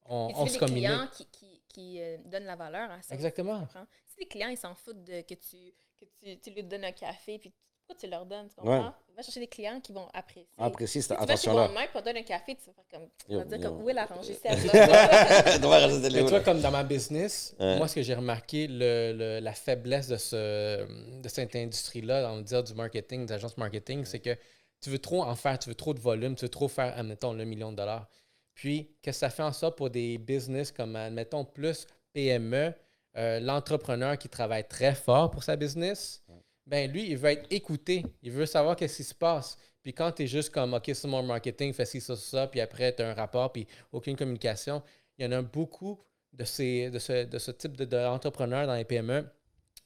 On, 0.05 0.31
on 0.35 0.47
se 0.47 0.57
communique. 0.57 0.85
clients 0.85 1.07
qui, 1.11 1.25
qui, 1.27 1.61
qui 1.67 2.01
euh, 2.01 2.17
donnent 2.25 2.45
la 2.45 2.55
valeur 2.55 2.89
à 2.91 3.01
ça. 3.01 3.13
Exactement. 3.13 3.67
Si 4.07 4.19
les 4.21 4.27
clients, 4.27 4.49
ils 4.49 4.57
s'en 4.57 4.73
foutent 4.73 5.03
de, 5.03 5.21
que, 5.21 5.33
tu, 5.33 5.73
que 5.99 6.05
tu, 6.05 6.39
tu 6.39 6.49
lui 6.51 6.63
donnes 6.63 6.85
un 6.85 6.91
café, 6.91 7.37
puis 7.39 7.51
pourquoi 7.87 7.95
tu 7.99 8.07
leur 8.09 8.25
donnes, 8.25 8.49
tu 8.49 8.55
comprends? 8.55 8.85
Ouais. 8.87 8.91
Va 9.15 9.23
chercher 9.23 9.39
des 9.39 9.47
clients 9.47 9.79
qui 9.81 9.93
vont 9.93 10.07
apprécier. 10.13 10.47
Apprécie 10.59 11.01
cette 11.01 11.03
Si 11.03 11.07
tu 11.07 11.13
vas 11.15 11.25
chez 11.25 11.31
attention-là. 11.31 11.61
Walmart, 11.63 11.87
puis 11.87 11.97
on 11.99 12.01
donne 12.01 12.17
un 12.17 12.21
café, 12.23 12.55
tu 12.55 12.61
vas 12.67 12.73
faire 12.73 12.85
comme, 12.91 13.09
tu 13.27 13.35
vas 13.35 13.43
dire 13.45 13.57
yo. 13.57 13.63
comme, 13.71 13.81
où 13.83 13.89
est 13.89 13.93
la 13.93 14.05
rangée 14.05 14.33
celle-là? 14.35 14.73
Mais 15.47 15.59
tu 15.59 15.65
vois, 15.65 16.31
là. 16.37 16.39
comme 16.41 16.61
dans 16.61 16.69
ma 16.71 16.83
business, 16.83 17.55
Ouais. 17.59 17.77
moi, 17.77 17.87
ce 17.87 17.95
que 17.95 18.01
j'ai 18.03 18.13
remarqué, 18.13 18.67
le, 18.67 19.13
le- 19.17 19.39
la 19.39 19.53
faiblesse 19.53 20.07
de, 20.07 20.17
ce, 20.17 21.19
de 21.21 21.29
cette 21.29 21.55
industrie-là, 21.55 22.29
on 22.31 22.35
va 22.37 22.41
dire 22.43 22.63
du 22.63 22.73
marketing, 22.75 23.25
des 23.25 23.33
agences 23.33 23.57
marketing, 23.57 24.05
c'est 24.05 24.19
que 24.19 24.37
tu 24.81 24.91
veux 24.91 24.99
trop 24.99 25.23
en 25.23 25.35
faire, 25.35 25.57
tu 25.57 25.69
veux 25.69 25.75
trop 25.75 25.95
de 25.95 25.99
volume, 25.99 26.35
tu 26.35 26.45
veux 26.45 26.49
trop 26.49 26.67
faire, 26.67 26.93
admettons, 26.95 27.33
le 27.33 27.43
million 27.45 27.71
de 27.71 27.77
dollars. 27.77 28.07
Puis, 28.53 28.91
qu'est-ce 29.01 29.17
que 29.17 29.19
ça 29.21 29.29
fait 29.31 29.41
en 29.43 29.51
sorte 29.53 29.75
pour 29.77 29.89
des 29.89 30.19
business 30.19 30.71
comme, 30.71 30.95
admettons, 30.95 31.43
plus 31.43 31.87
PME, 32.13 32.71
euh, 33.17 33.39
l'entrepreneur 33.39 34.15
qui 34.19 34.29
travaille 34.29 34.67
très 34.67 34.93
fort 34.93 35.31
pour 35.31 35.41
sa 35.43 35.55
business, 35.55 36.23
ben 36.67 36.91
lui, 36.91 37.09
il 37.09 37.17
veut 37.17 37.29
être 37.29 37.47
écouté. 37.49 38.05
Il 38.21 38.31
veut 38.31 38.45
savoir 38.45 38.75
qu'est-ce 38.75 38.97
qui 38.97 39.03
se 39.03 39.15
passe. 39.15 39.57
Puis 39.81 39.93
quand 39.93 40.11
tu 40.11 40.23
es 40.23 40.27
juste 40.27 40.49
comme, 40.49 40.73
OK, 40.73 40.91
c'est 40.93 41.07
mon 41.07 41.23
marketing, 41.23 41.73
fais 41.73 41.85
ci, 41.85 42.01
ça, 42.01 42.15
ça, 42.15 42.47
puis 42.47 42.59
après, 42.59 42.93
tu 42.93 43.01
as 43.01 43.09
un 43.09 43.13
rapport, 43.13 43.51
puis 43.53 43.65
aucune 43.93 44.17
communication, 44.17 44.83
il 45.17 45.25
y 45.25 45.27
en 45.27 45.31
a 45.31 45.41
beaucoup 45.41 45.99
de, 46.33 46.43
ces, 46.43 46.89
de, 46.89 46.99
ce, 46.99 47.23
de 47.23 47.39
ce 47.39 47.51
type 47.51 47.77
de- 47.77 47.85
d'entrepreneurs 47.85 48.67
dans 48.67 48.75
les 48.75 48.83
PME 48.83 49.23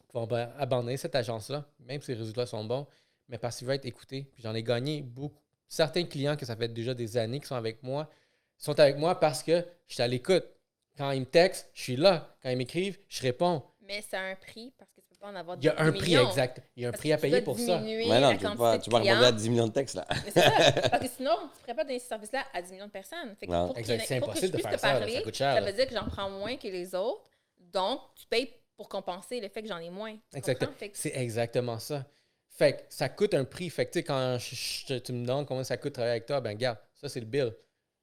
qui 0.08 0.14
vont 0.14 0.26
ben, 0.26 0.52
abandonner 0.58 0.98
cette 0.98 1.16
agence-là, 1.16 1.66
même 1.80 2.02
si 2.02 2.12
les 2.12 2.18
résultats 2.18 2.48
sont 2.48 2.66
bons, 2.66 2.88
mais 3.30 3.38
parce 3.38 3.58
qu'ils 3.58 3.68
veulent 3.68 3.76
être 3.76 3.86
écoutés. 3.86 4.28
Puis 4.34 4.42
j'en 4.42 4.56
ai 4.56 4.64
gagné 4.64 5.04
beaucoup. 5.04 5.38
Certains 5.68 6.04
clients 6.04 6.36
que 6.36 6.46
ça 6.46 6.56
fait 6.56 6.68
déjà 6.68 6.94
des 6.96 7.16
années 7.16 7.40
qui 7.40 7.48
sont 7.48 7.56
avec 7.56 7.82
moi, 7.84 8.10
sont 8.58 8.78
avec 8.80 8.98
moi 8.98 9.20
parce 9.20 9.44
que 9.44 9.64
je 9.88 9.94
suis 9.94 10.04
à 10.04 10.08
l'écoute. 10.08 10.46
Quand 10.98 11.12
ils 11.12 11.22
me 11.22 11.26
textent, 11.26 11.70
je 11.74 11.82
suis 11.84 11.96
là. 11.96 12.36
Quand 12.42 12.50
ils 12.50 12.58
m'écrivent, 12.58 13.00
je 13.08 13.22
réponds. 13.22 13.64
Mais 13.82 14.02
c'est 14.02 14.18
un 14.18 14.36
prix, 14.36 14.74
parce 14.78 14.92
que 14.92 15.01
peux 15.22 15.26
pas 15.28 15.32
en 15.32 15.36
avoir 15.36 15.58
Il 15.58 15.66
y 15.66 15.70
a 15.70 15.80
un 15.80 15.92
prix 15.92 16.16
exact. 16.16 16.62
Il 16.76 16.84
y 16.84 16.86
a 16.86 16.90
un 16.90 16.92
prix 16.92 17.14
à 17.14 17.18
payer 17.18 17.42
pour 17.42 17.58
ça. 17.60 17.80
Mais 17.80 18.20
non, 18.20 18.36
tu 18.38 18.46
vas 18.58 18.80
tu 18.80 18.90
vas 18.90 19.00
répondre 19.00 19.24
à 19.26 19.32
10 19.32 19.50
millions 19.50 19.68
de 19.68 19.74
textes, 19.74 19.96
là. 19.96 20.06
Mais 20.10 20.32
c'est 20.32 20.42
ça, 20.42 20.52
parce 20.90 21.04
que 21.04 21.10
sinon, 21.10 21.32
tu 21.38 21.44
ne 21.46 21.60
pourrais 21.62 21.76
pas 21.76 21.84
donner 21.84 22.00
ce 22.00 22.08
service-là 22.08 22.44
à 22.54 22.62
10 22.62 22.72
millions 22.74 22.88
de 22.88 22.92
personnes. 22.92 23.36
Fait 23.40 23.48
que 23.48 23.52
Non. 23.52 23.68
pour 23.68 23.78
Exact, 23.78 23.98
qu'il- 24.00 24.08
c'est 24.08 24.20
pour 24.20 24.28
que 24.28 24.32
impossible 24.32 24.52
je 24.54 24.58
de 24.58 24.62
faire 24.68 24.76
te 24.76 24.82
ça, 24.82 24.92
parler, 24.92 25.14
ça 25.16 25.22
coûte 25.22 25.36
cher, 25.36 25.54
Ça 25.54 25.60
là. 25.62 25.66
veut 25.72 25.74
dire 25.78 25.88
que 25.88 25.94
j'en 25.94 26.06
prends 26.08 26.30
moins 26.30 26.58
que 26.58 26.68
les 26.68 26.96
autres, 26.96 27.24
donc 27.60 28.02
tu 28.16 28.26
payes 28.28 28.52
pour 28.76 28.90
compenser 28.90 29.40
le 29.40 29.48
fait 29.50 29.62
que 29.62 29.68
j'en 29.68 29.78
ai 29.78 29.90
moins. 29.90 30.16
Exactement. 30.34 30.72
C'est 30.94 31.16
exactement 31.16 31.78
ça. 31.80 32.06
Fait 32.50 32.74
que 32.74 32.82
ça 32.90 33.08
coûte 33.10 33.34
un 33.34 33.46
prix. 33.46 33.70
Fait 33.70 33.86
que 33.86 34.00
quand 34.00 34.38
je- 34.40 34.56
je- 34.56 34.98
tu 35.00 35.14
me 35.14 35.26
demandes 35.26 35.46
combien 35.48 35.64
ça 35.64 35.78
coûte 35.78 35.94
travailler 35.94 36.12
avec 36.14 36.26
toi, 36.26 36.42
ben 36.42 36.50
regarde, 36.52 36.78
ça 36.96 37.08
c'est 37.10 37.20
le 37.20 37.26
bill. 37.26 37.54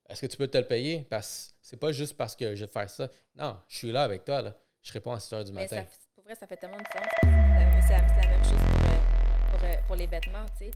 Est-ce 0.09 0.23
que 0.23 0.27
tu 0.27 0.37
peux 0.39 0.47
te 0.49 0.57
le 0.57 0.64
payer? 0.66 1.07
Parce 1.11 1.49
que 1.49 1.55
c'est 1.61 1.77
pas 1.77 1.93
juste 1.93 2.16
parce 2.16 2.35
que 2.35 2.55
je 2.55 2.64
vais 2.64 2.71
faire 2.71 2.89
ça. 2.89 3.09
Non, 3.37 3.57
je 3.69 3.77
suis 3.77 3.93
là 3.93 4.05
avec 4.05 4.25
toi. 4.25 4.41
Là. 4.41 4.55
Je 4.83 4.93
réponds 4.93 5.12
à 5.12 5.21
6 5.21 5.35
h 5.35 5.45
du 5.45 5.53
Mais 5.53 5.62
matin. 5.62 5.85
ça, 5.85 6.08
vrai, 6.29 6.37
ça 6.37 6.47
fait 6.47 6.57
tellement 6.57 6.76
de 6.79 6.87
sens. 6.87 7.07
Euh, 7.24 7.81
C'est 7.87 7.93
la, 7.95 8.29
même 8.29 8.45
chose 8.45 8.53
pour, 8.53 8.91
euh, 8.91 9.51
pour, 9.53 9.64
euh, 9.64 9.74
pour 9.87 9.97
les 9.97 10.07
vêtements. 10.07 10.45
Tu 10.59 10.66
sais. 10.66 10.70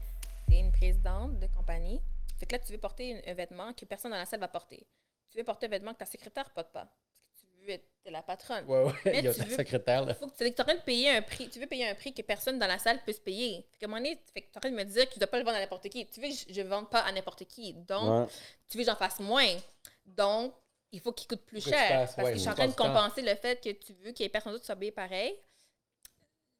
es 0.51 0.59
une 0.59 0.71
présidente 0.71 1.39
de 1.39 1.47
compagnie. 1.47 2.01
Fait 2.39 2.45
que 2.45 2.55
là, 2.55 2.59
tu 2.59 2.71
veux 2.71 2.77
porter 2.79 3.21
un, 3.27 3.31
un 3.31 3.33
vêtement 3.35 3.71
que 3.73 3.85
personne 3.85 4.11
dans 4.11 4.17
la 4.17 4.25
salle 4.25 4.39
va 4.39 4.47
porter. 4.47 4.85
Tu 5.31 5.37
veux 5.37 5.43
porter 5.43 5.67
un 5.67 5.69
vêtement 5.69 5.93
que 5.93 5.99
ta 5.99 6.05
secrétaire 6.05 6.49
porte 6.51 6.71
pas. 6.71 6.85
Parce 6.85 7.41
que 7.41 7.47
tu 7.59 7.65
veux 7.65 7.69
être 7.71 7.85
t'es 8.03 8.11
la 8.11 8.21
patronne. 8.23 8.65
Ouais, 8.65 8.83
ouais, 8.83 8.91
Mais 9.05 9.19
il 9.19 9.25
y 9.25 9.27
a 9.27 9.33
tu 9.33 9.39
ta 9.39 9.45
veux- 9.45 9.55
secrétaire. 9.55 10.05
Là. 10.05 10.13
Faut 10.15 10.27
que 10.27 10.35
tu 10.35 10.43
es 10.43 10.59
en 10.59 10.63
train 10.63 10.75
de 10.75 10.81
payer 10.81 11.11
un 11.11 11.21
prix. 11.21 11.49
Tu 11.49 11.59
veux 11.59 11.67
payer 11.67 11.87
un 11.87 11.95
prix 11.95 12.13
que 12.13 12.21
personne 12.23 12.57
dans 12.59 12.67
la 12.67 12.79
salle 12.79 12.99
peut 13.05 13.13
se 13.13 13.21
payer. 13.21 13.65
Fait 13.71 13.77
qu'à 13.79 13.85
un 13.85 13.89
moment 13.89 14.01
donné, 14.01 14.19
fait 14.33 14.41
que 14.41 14.47
tu 14.47 14.53
es 14.53 14.57
en 14.57 14.59
train 14.61 14.71
de 14.71 14.75
me 14.75 14.83
dire 14.83 15.05
que 15.07 15.13
tu 15.13 15.19
ne 15.19 15.19
dois 15.19 15.27
pas 15.31 15.37
le 15.37 15.45
vendre 15.45 15.57
à 15.57 15.61
n'importe 15.61 15.87
qui. 15.89 16.05
Tu 16.07 16.19
veux 16.19 16.27
que 16.29 16.53
je 16.53 16.61
ne 16.61 16.67
vende 16.67 16.89
pas 16.89 16.99
à 17.01 17.11
n'importe 17.11 17.45
qui. 17.45 17.73
Donc, 17.73 18.27
Ouais. 18.27 18.33
tu 18.69 18.77
veux 18.77 18.83
que 18.83 18.89
j'en 18.89 18.97
fasse 18.97 19.19
moins. 19.19 19.55
Donc, 20.05 20.53
il 20.93 20.99
faut 21.01 21.11
qu'il 21.11 21.27
coûte 21.27 21.41
plus 21.41 21.63
que 21.63 21.69
cher. 21.69 21.87
fasses, 21.87 22.15
parce 22.15 22.25
ouais, 22.27 22.33
que 22.33 22.37
je 22.37 22.41
suis 22.41 22.49
en 22.49 22.53
train 22.53 22.67
de 22.67 22.73
compenser 22.73 23.21
le 23.21 23.35
fait 23.35 23.61
que 23.61 23.69
tu 23.71 23.93
veux 23.93 24.11
qu'il 24.11 24.23
y 24.23 24.27
ait 24.27 24.29
personne 24.29 24.53
d'autre 24.53 24.61
qui 24.61 24.67
soit 24.67 24.75
payé 24.75 24.91
pareil. 24.91 25.35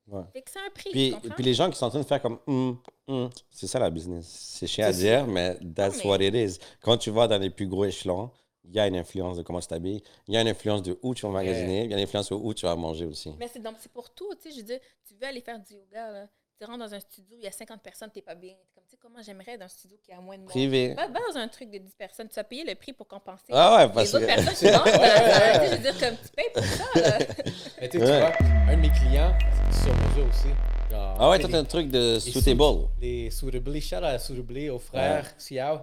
Ouais. 0.08 0.24
Fait 0.34 0.42
que 0.42 0.52
c'est 0.52 0.60
un 0.60 0.70
prix. 0.74 0.90
Puis, 0.92 1.16
tu 1.24 1.30
puis 1.30 1.44
les 1.44 1.54
gens 1.54 1.70
qui 1.70 1.78
sont 1.78 1.86
en 1.86 1.90
train 1.90 2.02
de 2.02 2.06
faire 2.06 2.22
comme 2.22 2.40
Hum, 2.46 2.78
hum 3.08 3.30
c'est 3.50 3.68
ça 3.68 3.80
la 3.80 3.90
business. 3.90 4.26
C'est 4.28 4.68
chiant 4.68 4.88
à 4.88 4.92
dire, 4.92 5.26
mais 5.28 5.56
that's 5.76 6.04
mais- 6.04 6.10
what 6.10 6.18
it 6.22 6.34
is. 6.36 6.60
Quand 6.82 6.98
tu 6.98 7.10
vas 7.10 7.28
dans 7.28 7.38
les 7.38 7.50
plus 7.50 7.68
gros 7.68 7.86
échelons, 7.86 8.30
il 8.66 8.76
y 8.76 8.80
a 8.80 8.88
une 8.88 8.98
influence 8.98 9.38
de 9.38 9.44
comment 9.44 9.60
tu 9.60 9.68
t'habilles, 9.68 10.02
il 10.28 10.34
y 10.34 10.38
a 10.38 10.42
une 10.42 10.48
influence 10.48 10.82
de 10.82 10.98
où 11.02 11.14
tu 11.14 11.26
vas 11.26 11.32
magasiner, 11.32 11.86
il 11.86 11.92
y 11.92 11.94
a 11.94 11.98
une 11.98 12.04
influence 12.04 12.30
de 12.30 12.36
où 12.36 12.54
tu 12.54 12.66
vas 12.66 12.76
manger 12.76 13.06
aussi. 13.06 13.34
Mais 13.40 13.48
c'est 13.48 13.62
donc- 13.62 13.76
c'est 13.80 13.92
pour 13.92 14.10
tout. 14.10 14.34
Tu 14.36 14.50
sais, 14.50 14.52
je 14.52 14.58
veux 14.58 14.68
dire, 14.68 14.80
tu 15.08 15.14
veux 15.14 15.28
aller 15.28 15.42
faire 15.42 15.60
du 15.60 15.74
yoga, 15.74 16.12
là. 16.12 16.28
Tu 16.64 16.70
rentres 16.70 16.80
dans 16.86 16.94
un 16.96 17.00
studio, 17.02 17.36
il 17.38 17.44
y 17.44 17.48
a 17.48 17.52
50 17.52 17.82
personnes, 17.82 18.10
t'es 18.10 18.22
pas 18.22 18.36
bien. 18.36 18.54
T'es 18.54 18.70
comme, 18.74 18.84
tu 18.86 18.92
sais, 18.92 18.98
comment 19.02 19.22
j'aimerais 19.22 19.58
dans 19.58 19.66
un 19.66 19.68
studio 19.68 19.98
qui 20.02 20.14
a 20.14 20.22
moins 20.22 20.36
de 20.38 20.44
monde? 20.44 20.50
Privé. 20.50 20.94
Va, 20.94 21.08
va 21.08 21.20
dans 21.30 21.38
un 21.38 21.48
truc 21.50 21.70
de 21.70 21.78
10 21.78 21.94
personnes, 21.96 22.30
tu 22.30 22.36
vas 22.36 22.46
payer 22.46 22.64
le 22.64 22.74
prix 22.76 22.94
pour 22.94 23.06
compenser. 23.06 23.44
Ah 23.52 23.76
ouais, 23.76 23.88
les 23.88 23.94
parce 23.94 24.14
autres 24.14 24.26
que. 24.26 24.34
personnes 24.34 24.56
qui 24.56 24.70
rentrent. 24.74 24.86
Tu 24.86 25.66
Je 25.66 25.72
veux 25.76 25.78
dire, 25.92 26.00
comme 26.00 26.16
tu 26.16 26.30
payes 26.34 26.50
pour 26.54 26.64
ça, 26.64 26.86
là. 27.02 27.18
Mais 27.82 27.90
tu 27.90 27.98
tu 27.98 28.04
Ouais. 28.06 28.20
vois, 28.20 28.32
un 28.70 28.76
de 28.78 28.82
mes 28.82 28.90
clients, 28.92 29.38
c'est 29.72 29.84
sur 29.84 29.94
mesure 29.94 30.26
aussi. 30.30 30.48
Genre, 30.90 31.18
Ah 31.20 31.30
ouais, 31.32 31.38
tu 31.38 31.42
toi, 31.42 31.52
t'as 31.52 31.58
un 31.60 31.64
truc 31.66 31.90
de 31.92 32.14
les 32.14 32.20
suitable. 32.22 32.88
Les 33.02 33.30
Souribli, 33.30 33.82
shout 33.82 33.96
à 33.96 34.18
Souribli, 34.18 34.70
aux 34.70 34.80
frères 34.80 35.34
Siao. 35.38 35.80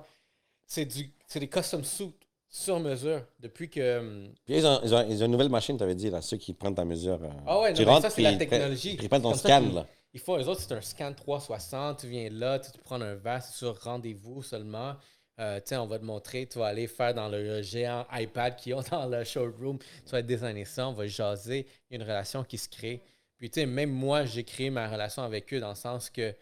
c'est 0.67 0.87
du 0.87 1.11
c'est 1.27 1.41
des 1.41 1.49
custom 1.49 1.85
suits 1.85 2.15
sur 2.49 2.81
mesure 2.81 3.21
depuis 3.39 3.69
que. 3.69 3.99
hum, 3.99 4.33
Puis 4.47 4.57
ils 4.57 4.67
ont, 4.67 4.81
ils, 4.83 4.95
ont, 4.95 5.07
ils 5.11 5.23
ont 5.23 5.27
une 5.27 5.33
nouvelle 5.33 5.51
machine, 5.51 5.77
tu 5.77 5.85
avais 5.85 5.95
dit, 5.95 6.09
là, 6.09 6.23
ceux 6.23 6.39
qui 6.39 6.55
prennent 6.55 6.75
ta 6.75 6.87
mesure. 6.87 7.19
euh, 7.23 7.29
Ah 7.47 7.61
ouais, 7.61 7.75
tu 7.75 7.83
non, 7.83 7.87
mais 7.89 7.93
rentres, 7.97 8.03
ça, 8.05 8.11
c'est 8.11 8.23
la 8.23 8.31
puis 8.31 8.37
ils 8.37 8.47
prennent- 8.49 8.59
technologie. 8.61 8.99
Ils 9.03 9.09
prennent 9.11 9.21
ton 9.23 9.35
scan, 9.35 9.61
là. 9.75 9.87
Ils 10.13 10.21
font, 10.21 10.39
eux 10.39 10.49
autres, 10.49 10.61
c'est 10.61 10.73
un 10.73 10.81
scan 10.81 11.15
360. 11.15 12.01
Tu 12.01 12.09
viens 12.09 12.31
là, 12.31 12.59
tu, 12.59 12.71
prends 12.85 13.01
un 13.01 13.15
verre, 13.15 13.45
sur 13.45 13.81
rendez-vous 13.83 14.43
seulement. 14.43 14.97
Euh, 15.39 15.61
sais, 15.65 15.77
on 15.77 15.87
va 15.87 15.99
te 15.99 16.05
montrer, 16.05 16.47
tu 16.47 16.59
vas 16.59 16.67
aller 16.67 16.87
faire 16.87 17.15
dans 17.15 17.29
le 17.29 17.63
géant 17.63 18.07
iPad 18.13 18.57
qu'ils 18.57 18.75
ont 18.75 18.83
dans 18.91 19.07
le 19.07 19.25
showroom. 19.25 19.79
Tu 19.79 20.11
vas 20.11 20.23
designer 20.23 20.65
ça, 20.67 20.89
on 20.89 20.93
va 20.93 21.07
jaser. 21.07 21.67
Il 21.89 21.97
y 21.97 22.01
a 22.01 22.03
une 22.03 22.09
relation 22.09 22.45
qui 22.45 22.59
se 22.59 22.69
crée. 22.69 23.03
Puis, 23.39 23.51
tu 23.51 23.61
sais, 23.61 23.67
même 23.67 23.91
moi, 23.91 24.27
j'ai 24.27 24.45
créé 24.45 24.69
ma 24.69 24.89
relation 24.89 25.23
avec 25.23 25.53
eux 25.55 25.61
dans 25.61 25.71
le 25.71 25.75
sens 25.75 26.11
que 26.11 26.35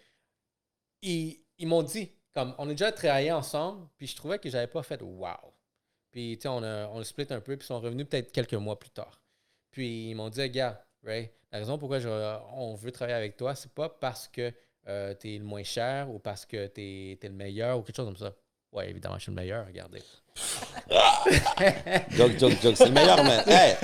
ils, 1.03 1.41
ils 1.59 1.69
m'ont 1.69 1.83
dit, 1.83 2.11
comme, 2.35 2.55
on 2.59 2.69
a 2.69 2.73
déjà 2.73 2.91
travaillé 2.91 3.31
ensemble, 3.33 3.89
puis 3.97 4.07
je 4.09 4.17
trouvais 4.17 4.39
que 4.39 4.51
j'avais 4.51 4.67
pas 4.67 4.83
fait 4.83 5.01
wow. 5.03 5.55
Puis, 6.11 6.37
tu 6.39 6.43
sais, 6.43 6.49
on 6.49 6.63
a, 6.63 6.89
on 6.89 7.03
split 7.05 7.27
un 7.31 7.41
peu, 7.41 7.57
puis 7.57 7.65
ils 7.65 7.69
sont 7.69 7.81
revenus 7.81 8.09
peut-être 8.09 8.33
quelques 8.33 8.55
mois 8.55 8.79
plus 8.79 8.91
tard. 8.91 9.23
Puis, 9.71 10.11
ils 10.11 10.15
m'ont 10.15 10.31
dit, 10.31 10.49
gars, 10.51 10.85
Ray, 11.05 11.31
la 11.53 11.59
raison 11.59 11.79
pourquoi 11.79 11.99
je- 11.99 12.39
on 12.55 12.75
veut 12.75 12.93
travailler 12.93 13.17
avec 13.17 13.37
toi, 13.37 13.55
c'est 13.55 13.73
pas 13.73 13.89
parce 13.89 14.29
que 14.29 14.51
tu 15.21 15.35
es 15.35 15.39
le 15.39 15.45
moins 15.45 15.63
cher 15.65 16.09
ou 16.11 16.19
parce 16.19 16.47
que 16.47 16.67
tu 16.69 16.81
es, 16.81 17.19
le 17.23 17.31
meilleur 17.31 17.79
ou 17.79 17.83
quelque 17.83 17.97
chose 17.97 18.07
comme 18.07 18.17
ça. 18.17 18.33
Ouais, 18.73 18.91
évidemment, 18.91 19.17
je 19.17 19.23
suis 19.25 19.31
le 19.33 19.37
meilleur, 19.37 19.67
regardez. 19.67 20.03
Joke, 22.11 22.39
joke, 22.39 22.53
joke. 22.63 22.77
C'est 22.77 22.87
le 22.87 22.93
meilleur, 22.93 23.23
mais. 23.25 23.39
Hey! 23.47 23.77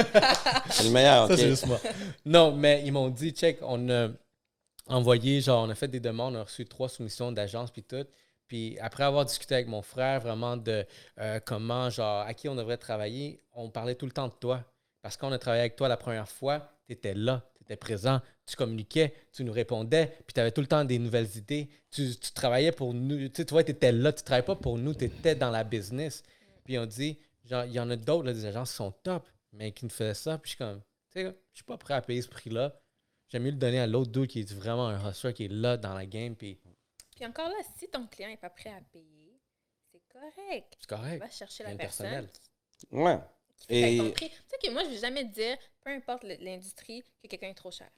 C'est 0.71 0.85
le 0.85 0.91
meilleur, 0.91 1.27
Ça, 1.29 1.33
ok? 1.35 1.39
c'est 1.41 1.49
juste 1.49 1.67
moi. 1.67 1.81
Non, 2.25 2.53
mais 2.53 2.83
ils 2.85 2.93
m'ont 2.93 3.09
dit, 3.09 3.31
check, 3.33 3.59
on 3.63 3.89
a 3.91 4.09
envoyé, 4.87 5.41
genre, 5.41 5.65
on 5.67 5.71
a 5.71 5.75
fait 5.75 5.89
des 5.89 6.01
demandes, 6.01 6.37
on 6.37 6.41
a 6.41 6.45
reçu 6.45 6.65
trois 6.67 6.89
soumissions 6.89 7.33
d'agence, 7.33 7.71
puis 7.71 7.83
tout. 7.83 8.05
Puis 8.47 8.79
après 8.81 9.05
avoir 9.05 9.25
discuté 9.25 9.55
avec 9.55 9.67
mon 9.69 9.83
frère 9.83 10.21
vraiment 10.21 10.57
de 10.57 10.87
euh, 11.21 11.41
comment, 11.45 11.89
genre, 11.91 12.27
à 12.27 12.35
qui 12.35 12.49
on 12.49 12.55
devrait 12.55 12.77
travailler, 12.77 13.41
on 13.53 13.71
parlait 13.71 13.95
tout 13.95 14.07
le 14.07 14.13
temps 14.13 14.29
de 14.29 14.35
toi. 14.39 14.63
Parce 15.03 15.17
qu'on 15.17 15.33
a 15.33 15.39
travaillé 15.39 15.61
avec 15.63 15.77
toi 15.77 15.89
la 15.89 15.97
première 15.97 16.29
fois, 16.29 16.71
tu 16.87 16.93
étais 16.93 17.15
là, 17.15 17.43
étais 17.65 17.77
présent, 17.77 18.21
tu 18.47 18.57
communiquais, 18.57 19.15
tu 19.33 19.45
nous 19.45 19.53
répondais, 19.53 20.07
puis 20.27 20.35
tu 20.35 20.41
avais 20.41 20.53
tout 20.53 20.61
le 20.61 20.67
temps 20.67 20.85
des 20.85 20.99
nouvelles 20.99 21.37
idées. 21.37 21.69
Tu, 21.91 22.15
tu 22.17 22.33
travaillais 22.33 22.73
pour 22.73 22.95
nous, 22.95 23.29
tu 23.29 23.37
sais, 23.37 23.45
tu 23.45 23.53
vois, 23.53 23.65
tu 23.65 23.73
étais 23.73 23.93
là, 23.93 24.13
tu 24.13 24.23
travaillais 24.23 24.47
pas 24.47 24.57
pour 24.57 24.79
nous, 24.79 24.95
tu 24.95 25.05
étais 25.05 25.35
dans 25.35 25.51
la 25.51 25.65
business. 25.65 26.23
Puis 26.65 26.79
on 26.79 26.87
dit, 26.87 27.19
genre, 27.45 27.65
il 27.65 27.73
y 27.73 27.81
en 27.81 27.91
a 27.91 27.97
d'autres, 27.97 28.25
là, 28.25 28.33
des 28.33 28.47
agences 28.47 28.71
qui 28.71 28.77
sont 28.77 28.93
top, 28.93 29.29
mais 29.53 29.73
qui 29.73 29.85
nous 29.85 29.91
faisaient 29.91 30.15
ça, 30.15 30.39
puis 30.39 30.51
je 30.51 30.57
suis 30.57 30.59
comme, 30.59 30.81
tu 31.11 31.21
sais, 31.21 31.25
je 31.25 31.57
suis 31.57 31.65
pas 31.65 31.79
prêt 31.79 31.95
à 31.95 32.03
payer 32.03 32.23
ce 32.23 32.29
prix-là. 32.29 32.81
J'aime 33.29 33.43
mieux 33.43 33.51
le 33.51 33.57
donner 33.57 33.81
à 33.81 33.87
l'autre 33.87 34.13
dude 34.13 34.29
qui 34.29 34.41
est 34.41 34.53
vraiment 34.53 34.89
un 34.89 35.11
hustler, 35.11 35.33
qui 35.33 35.47
est 35.47 35.53
là 35.53 35.77
dans 35.77 35.95
la 35.95 36.07
game, 36.07 36.37
puis 36.37 36.61
Puis 37.17 37.27
encore 37.27 37.49
là, 37.49 37.57
si 37.79 37.89
ton 37.89 38.07
client 38.07 38.29
n'est 38.29 38.37
pas 38.37 38.51
prêt 38.51 38.71
à 38.71 38.81
payer, 38.93 39.41
c'est 39.91 40.03
correct. 40.09 40.77
c'est 40.79 40.89
correct. 40.89 41.21
Va 41.21 41.31
chercher 41.31 41.65
Rien 41.65 41.73
la 41.73 41.79
personne 41.79 42.11
personnel. 42.11 42.31
Ouais. 42.91 43.19
Et- 43.69 43.99
ton 43.99 44.11
prix. 44.11 44.29
Tu 44.31 44.37
sais 44.49 44.59
que 44.63 44.71
moi, 44.73 44.83
je 44.83 44.89
ne 44.89 44.93
vais 44.95 44.99
jamais 45.01 45.25
dire, 45.25 45.57
peu 45.83 45.91
importe 45.91 46.25
l'industrie, 46.25 47.03
que 47.23 47.29
quelqu'un 47.29 47.49
est 47.49 47.55
trop 47.55 47.71
cher. 47.71 47.91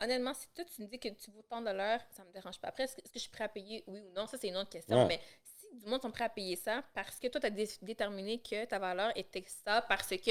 Honnêtement, 0.00 0.32
si 0.32 0.46
toi, 0.54 0.64
tu 0.64 0.80
me 0.82 0.86
dis 0.86 0.98
que 0.98 1.08
tu 1.08 1.30
vaux 1.32 1.42
tant 1.42 1.60
de 1.60 1.70
l'heure, 1.70 2.00
ça 2.12 2.22
ne 2.22 2.28
me 2.28 2.32
dérange 2.32 2.58
pas. 2.60 2.68
Après, 2.68 2.84
est-ce 2.84 2.94
que, 2.96 3.02
je 3.12 3.18
suis 3.18 3.30
prêt 3.30 3.44
à 3.44 3.48
payer, 3.48 3.82
oui 3.88 4.00
ou 4.00 4.10
non? 4.12 4.26
Ça, 4.28 4.38
c'est 4.38 4.46
une 4.48 4.56
autre 4.56 4.70
question. 4.70 4.96
Ouais. 4.96 5.06
Mais 5.08 5.20
si 5.42 5.74
du 5.76 5.86
monde 5.86 6.00
sont 6.00 6.10
prêts 6.12 6.24
à 6.24 6.28
payer 6.28 6.54
ça, 6.54 6.84
parce 6.94 7.18
que 7.18 7.26
toi, 7.26 7.40
tu 7.40 7.46
as 7.48 7.50
déterminé 7.82 8.40
que 8.40 8.64
ta 8.66 8.78
valeur 8.78 9.10
était 9.16 9.44
ça, 9.64 9.82
parce 9.82 10.08
que 10.08 10.30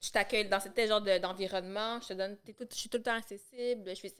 je 0.00 0.10
t'accueille 0.10 0.48
dans 0.48 0.60
tel 0.60 0.88
genre 0.88 1.02
de- 1.02 1.18
d'environnement, 1.18 2.00
je 2.00 2.08
te 2.08 2.12
donne, 2.14 2.38
t'es 2.38 2.54
tout- 2.54 2.66
je 2.70 2.76
suis 2.76 2.88
tout 2.88 2.96
le 2.96 3.02
temps 3.02 3.16
accessible, 3.16 3.90
je 3.90 3.94
suis, 3.94 4.14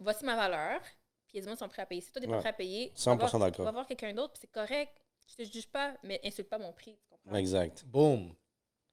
voici 0.00 0.24
ma 0.24 0.34
valeur, 0.34 0.80
puis 1.28 1.38
les 1.38 1.42
gens 1.46 1.54
sont 1.54 1.68
prêts 1.68 1.82
à 1.82 1.86
payer. 1.86 2.00
Si 2.00 2.10
toi, 2.10 2.20
tu 2.20 2.26
n'es 2.26 2.30
pas 2.32 2.36
Ouais. 2.38 2.40
prêt 2.42 2.50
à 2.50 2.54
payer, 2.54 2.92
100% 2.96 3.38
va 3.38 3.38
voir- 3.38 3.50
d'accord. 3.52 3.64
va 3.66 3.70
voir 3.70 3.86
quelqu'un 3.86 4.12
d'autre, 4.14 4.32
puis 4.32 4.40
c'est 4.40 4.50
correct. 4.52 4.92
Je 5.28 5.36
te 5.44 5.50
juge 5.52 5.68
pas, 5.68 5.94
mais 6.02 6.20
insulte 6.24 6.48
pas 6.48 6.58
mon 6.58 6.72
prix. 6.72 6.96
tu 6.96 7.06
comprends? 7.08 7.36
Exact. 7.36 7.84
Boom! 7.86 8.34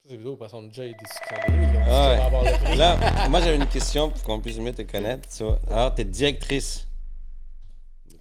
Des 0.09 0.17
discussions 0.17 1.37
de 1.47 1.53
lui, 1.53 1.77
on 1.77 1.81
Ah 1.85 1.85
sait 1.85 1.91
qu'on 1.91 2.09
ouais. 2.09 2.17
va 2.17 2.25
avoir 2.25 2.43
le 2.43 2.51
prix. 2.65 2.77
Là, 2.77 3.29
moi, 3.29 3.41
j'avais 3.41 3.55
une 3.57 3.67
question 3.67 4.09
pour 4.09 4.23
qu'on 4.23 4.39
puisse 4.41 4.57
mieux 4.57 4.73
te 4.73 4.81
connaître. 4.81 5.29
tu 5.29 5.43
vois. 5.43 5.59
Alors, 5.69 5.93
tu 5.93 6.01
es 6.01 6.05
directrice. 6.05 6.87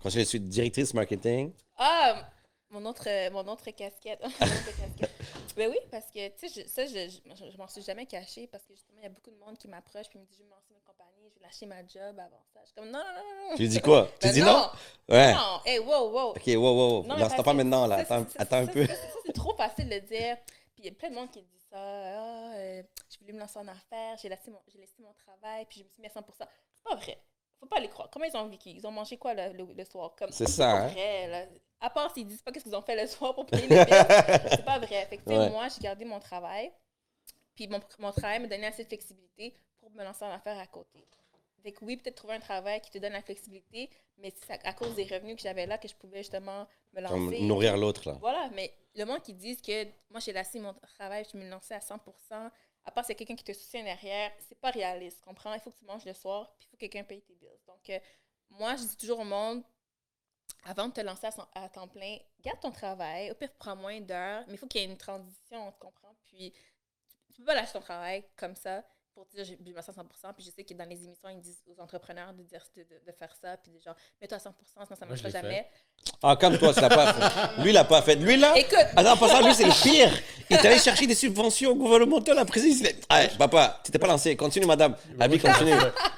Quand 0.03 0.11
je 0.11 0.21
suis 0.21 0.39
directrice 0.39 0.93
marketing. 0.93 1.51
Ah, 1.79 2.29
mon 2.71 2.85
autre, 2.85 3.09
mon 3.33 3.41
autre 3.51 3.71
casquette. 3.71 4.21
Mon 4.23 4.29
autre 4.29 4.77
casquette. 4.79 5.11
Ben 5.57 5.71
oui, 5.71 5.79
parce 5.91 6.05
que, 6.15 6.29
tu 6.39 6.49
sais, 6.49 6.63
je- 6.63 6.69
ça, 6.69 6.85
je, 6.87 7.09
je, 7.09 7.51
je 7.51 7.57
m'en 7.57 7.67
suis 7.67 7.83
jamais 7.83 8.05
cachée 8.07 8.47
parce 8.47 8.65
que 8.65 8.75
justement, 8.75 8.99
il 9.01 9.05
y 9.05 9.07
a 9.07 9.09
beaucoup 9.09 9.31
de 9.31 9.39
monde 9.39 9.57
qui 9.57 9.67
m'approche 9.67 10.07
puis 10.11 10.19
me 10.19 10.25
dit 10.25 10.35
Je 10.37 10.43
vais 10.43 10.45
me 10.45 10.51
lancer 10.51 10.73
une 10.75 10.81
compagnie, 10.87 11.31
je 11.35 11.41
vais 11.41 11.47
lâcher 11.47 11.67
ma 11.67 11.81
job 11.81 12.17
avant 12.21 12.43
ça. 12.53 12.61
Je 12.63 12.67
suis 12.67 12.75
comme 12.77 12.91
Non, 12.91 12.99
non, 12.99 13.15
non, 13.15 13.51
non. 13.51 13.57
Tu 13.57 13.67
dis 13.67 13.81
quoi? 13.81 14.09
Tu 14.21 14.29
Ben 14.29 14.35
dis 14.35 14.43
non? 14.43 14.67
Ouais. 15.09 15.33
Non, 15.35 15.61
hey, 15.65 15.79
wow, 15.81 16.11
wow. 16.13 16.31
Ok, 16.31 16.43
wow, 16.49 16.59
wow. 16.61 17.03
Non, 17.07 17.17
parce 17.19 17.43
pas 17.43 17.55
maintenant, 17.55 17.87
là. 17.87 18.05
ça, 18.05 18.17
Attends, 18.17 18.25
ça, 18.25 18.31
ça, 18.37 18.43
attends 18.43 18.57
un 18.59 18.67
peu. 18.67 18.87
ça, 18.87 18.93
c'est 19.25 19.33
trop 19.33 19.57
facile 19.57 19.89
de 19.89 19.99
dire. 20.01 20.37
Puis 20.75 20.85
il 20.85 20.85
y 20.85 20.89
a 20.91 20.93
plein 20.93 21.09
de 21.11 21.15
monde 21.17 21.31
qui 21.31 21.41
dit 21.41 21.58
ça. 21.71 21.77
Ah, 21.79 22.53
euh, 22.57 22.83
je 23.11 23.19
voulais 23.19 23.33
me 23.33 23.39
lancer 23.41 23.59
en 23.59 23.69
affaires, 23.69 24.17
j'ai 24.21 24.29
laissé, 24.29 24.51
mon, 24.51 24.61
j'ai 24.69 24.79
laissé 24.79 25.01
mon 25.03 25.13
travail, 25.15 25.67
puis 25.67 25.81
je 25.81 25.85
me 25.85 25.89
suis 25.91 26.01
mis 26.01 26.07
à 26.09 26.11
100 26.11 26.23
C'est 26.39 26.83
pas 26.85 26.95
vrai. 26.97 27.21
Faut 27.61 27.67
pas 27.67 27.81
les 27.81 27.89
croire. 27.89 28.09
Comment 28.11 28.25
ils 28.27 28.37
ont 28.37 28.47
vécu? 28.49 28.69
Ils 28.71 28.87
ont 28.87 28.93
mangé 28.93 29.17
quoi 29.19 29.35
le, 29.35 29.53
le, 29.53 29.73
le 29.73 29.85
soir? 29.85 30.15
Comme, 30.17 30.31
C'est 30.31 30.45
pas 30.45 30.51
ça, 30.51 30.71
hein? 30.87 30.95
là. 31.29 31.47
À 31.81 31.91
part 31.91 32.13
s'ils 32.13 32.27
disent 32.27 32.43
pas 32.43 32.53
qu'est-ce 32.53 32.65
qu'ils 32.65 32.75
ont 32.77 32.83
fait 32.83 33.01
le 33.01 33.07
soir 33.09 33.35
pour 33.35 33.47
payer 33.47 33.67
les 33.67 33.85
billes, 33.85 33.95
c'est 34.51 34.65
pas 34.65 34.79
vrai. 34.79 35.07
Fait 35.07 35.19
que, 35.19 35.29
Ouais. 35.29 35.51
moi, 35.51 35.69
j'ai 35.69 35.81
gardé 35.81 36.05
mon 36.05 36.21
travail. 36.21 36.73
Puis 37.55 37.67
mon, 37.69 37.81
mon 37.99 38.13
travail 38.13 38.41
me 38.41 38.49
donnait 38.49 38.67
assez 38.69 38.85
de 38.85 38.89
flexibilité 38.89 39.59
pour 39.81 39.91
me 39.91 40.05
lancer 40.05 40.25
en 40.25 40.31
affaires 40.31 40.59
à 40.59 40.67
côté. 40.67 41.05
Fait 41.63 41.73
que 41.73 41.85
oui, 41.85 41.97
peut-être 41.97 42.17
trouver 42.17 42.35
un 42.35 42.41
travail 42.41 42.81
qui 42.81 42.91
te 42.91 42.99
donne 42.99 43.13
la 43.13 43.23
flexibilité, 43.23 43.91
mais 44.17 44.33
c'est 44.35 44.65
à, 44.65 44.73
cause 44.73 44.95
des 44.95 45.05
revenus 45.05 45.37
que 45.37 45.43
j'avais 45.43 45.67
là 45.67 45.79
que 45.79 45.89
je 45.89 45.95
pouvais 45.95 46.19
justement 46.19 46.67
me 46.93 47.01
lancer. 47.01 47.15
Comme 47.15 47.47
nourrir 47.47 47.77
l'autre, 47.77 48.09
là. 48.09 48.17
Voilà, 48.21 48.49
mais 48.55 48.73
le 48.95 49.05
monde 49.05 49.23
qui 49.23 49.35
dit 49.35 49.57
que 49.57 49.85
moi, 50.11 50.21
j'ai 50.21 50.33
laissé 50.33 50.61
mon 50.61 50.75
travail, 50.75 51.25
je 51.33 51.37
me 51.37 51.49
lançais 51.49 51.75
à 51.75 51.81
100 51.81 51.99
à 52.85 52.91
part 52.91 53.05
s'il 53.05 53.13
y 53.13 53.17
a 53.17 53.19
quelqu'un 53.19 53.37
qui 53.37 53.45
te 53.45 53.53
soutient 53.53 53.83
derrière, 53.85 54.33
c'est 54.49 54.59
pas 54.59 54.71
réaliste, 54.71 55.21
comprends? 55.21 55.53
Il 55.53 55.61
faut 55.61 55.71
que 55.71 55.79
tu 55.79 55.85
manges 55.85 56.07
le 56.07 56.15
soir, 56.15 56.55
puis 56.59 56.67
il 56.67 56.71
faut 56.71 56.77
que 56.77 56.81
quelqu'un 56.81 57.05
paye 57.05 57.21
tes 57.21 57.35
bills. 57.35 57.61
Donc, 57.67 57.91
euh, 57.91 57.99
moi, 58.51 58.77
je 58.77 58.85
dis 58.85 58.97
toujours 58.97 59.19
au 59.21 59.25
monde, 59.25 59.63
avant 60.65 60.89
de 60.89 60.93
te 60.95 61.01
lancer 61.03 61.27
à, 61.27 61.31
cent- 61.31 61.49
à 61.55 61.69
temps 61.69 61.89
plein, 61.89 62.17
garde 62.41 62.61
ton 62.61 62.71
travail, 62.71 63.31
au 63.31 63.35
pire, 63.35 63.53
prends 63.59 63.77
moins 63.77 64.01
d'heures, 64.01 64.45
mais 64.47 64.55
il 64.55 64.59
faut 64.59 64.67
qu'il 64.67 64.81
y 64.81 64.85
ait 64.85 64.87
une 64.89 64.97
transition, 64.97 65.71
tu 65.71 65.79
comprends? 65.79 66.17
Puis, 66.27 66.53
tu 67.35 67.41
peux 67.43 67.45
pas 67.45 67.55
lâcher 67.55 67.73
ton 67.75 67.81
travail 67.81 68.25
comme 68.37 68.57
ça 68.57 68.83
pour 69.19 69.27
dire, 69.27 69.45
je, 69.45 69.55
je 69.67 69.73
me 69.73 69.83
sens 69.83 69.89
à 69.99 70.05
100 70.15 70.33
puis 70.35 70.45
je 70.45 70.51
sais 70.53 70.63
que 70.63 70.73
dans 70.75 70.85
les 70.89 71.03
émissions, 71.05 71.29
ils 71.29 71.41
disent 71.41 71.61
aux 71.67 71.81
entrepreneurs 71.83 72.33
de, 72.33 72.45
dire, 72.45 72.63
de, 72.77 72.83
de- 72.83 73.01
de 73.05 73.13
faire 73.19 73.35
ça, 73.35 73.57
puis 73.57 73.73
de 73.73 73.81
genre, 73.81 73.97
mets-toi 74.21 74.37
à 74.37 74.41
100 74.41 74.55
sinon 74.65 74.87
ça 74.87 74.95
ne 75.05 75.09
marchera 75.11 75.29
jamais. 75.31 75.67
Ah, 76.23 76.37
comme 76.41 76.57
toi, 76.57 76.73
tu 76.73 76.81
l'as 76.81 76.89
pas 76.89 77.13
fait. 77.15 77.63
Lui, 77.63 77.71
il 77.71 77.73
l'a 77.75 77.85
pas 77.85 78.01
fait. 78.03 78.15
Lui, 78.15 78.37
là. 78.37 78.57
Écoute, 78.57 78.79
Attends, 78.97 79.13
en 79.15 79.17
passant, 79.17 79.45
lui, 79.45 79.53
c'est 79.55 79.65
le 79.65 79.83
pire. 79.83 80.23
Il 80.49 80.57
est 80.57 80.65
allé 80.65 80.79
chercher 80.79 81.09
des 81.09 81.17
subventions 81.17 81.75
gouvernementales 81.75 82.39
après 82.39 82.61
ça. 82.61 82.67
Il 82.67 82.75
s'est 82.77 82.93
dit, 82.93 83.01
Hey, 83.11 83.29
papa, 83.37 83.81
tu 83.85 83.91
t'es 83.91 83.99
pas 83.99 84.07
lancé. 84.07 84.37
Continue, 84.37 84.67
madame. 84.67 84.95
Abi, 85.19 85.41
continue. 85.41 85.73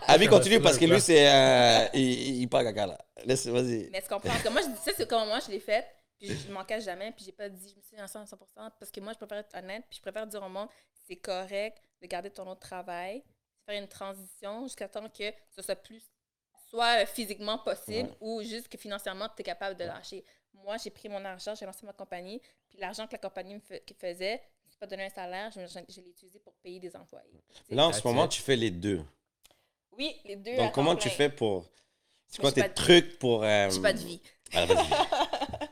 Abi, 0.07 0.27
continue 0.27 0.61
parce 0.61 0.77
que 0.77 0.85
lui, 0.85 1.01
c'est. 1.01 1.27
euh, 1.27 1.87
il, 1.95 2.43
il 2.43 2.49
part 2.49 2.63
caca, 2.65 2.87
là. 2.87 2.99
Laisse, 3.25 3.47
vas-y. 3.47 3.89
Mais 3.91 4.03
tu 4.03 4.09
comprends? 4.09 4.31
Que 4.43 4.49
moi, 4.51 4.61
je 4.61 4.67
dis 4.69 4.77
ça, 4.85 4.93
c'est 4.95 5.09
comment 5.09 5.25
moi 5.27 5.39
je 5.47 5.51
l'ai 5.51 5.61
fait. 5.61 5.87
Puis 6.19 6.29
je, 6.29 6.35
je 6.49 6.53
m'en 6.53 6.65
cache 6.65 6.85
jamais. 6.85 7.13
Puis 7.13 7.25
j'ai 7.25 7.33
pas 7.33 7.49
dit, 7.49 7.69
je 7.71 7.77
me 7.77 7.83
suis 7.83 7.97
lancée 7.97 8.19
à 8.19 8.27
100 8.27 8.37
Parce 8.79 8.91
que 8.91 9.01
moi, 9.01 9.13
je 9.15 9.19
préfère 9.19 9.39
être 9.39 9.57
honnête. 9.57 9.85
Puis 9.89 9.97
je 9.97 10.03
préfère 10.03 10.27
dire 10.27 10.43
au 10.43 10.49
monde, 10.51 10.69
c'est 11.11 11.17
correct 11.17 11.79
de 12.01 12.07
garder 12.07 12.31
ton 12.31 12.47
autre 12.49 12.61
travail, 12.61 13.23
faire 13.67 13.81
une 13.83 13.89
transition 13.89 14.63
jusqu'à 14.65 14.89
temps 14.89 15.09
que 15.09 15.33
ce 15.57 15.61
soit 15.63 15.75
plus, 15.77 16.03
soit 16.71 17.05
physiquement 17.07 17.59
possible 17.59 18.09
Ouais. 18.11 18.17
ou 18.21 18.43
juste 18.43 18.69
que 18.69 18.79
financièrement, 18.79 19.29
tu 19.35 19.41
es 19.41 19.45
capable 19.45 19.77
de 19.77 19.85
lâcher. 19.85 20.25
Moi, 20.55 20.77
j'ai 20.83 20.91
pris 20.91 21.09
mon 21.09 21.25
argent, 21.25 21.55
j'ai 21.57 21.67
lancé 21.67 21.85
ma 21.85 21.93
compagnie. 21.93 22.41
Puis 22.69 22.79
l'argent 22.79 23.07
que 23.07 23.13
la 23.13 23.19
compagnie 23.19 23.55
me 23.55 23.61
fa- 23.61 23.79
qui 23.81 23.95
faisait, 23.95 24.41
je 24.69 24.75
ne 24.77 24.79
pas 24.79 24.87
donné 24.87 25.05
un 25.05 25.11
salaire, 25.11 25.51
je, 25.51 25.61
je- 25.67 25.85
je 25.93 26.01
l'ai 26.01 26.11
utilisé 26.11 26.39
pour 26.39 26.55
payer 26.63 26.79
des 26.79 26.95
employés. 26.95 27.41
Là, 27.71 27.89
en 27.89 27.93
ce 27.93 28.07
moment, 28.07 28.27
it. 28.27 28.31
tu 28.31 28.43
fais 28.43 28.57
les 28.57 28.71
deux. 28.71 29.03
Oui, 29.99 30.17
les 30.25 30.37
deux. 30.37 30.57
Donc, 30.57 30.73
comment 30.73 30.95
tu 30.97 31.11
fais 31.11 31.29
pour. 31.29 31.69
C'est 32.29 32.41
quoi 32.41 32.53
tes 32.53 32.73
trucs 32.73 33.19
pour. 33.19 33.43
euh, 33.43 33.69
J'ai 33.71 33.83
pas 33.83 33.93
de 33.93 33.99
vie. 33.99 34.21
ah, 34.55 34.67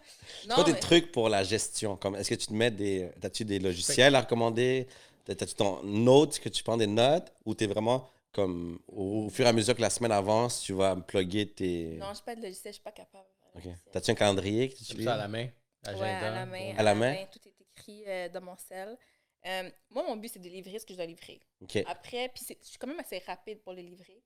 Non, 0.49 0.55
quoi 0.57 0.65
tes 0.65 0.79
trucs 0.81 1.13
pour 1.13 1.29
la 1.29 1.45
gestion? 1.45 1.97
Comme, 1.97 2.17
est-ce 2.17 2.31
que 2.31 2.35
tu 2.35 2.47
te 2.49 2.53
mets 2.53 2.71
des. 2.73 3.09
As-tu 3.23 3.45
des 3.45 3.59
logiciels 3.61 4.15
à 4.17 4.21
recommander? 4.23 4.89
As-tu 5.29 5.55
ton 5.55 5.83
note, 5.83 6.39
que 6.39 6.49
tu 6.49 6.63
prends 6.63 6.77
des 6.77 6.87
notes? 6.87 7.33
Ou 7.45 7.55
tu 7.55 7.65
es 7.65 7.67
vraiment 7.67 8.09
comme. 8.33 8.81
Au, 8.89 9.27
au 9.27 9.31
fur 9.31 9.45
et 9.47 9.49
à 9.49 9.53
mesure 9.53 9.75
que 9.77 9.81
la 9.81 9.91
semaine 9.91 10.13
avance, 10.13 10.63
tu 10.63 10.73
vas 10.73 10.97
plugger 10.97 11.53
tes. 11.53 11.97
Non, 11.99 12.15
je 12.15 12.23
pas 12.23 12.35
de 12.35 12.43
logiciel, 12.43 12.73
je 12.73 12.77
suis 12.77 12.83
pas 12.83 12.93
capable. 12.93 13.27
Ok. 13.55 13.65
T'as-tu 13.93 14.11
un 14.11 14.15
calendrier 14.15 14.69
que 14.69 14.77
tu 14.77 14.83
utilises? 14.85 15.05
ça 15.07 15.15
à 15.15 15.19
la 15.19 15.29
main. 15.29 15.49
Ouais, 15.87 16.03
à 16.11 16.31
la 16.31 16.47
main. 16.47 16.75
À 16.77 16.83
la 16.83 16.95
main? 16.95 17.27
Tout 17.33 17.41
est 17.47 17.55
écrit 17.61 18.05
euh, 18.07 18.29
dans 18.29 18.41
mon 18.41 18.57
sel. 18.57 18.97
Euh, 19.47 19.71
moi, 19.91 20.03
mon 20.07 20.17
but, 20.17 20.29
c'est 20.29 20.41
de 20.41 20.49
livrer 20.49 20.79
ce 20.79 20.85
que 20.85 20.93
je 20.93 20.99
dois 20.99 21.07
livrer. 21.07 21.41
Ok. 21.63 21.77
Après, 21.87 22.29
puis 22.29 22.43
c'est- 22.45 22.59
je 22.63 22.69
suis 22.71 22.79
quand 22.79 22.89
même 22.89 22.99
assez 22.99 23.19
rapide 23.19 23.63
pour 23.63 23.73
les 23.73 23.83
livrer. 23.83 24.23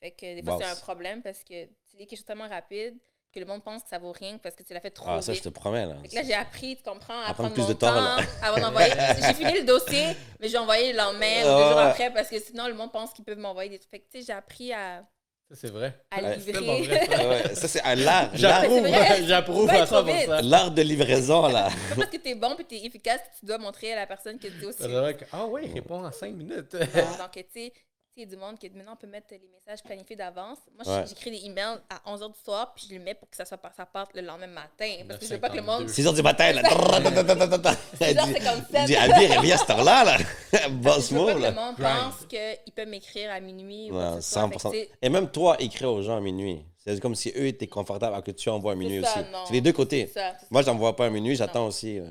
Fait 0.00 0.10
que 0.12 0.34
des 0.34 0.42
fois, 0.42 0.58
c'est 0.58 0.64
un 0.64 0.76
problème 0.76 1.22
parce 1.22 1.44
que 1.44 1.64
tu 1.66 1.96
lis 1.96 2.06
quelque 2.06 2.16
chose 2.18 2.24
tellement 2.24 2.48
rapide 2.48 2.98
que 3.34 3.40
le 3.40 3.46
monde 3.46 3.62
pense 3.64 3.82
que 3.82 3.88
ça 3.88 3.98
vaut 3.98 4.12
rien 4.12 4.38
parce 4.38 4.54
que 4.54 4.62
tu 4.62 4.72
l'as 4.72 4.80
fait 4.80 4.90
trop 4.90 5.06
Ah, 5.10 5.20
ça, 5.20 5.32
je 5.32 5.40
te 5.42 5.48
promets, 5.48 5.84
là. 5.86 5.96
Là, 6.12 6.22
j'ai 6.22 6.34
appris, 6.34 6.76
tu 6.76 6.82
comprends, 6.82 7.18
à, 7.20 7.30
À 7.30 7.34
prendre 7.34 7.50
prendre, 7.50 7.54
plus 7.54 7.62
mon 7.62 7.68
de 7.68 7.72
temps, 7.74 7.94
là. 7.94 8.16
avant 8.42 8.60
d'envoyer. 8.60 8.92
j'ai 9.20 9.34
fini 9.34 9.52
le 9.60 9.64
dossier, 9.64 10.06
mais 10.40 10.48
j'ai 10.48 10.58
envoyé 10.58 10.92
le 10.92 10.98
lendemain 10.98 11.40
ou 11.40 11.42
deux 11.58 11.68
jours 11.70 11.78
après 11.78 12.12
parce 12.12 12.28
que 12.28 12.38
sinon, 12.40 12.68
le 12.68 12.74
monde 12.74 12.92
pense 12.92 13.12
qu'ils 13.12 13.24
peuvent 13.24 13.38
m'envoyer 13.38 13.70
des 13.70 13.78
trucs. 13.78 13.90
Fait 13.90 13.98
que, 14.00 14.04
tu 14.12 14.20
sais, 14.20 14.26
j'ai 14.26 14.32
appris 14.32 14.72
à... 14.72 15.04
Ça, 15.50 15.56
Ça, 15.56 15.60
c'est 15.60 15.70
vrai. 15.72 16.00
à 16.10 16.22
Ouais, 16.22 16.36
livrer. 16.36 16.82
vrai, 16.84 17.06
ça. 17.06 17.28
Ouais, 17.28 17.54
ça, 17.54 17.68
c'est 17.68 17.82
un 17.82 17.94
l'art. 17.96 18.30
J'approuve, 18.34 18.86
j'approuve 19.26 19.68
à 19.70 19.86
trop 19.86 20.02
vite. 20.02 20.14
100%. 20.28 20.42
L'art 20.48 20.70
de 20.70 20.80
livraison, 20.82 21.48
là. 21.48 21.68
Pas 21.90 21.96
parce 21.96 22.08
que 22.10 22.16
t'es 22.16 22.34
bon 22.34 22.56
puis 22.56 22.64
t'es 22.64 22.82
efficace 22.86 23.20
que 23.20 23.40
tu 23.40 23.46
dois 23.46 23.58
montrer 23.58 23.92
à 23.92 23.96
la 23.96 24.06
personne 24.06 24.38
que 24.38 24.48
t'es 24.48 24.64
aussi. 24.66 24.78
C'est 24.80 24.88
vrai 24.88 25.14
que- 25.14 25.26
Ah 25.32 25.44
oui, 25.46 25.70
réponds 25.72 26.02
en 26.04 26.10
5 26.10 26.32
minutes. 26.34 26.72
Donc, 26.72 27.32
tu 27.32 27.44
sais, 27.54 27.72
il 28.16 28.22
y 28.22 28.26
a 28.26 28.28
du 28.28 28.36
monde 28.36 28.58
que 28.58 28.66
maintenant 28.76 28.92
on 28.92 28.96
peut 28.96 29.06
mettre 29.08 29.26
les 29.32 29.40
messages 29.52 29.82
planifiés 29.82 30.14
d'avance. 30.16 30.58
Moi, 30.76 30.84
Ouais. 30.98 31.04
j'écris 31.08 31.30
des 31.32 31.44
emails 31.46 31.78
à 31.90 32.00
11h 32.12 32.28
du 32.32 32.38
soir, 32.44 32.72
puis 32.74 32.84
je 32.88 32.94
les 32.94 32.98
mets 33.00 33.14
pour 33.14 33.28
que 33.28 33.36
ça, 33.36 33.44
soit, 33.44 33.58
ça 33.76 33.84
parte 33.86 34.14
le 34.14 34.22
lendemain 34.22 34.46
matin. 34.46 34.88
Parce 35.08 35.20
que 35.20 35.26
je 35.26 35.34
veux 35.34 35.40
pas 35.40 35.50
que 35.50 35.56
le 35.56 35.62
monde. 35.62 35.88
6 35.88 36.06
heures 36.06 36.12
du 36.12 36.22
matin, 36.22 36.52
là. 36.52 36.62
57. 37.98 38.86
dit, 38.86 38.96
Abby, 38.96 39.26
réveille 39.26 39.52
à 39.52 39.56
cette 39.58 39.70
heure-là, 39.70 40.04
là. 40.04 40.16
Boss 40.70 41.10
veux 41.12 41.18
pas 41.18 41.22
mot, 41.24 41.28
que 41.30 41.34
le 41.36 41.40
là. 41.42 41.52
monde 41.52 41.76
pense 41.76 42.26
qu'il 42.28 42.72
peut 42.74 42.86
m'écrire 42.86 43.30
à 43.32 43.40
minuit 43.40 43.90
ou 43.90 43.94
Ouais, 43.96 44.00
quoi 44.02 44.16
que 44.16 44.20
ce 44.20 44.30
soit. 44.32 44.42
Fait 44.48 44.54
que 44.54 44.60
100%. 44.60 44.70
c'est- 44.72 44.90
Et 45.02 45.08
même 45.08 45.30
toi, 45.30 45.56
écrire 45.58 45.90
aux 45.90 46.02
gens 46.02 46.16
à 46.16 46.20
minuit. 46.20 46.64
C'est 46.78 47.00
comme 47.00 47.14
si 47.14 47.30
eux 47.36 47.46
étaient 47.46 47.66
confortables 47.66 48.14
à 48.14 48.20
que 48.22 48.30
tu 48.30 48.48
envoies 48.50 48.72
à 48.72 48.74
minuit 48.74 49.02
ça, 49.02 49.20
aussi. 49.20 49.30
non. 49.32 49.44
C'est 49.46 49.54
les 49.54 49.60
deux 49.62 49.72
côtés. 49.72 50.06
c'est 50.12 50.20
ça, 50.20 50.34
c'est 50.38 50.50
Moi, 50.50 50.62
je 50.62 50.66
n'envoie 50.70 50.94
pas 50.94 51.06
à 51.06 51.10
minuit, 51.10 51.34
j'attends 51.34 51.66
aussi. 51.66 51.98
là. 51.98 52.06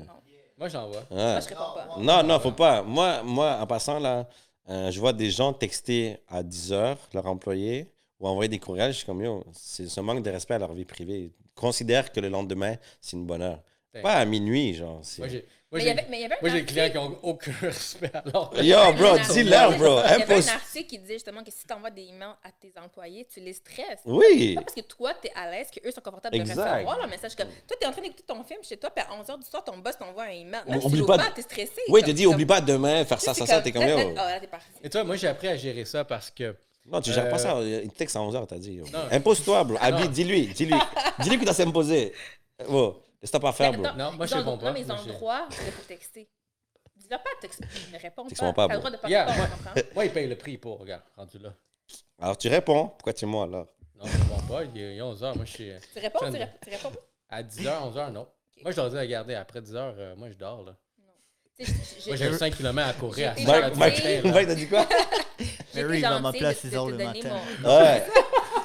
Moi, 0.56 0.68
j'en 0.68 0.86
vois. 0.88 1.00
Ouais. 1.10 1.16
ça, 1.18 1.40
je 1.40 1.48
réponds 1.48 1.60
pas. 1.74 1.88
Non, 1.98 2.22
non, 2.22 2.38
faut 2.40 2.52
pas. 2.52 2.82
Moi, 2.82 3.22
moi 3.24 3.58
en 3.60 3.66
passant, 3.66 3.98
là, 3.98 4.26
euh, 4.68 4.90
je 4.90 4.98
vois 5.00 5.12
des 5.12 5.30
gens 5.30 5.52
texter 5.52 6.16
à 6.28 6.42
10 6.42 6.72
heures, 6.72 6.98
leur 7.12 7.26
employé, 7.26 7.90
ou 8.20 8.28
envoyer 8.28 8.48
des 8.48 8.58
courriels. 8.58 8.92
Je 8.92 8.98
suis 8.98 9.06
comme, 9.06 9.22
yo, 9.22 9.44
c'est 9.52 9.88
ce 9.88 10.00
manque 10.00 10.22
de 10.22 10.30
respect 10.30 10.54
à 10.54 10.58
leur 10.58 10.72
vie 10.74 10.84
privée. 10.84 11.32
Considère 11.54 12.10
que 12.12 12.20
le 12.20 12.28
lendemain, 12.28 12.76
c'est 13.00 13.16
une 13.16 13.26
bonne 13.26 13.42
heure. 13.42 13.62
Pas 14.02 14.14
à 14.14 14.24
minuit, 14.24 14.74
genre. 14.74 15.00
c'est- 15.02 15.20
Moi, 15.22 15.28
j'ai. 15.28 15.44
Moi, 15.74 15.80
Mais 15.80 15.80
il 15.80 15.82
y 15.82 15.84
j'ai 15.86 15.90
avait, 15.98 16.06
mais 16.08 16.16
il 16.18 16.20
y 16.20 16.24
avait 16.24 16.34
un 16.34 16.38
moi, 16.40 16.50
j'ai 16.50 16.54
des 16.54 16.60
article- 16.60 16.72
clients 16.72 16.90
qui 17.02 17.08
n'ont 17.10 17.18
aucun 17.22 17.52
respect 17.62 18.10
alors. 18.14 18.52
Yo, 18.54 18.62
il 18.62 18.66
y 18.68 18.72
avait 18.74 18.92
bro, 18.92 19.04
un 19.08 19.16
article- 19.18 19.32
dis-leur, 19.32 19.70
bro. 19.76 19.98
Il 20.04 20.10
y 20.20 20.22
avait 20.22 20.34
un 20.34 20.48
article 20.54 20.86
qui 20.88 20.98
disait 21.00 21.14
justement 21.14 21.42
que 21.42 21.50
si 21.50 21.66
tu 21.66 21.74
envoies 21.74 21.90
des 21.90 22.02
emails 22.02 22.34
à 22.44 22.50
tes 22.52 22.72
employés, 22.80 23.26
tu 23.32 23.40
les 23.40 23.52
stresses. 23.54 23.98
Oui. 24.04 24.54
Pas 24.54 24.62
parce 24.62 24.74
que 24.74 24.82
toi, 24.82 25.12
tu 25.20 25.26
es 25.26 25.32
à 25.34 25.50
l'aise, 25.50 25.66
qu'eux 25.72 25.90
sont 25.90 26.00
confortables 26.00 26.36
Exact. 26.36 26.54
de 26.54 26.60
recevoir 26.74 26.98
leur 26.98 27.08
message. 27.08 27.34
Comme, 27.34 27.48
toi, 27.66 27.76
tu 27.80 27.84
es 27.84 27.88
en 27.88 27.92
train 27.92 28.02
d'écouter 28.02 28.22
ton 28.24 28.44
film 28.44 28.60
chez 28.62 28.76
toi, 28.76 28.90
puis 28.90 29.04
à 29.04 29.20
11h 29.20 29.36
du 29.42 29.44
soir, 29.50 29.64
ton 29.64 29.76
boss 29.78 29.98
t'envoie 29.98 30.22
un 30.24 30.28
email. 30.28 30.60
Même 30.68 30.78
Oublie 30.84 31.00
tu 31.00 31.06
pas 31.06 31.18
tu 31.34 31.40
es 31.40 31.42
stressé. 31.42 31.80
Oui, 31.88 32.02
te 32.04 32.10
dis, 32.12 32.22
comme- 32.24 32.34
oublie 32.34 32.46
pas 32.46 32.60
demain, 32.60 33.04
faire 33.04 33.18
tu 33.18 33.24
ça, 33.24 33.34
ça, 33.34 33.44
ça. 33.44 33.60
T'es 33.60 33.72
comme, 33.72 33.82
là, 33.82 33.88
yo. 34.00 34.14
là, 34.14 34.22
ah, 34.24 34.30
là, 34.30 34.40
t'es 34.40 34.46
parti. 34.46 34.66
Et 34.82 34.88
toi, 34.88 35.02
moi, 35.02 35.16
j'ai 35.16 35.26
appris 35.28 35.48
à 35.48 35.56
gérer 35.56 35.84
ça 35.84 36.04
parce 36.04 36.30
que. 36.30 36.54
Non, 36.86 37.00
tu 37.00 37.12
gères 37.12 37.30
pas 37.30 37.36
Euh, 37.36 37.38
ça. 37.38 37.82
Il 37.82 37.88
te 37.90 37.96
texte 37.96 38.14
à 38.14 38.20
11h, 38.20 38.46
t'as 38.46 38.58
dit. 38.58 38.74
yo. 38.74 38.84
Impose-toi, 39.10 39.64
bro. 39.64 39.78
Abi, 39.80 40.02
Non. 40.04 40.08
dis-lui. 40.10 40.46
Dis-lui. 40.48 40.74
Dis-lui 41.20 41.36
qu'il 41.38 41.46
doit 41.46 41.54
s'imposer. 41.54 42.12
Bon, 42.68 42.94
laisse-toi 43.24 43.40
pas 43.40 43.52
faire, 43.52 43.72
Mais 43.72 43.78
bro. 43.78 43.96
Non, 43.96 44.12
moi, 44.12 44.26
je 44.26 44.34
réponds 44.34 44.58
pas. 44.58 44.66
Non, 44.66 44.72
mais 44.72 44.80
ils 44.82 44.92
ont 44.92 44.96
le 45.06 45.12
droit 45.12 45.48
de 45.48 45.54
te 45.54 45.88
texter. 45.88 46.28
Dis-leur 46.96 47.22
pas 47.22 47.30
de 47.36 47.40
texter. 47.40 47.64
Ne 47.92 47.98
réponds 47.98 48.26
pas. 48.28 48.52
pas, 48.52 48.68
T'as 48.68 48.74
le 48.74 48.78
droit 48.78 48.90
de 48.90 48.96
pas 48.98 49.08
Yeah, 49.08 49.24
répondre, 49.24 49.38
moi- 49.48 49.56
tu 49.58 49.64
comprends? 49.64 49.80
Moi, 49.94 50.04
ils 50.04 50.12
payent 50.12 50.28
le 50.28 50.36
prix 50.36 50.58
pour, 50.58 50.78
regarde, 50.78 51.02
rendu 51.16 51.38
là. 51.38 51.52
Alors, 52.20 52.38
tu 52.38 52.48
réponds. 52.48 52.88
Pourquoi 52.88 53.12
tu 53.12 53.24
es 53.24 53.28
moi, 53.28 53.44
alors? 53.44 53.66
Non, 53.96 54.04
je 54.06 54.12
réponds 54.18 54.46
pas. 54.46 54.64
Il 54.64 54.80
est 54.80 54.98
11h. 55.00 55.34
Moi, 55.36 55.44
je 55.44 55.50
suis. 55.50 55.70
Tu 55.92 55.98
réponds, 55.98 56.18
J'aime 56.22 56.32
tu 56.34 56.38
réponds, 56.38 56.58
tu 56.64 56.70
réponds 56.70 56.90
pas? 56.90 57.00
À 57.36 57.42
10h, 57.42 57.92
11h, 57.92 58.12
non. 58.12 58.28
Moi, 58.62 58.70
je 58.70 58.76
dois 58.76 58.88
dire, 58.90 59.00
regardez, 59.00 59.34
après 59.34 59.60
10h, 59.60 60.14
moi, 60.16 60.28
je 60.30 60.34
dors, 60.34 60.62
là. 60.62 60.76
Moi, 62.06 62.16
j'ai 62.16 62.32
5 62.32 62.56
km 62.56 62.88
à 62.88 62.92
courir 62.94 63.30
à 63.30 63.34
J'ai 63.34 63.42
6 63.44 63.48
heures 63.50 63.58
été 63.58 64.22
du 64.22 64.32
Mike, 64.32 64.46
t'as 64.48 64.54
dit 64.54 64.68
quoi? 64.68 64.86
j'ai 65.72 65.82
Mary, 65.84 66.00
va 66.00 66.18
m'appeler 66.20 66.46
à 66.46 66.52
de- 66.52 66.56
6 66.56 66.70
de 66.70 66.76
heures 66.76 66.86
te 66.86 66.90
le 66.90 66.96
donner 66.98 67.22
matin. 67.22 67.36
mon- 67.60 67.68
Ouais. 67.78 68.06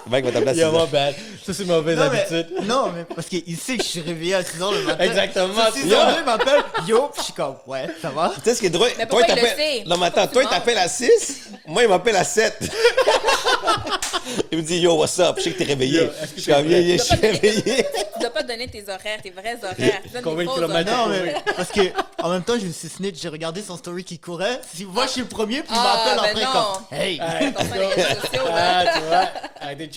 Mike 0.09 0.25
va 0.25 0.31
t'appeler 0.31 0.49
à 0.51 0.53
6 0.53 0.59
Yeah, 0.59 0.71
my 0.71 0.77
heures? 0.77 0.87
bad. 0.87 1.15
Ça, 1.45 1.53
c'est 1.53 1.65
mauvaise 1.65 1.97
Non 1.97 2.09
mais, 2.11 2.19
habitude. 2.21 2.47
non, 2.63 2.91
mais 2.95 3.05
parce 3.05 3.27
qu'il 3.27 3.57
sait 3.57 3.77
que 3.77 3.83
je 3.83 3.87
suis 3.89 4.01
réveillé 4.01 4.35
à 4.35 4.41
6h 4.41 4.73
le 4.73 4.83
matin. 4.83 5.03
Exactement. 5.03 5.57
À 5.59 5.69
6h, 5.71 6.15
il 6.19 6.25
m'appelle, 6.25 6.61
yo, 6.87 7.07
puis 7.07 7.19
je 7.19 7.23
suis 7.25 7.33
comme, 7.33 7.55
ouais, 7.67 7.87
ça 8.01 8.09
va. 8.09 8.31
Tu 8.35 8.41
sais 8.43 8.55
ce 8.55 8.59
qui 8.59 8.65
est 8.67 8.69
drôle? 8.69 8.89
Mais 8.97 9.05
toi, 9.07 9.19
pourquoi 9.19 9.27
il 9.27 9.31
il 9.31 9.41
le 9.43 9.49
t'appelle-? 9.49 9.87
Non, 9.87 9.97
mais 9.97 10.05
attends, 10.07 10.27
toi, 10.27 10.41
tu 10.43 10.47
il 10.47 10.49
t'appelle 10.51 10.77
à 10.77 10.87
6, 10.87 11.49
moi, 11.67 11.83
il 11.83 11.89
m'appelle 11.89 12.15
à 12.17 12.23
7. 12.23 12.59
il 14.51 14.57
me 14.59 14.63
dit, 14.63 14.79
yo, 14.79 14.95
what's 14.95 15.17
up? 15.19 15.35
Je 15.37 15.43
sais 15.43 15.51
que 15.51 15.57
t'es 15.59 15.63
réveillé. 15.63 16.01
Yo, 16.01 16.07
que 16.07 16.13
Je 16.35 16.41
suis 16.41 16.51
comme, 16.51 16.67
yeah, 16.69 16.97
je 16.97 17.03
suis 17.03 17.15
réveillé. 17.15 17.85
Tu 18.13 18.19
dois 18.19 18.29
pas 18.29 18.43
donner 18.43 18.67
tes 18.67 18.83
horaires, 18.83 19.19
tes 19.23 19.31
vrais 19.31 19.57
horaires. 19.63 20.01
Combien 20.23 20.45
de 20.45 20.53
kilomètres? 20.53 20.91
Non, 20.91 21.07
mais 21.07 21.35
parce 21.55 21.69
que 21.71 21.81
en 22.21 22.29
même 22.29 22.43
temps, 22.43 22.59
je 22.59 22.65
me 22.65 22.71
suis 22.71 22.89
snitch, 22.89 23.21
j'ai 23.21 23.29
regardé 23.29 23.61
son 23.61 23.77
story 23.77 24.03
qui 24.03 24.19
courait. 24.19 24.59
Si 24.75 24.85
moi, 24.85 25.05
je 25.07 25.11
suis 25.11 25.21
le 25.21 25.27
premier, 25.27 25.61
puis 25.61 25.71
il 25.71 25.77
Ah, 25.79 26.03
m'appelle 26.15 26.35
ben 26.35 26.43
après 26.43 26.59
non. 26.59 26.73
comme, 26.73 26.97
hey. 26.99 27.19
Ah, 27.21 28.83
tu 28.93 28.99
vois. 29.01 29.29
Arrêtez 29.61 29.87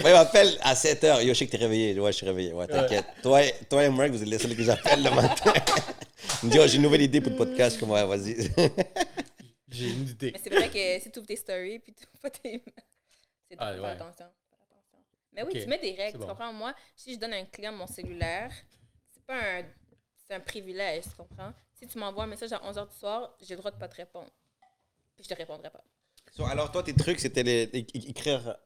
Moi, 0.00 0.10
il 0.10 0.12
m'appelle 0.12 0.58
à 0.62 0.74
7 0.74 1.04
heures. 1.04 1.22
Yo, 1.22 1.28
je 1.34 1.38
sais 1.38 1.46
que 1.46 1.50
t'es 1.52 1.56
réveillé. 1.58 1.98
Ouais, 1.98 2.12
je 2.12 2.16
suis 2.18 2.26
réveillé. 2.26 2.52
Ouais, 2.52 2.66
t'inquiète. 2.66 3.04
Toi, 3.22 3.42
et- 3.44 3.54
toi 3.68 3.84
et 3.84 3.88
Mark, 3.90 4.10
vous 4.10 4.22
êtes 4.22 4.28
les 4.28 4.38
seuls 4.38 4.56
que 4.56 4.62
j'appelle 4.62 5.02
le 5.02 5.10
matin. 5.10 5.52
il 6.42 6.46
me 6.48 6.52
dit, 6.52 6.58
oh, 6.60 6.66
j'ai 6.66 6.76
une 6.76 6.82
nouvelle 6.82 7.02
idée 7.02 7.20
pour 7.20 7.32
le 7.32 7.38
podcast. 7.38 7.78
Comme, 7.78 7.90
ouais, 7.90 8.04
vas-y. 8.06 8.36
J'ai 9.72 9.88
une 9.90 10.08
idée. 10.08 10.32
Mais 10.32 10.40
c'est 10.42 10.50
vrai 10.50 10.68
que 10.68 11.00
si 11.02 11.10
tu 11.12 11.18
ouvres 11.20 11.28
tes 11.28 11.36
stories 11.36 11.78
puis 11.78 11.92
tu 11.94 12.04
pas 12.20 12.28
tes. 12.30 12.60
C'est 13.48 13.56
Ah, 13.58 13.72
ouais. 13.72 13.84
attention. 13.90 14.26
Mais 15.32 15.44
oui, 15.44 15.52
Ok, 15.54 15.60
tu 15.62 15.66
mets 15.68 15.78
des 15.78 15.92
règles. 15.92 16.18
bon. 16.18 16.24
Tu 16.24 16.30
comprends? 16.30 16.52
Moi, 16.52 16.74
si 16.96 17.14
je 17.14 17.18
donne 17.20 17.32
à 17.34 17.36
un 17.36 17.44
client 17.44 17.70
mon 17.72 17.86
cellulaire, 17.86 18.50
c'est 19.12 19.24
pas 19.24 19.36
un. 19.36 19.62
C'est 20.26 20.34
un 20.34 20.40
privilège, 20.40 21.04
tu 21.04 21.10
comprends? 21.16 21.52
Si 21.74 21.86
tu 21.86 21.98
m'envoies 21.98 22.24
un 22.24 22.26
message 22.26 22.52
à 22.52 22.58
11h 22.58 22.88
du 22.88 22.96
soir, 22.96 23.36
j'ai 23.40 23.54
le 23.54 23.58
droit 23.58 23.70
de 23.70 23.76
pas 23.76 23.86
te 23.88 23.94
répondre. 23.96 24.30
Puis 25.14 25.24
je 25.24 25.28
te 25.28 25.34
répondrai 25.34 25.70
pas. 25.70 25.82
So, 26.36 26.44
alors, 26.46 26.70
toi, 26.72 26.82
tes 26.82 26.94
trucs, 26.94 27.20
c'était 27.20 27.42
les, 27.44 27.62
écrire. 27.72 28.56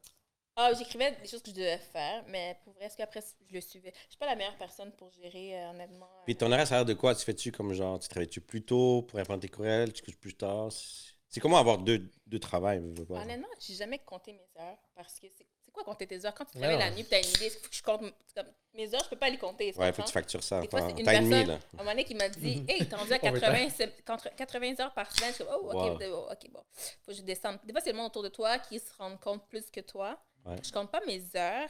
Ah, 0.56 0.72
j'écrivais 0.72 1.10
des 1.20 1.26
choses 1.26 1.42
que 1.42 1.50
je 1.50 1.54
devais 1.56 1.78
faire, 1.78 2.22
mais 2.28 2.56
pour 2.62 2.72
vrai, 2.74 2.84
est-ce 2.86 2.96
qu'après, 2.96 3.20
je 3.48 3.54
le 3.54 3.60
suivais? 3.60 3.92
Je 4.04 4.10
suis 4.10 4.18
pas 4.18 4.26
la 4.26 4.36
meilleure 4.36 4.56
personne 4.56 4.92
pour 4.92 5.10
gérer, 5.10 5.58
euh, 5.60 5.70
honnêtement. 5.70 6.06
euh, 6.06 6.22
Puis 6.26 6.36
ton 6.36 6.50
horaire, 6.52 6.66
ça 6.66 6.76
a 6.76 6.78
l'air 6.78 6.84
de 6.84 6.94
quoi? 6.94 7.12
Tu 7.14 7.24
fais-tu 7.24 7.50
comme 7.50 7.72
genre, 7.72 7.98
tu 7.98 8.08
travailles-tu 8.08 8.40
plus 8.40 8.62
tôt 8.62 9.02
pour 9.02 9.16
répondre 9.18 9.40
tes 9.40 9.48
courriels? 9.48 9.92
Tu 9.92 10.02
couches 10.02 10.16
plus 10.18 10.34
tard? 10.34 10.70
C'est- 10.70 11.40
comment 11.40 11.58
avoir 11.58 11.78
deux, 11.78 12.08
deux 12.28 12.38
travails? 12.38 12.80
je 12.94 13.00
veux 13.00 13.04
pas. 13.06 13.16
Honnêtement, 13.20 13.48
j'ai 13.58 13.74
jamais 13.74 13.98
compté 13.98 14.32
mes 14.32 14.62
heures 14.62 14.78
parce 14.94 15.18
que 15.18 15.26
c'est 15.28 15.72
quoi 15.72 15.82
compter 15.82 16.06
tes 16.06 16.24
heures? 16.24 16.32
Quand 16.34 16.44
tu 16.44 16.52
travailles 16.56 16.76
non. 16.76 16.84
la 16.84 16.90
nuit, 16.92 17.04
tu 17.04 17.14
as 17.16 17.18
une 17.18 17.26
idée, 17.26 17.46
il 17.46 17.50
faut 17.50 17.68
que 17.68 17.74
je 17.74 17.82
compte 17.82 18.00
comme, 18.36 18.46
mes 18.74 18.94
heures, 18.94 19.02
je 19.02 19.08
peux 19.10 19.16
pas 19.18 19.28
les 19.30 19.38
compter. 19.38 19.74
Ouais, 19.76 19.88
il 19.88 19.92
faut 19.92 20.02
que 20.02 20.06
tu 20.06 20.12
factures 20.12 20.44
ça. 20.44 20.60
Des 20.60 20.68
fois, 20.68 20.82
Enfin, 20.82 20.94
c'est 20.94 21.00
une 21.00 21.04
personne, 21.06 21.28
mille. 21.28 21.50
à 21.50 21.54
un 21.54 21.58
moment 21.78 21.90
donné, 21.90 22.04
qui 22.04 22.14
m'a 22.14 22.28
dit 22.28 22.62
Hey, 22.68 22.88
t'es 22.88 22.94
rendu 22.94 23.12
à 23.12 23.16
Overtime. 23.16 23.40
80, 23.40 23.68
c'est- 23.70 24.04
contre 24.04 24.28
80 24.36 24.78
heures 24.80 24.94
par 24.94 25.10
semaine. 25.10 25.30
Je 25.30 25.34
suis 25.42 25.44
Oh, 25.50 25.68
ok, 25.72 25.74
Wow. 25.74 25.98
oh, 26.12 26.28
ok, 26.30 26.50
bon. 26.52 26.62
Faut 27.02 27.10
que 27.10 27.14
je 27.14 27.22
descende. 27.22 27.58
Des 27.64 27.72
fois, 27.72 27.80
c'est 27.80 27.90
le 27.90 27.96
monde 27.96 28.06
autour 28.06 28.22
de 28.22 28.28
toi 28.28 28.60
qui 28.60 28.78
se 28.78 28.92
rend 28.98 29.16
compte 29.16 29.48
plus 29.48 29.68
que 29.72 29.80
toi. 29.80 30.16
Ouais. 30.44 30.56
Je 30.62 30.70
compte 30.72 30.90
pas 30.90 31.00
mes 31.06 31.22
heures 31.36 31.68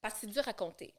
parce 0.00 0.14
que 0.14 0.20
c'est 0.20 0.26
dur 0.28 0.46
à 0.46 0.52
compter. 0.52 0.94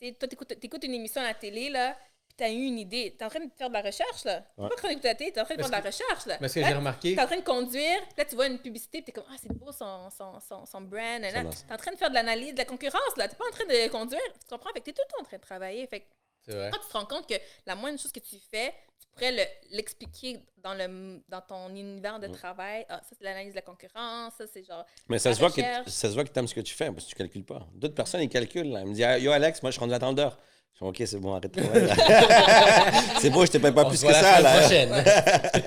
Tu 0.00 0.06
sais, 0.06 0.12
toi, 0.14 0.28
t'écoutes 0.28 0.52
écoutes 0.64 0.84
une 0.84 0.94
émission 0.94 1.20
à 1.20 1.24
la 1.24 1.34
télé, 1.34 1.70
là, 1.70 1.96
puis 2.28 2.36
t'as 2.36 2.50
eu 2.50 2.64
une 2.66 2.78
idée. 2.78 3.14
T'es 3.18 3.24
en 3.24 3.28
train 3.28 3.40
de 3.40 3.50
faire 3.56 3.68
de 3.68 3.74
la 3.74 3.82
recherche, 3.82 4.24
là. 4.24 4.40
T'es 4.40 4.62
Ouais. 4.62 4.68
pas 4.68 4.74
en 4.74 4.78
train 4.78 4.88
d'écouter 4.88 5.08
la 5.08 5.14
télé, 5.16 5.32
t'es 5.32 5.40
en 5.40 5.44
train 5.44 5.56
de 5.56 5.60
faire 5.60 5.70
de 5.70 5.72
la 5.76 5.80
recherche, 5.80 6.26
là. 6.26 6.38
Mais 6.40 6.48
ce 6.48 6.54
que 6.54 6.64
j'ai 6.64 6.72
remarqué, 6.72 7.14
T'es 7.16 7.20
en 7.22 7.26
train 7.26 7.36
de 7.36 7.42
conduire, 7.44 7.98
là 8.16 8.24
tu 8.24 8.34
vois 8.36 8.46
une 8.46 8.58
publicité, 8.60 8.98
puis 9.02 9.06
t'es 9.06 9.12
comme 9.12 9.24
Ah, 9.30 9.36
c'est 9.40 9.52
beau 9.52 9.72
son, 9.72 10.08
son, 10.10 10.38
son, 10.40 10.64
son 10.66 10.80
brand. 10.82 11.20
T'es 11.20 11.36
en 11.72 11.76
train 11.76 11.92
de 11.92 11.96
faire 11.96 12.10
de 12.10 12.14
l'analyse 12.14 12.52
de 12.52 12.58
la 12.58 12.64
concurrence, 12.64 13.16
là. 13.16 13.28
T'es 13.28 13.36
pas 13.36 13.46
en 13.46 13.50
train 13.52 13.64
de 13.66 13.88
conduire. 13.88 14.20
Tu 14.40 14.46
comprends? 14.48 14.70
Fait 14.72 14.80
que 14.80 14.84
t'es 14.86 14.92
tout 14.92 15.02
le 15.06 15.12
temps 15.12 15.20
en 15.20 15.24
train 15.24 15.36
de 15.36 15.42
travailler. 15.42 15.86
Fait 15.88 16.00
que 16.00 16.06
vrai. 16.46 16.70
quand 16.72 16.78
tu 16.80 16.88
te 16.88 16.92
rends 16.96 17.06
compte 17.06 17.28
que 17.28 17.34
la 17.66 17.74
moindre 17.74 17.98
chose 18.00 18.12
que 18.12 18.20
tu 18.20 18.36
fais, 18.50 18.72
tu 19.00 19.06
pourrais 19.12 19.32
le- 19.32 19.76
l'expliquer 19.76 20.40
dans, 20.58 20.74
le, 20.74 21.22
dans 21.28 21.40
ton 21.40 21.68
univers 21.70 22.18
de 22.20 22.28
travail. 22.28 22.84
Ah, 22.88 23.00
ça, 23.02 23.16
c'est 23.18 23.24
l'analyse 23.24 23.52
de 23.52 23.56
la 23.56 23.62
concurrence. 23.62 24.32
Ça, 24.38 24.44
c'est 24.52 24.64
genre. 24.64 24.84
Mais 25.08 25.18
ça 25.18 25.30
la 25.30 25.34
se, 25.34 25.40
voit 25.40 25.50
que, 25.50 25.60
ça 25.90 26.08
se 26.08 26.14
voit 26.14 26.24
que 26.24 26.30
tu 26.30 26.38
aimes 26.38 26.48
ce 26.48 26.54
que 26.54 26.60
tu 26.60 26.74
fais 26.74 26.90
parce 26.90 27.04
que 27.04 27.10
tu 27.10 27.14
calcules 27.16 27.44
pas. 27.44 27.66
D'autres 27.74 27.94
personnes, 27.94 28.22
ils 28.22 28.28
calculent. 28.28 28.70
là. 28.72 28.80
Ils 28.80 28.86
me 28.86 28.94
disent 28.94 29.04
ah, 29.04 29.18
Yo, 29.18 29.30
Alex, 29.32 29.62
moi, 29.62 29.70
je 29.70 29.74
suis 29.74 29.80
rendu 29.80 29.94
attendeur. 29.94 30.38
Je 30.74 30.84
dis 30.84 30.88
OK, 30.90 31.02
c'est 31.08 31.18
bon, 31.18 31.32
arrête 31.34 31.52
de 31.52 31.60
travailler, 31.60 31.86
là. 31.88 31.94
C'est 33.20 33.30
bon, 33.30 33.44
je 33.44 33.50
te 33.50 33.58
paye 33.58 33.72
pas 33.72 33.84
On 33.84 33.88
plus 33.88 34.00
que 34.00 34.06
la 34.06 34.12
ça. 34.22 34.40
Là. 34.40 34.60
prochaine. 34.60 34.90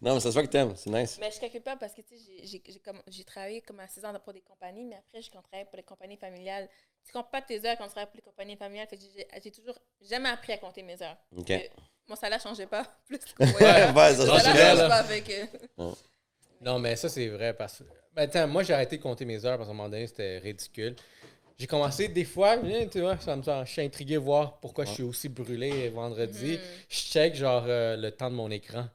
non, 0.00 0.14
mais 0.14 0.20
ça 0.20 0.28
se 0.28 0.34
voit 0.34 0.42
que 0.44 0.48
t'aimes. 0.52 0.74
C'est 0.76 0.90
nice. 0.90 1.16
Mais 1.20 1.30
je 1.32 1.40
calcule 1.40 1.62
pas 1.62 1.76
parce 1.76 1.92
que 1.92 2.02
tu 2.02 2.16
sais, 2.16 2.22
j'ai- 2.24 2.46
j'ai- 2.46 2.62
j'ai 2.72 2.78
comme- 2.78 3.02
j'ai 3.08 3.24
travaillé 3.24 3.62
comme 3.62 3.80
à 3.80 3.88
6 3.88 4.04
ans 4.04 4.12
pour 4.22 4.32
des 4.32 4.42
compagnies, 4.42 4.84
mais 4.84 4.96
après, 4.96 5.22
je 5.22 5.28
travaille 5.30 5.64
pour 5.64 5.76
les 5.76 5.82
compagnies 5.82 6.16
familiales. 6.16 6.68
Tu 7.06 7.12
comptes 7.12 7.30
pas 7.30 7.42
tes 7.42 7.64
heures 7.66 7.76
quand 7.76 7.84
tu 7.84 7.90
travailles 7.90 8.06
pour 8.06 8.16
les 8.16 8.22
compagnies 8.22 8.56
familiales. 8.56 8.88
Fait 8.88 8.96
que 8.96 9.02
j'ai 9.02 9.26
j'ai 9.42 9.50
toujours 9.50 9.78
jamais 10.00 10.28
appris 10.28 10.52
à 10.52 10.58
compter 10.58 10.82
mes 10.82 11.00
heures. 11.02 11.16
OK. 11.36 11.50
Euh, 11.50 11.58
Mon 12.08 12.16
salaire 12.16 12.40
changeait 12.40 12.66
pas 12.66 12.84
plus. 13.06 13.18
Ouais, 13.38 13.46
ouais, 13.50 14.14
ça 14.14 14.24
Mon 14.24 14.32
change 14.32 14.42
salaire 14.42 14.54
bien, 14.54 14.70
change 14.70 14.78
là. 14.78 14.88
pas, 15.76 15.92
Non, 16.60 16.78
mais 16.78 16.96
ça, 16.96 17.08
c'est 17.08 17.28
vrai. 17.28 17.52
Parce 17.54 17.78
que. 17.78 17.84
Ben, 18.14 18.22
attends, 18.22 18.48
moi, 18.48 18.62
j'ai 18.62 18.72
arrêté 18.72 18.96
de 18.96 19.02
compter 19.02 19.24
mes 19.24 19.44
heures 19.44 19.56
parce 19.58 19.68
qu'à 19.68 19.72
un 19.72 19.76
moment 19.76 19.88
donné, 19.88 20.06
c'était 20.06 20.38
ridicule. 20.38 20.96
J'ai 21.58 21.66
commencé 21.66 22.08
des 22.08 22.24
fois, 22.24 22.56
tu 22.90 23.00
vois, 23.00 23.16
ça 23.18 23.36
me 23.36 23.42
je 23.42 23.70
suis 23.70 23.82
intrigué 23.82 24.14
de 24.14 24.18
voir 24.20 24.58
pourquoi 24.58 24.84
je 24.86 24.90
suis 24.90 25.02
aussi 25.04 25.28
brûlé 25.28 25.88
vendredi. 25.88 26.54
Mhm. 26.54 26.60
Je 26.88 26.96
check, 26.96 27.34
genre, 27.36 27.64
euh, 27.68 27.96
le 27.96 28.10
temps 28.10 28.28
de 28.30 28.34
mon 28.34 28.50
écran. 28.50 28.86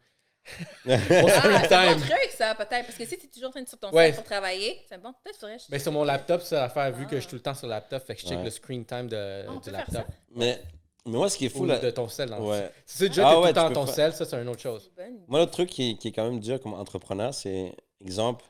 Ah, 0.87 0.97
c'est 1.07 1.23
un 1.23 1.27
screen 1.29 1.53
bon 1.61 1.67
time. 1.67 2.01
truc, 2.09 2.31
ça, 2.37 2.55
peut-être. 2.55 2.85
Parce 2.85 2.95
que 2.97 3.05
si 3.05 3.17
tu 3.17 3.25
es 3.25 3.29
toujours 3.29 3.49
en 3.49 3.51
train 3.51 3.61
de 3.61 3.67
sur 3.69 3.79
ton 3.79 3.91
Ouais. 3.91 4.07
site 4.07 4.15
pour 4.15 4.23
travailler, 4.25 4.81
c'est 4.89 5.01
bon. 5.01 5.13
Peut-être 5.23 5.39
faudrait. 5.39 5.57
Mais 5.69 5.79
sur 5.79 5.91
mon 5.91 6.03
laptop, 6.03 6.41
c'est 6.41 6.55
l'affaire, 6.55 6.91
vu 6.91 7.05
que 7.05 7.11
Ah. 7.11 7.15
je 7.15 7.19
suis 7.21 7.29
tout 7.29 7.35
le 7.35 7.41
temps 7.41 7.53
sur 7.53 7.67
le 7.67 7.71
laptop, 7.71 8.05
fait 8.05 8.15
que 8.15 8.21
je 8.21 8.27
check 8.27 8.37
Ouais. 8.37 8.43
le 8.43 8.49
screen 8.49 8.85
time 8.85 9.07
de, 9.07 9.45
Ah, 9.47 9.51
du 9.55 9.63
faire 9.63 9.73
laptop. 9.73 9.95
ça. 9.95 10.05
Mais, 10.35 10.61
mais 11.05 11.17
moi, 11.17 11.29
ce 11.29 11.37
qui 11.37 11.45
est 11.45 11.49
fou, 11.49 11.63
Ou 11.63 11.65
là. 11.65 11.79
de 11.79 11.89
ton 11.91 12.07
sel. 12.07 12.29
Dans 12.29 12.39
Ouais. 12.49 12.71
Si 12.85 12.97
c'est 12.99 13.09
déjà 13.09 13.29
Ah 13.29 13.35
tout 13.35 13.43
le 13.45 13.53
temps 13.53 13.71
ton 13.71 13.85
peux 13.85 13.91
sel, 13.91 14.13
ça, 14.13 14.25
c'est 14.25 14.41
une 14.41 14.49
autre 14.49 14.61
chose. 14.61 14.91
Moi, 15.27 15.39
l'autre 15.39 15.51
truc 15.51 15.69
qui, 15.69 15.97
qui 15.97 16.07
est 16.09 16.11
quand 16.11 16.23
même 16.29 16.39
dur 16.39 16.59
comme 16.61 16.73
entrepreneur, 16.73 17.33
c'est, 17.33 17.73
exemple, 18.01 18.45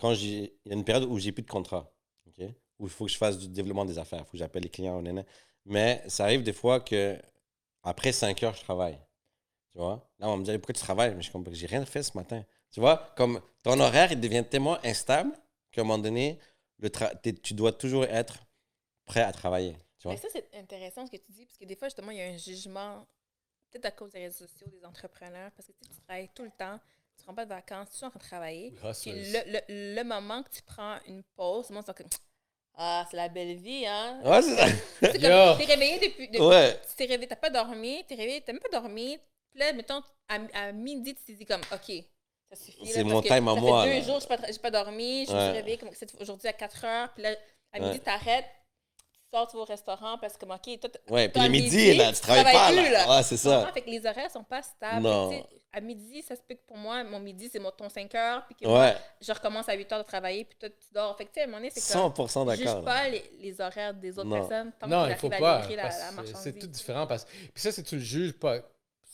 quand 0.00 0.14
j'ai. 0.14 0.54
Il 0.64 0.70
y 0.70 0.70
a 0.72 0.74
une 0.74 0.84
période 0.84 1.04
où 1.08 1.18
j'ai 1.18 1.32
plus 1.32 1.42
de 1.42 1.50
contrat, 1.50 1.90
OK? 2.26 2.46
Où 2.78 2.86
il 2.86 2.90
faut 2.90 3.04
que 3.06 3.10
je 3.12 3.16
fasse 3.16 3.38
du 3.38 3.48
développement 3.48 3.84
des 3.84 3.98
affaires, 3.98 4.20
il 4.20 4.24
faut 4.24 4.32
que 4.32 4.38
j'appelle 4.38 4.62
les 4.64 4.68
clients, 4.68 5.00
nanana. 5.00 5.24
Mais 5.64 6.02
ça 6.08 6.24
arrive 6.24 6.42
des 6.42 6.52
fois 6.52 6.80
que 6.80 7.16
après 7.84 8.10
5 8.10 8.42
heures, 8.42 8.54
je 8.54 8.62
travaille. 8.62 8.98
Tu 9.72 9.78
vois? 9.78 10.06
Là, 10.18 10.28
on 10.28 10.36
me 10.36 10.44
dit 10.44 10.52
pourquoi 10.58 10.74
tu 10.74 10.80
travailles? 10.80 11.10
Mais 11.10 11.22
je 11.22 11.22
suis 11.24 11.32
comme, 11.32 11.46
j'ai 11.52 11.66
rien 11.66 11.84
fait 11.86 12.02
ce 12.02 12.16
matin. 12.16 12.44
Tu 12.70 12.80
vois? 12.80 13.12
Comme 13.16 13.40
ton 13.62 13.78
horaire, 13.80 14.12
il 14.12 14.20
devient 14.20 14.44
tellement 14.48 14.78
instable 14.84 15.32
qu'à 15.70 15.80
un 15.80 15.84
moment 15.84 15.98
donné, 15.98 16.38
le 16.78 16.90
tu 17.42 17.54
dois 17.54 17.72
toujours 17.72 18.04
être 18.04 18.44
prêt 19.06 19.22
à 19.22 19.32
travailler. 19.32 19.76
Tu 19.98 20.04
vois? 20.08 20.12
Mais 20.12 20.20
ça, 20.20 20.28
c'est 20.32 20.48
intéressant 20.54 21.06
ce 21.06 21.12
que 21.12 21.16
tu 21.16 21.32
dis, 21.32 21.46
parce 21.46 21.58
que 21.58 21.64
des 21.64 21.76
fois, 21.76 21.88
justement, 21.88 22.10
il 22.10 22.18
y 22.18 22.22
a 22.22 22.26
un 22.26 22.36
jugement, 22.36 23.06
peut-être 23.70 23.86
à 23.86 23.90
cause 23.90 24.10
des 24.12 24.20
réseaux 24.20 24.46
sociaux, 24.46 24.66
des 24.68 24.84
entrepreneurs, 24.84 25.50
parce 25.56 25.66
que 25.68 25.72
tu 25.72 25.78
sais, 25.84 25.94
tu 25.94 26.00
travailles 26.02 26.28
tout 26.34 26.44
le 26.44 26.50
temps, 26.50 26.78
tu 27.16 27.22
ne 27.22 27.24
prends 27.24 27.34
pas 27.34 27.44
de 27.44 27.50
vacances, 27.50 27.88
tu 27.88 27.92
es 27.92 27.98
toujours 28.00 28.08
en 28.08 28.10
train 28.10 28.18
de 28.18 28.24
travailler. 28.24 28.70
Puis 28.72 28.88
Hustlers. 28.88 29.44
le, 29.46 29.52
le, 29.68 29.94
le 29.96 30.04
moment 30.04 30.42
que 30.42 30.50
tu 30.50 30.62
prends 30.62 30.98
une 31.06 31.22
pause, 31.34 31.70
le 31.70 31.76
monde 31.76 31.84
Ah, 32.74 33.06
c'est 33.10 33.16
la 33.16 33.28
belle 33.28 33.56
vie, 33.56 33.86
hein? 33.86 34.20
Ouais, 34.24 34.42
c'est 34.42 34.56
ça. 34.56 34.66
C'est 35.12 35.20
Yo. 35.20 35.28
comme, 35.28 35.58
t'es 35.58 35.72
réveillé 35.72 35.98
depuis. 36.08 36.28
depuis 36.28 36.40
Ouais. 36.40 36.80
Tu 36.88 36.96
t'es 36.96 37.04
réveillé, 37.04 37.28
t'as 37.28 37.36
pas 37.36 37.50
dormi, 37.50 38.04
t'es 38.06 38.14
réveillé, 38.14 38.40
t'as 38.42 38.52
même 38.52 38.62
pas 38.62 38.80
dormi. 38.80 39.18
Puis 39.52 39.60
là, 39.60 39.72
mettons, 39.72 40.02
à, 40.28 40.38
à 40.54 40.72
midi, 40.72 41.14
tu 41.14 41.22
t'es 41.24 41.32
dit 41.34 41.44
comme, 41.46 41.60
OK, 41.72 41.92
ça 42.50 42.56
suffit. 42.56 42.86
C'est 42.86 43.04
mon 43.04 43.20
que 43.20 43.28
time 43.28 43.48
à 43.48 43.54
ça 43.54 43.60
moi, 43.60 43.84
fait 43.84 43.88
deux 43.94 44.00
là. 44.00 44.12
jours, 44.12 44.20
j'ai 44.20 44.26
pas, 44.28 44.36
tra- 44.36 44.52
j'ai 44.52 44.58
pas 44.58 44.70
dormi, 44.70 45.26
je 45.26 45.32
me 45.32 45.38
suis 45.40 45.50
réveillée 45.52 45.78
comme 45.78 45.90
c'est 45.92 46.20
aujourd'hui 46.20 46.48
à 46.48 46.52
4 46.52 46.84
heures. 46.84 47.12
Puis 47.14 47.22
là, 47.22 47.30
à 47.72 47.78
midi, 47.78 47.92
Ouais. 47.92 47.98
t'arrêtes, 47.98 48.46
tu 49.12 49.20
sors, 49.38 49.48
tu 49.48 49.56
vas 49.56 49.62
au 49.62 49.66
restaurant 49.66 50.18
parce 50.18 50.36
que, 50.36 50.44
OK, 50.44 50.80
toi, 50.80 50.90
Ouais, 51.10 51.28
puis 51.28 51.40
le 51.40 51.46
à 51.46 51.48
midi, 51.48 51.94
là, 51.94 52.12
tu 52.12 52.20
travailles 52.20 52.44
pas, 52.52 52.68
plus, 52.68 52.90
là. 52.90 53.16
Ouais, 53.16 53.22
c'est 53.22 53.36
Tu 53.36 53.42
ça. 53.42 53.70
Fait 53.72 53.82
que 53.82 53.90
les 53.90 54.04
horaires 54.06 54.30
sont 54.30 54.44
pas 54.44 54.62
stables. 54.62 55.02
Non. 55.02 55.30
Tu 55.30 55.42
à 55.74 55.80
midi, 55.80 56.20
ça 56.22 56.36
se 56.36 56.42
peut 56.46 56.54
que 56.54 56.66
pour 56.66 56.76
moi, 56.76 57.02
mon 57.02 57.18
midi, 57.18 57.48
c'est 57.50 57.58
mon 57.58 57.70
ton 57.70 57.88
5 57.88 58.14
heures, 58.14 58.44
puis 58.44 58.54
que 58.56 58.66
Ouais, 58.66 58.72
moi, 58.92 58.94
je 59.22 59.32
recommence 59.32 59.66
à 59.70 59.72
8 59.72 59.90
heures 59.90 60.00
de 60.00 60.06
travailler, 60.06 60.44
puis 60.44 60.54
toi, 60.58 60.68
tu 60.68 60.86
dors. 60.92 61.16
Fait 61.16 61.24
que, 61.24 61.30
tu 61.30 61.34
sais, 61.36 61.40
à 61.40 61.44
un 61.44 61.46
moment 61.46 61.56
donné, 61.60 61.70
c'est 61.74 61.94
comme. 61.94 62.12
100% 62.12 62.54
Juge 62.56 62.64
d'accord. 62.66 62.82
là. 62.82 62.92
pas 62.92 63.08
les, 63.08 63.24
les 63.40 63.58
horaires 63.58 63.94
des 63.94 64.18
autres 64.18 64.28
Non. 64.28 64.36
personnes 64.46 64.72
tant 64.78 64.86
Non, 64.86 65.06
que 65.06 65.12
il 65.12 65.16
faut 65.16 65.30
pas. 65.30 65.62
C'est 66.34 66.58
tout 66.58 66.66
différent. 66.66 67.06
Parce... 67.06 67.24
Puis 67.24 67.52
ça, 67.62 67.72
si 67.72 67.82
tu 67.82 67.94
le 67.94 68.02
juges 68.02 68.32
pas 68.34 68.58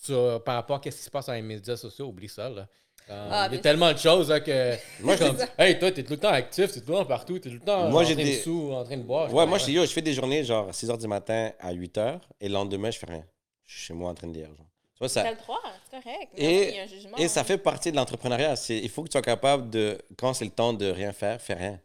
sur- 0.03 0.43
par 0.45 0.55
rapport 0.57 0.77
à 0.77 0.91
ce 0.91 0.97
qui 0.97 1.03
se 1.03 1.11
passe 1.11 1.25
sur 1.27 1.35
les 1.35 1.43
médias 1.43 1.77
sociaux, 1.77 2.07
oublie 2.07 2.29
ça. 2.29 2.49
Là. 2.49 2.67
Euh, 3.11 3.29
Ah, 3.31 3.49
il 3.51 3.57
y 3.57 3.59
a 3.59 3.61
tellement 3.63 3.91
de 3.93 3.99
choses 3.99 4.29
là, 4.29 4.41
que. 4.41 4.75
Moi, 5.01 5.17
je 5.17 5.25
comme, 5.25 5.37
hey, 5.59 5.79
toi, 5.79 5.91
t'es 5.91 6.03
tout 6.03 6.13
le 6.13 6.19
temps 6.19 6.29
actif, 6.29 6.73
t'es 6.73 6.81
tout 6.81 6.91
le 6.93 6.99
temps 6.99 7.05
partout, 7.07 7.39
t'es 7.39 7.49
tout 7.49 7.55
le 7.55 7.61
temps 7.61 7.89
Moi, 7.89 8.03
en 8.03 8.05
j'ai 8.05 8.15
train 8.15 8.23
des- 8.25 8.37
de 8.37 8.43
sous, 8.43 8.71
en 8.73 8.85
train 8.85 8.97
de 8.99 9.03
boire. 9.03 9.33
Ouais, 9.33 9.47
moi, 9.47 9.57
je 9.59 9.71
yo, 9.71 9.83
je 9.87 9.91
fais 9.91 10.03
des 10.03 10.13
journées 10.13 10.45
genre 10.45 10.75
6 10.75 10.89
h 10.89 10.99
du 10.99 11.07
matin 11.09 11.53
à 11.59 11.73
8 11.73 11.97
h 11.97 12.21
et 12.41 12.49
le 12.49 12.55
lendemain, 12.55 12.91
je 12.91 12.99
fais 12.99 13.07
rien. 13.07 13.25
Je 13.65 13.75
suis 13.77 13.87
chez 13.87 13.95
moi 13.95 14.11
en 14.11 14.15
train 14.15 14.27
de 14.27 14.35
lire. 14.35 14.49
Genre. 14.49 14.57
Tu 14.93 14.99
vois, 14.99 15.09
ça, 15.09 15.23
T'as 15.23 15.31
le 15.31 15.37
droit, 15.37 15.61
c'est 15.91 16.03
correct. 16.03 16.29
Et- 16.37 16.69
il 16.71 16.75
y 16.75 16.79
a 16.79 16.83
un 16.83 16.87
jugement. 16.87 17.17
Et 17.17 17.29
ça 17.29 17.41
hein. 17.41 17.45
fait 17.45 17.57
partie 17.59 17.91
de 17.93 17.97
l'entrepreneuriat. 17.97 18.57
C'est- 18.57 18.79
Il 18.79 18.89
faut 18.91 19.03
que 19.03 19.09
tu 19.09 19.13
sois 19.13 19.23
capable 19.23 19.71
de, 19.71 19.97
quand 20.19 20.35
c'est 20.35 20.45
le 20.45 20.51
temps 20.51 20.73
de 20.75 20.91
rien 20.91 21.13
faire, 21.13 21.41
fais 21.41 21.55
rien. 21.55 21.81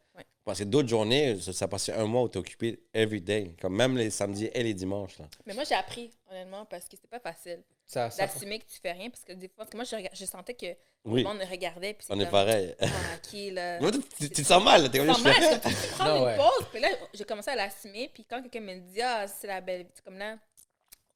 Parce 0.45 0.59
que 0.59 0.65
d'autres 0.65 0.89
journées, 0.89 1.39
ça, 1.39 1.53
ça 1.53 1.67
passait 1.69 1.93
un 1.93 2.05
mois 2.05 2.23
où 2.23 2.27
tu 2.29 2.37
es 2.37 2.41
occupé 2.41 2.83
every 2.93 3.21
day, 3.21 3.55
comme 3.61 3.75
même 3.77 3.95
les 3.97 4.09
samedis 4.09 4.49
et 4.53 4.61
les 4.61 4.73
dimanches. 4.73 5.17
Là. 5.19 5.25
Mais 5.45 5.53
moi, 5.53 5.63
j'ai 5.63 5.75
appris, 5.75 6.11
honnêtement, 6.29 6.65
parce 6.65 6.83
que 6.89 6.97
c'est 6.99 7.09
pas 7.09 7.21
facile 7.21 7.63
Ça, 7.85 8.09
ça- 8.11 8.25
d'assumer 8.27 8.59
que 8.59 8.65
tu 8.65 8.77
fais 8.81 8.91
rien. 8.91 9.09
Parce 9.09 9.23
que 9.23 9.31
des 9.31 9.47
fois, 9.47 9.59
parce 9.59 9.69
que 9.69 9.77
moi, 9.77 9.85
je, 9.85 9.95
rega- 9.95 10.09
je 10.13 10.25
sentais 10.25 10.53
que 10.53 10.65
Oui, 11.05 11.23
le 11.23 11.29
monde 11.29 11.37
me 11.37 11.45
regardait. 11.45 11.93
Puis 11.93 12.05
on 12.09 12.19
est 12.19 12.23
comme, 12.23 12.31
pareil. 12.31 12.75
Ah, 12.77 12.85
là. 13.51 13.79
tu, 13.91 14.01
tu 14.17 14.29
te 14.29 14.41
sens 14.43 14.61
mal. 14.61 14.91
T'es 14.91 14.97
comme, 14.97 15.07
Pas 15.07 15.13
je 15.13 15.23
mal, 15.23 15.33
je 15.63 15.69
tu 15.69 16.03
Non, 16.03 16.17
une 16.17 16.23
ouais. 16.25 16.35
pause. 16.35 16.67
Puis 16.71 16.81
là, 16.81 16.89
j'ai 17.13 17.23
commencé 17.23 17.49
à 17.51 17.55
l'assumer. 17.55 18.09
Puis 18.13 18.25
quand 18.25 18.41
quelqu'un 18.41 18.59
me 18.59 18.75
dit, 18.79 19.01
ah, 19.01 19.25
c'est 19.29 19.47
la 19.47 19.61
belle 19.61 19.83
vie, 19.83 19.91
c'est 19.95 20.03
comme 20.03 20.17
là, 20.17 20.37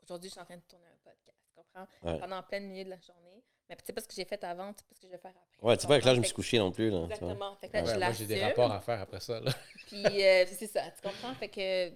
aujourd'hui, 0.03 0.29
je 0.29 0.33
suis 0.35 0.41
en 0.41 0.45
train 0.45 0.55
de 0.55 0.61
tourner 0.69 0.85
un 0.85 1.03
podcast. 1.03 1.37
Tu 1.45 1.53
comprends? 1.53 1.87
Ouais. 2.13 2.19
Pendant 2.19 2.41
plein 2.43 2.61
milieu 2.61 2.85
de 2.85 2.91
la 2.91 2.99
journée. 3.01 3.43
Mais 3.69 3.75
c'est 3.83 3.93
pas 3.93 4.01
ce 4.01 4.07
que 4.07 4.13
j'ai 4.15 4.25
fait 4.25 4.41
avant, 4.43 4.73
c'est 4.77 4.85
pas 4.87 4.95
ce 4.95 5.01
que 5.01 5.07
je 5.07 5.11
vais 5.11 5.17
faire 5.17 5.31
après. 5.31 5.67
Ouais, 5.67 5.75
c'est 5.79 5.87
pas 5.87 5.99
que 5.99 6.05
là, 6.05 6.15
je 6.15 6.19
me 6.19 6.25
suis 6.25 6.33
couché 6.33 6.57
non 6.57 6.71
plus. 6.71 6.89
Là, 6.89 6.99
tu. 6.99 7.13
Exactement. 7.13 7.55
Fait 7.57 7.67
que 7.67 7.73
là, 7.73 7.83
Ouais, 7.83 7.93
je 7.93 7.99
moi, 7.99 8.11
j'ai 8.13 8.25
des 8.25 8.43
rapports 8.43 8.71
à 8.71 8.79
faire 8.79 9.01
après 9.01 9.19
ça. 9.19 9.39
Là. 9.39 9.51
Puis 9.87 10.05
euh, 10.05 10.45
c'est 10.47 10.67
ça, 10.67 10.81
tu 10.91 11.01
comprends? 11.07 11.33
Fait 11.35 11.49
que 11.49 11.91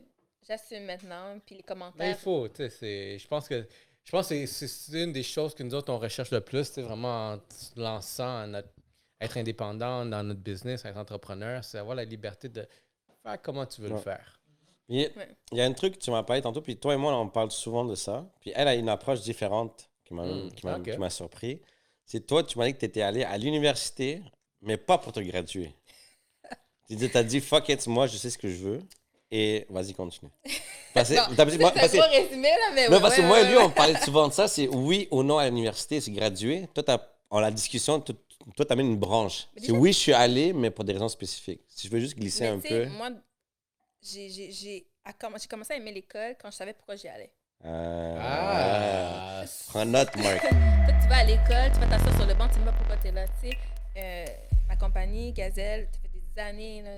j'assume 0.47 0.83
maintenant. 0.85 1.39
Puis 1.45 1.55
les 1.55 1.59
Mais 1.59 1.61
il 1.61 1.63
commentaires. 1.63 2.19
faut, 2.19 2.47
tu 2.49 2.55
sais, 2.57 2.69
c'est- 2.69 3.19
je 3.19 3.27
pense 3.27 3.47
que 3.47 3.65
je 4.03 4.11
pense 4.11 4.27
que 4.29 4.45
c'est- 4.47 4.67
c'est 4.67 5.03
une 5.03 5.13
des 5.13 5.23
choses 5.23 5.53
que 5.55 5.63
nous 5.63 5.73
autres, 5.75 5.93
on 5.93 5.99
recherche 5.99 6.31
le 6.31 6.41
plus, 6.41 6.67
tu 6.67 6.73
sais, 6.75 6.81
vraiment 6.81 7.33
en 7.33 7.39
se 7.49 7.79
lançant 7.79 8.39
à 8.41 8.47
notre, 8.47 8.69
être 9.21 9.37
indépendant 9.37 10.03
dans 10.05 10.23
notre 10.23 10.39
business, 10.41 10.83
être 10.83 10.97
entrepreneur, 10.97 11.63
c'est 11.63 11.77
avoir 11.77 11.95
la 11.95 12.03
liberté 12.03 12.49
de 12.49 12.67
faire 13.23 13.39
comment 13.41 13.65
tu 13.67 13.81
veux 13.81 13.89
le 13.89 13.97
faire. 13.97 14.39
Il 14.89 14.99
y 15.01 15.05
a- 15.05 15.09
Ouais. 15.15 15.29
il 15.51 15.57
y 15.59 15.61
a 15.61 15.65
un 15.65 15.71
truc 15.73 15.93
que 15.93 15.99
tu 15.99 16.09
m'as 16.11 16.23
parlé 16.23 16.41
tantôt, 16.41 16.59
puis 16.61 16.75
toi 16.77 16.95
et 16.95 16.97
moi, 16.97 17.15
on 17.15 17.29
parle 17.29 17.51
souvent 17.51 17.85
de 17.85 17.93
ça. 17.95 18.25
Puis 18.41 18.51
elle 18.55 18.67
a 18.67 18.73
une 18.75 18.89
approche 18.89 19.21
différente 19.21 19.90
qui 20.11 20.65
m'a 20.65 20.77
Hmm, 20.77 20.83
qui 20.83 20.97
m'a- 20.97 21.09
surpris. 21.09 21.61
C'est 22.05 22.25
toi, 22.27 22.43
tu 22.43 22.57
m'as 22.57 22.65
dit 22.67 22.73
que 22.73 22.79
tu 22.79 22.85
étais 22.85 23.01
allé 23.01 23.23
à 23.23 23.37
l'université, 23.37 24.21
mais 24.61 24.77
pas 24.77 24.97
pour 24.97 25.11
te 25.13 25.19
graduer. 25.21 25.73
tu 26.89 27.17
as 27.17 27.23
dit, 27.23 27.39
fuck 27.41 27.69
it, 27.69 27.87
moi, 27.87 28.07
je 28.07 28.17
sais 28.17 28.29
ce 28.29 28.37
que 28.37 28.49
je 28.49 28.57
veux. 28.57 28.79
Et 29.31 29.65
vas-y, 29.69 29.93
continue. 29.93 30.29
Parce 30.93 31.09
Non, 31.11 31.23
moi- 31.57 31.71
parce 31.71 31.91
résumé, 31.91 32.49
là, 32.49 32.71
mais 32.73 32.89
non, 32.89 32.95
ouais, 32.97 33.01
parce 33.01 33.15
que 33.15 33.21
ouais, 33.21 33.27
moi 33.27 33.39
et 33.39 33.43
ouais, 33.43 33.49
lui, 33.51 33.57
on 33.59 33.69
parlait 33.69 33.97
souvent 34.01 34.27
de 34.27 34.33
ça. 34.33 34.49
C'est 34.49 34.67
oui 34.67 35.07
ou 35.09 35.23
non 35.23 35.37
à 35.37 35.47
l'université, 35.47 36.01
c'est 36.01 36.11
gradué. 36.11 36.67
Toi, 36.73 36.83
t'as- 36.83 37.09
en 37.29 37.39
la 37.39 37.49
discussion, 37.49 38.01
toi, 38.01 38.13
tu 38.57 38.63
amènes 38.73 38.87
une 38.87 38.97
branche. 38.97 39.47
C'est 39.57 39.71
oui, 39.71 39.93
je 39.93 39.97
suis 39.99 40.11
allé, 40.13 40.51
mais 40.51 40.69
pour 40.69 40.83
des 40.83 40.91
raisons 40.91 41.07
spécifiques. 41.07 41.61
Si 41.69 41.87
je 41.87 41.93
veux 41.93 42.01
juste 42.01 42.17
glisser 42.17 42.41
Mais 42.41 42.47
un 42.49 42.59
peu. 42.59 42.85
moi, 42.87 43.09
j'ai 44.01 45.47
commencé 45.49 45.73
à 45.73 45.77
aimer 45.77 45.93
l'école 45.93 46.35
quand 46.37 46.51
je 46.51 46.57
savais 46.57 46.73
pourquoi 46.73 46.97
j'y 46.97 47.07
allais. 47.07 47.31
Euh, 47.65 48.17
Ah! 48.21 49.43
Prends 49.69 49.85
note, 49.85 50.15
Marc. 50.17 50.41
Toi, 50.49 50.93
tu 51.01 51.07
vas 51.07 51.17
à 51.17 51.23
l'école, 51.23 51.71
tu 51.73 51.79
vas 51.79 51.87
t'asseoir 51.87 52.15
sur 52.15 52.25
le 52.27 52.33
banc, 52.33 52.47
tu 52.49 52.55
même 52.59 52.65
pas 52.65 52.71
pourquoi 52.73 52.97
tu 52.97 53.07
es 53.07 53.11
là. 53.11 53.25
Tu 53.41 53.49
sais, 53.49 53.57
euh, 53.97 54.25
ma 54.67 54.75
compagnie, 54.75 55.31
Gazelle, 55.31 55.87
ça 55.91 55.99
fait 56.01 56.09
des 56.09 56.41
années. 56.41 56.81
là. 56.81 56.89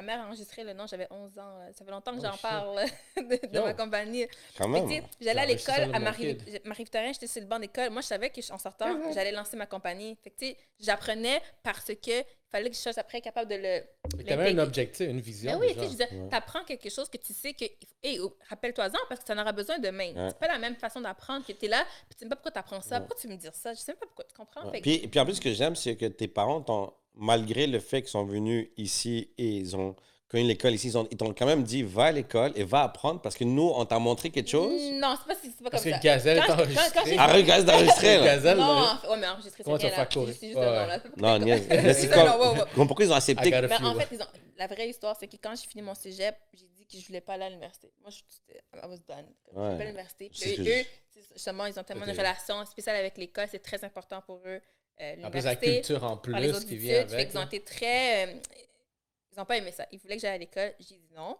Ma 0.00 0.06
mère 0.06 0.20
a 0.22 0.26
enregistré 0.28 0.64
le 0.64 0.72
nom, 0.72 0.86
j'avais 0.86 1.06
11 1.10 1.38
ans. 1.38 1.58
Ça 1.76 1.84
fait 1.84 1.90
longtemps 1.90 2.12
que 2.12 2.20
Oh, 2.20 2.24
j'en 2.30 2.36
parle 2.38 2.84
de, 3.16 3.60
ma 3.60 3.74
compagnie. 3.74 4.26
Tu 4.56 5.02
J'allais 5.20 5.40
à 5.40 5.46
l'école 5.46 5.94
à. 5.94 5.98
Marie-Victorin, 5.98 7.12
j'étais 7.12 7.26
sur 7.26 7.42
le 7.42 7.46
banc 7.46 7.58
d'école. 7.58 7.90
Moi, 7.90 8.00
je 8.02 8.06
savais 8.06 8.30
qu'en 8.30 8.58
sortant, 8.58 9.12
j'allais 9.12 9.32
lancer 9.32 9.56
ma 9.56 9.66
compagnie. 9.66 10.16
Tu 10.38 10.54
j'apprenais 10.78 11.42
parce 11.62 11.92
que 12.02 12.12
fallait 12.50 12.70
que 12.70 12.76
je 12.76 12.80
sois 12.80 12.98
après 12.98 13.20
capable 13.20 13.50
de 13.50 13.56
le. 13.56 13.80
T'avais 14.24 14.24
l'intégrer. 14.24 14.50
un 14.50 14.58
objectif, 14.58 15.06
une 15.08 15.20
vision. 15.20 15.52
Ben 15.52 15.60
oui, 15.60 15.74
tu 15.74 15.96
sais, 15.96 16.08
Ouais. 16.10 16.28
t'apprends 16.30 16.64
quelque 16.64 16.88
chose 16.90 17.08
que 17.10 17.18
tu 17.18 17.32
sais 17.34 17.52
que. 17.52 17.66
Hey, 18.02 18.18
rappelle-toi-en 18.48 18.98
parce 19.08 19.20
que 19.20 19.26
tu 19.26 19.32
en 19.32 19.38
auras 19.40 19.52
besoin 19.52 19.78
demain. 19.78 20.12
Ouais. 20.14 20.28
C'est 20.30 20.38
pas 20.38 20.48
la 20.48 20.58
même 20.58 20.76
façon 20.76 21.00
d'apprendre 21.00 21.46
que 21.46 21.52
tu 21.52 21.66
es 21.66 21.68
là, 21.68 21.84
puis 22.08 22.14
tu 22.16 22.18
sais 22.20 22.24
même 22.24 22.30
pas 22.30 22.36
pourquoi 22.36 22.52
tu 22.52 22.58
apprends 22.58 22.80
ça. 22.80 22.96
Ouais. 22.96 23.00
Pourquoi 23.02 23.20
tu 23.20 23.28
me 23.28 23.36
dis 23.36 23.48
ça? 23.52 23.74
Je 23.74 23.78
sais 23.80 23.92
même 23.92 23.98
pas 23.98 24.06
pourquoi 24.06 24.24
tu 24.24 24.34
comprends? 24.34 24.70
Que- 24.70 24.80
Puis, 24.80 25.06
puis 25.08 25.20
en 25.20 25.24
plus, 25.24 25.34
ce 25.34 25.40
que 25.40 25.52
j'aime, 25.52 25.76
c'est 25.76 25.94
que 25.96 26.06
tes 26.06 26.26
parents, 26.28 26.60
t'ont- 26.62 26.92
malgré 27.20 27.66
le 27.68 27.78
fait 27.78 28.02
qu'ils 28.02 28.10
sont 28.10 28.24
venus 28.24 28.68
ici 28.76 29.30
et 29.38 29.46
ils 29.46 29.76
ont 29.76 29.94
connu 30.28 30.44
l'école 30.44 30.72
ici, 30.74 30.86
ils 30.88 30.96
ont- 30.98 31.08
ils 31.10 31.16
t'ont 31.16 31.34
quand 31.34 31.44
même 31.46 31.64
dit 31.64 31.82
va 31.82 32.04
à 32.04 32.12
l'école 32.12 32.52
et 32.54 32.62
va 32.64 32.82
apprendre 32.84 33.20
parce 33.20 33.34
que 33.36 33.42
nous, 33.44 33.68
on 33.74 33.84
t'a 33.84 33.98
montré 33.98 34.30
quelque 34.30 34.48
chose. 34.48 34.72
Non, 34.92 35.16
c'est 35.20 35.26
pas, 35.34 35.40
c'est 35.42 35.62
pas 35.62 35.70
Parce 35.70 35.82
comme 35.82 35.92
que 35.92 35.96
ça. 35.98 36.02
Gazelle 36.02 36.38
est 36.38 36.50
enregistrée. 36.50 37.16
Arrête, 37.18 37.46
gaz 37.46 37.64
d'enregistrer. 37.64 38.16
Gazelle, 38.24 38.58
non, 38.58 38.82
ouais, 39.10 39.16
mais 39.18 39.26
enregistré, 39.26 39.62
c'est 39.64 39.70
rien? 39.88 39.96
C'est 40.32 40.46
juste. 40.48 40.58
Non. 41.16 41.38
Mais 41.68 41.94
c'est 41.94 42.06
Non, 42.08 42.14
comme. 42.14 42.26
non, 42.26 42.38
ouais, 42.52 42.58
ouais. 42.60 42.66
comme 42.74 42.86
pourquoi 42.86 43.04
ils 43.04 43.10
ont 43.12 43.14
accepté? 43.16 43.50
few. 43.78 43.86
en 43.86 43.94
fait, 43.98 44.08
ils 44.12 44.22
ont- 44.22 44.26
la 44.56 44.66
vraie 44.68 44.88
histoire, 44.88 45.16
c'est 45.18 45.26
que 45.26 45.36
quand 45.42 45.54
j'ai 45.60 45.66
fini 45.68 45.82
mon 45.82 45.94
cégep, 45.94 46.36
j'ai 46.54 46.66
dit 46.76 46.86
que 46.86 46.98
je 46.98 47.06
voulais 47.06 47.20
pas 47.20 47.32
aller 47.34 47.44
à 47.44 47.48
l'université. 47.48 47.90
Moi, 48.00 48.10
je 48.10 48.18
j'étais- 48.30 48.60
I 48.74 48.86
was 48.88 48.98
done. 49.08 49.26
Comme, 49.52 49.54
Je 49.54 49.58
voulais 49.60 49.76
pas 49.76 49.82
à 49.82 49.84
l'université. 49.86 50.26
Eux, 50.26 50.84
que 51.14 51.20
justement, 51.34 51.66
ils 51.66 51.78
ont 51.78 51.82
tellement 51.82 52.04
une 52.04 52.16
relation 52.16 52.64
spéciale 52.66 52.96
avec 52.96 53.18
l'école. 53.18 53.46
C'est 53.50 53.58
très 53.62 53.82
important 53.84 54.22
pour 54.24 54.40
eux. 54.46 54.60
Euh, 55.00 55.24
En 55.24 55.30
plus, 55.30 55.44
la 55.44 55.56
culture 55.56 56.04
en 56.04 56.14
les 56.14 56.20
plus 56.32 56.50
autres 56.50 56.66
qui 56.66 56.76
vient 56.76 57.06
Fait 57.06 57.14
avec. 57.14 57.30
qu'ils 57.30 57.38
ont 57.38 57.44
été 57.46 57.60
très. 57.62 58.26
euh, 58.26 58.34
ils 59.32 59.38
n'ont 59.38 59.44
pas 59.44 59.56
aimé 59.56 59.72
ça. 59.72 59.86
Ils 59.92 59.98
voulaient 59.98 60.16
que 60.16 60.22
j'aille 60.22 60.34
à 60.34 60.38
l'école. 60.38 60.74
J'ai 60.80 60.96
dit 60.96 61.10
non. 61.14 61.36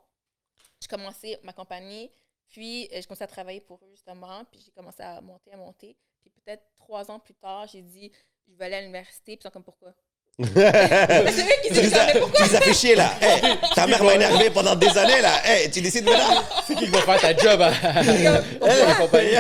J'ai 0.81 0.89
commencé 0.89 1.39
ma 1.43 1.53
compagnie. 1.53 2.11
Puis, 2.49 2.87
euh, 2.87 2.97
j'ai 2.97 3.03
commencé 3.05 3.25
à 3.25 3.27
travailler 3.29 3.61
pour 3.61 3.79
eux, 3.85 3.91
justement. 3.93 4.45
Puis, 4.51 4.61
j'ai 4.65 4.73
commencé 4.73 5.03
à 5.03 5.21
monter, 5.21 5.53
à 5.53 5.57
monter. 5.57 5.97
Puis, 6.23 6.31
peut-être 6.45 6.63
trois 6.79 7.11
ans 7.11 7.19
plus 7.19 7.35
tard, 7.35 7.67
j'ai 7.73 7.83
dit 7.83 8.11
je 8.49 8.55
vais 8.57 8.65
aller 8.67 8.77
à 8.77 8.81
l'université. 8.81 9.37
Puis, 9.37 9.39
ils 9.41 9.43
sont 9.43 9.51
comme 9.51 9.65
pourquoi? 9.65 9.93
Tu 10.39 10.45
C'est 10.47 10.57
eux 10.57 11.61
qui 11.63 11.75
les 11.75 11.95
as 11.95 12.07
mais 12.15 12.21
pourquoi? 12.21 12.39
tu 12.47 12.51
les 12.51 12.57
as 12.57 12.61
fait 12.63 12.73
chier, 12.75 12.95
là. 12.95 13.13
Hey, 13.21 13.59
ta 13.75 13.87
mère 13.87 14.03
m'a 14.03 14.15
énervé 14.15 14.49
pendant 14.51 14.75
des 14.75 14.89
années, 14.97 15.21
là. 15.21 15.45
Hey, 15.47 15.71
tu 15.71 15.81
décides 15.83 16.05
maintenant. 16.05 16.43
C'est 16.67 16.75
qui 16.77 16.85
qui 16.87 16.91
va 16.91 17.03
faire 17.03 17.21
ta 17.21 17.37
job 17.37 17.61
la 17.61 18.95
compagnie? 18.95 19.33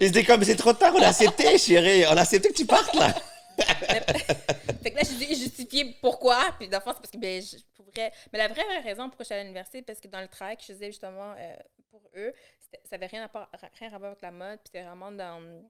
Ils 0.00 0.06
se 0.08 0.12
disent 0.12 0.26
comme 0.26 0.42
c'est 0.44 0.56
trop 0.56 0.72
tard, 0.72 0.94
on 0.96 1.02
a 1.02 1.08
accepté, 1.08 1.58
chérie. 1.58 2.04
On 2.06 2.16
a 2.16 2.22
accepté 2.22 2.48
que 2.48 2.54
tu 2.54 2.64
partes, 2.66 2.94
là. 2.94 3.14
Fait 4.82 4.90
que 4.90 4.96
là, 4.96 5.02
j'ai 5.02 5.26
dû 5.26 5.34
justifier 5.34 5.96
pourquoi. 6.00 6.52
Puis, 6.58 6.68
c'est 6.70 6.80
parce 6.80 7.10
que, 7.10 7.18
ben, 7.18 7.42
je, 7.42 7.56
pour 7.74 7.86
vrai. 7.86 8.12
Mais 8.32 8.38
la 8.38 8.48
vraie, 8.48 8.64
vraie 8.64 8.80
raison 8.80 9.08
pourquoi 9.08 9.24
je 9.24 9.26
suis 9.26 9.34
allée 9.34 9.40
à 9.42 9.44
l'université, 9.44 9.82
parce 9.82 10.00
que 10.00 10.08
dans 10.08 10.20
le 10.20 10.28
travail 10.28 10.56
que 10.56 10.62
je 10.62 10.72
faisais 10.72 10.86
justement 10.86 11.34
euh, 11.38 11.56
pour 11.90 12.02
eux, 12.16 12.32
ça 12.58 12.78
n'avait 12.92 13.06
rien 13.06 13.24
à, 13.24 13.28
part- 13.28 13.50
rien 13.78 13.92
à 13.92 13.98
voir 13.98 14.10
avec 14.12 14.22
la 14.22 14.30
mode. 14.30 14.58
Puis, 14.58 14.66
c'était 14.72 14.82
vraiment 14.84 15.10
dans. 15.12 15.62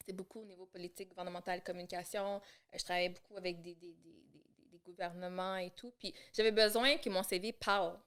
C'était 0.00 0.12
beaucoup 0.12 0.40
au 0.40 0.44
niveau 0.44 0.66
politique, 0.66 1.08
gouvernemental, 1.10 1.62
communication. 1.62 2.36
Euh, 2.36 2.78
je 2.78 2.84
travaillais 2.84 3.10
beaucoup 3.10 3.36
avec 3.36 3.62
des, 3.62 3.74
des, 3.76 3.94
des, 3.94 4.12
des- 4.32 4.68
des 4.72 4.78
gouvernements 4.78 5.56
et 5.56 5.70
tout. 5.70 5.92
Puis, 5.98 6.12
j'avais 6.32 6.50
besoin 6.52 6.96
que 6.98 7.08
mon 7.08 7.22
CV 7.22 7.52
parle. 7.52 7.98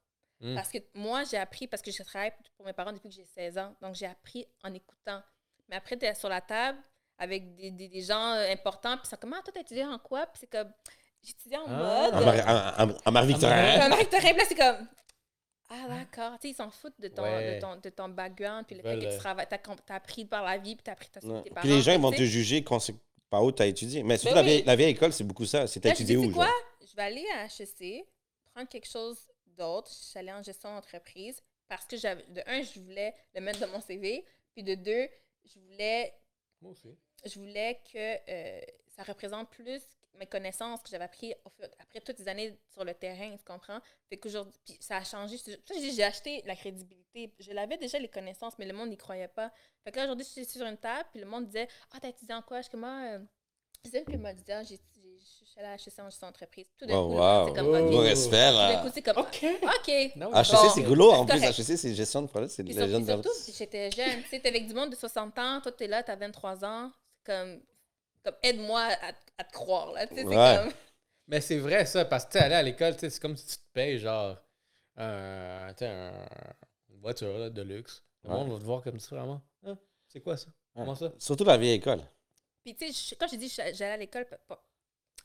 Mm. 0.42 0.56
Parce 0.56 0.70
que 0.70 0.80
moi, 0.94 1.24
j'ai 1.24 1.38
appris, 1.38 1.68
parce 1.68 1.82
que 1.82 1.92
je 1.92 2.04
travaille 2.04 2.34
pour 2.58 2.66
mes 2.66 2.74
parents 2.74 2.92
depuis 2.92 3.08
que 3.10 3.16
j'ai 3.16 3.26
16 3.26 3.58
ans. 3.58 3.74
Donc, 3.82 3.96
j'ai 3.96 4.06
appris 4.08 4.46
en 4.64 4.74
écoutant. 4.74 5.24
Mais 5.70 5.78
après, 5.78 5.98
tu 5.98 6.06
es 6.06 6.14
sur 6.14 6.28
la 6.30 6.42
table 6.42 6.78
avec 7.18 7.56
des, 7.56 7.72
des, 7.72 7.88
des 7.88 8.02
gens 8.02 8.34
euh, 8.34 8.52
importants, 8.52 8.98
puis 8.98 9.08
ça 9.08 9.18
comment 9.18 9.42
toi, 9.42 9.54
t'as 9.54 9.62
étudié 9.62 9.86
en 9.86 9.98
quoi? 10.00 10.26
Puis 10.28 10.42
c'est 10.42 10.50
comme, 10.52 10.72
j'étudiais 11.24 11.58
en 11.58 11.66
Ah. 11.68 12.10
En 12.14 12.22
mode. 12.26 12.40
En- 12.90 12.94
en- 12.94 12.98
en 13.06 13.12
Marie-Victorin. 13.12 13.90
Marie 13.90 14.06
puis 14.06 14.20
là, 14.22 14.44
c'est 14.48 14.56
comme, 14.56 14.88
ah 15.70 15.88
d'accord, 15.88 16.34
tu 16.40 16.48
sais, 16.48 16.50
ils 16.50 16.56
s'en 16.56 16.70
foutent 16.70 17.00
de 17.00 17.08
ton, 17.08 17.24
Ouais. 17.24 17.56
de 17.56 17.62
ton, 17.62 17.76
de 17.78 17.90
ton 17.90 18.10
background, 18.10 18.66
puis 18.68 18.76
le 18.76 18.82
fait 18.84 19.00
que 19.00 19.12
tu 19.14 19.18
travailles, 19.18 19.48
t'as, 19.50 19.58
t'as 19.58 19.96
appris 19.96 20.26
par 20.26 20.44
la 20.44 20.58
vie, 20.58 20.76
puis 20.76 20.84
t'as 20.84 20.92
appris 20.92 21.10
ta 21.10 21.20
Ouais. 21.26 21.38
tes 21.38 21.42
Puis 21.44 21.54
parents. 21.54 21.68
les 21.68 21.82
gens, 21.82 21.94
ils 21.94 22.02
vont 22.02 22.12
te 22.12 22.24
juger 22.24 22.64
quand 22.64 22.80
c'est 22.80 22.96
par 23.30 23.44
où 23.44 23.52
tu 23.52 23.64
as 23.64 23.66
étudié. 23.66 24.04
Mais 24.04 24.18
surtout, 24.18 24.36
Ben 24.36 24.42
la, 24.42 24.48
vieille, 24.48 24.64
la 24.64 24.76
vieille 24.76 24.92
école, 24.92 25.12
c'est 25.12 25.24
beaucoup 25.24 25.46
ça. 25.46 25.66
C'est 25.68 25.80
t'as 25.80 25.90
Là, 25.90 25.96
je 25.96 26.04
étudié 26.04 26.18
où, 26.18 26.32
quoi? 26.32 26.46
genre? 26.46 26.54
Je 26.88 26.96
vais 26.96 27.02
aller 27.02 27.26
à 27.34 27.46
HEC, 27.46 28.06
prendre 28.54 28.70
quelque 28.70 28.88
chose 28.88 29.18
d'autres. 29.48 29.90
Je 29.90 30.06
suis 30.10 30.20
allée 30.20 30.32
en 30.32 30.44
gestion 30.44 30.74
d'entreprise 30.74 31.42
parce 31.68 31.86
que 31.86 31.98
j'avais, 31.98 32.24
de 32.30 32.42
un, 32.46 32.62
je 32.62 32.80
voulais 32.80 33.16
le 33.34 33.42
mettre 33.42 33.60
dans 33.60 33.68
mon 33.70 33.82
CV. 33.82 34.24
Puis 34.54 34.64
de 34.64 34.76
deux, 34.76 35.08
je 35.44 35.60
voulais, 35.60 36.14
Moi 36.62 36.72
aussi. 36.72 36.96
Je 37.26 37.40
voulais 37.40 37.80
que 37.92 38.18
euh, 38.32 38.62
ça 38.96 39.04
représente 39.04 39.50
plus 39.50 39.82
mes 40.18 40.26
connaissances 40.28 40.82
que 40.82 40.90
j'avais 40.90 41.04
appris 41.04 41.34
après 41.80 42.00
toutes 42.00 42.20
les 42.20 42.28
années 42.30 42.58
sur 42.72 42.86
le 42.86 42.94
terrain, 42.94 43.36
tu 43.36 43.44
comprends? 43.44 43.80
Fait 44.10 44.16
qu'aujourd'hui, 44.18 44.54
puis 44.64 44.78
ça 44.80 44.98
a 44.98 45.04
changé. 45.04 45.36
J'ai 45.92 46.04
acheté 46.04 46.42
la 46.46 46.56
crédibilité. 46.56 47.34
Je 47.40 47.52
l'avais 47.52 47.78
déjà 47.78 48.00
les 48.00 48.08
connaissances, 48.08 48.54
mais 48.58 48.66
le 48.66 48.72
monde 48.74 48.90
n'y 48.90 48.98
croyait 48.98 49.28
pas. 49.28 49.52
Fait 49.84 49.92
que 49.92 49.98
là, 49.98 50.04
aujourd'hui, 50.06 50.26
je 50.26 50.32
suis 50.32 50.46
sur 50.46 50.66
une 50.66 50.78
table, 50.78 51.10
puis 51.12 51.20
le 51.20 51.26
monde 51.28 51.48
disait 51.48 51.68
Ah, 51.92 51.98
t'as 52.02 52.08
étudié 52.10 52.34
en 52.34 52.42
quoi? 52.42 52.58
Je 52.60 52.64
suis 52.64 52.72
comme 52.72 52.86
Ah, 52.86 53.16
euh, 53.16 53.20
c'est 53.84 53.98
elle 53.98 54.06
qui 54.06 54.16
m'a 54.18 54.34
dit 54.34 54.44
Ah, 54.52 54.64
j'ai 54.64 54.80
j'ai- 54.96 55.20
je 55.20 55.46
suis 55.50 55.60
allée 55.60 55.68
à 55.70 55.74
HEC 55.76 56.00
en 56.00 56.10
gestion 56.10 56.28
d'entreprise. 56.28 56.68
Tout 56.78 56.86
d'un 56.86 56.96
Oh, 56.98 57.08
coup, 57.10 57.16
wow. 57.18 57.48
c'est 57.48 57.54
comme 57.56 57.68
Oh. 57.68 57.98
OK. 58.00 58.04
Respect, 58.06 58.50
Tout 58.52 58.58
d'un 58.58 58.82
coup, 58.84 58.90
c'est 58.94 59.02
comme 59.02 59.18
OK. 59.18 59.46
OK. 59.64 60.12
Non, 60.16 60.34
HEC, 60.34 60.52
Bon. 60.52 60.70
c'est 60.76 60.84
goulot. 60.84 61.12
En 61.12 61.26
plus. 61.26 61.44
HEC, 61.44 61.78
c'est 61.78 61.94
gestion 61.94 62.22
de 62.22 62.28
projet. 62.28 62.48
C'est 62.48 62.66
surtout, 62.72 63.00
d'entreprise. 63.06 63.56
j'étais 63.58 63.92
jeune. 63.92 64.24
Tu 64.24 64.30
sais, 64.30 64.40
t'es 64.40 64.50
avec 64.50 64.66
du 64.68 64.74
monde 64.74 64.92
de 64.92 64.96
60 64.96 65.38
ans, 65.40 65.60
toi, 65.62 65.72
t'es 65.74 65.88
là, 65.88 66.04
t'as 66.04 66.16
23 66.16 66.64
ans. 66.64 66.92
Comme, 67.26 67.62
comme 68.24 68.36
aide-moi 68.44 68.82
à, 68.82 69.12
à 69.38 69.44
te 69.44 69.52
croire, 69.54 69.92
là. 69.94 70.08
Tu 70.08 70.16
sais, 70.16 70.22
c'est 70.22 70.28
Ouais. 70.28 70.58
comme. 70.64 70.74
Mais 71.28 71.42
c'est 71.42 71.58
vrai, 71.58 71.86
ça, 71.88 72.06
parce 72.06 72.26
que 72.26 72.32
tu 72.34 72.38
sais, 72.38 72.44
aller 72.46 72.56
à 72.56 72.62
l'école, 72.64 72.94
tu 72.94 73.00
sais, 73.02 73.10
c'est 73.10 73.20
comme 73.20 73.36
si 73.36 73.48
tu 73.48 73.58
te 73.58 73.72
payes, 73.74 73.98
genre, 74.00 74.38
un- 74.98 75.74
une 76.90 77.00
voiture 77.00 77.38
là, 77.38 77.50
de 77.50 77.62
luxe. 77.62 78.04
Le 78.24 78.30
Ouais. 78.30 78.36
monde 78.38 78.52
va 78.54 78.60
te 78.60 78.64
voir 78.64 78.82
comme 78.84 79.00
ça, 79.00 79.16
vraiment. 79.16 79.42
Hein? 79.66 79.78
C'est 80.08 80.22
quoi 80.22 80.38
ça? 80.38 80.48
Comment 80.74 80.96
ça? 80.96 81.12
Surtout 81.20 81.44
la 81.44 81.58
vieille 81.58 81.76
école. 81.76 82.02
Puis, 82.64 82.76
tu 82.76 82.92
sais, 82.92 83.10
je- 83.16 83.16
quand 83.20 83.28
j'ai 83.28 83.38
dit 83.38 83.48
que 83.50 83.56
j'allais 83.56 83.86
à 83.94 83.98
l'école, 83.98 84.26
pa- 84.26 84.38
pa- 84.38 84.64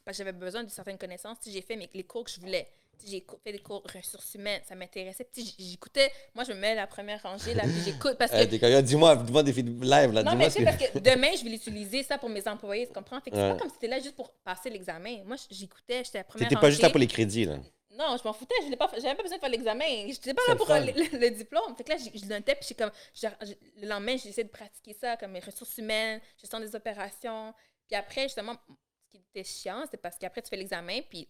parce 0.05 0.17
que 0.17 0.25
j'avais 0.25 0.37
besoin 0.37 0.65
de 0.65 0.71
certaines 0.71 0.99
connaissances, 0.99 1.39
j'ai 1.47 1.63
fait 1.63 1.77
mes, 1.77 1.89
les 1.93 2.05
cours 2.05 2.25
que 2.25 2.31
je 2.31 2.41
voulais. 2.41 2.69
J'ai 3.07 3.25
fait 3.45 3.53
des 3.53 3.59
cours 3.59 3.83
ressources 3.95 4.35
humaines, 4.35 4.61
ça 4.69 4.75
m'intéressait. 4.75 5.25
Puis, 5.33 5.55
j'écoutais, 5.59 6.11
moi, 6.35 6.45
je 6.45 6.53
me 6.53 6.59
mets 6.59 6.75
la 6.75 6.87
première 6.87 7.23
rangée, 7.23 7.55
là, 7.55 7.63
puis 7.63 7.81
j'écoute. 7.85 8.17
Parce 8.19 8.31
que 8.31 8.57
comme, 8.59 8.71
yo, 8.71 8.83
dis-moi, 8.83 9.17
dis-moi 9.17 9.43
des 9.43 9.53
live, 9.53 10.13
là. 10.13 10.23
Non, 10.23 10.35
mais 10.37 10.51
ce 10.51 10.59
tu 10.59 10.65
sais, 10.65 10.71
que. 10.71 10.79
parce 10.79 10.91
que 10.93 10.99
demain, 10.99 11.31
je 11.39 11.45
vais 11.45 11.51
l'utiliser 11.51 12.03
ça 12.03 12.19
pour 12.19 12.29
mes 12.29 12.47
employés, 12.47 12.87
tu 12.87 12.93
comprends? 12.93 13.21
Fait 13.21 13.31
que 13.31 13.37
c'est 13.37 13.43
pas 13.53 13.57
comme 13.59 13.69
si 13.71 13.75
t'étais 13.77 13.89
là 13.89 14.01
juste 14.01 14.17
pour 14.17 14.33
passer 14.45 14.71
l'examen. 14.71 15.23
Moi, 15.25 15.37
j'écoutais, 15.51 16.05
j'étais 16.05 16.19
la 16.19 16.25
première 16.25 16.49
T'étais 16.49 16.61
pas 16.61 16.71
juste 16.71 16.83
là 16.83 16.91
pour 16.91 17.01
les 17.01 17.07
crédits, 17.07 17.45
là. 17.45 17.57
Non, 17.93 18.17
je 18.17 18.23
m'en 18.27 18.33
foutais, 18.33 18.55
je 18.61 18.65
n'avais 18.67 18.77
pas, 18.77 18.89
j'avais 18.95 19.15
pas 19.17 19.23
besoin 19.23 19.37
de 19.37 19.41
faire 19.41 19.51
l'examen. 19.51 19.85
Je 19.85 20.07
n'étais 20.07 20.33
pas 20.33 20.43
là 20.49 20.57
pour 20.57 20.71
euh, 20.71 20.81
le, 20.81 21.19
le 21.19 21.31
diplôme. 21.31 21.77
Fait 21.77 21.85
que 21.85 21.91
là, 21.91 21.97
je, 21.99 22.19
je 22.19 22.25
le 22.25 22.35
notais, 22.37 22.55
puis 22.55 22.65
j'ai 22.69 22.75
comme, 22.75 22.91
je- 23.13 23.27
je- 23.47 23.81
le 23.83 23.89
lendemain, 23.89 24.17
j'essaie 24.17 24.45
de 24.45 24.49
pratiquer 24.49 24.95
ça, 24.95 25.17
comme 25.17 25.35
les 25.35 25.41
ressources 25.41 25.77
humaines, 25.77 26.21
gestion 26.41 26.61
des 26.61 26.75
opérations. 26.75 27.53
Puis 27.89 27.97
après, 27.97 28.23
justement, 28.23 28.55
ce 28.55 29.19
qui 29.19 29.25
était 29.35 29.45
chiant, 29.45 29.85
c'est 29.91 29.97
parce 30.01 30.17
qu'après, 30.17 30.41
tu 30.41 30.49
fais 30.49 30.57
l'examen, 30.57 31.01
puis 31.11 31.29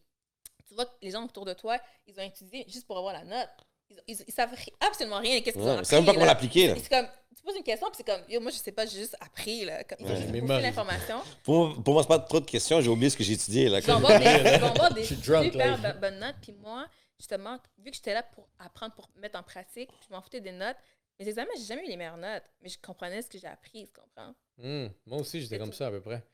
tu 0.70 0.74
vois 0.76 0.86
que 0.86 0.92
les 1.02 1.10
gens 1.10 1.24
autour 1.24 1.44
de 1.44 1.52
toi, 1.52 1.78
ils 2.06 2.14
ont 2.18 2.22
étudié 2.22 2.64
juste 2.68 2.86
pour 2.86 2.96
avoir 2.96 3.12
la 3.12 3.24
note. 3.24 3.48
Ils, 3.90 3.98
ils, 4.06 4.24
ils 4.28 4.32
savent 4.32 4.54
absolument 4.78 5.18
rien 5.18 5.40
qu'est-ce 5.40 5.56
qu'ils 5.56 5.62
ont 5.62 5.66
Ouais, 5.66 5.72
appris. 5.72 5.86
c'est 5.86 5.96
même 5.96 6.04
pas 6.06 6.12
comment 6.14 6.24
l'appliquer, 6.26 6.68
là. 6.68 6.74
C'est 6.80 6.88
comme, 6.88 7.08
tu 7.36 7.42
poses 7.42 7.56
une 7.56 7.64
question, 7.64 7.88
puis 7.88 7.96
c'est 7.96 8.06
comme, 8.06 8.22
yo, 8.28 8.40
moi, 8.40 8.52
je 8.52 8.58
sais 8.58 8.70
pas, 8.70 8.86
j'ai 8.86 9.00
juste 9.00 9.16
appris, 9.18 9.64
là. 9.64 9.82
Comme, 9.82 10.06
Ouais. 10.06 10.60
l'information. 10.62 11.20
Pour, 11.42 11.54
moi- 11.66 11.82
pour 11.84 11.94
moi, 11.94 12.02
c'est 12.04 12.08
pas 12.08 12.20
trop 12.20 12.38
de 12.38 12.44
questions. 12.46 12.80
J'ai 12.80 12.88
oublié 12.88 13.10
ce 13.10 13.16
que 13.16 13.24
j'ai 13.24 13.32
étudié, 13.32 13.68
là. 13.68 13.80
Ils 13.80 13.84
vont 13.86 13.96
avoir 13.96 14.94
des, 14.94 15.02
drunk, 15.16 15.52
super 15.52 15.94
bonnes 16.00 16.18
notes. 16.20 16.36
Puis 16.40 16.52
moi, 16.52 16.86
justement, 17.18 17.58
vu 17.78 17.90
que 17.90 17.96
j'étais 17.96 18.14
là 18.14 18.22
pour 18.22 18.48
apprendre, 18.60 18.94
pour 18.94 19.08
mettre 19.16 19.36
en 19.36 19.42
pratique, 19.42 19.90
je 20.08 20.14
m'en 20.14 20.22
foutais 20.22 20.40
des 20.40 20.52
notes. 20.52 20.76
Mes 21.18 21.26
examens, 21.28 21.50
j'ai 21.58 21.64
jamais 21.64 21.84
eu 21.84 21.88
les 21.88 21.96
meilleures 21.96 22.16
notes, 22.16 22.44
mais 22.62 22.68
je 22.70 22.78
comprenais 22.80 23.20
ce 23.22 23.28
que 23.28 23.38
j'ai 23.38 23.46
appris, 23.48 23.86
tu 23.88 23.92
comprends? 24.00 24.32
Hmm, 24.56 24.86
Moi 25.04 25.18
aussi, 25.18 25.40
j'étais 25.42 25.58
comme 25.58 25.70
tout. 25.70 25.76
ça 25.76 25.88
à 25.88 25.90
peu 25.90 26.00
près. 26.00 26.24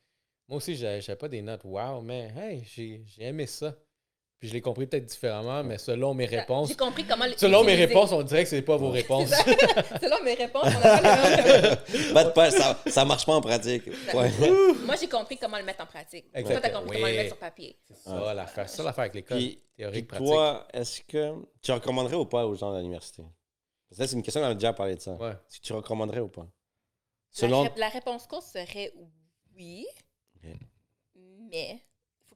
Moi 0.47 0.59
aussi, 0.59 0.77
j'avais 0.77 1.17
pas 1.17 1.27
des 1.29 1.43
notes 1.43 1.63
wow, 1.65 2.01
mais 2.03 2.31
hey, 2.37 2.63
j'ai 2.73 3.03
j'ai 3.07 3.25
aimé 3.25 3.47
ça. 3.47 3.75
Puis 4.39 4.49
je 4.49 4.53
l'ai 4.53 4.61
compris 4.61 4.87
peut-être 4.87 5.07
différemment, 5.07 5.65
mais 5.65 5.79
selon 5.79 6.13
mes 6.13 6.27
réponses. 6.27 6.69
J'ai 6.69 6.77
compris 6.77 7.05
comment 7.07 7.25
les 7.25 7.39
Selon 7.39 7.65
mes 7.65 7.75
réponses, 7.75 8.13
on 8.13 8.23
dirait 8.23 8.43
que 8.45 8.51
c'est 8.51 8.61
pas 8.61 8.77
vos 8.77 8.91
réponses. 8.91 9.31
Selon 10.01 10.23
mes 10.25 10.35
réponses, 10.35 10.65
on 10.67 10.71
n'a 10.81 10.99
pas 11.01 11.31
les 11.31 12.13
mêmes. 12.13 12.33
Pas 12.35 12.51
ça, 12.51 12.79
ça 12.87 13.05
marche 13.07 13.25
pas 13.25 13.35
en 13.35 13.41
pratique. 13.41 13.87
Ouais. 14.13 14.31
Moi, 14.85 14.95
j'ai 15.01 15.09
compris 15.09 15.39
comment 15.39 15.57
le 15.57 15.65
mettre 15.65 15.83
en 15.83 15.87
pratique. 15.87 16.31
Toi, 16.33 16.41
Exactement. 16.41 16.61
t'as 16.75 16.81
compris 16.81 16.97
comment 16.99 17.09
le 17.09 17.15
mettre 17.17 17.29
sur 17.29 17.39
papier. 17.39 17.79
C'est 17.89 17.97
ça 18.11 18.35
l'affaire. 18.35 18.69
C'est 18.69 18.77
ça 18.77 18.83
l'affaire 18.83 19.03
avec 19.05 19.15
l'école. 19.15 19.39
Puis, 19.39 19.63
Théorique, 19.75 20.07
puis 20.09 20.19
pratique. 20.19 20.27
toi, 20.27 20.69
est-ce 20.75 21.01
que 21.03 21.35
tu 21.63 21.73
recommanderais 21.73 22.17
ou 22.17 22.27
pas 22.27 22.47
aux 22.47 22.55
gens 22.55 22.73
de 22.75 22.79
l'université? 22.79 23.23
Parce 23.89 23.97
que 23.99 24.03
là, 24.03 24.09
c'est 24.09 24.17
une 24.17 24.23
question 24.23 24.41
qu'on 24.43 24.49
a 24.49 24.55
déjà 24.55 24.73
parlé 24.75 24.97
de 24.97 25.01
ça. 25.01 25.13
Ouais. 25.15 25.31
Est-ce 25.31 25.61
que 25.61 25.65
tu 25.67 25.73
recommanderais 25.73 26.21
ou 26.21 26.29
pas? 26.29 26.43
La, 26.43 26.49
Selon. 27.31 27.63
ré- 27.63 27.73
la 27.79 27.89
réponse 27.89 28.27
courte 28.27 28.45
serait 28.47 28.93
oui, 29.57 29.87
mais 31.51 31.81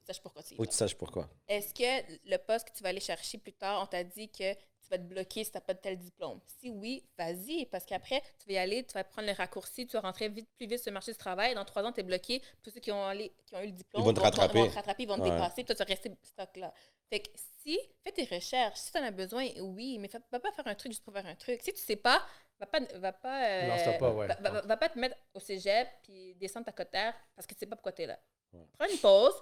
faut 0.01 0.13
que 0.13 0.13
tu 0.13 0.13
saches 0.13 0.21
pourquoi 0.21 0.43
tu 0.43 0.53
y 0.53 0.57
Faut 0.57 0.63
vas. 0.63 0.67
que 0.67 0.71
tu 0.71 0.77
saches 0.77 0.95
pourquoi. 0.97 1.29
Est-ce 1.47 1.73
que 1.73 2.19
le 2.29 2.37
poste 2.37 2.69
que 2.69 2.73
tu 2.75 2.83
vas 2.83 2.89
aller 2.89 2.99
chercher 2.99 3.37
plus 3.37 3.53
tard, 3.53 3.81
on 3.83 3.85
t'a 3.85 4.03
dit 4.03 4.29
que 4.29 4.53
tu 4.53 4.89
vas 4.89 4.97
te 4.97 5.03
bloquer 5.03 5.43
si 5.43 5.51
tu 5.51 5.57
n'as 5.57 5.61
pas 5.61 5.73
de 5.73 5.79
tel 5.79 5.97
diplôme? 5.97 6.39
Si 6.59 6.69
oui, 6.69 7.05
vas-y, 7.17 7.65
parce 7.67 7.85
qu'après, 7.85 8.21
tu 8.39 8.47
vas 8.47 8.53
y 8.53 8.57
aller, 8.57 8.83
tu 8.85 8.93
vas 8.93 9.03
prendre 9.03 9.27
le 9.27 9.33
raccourci, 9.33 9.85
tu 9.87 9.93
vas 9.93 10.01
rentrer 10.01 10.29
vite, 10.29 10.49
plus 10.57 10.67
vite 10.67 10.79
sur 10.81 10.89
le 10.89 10.93
marché 10.95 11.11
du 11.11 11.17
travail. 11.17 11.53
Dans 11.55 11.65
trois 11.65 11.83
ans, 11.83 11.91
tu 11.91 11.99
es 11.99 12.03
bloqué. 12.03 12.41
Tous 12.61 12.71
ceux 12.71 12.79
qui 12.79 12.91
ont, 12.91 13.05
allé- 13.05 13.31
qui 13.45 13.55
ont 13.55 13.61
eu 13.61 13.67
le 13.67 13.71
diplôme 13.73 14.03
Ils 14.03 14.05
vont 14.05 14.13
te 14.13 14.19
rattraper. 14.19 14.59
vont 14.59 14.69
te 14.69 14.75
rattraper, 14.75 15.03
ils 15.03 15.09
vont 15.09 15.17
te 15.17 15.21
Ouais. 15.21 15.29
dépasser, 15.31 15.63
puis 15.63 15.65
toi, 15.65 15.75
tu 15.75 15.79
vas 15.83 15.85
rester 15.85 16.11
stock 16.23 16.57
là. 16.57 16.73
Fait 17.09 17.19
que 17.19 17.29
si, 17.63 17.79
fais 18.03 18.11
tes 18.11 18.23
recherches. 18.25 18.79
Si 18.79 18.91
tu 18.91 18.97
en 18.97 19.03
as 19.03 19.11
besoin, 19.11 19.47
oui, 19.59 19.97
mais 19.99 20.07
fais- 20.07 20.19
va 20.31 20.39
pas 20.39 20.51
faire 20.51 20.65
un 20.67 20.75
truc 20.75 20.91
juste 20.93 21.03
pour 21.03 21.13
faire 21.13 21.25
un 21.25 21.35
truc. 21.35 21.61
Si 21.61 21.73
tu 21.73 21.81
sais 21.81 21.95
pas, 21.97 22.25
va 22.59 22.65
pas, 22.65 22.79
va 22.95 23.11
pas, 23.13 23.45
euh, 23.45 23.67
Lance-toi 23.67 23.93
pas, 23.93 24.11
ouais. 24.13 24.27
va, 24.27 24.35
va- 24.49 24.61
va 24.61 24.77
pas 24.77 24.89
te 24.89 24.97
mettre 24.97 25.15
au 25.33 25.39
cégep 25.39 25.87
puis 26.03 26.35
descendre 26.35 26.65
ta 26.65 26.71
cotère 26.71 27.13
parce 27.35 27.45
que 27.45 27.53
tu 27.53 27.59
sais 27.59 27.65
pas 27.65 27.75
pourquoi 27.75 27.91
tu 27.91 28.01
es 28.03 28.07
là. 28.07 28.17
Ouais. 28.53 28.65
Prends 28.77 28.87
une 28.89 28.97
pause, 28.97 29.33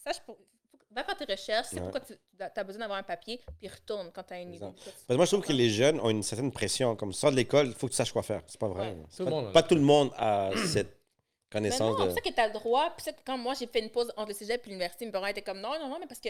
sache 0.00 0.20
pour, 0.20 0.36
va 0.90 1.04
faire 1.04 1.16
tes 1.16 1.24
recherches, 1.24 1.72
Ouais. 1.72 1.80
pourquoi 1.80 2.00
tu 2.00 2.14
as 2.38 2.64
besoin 2.64 2.80
d'avoir 2.80 2.98
un 2.98 3.02
papier, 3.04 3.40
puis 3.58 3.68
retourne 3.68 4.10
quand 4.12 4.24
tu 4.24 4.34
as 4.34 4.40
une 4.40 4.54
idée. 4.54 4.66
Parce 4.66 5.04
que 5.08 5.14
moi, 5.14 5.24
je 5.24 5.30
trouve 5.32 5.46
que 5.46 5.52
les 5.52 5.70
jeunes 5.70 6.00
ont 6.00 6.10
une 6.10 6.22
certaine 6.22 6.50
pression. 6.52 6.96
Comme 6.96 7.12
ça, 7.12 7.30
de 7.30 7.36
l'école, 7.36 7.68
il 7.68 7.74
faut 7.74 7.86
que 7.86 7.92
tu 7.92 7.96
saches 7.96 8.12
quoi 8.12 8.22
faire. 8.22 8.42
C'est 8.46 8.58
pas 8.60 8.68
vrai. 8.68 8.90
Ouais. 8.90 8.96
C'est 9.08 9.18
Tout 9.18 9.24
le 9.24 9.30
pas, 9.30 9.36
monde 9.42 9.68
tout 9.68 9.74
le 9.76 9.80
monde 9.80 10.10
a 10.16 10.50
cette 10.66 10.98
connaissance 11.50 11.98
non, 11.98 12.04
de. 12.06 12.10
c'est 12.10 12.14
ça 12.16 12.20
que 12.22 12.34
tu 12.34 12.40
as 12.40 12.46
le 12.48 12.52
droit. 12.54 12.90
Puis 12.96 13.06
quand 13.24 13.38
moi, 13.38 13.54
j'ai 13.54 13.66
fait 13.66 13.80
une 13.80 13.90
pause 13.90 14.12
entre 14.16 14.28
le 14.28 14.34
cégep 14.34 14.64
et 14.66 14.68
l'université, 14.68 15.06
mes 15.06 15.12
parents 15.12 15.26
étaient 15.26 15.42
comme 15.42 15.60
non, 15.60 15.78
non, 15.78 15.88
non, 15.88 15.98
mais 16.00 16.06
parce 16.06 16.20
que. 16.20 16.28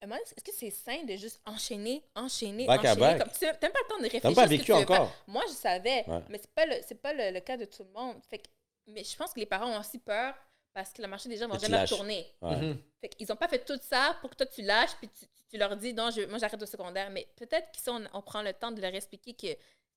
Est-ce 0.00 0.44
que 0.44 0.52
c'est 0.56 0.70
sain 0.70 1.02
de 1.02 1.16
juste 1.16 1.40
enchaîner, 1.44 2.04
enchaîner, 2.14 2.66
Back 2.66 2.84
enchaîner? 2.84 3.18
Comme, 3.18 3.30
tu 3.36 3.44
n'as 3.44 3.50
même 3.50 3.58
pas 3.60 3.68
le 3.82 3.88
temps 3.88 3.98
de 3.98 4.02
réfléchir. 4.04 4.20
T'as 4.22 4.28
même 4.28 4.36
pas 4.36 4.44
ce 4.44 4.48
vécu 4.48 4.64
tu 4.66 4.72
faire. 4.72 4.76
encore. 4.80 5.12
Moi, 5.26 5.42
je 5.48 5.54
savais, 5.54 6.04
Ouais. 6.06 6.20
mais 6.28 6.38
c'est 6.38 6.50
pas 6.52 6.66
le 6.66 6.74
c'est 6.86 6.94
pas 7.02 7.12
le, 7.12 7.32
le 7.32 7.40
cas 7.40 7.56
de 7.56 7.64
tout 7.64 7.82
le 7.82 7.90
monde. 7.90 8.14
Fait 8.30 8.38
que, 8.38 8.44
mais 8.86 9.02
je 9.02 9.16
pense 9.16 9.32
que 9.32 9.40
les 9.40 9.46
parents 9.46 9.66
ont 9.76 9.80
aussi 9.80 9.98
peur 9.98 10.34
parce 10.82 10.92
que 10.92 11.02
le 11.02 11.08
marché 11.08 11.28
des 11.28 11.36
gens 11.36 11.48
ne 11.48 11.54
tu 11.54 11.60
jamais 11.60 11.82
retourner. 11.82 12.26
Ouais. 12.40 12.56
Mhm. 12.56 12.78
Fait 13.00 13.08
qu'ils 13.08 13.26
n'ont 13.28 13.36
pas 13.36 13.48
fait 13.48 13.64
tout 13.64 13.78
ça 13.82 14.16
pour 14.20 14.30
que 14.30 14.36
toi 14.36 14.46
tu 14.46 14.62
lâches 14.62 14.94
puis 14.98 15.08
tu, 15.08 15.26
tu 15.50 15.56
leur 15.58 15.76
dis 15.76 15.92
non, 15.92 16.10
je, 16.10 16.22
moi 16.26 16.38
j'arrête 16.38 16.62
au 16.62 16.66
secondaire. 16.66 17.10
Mais 17.10 17.26
peut-être 17.36 17.70
qu'ici 17.72 17.88
on, 17.90 18.02
on 18.12 18.22
prend 18.22 18.42
le 18.42 18.52
temps 18.52 18.70
de 18.70 18.80
leur 18.80 18.94
expliquer 18.94 19.34
que 19.34 19.56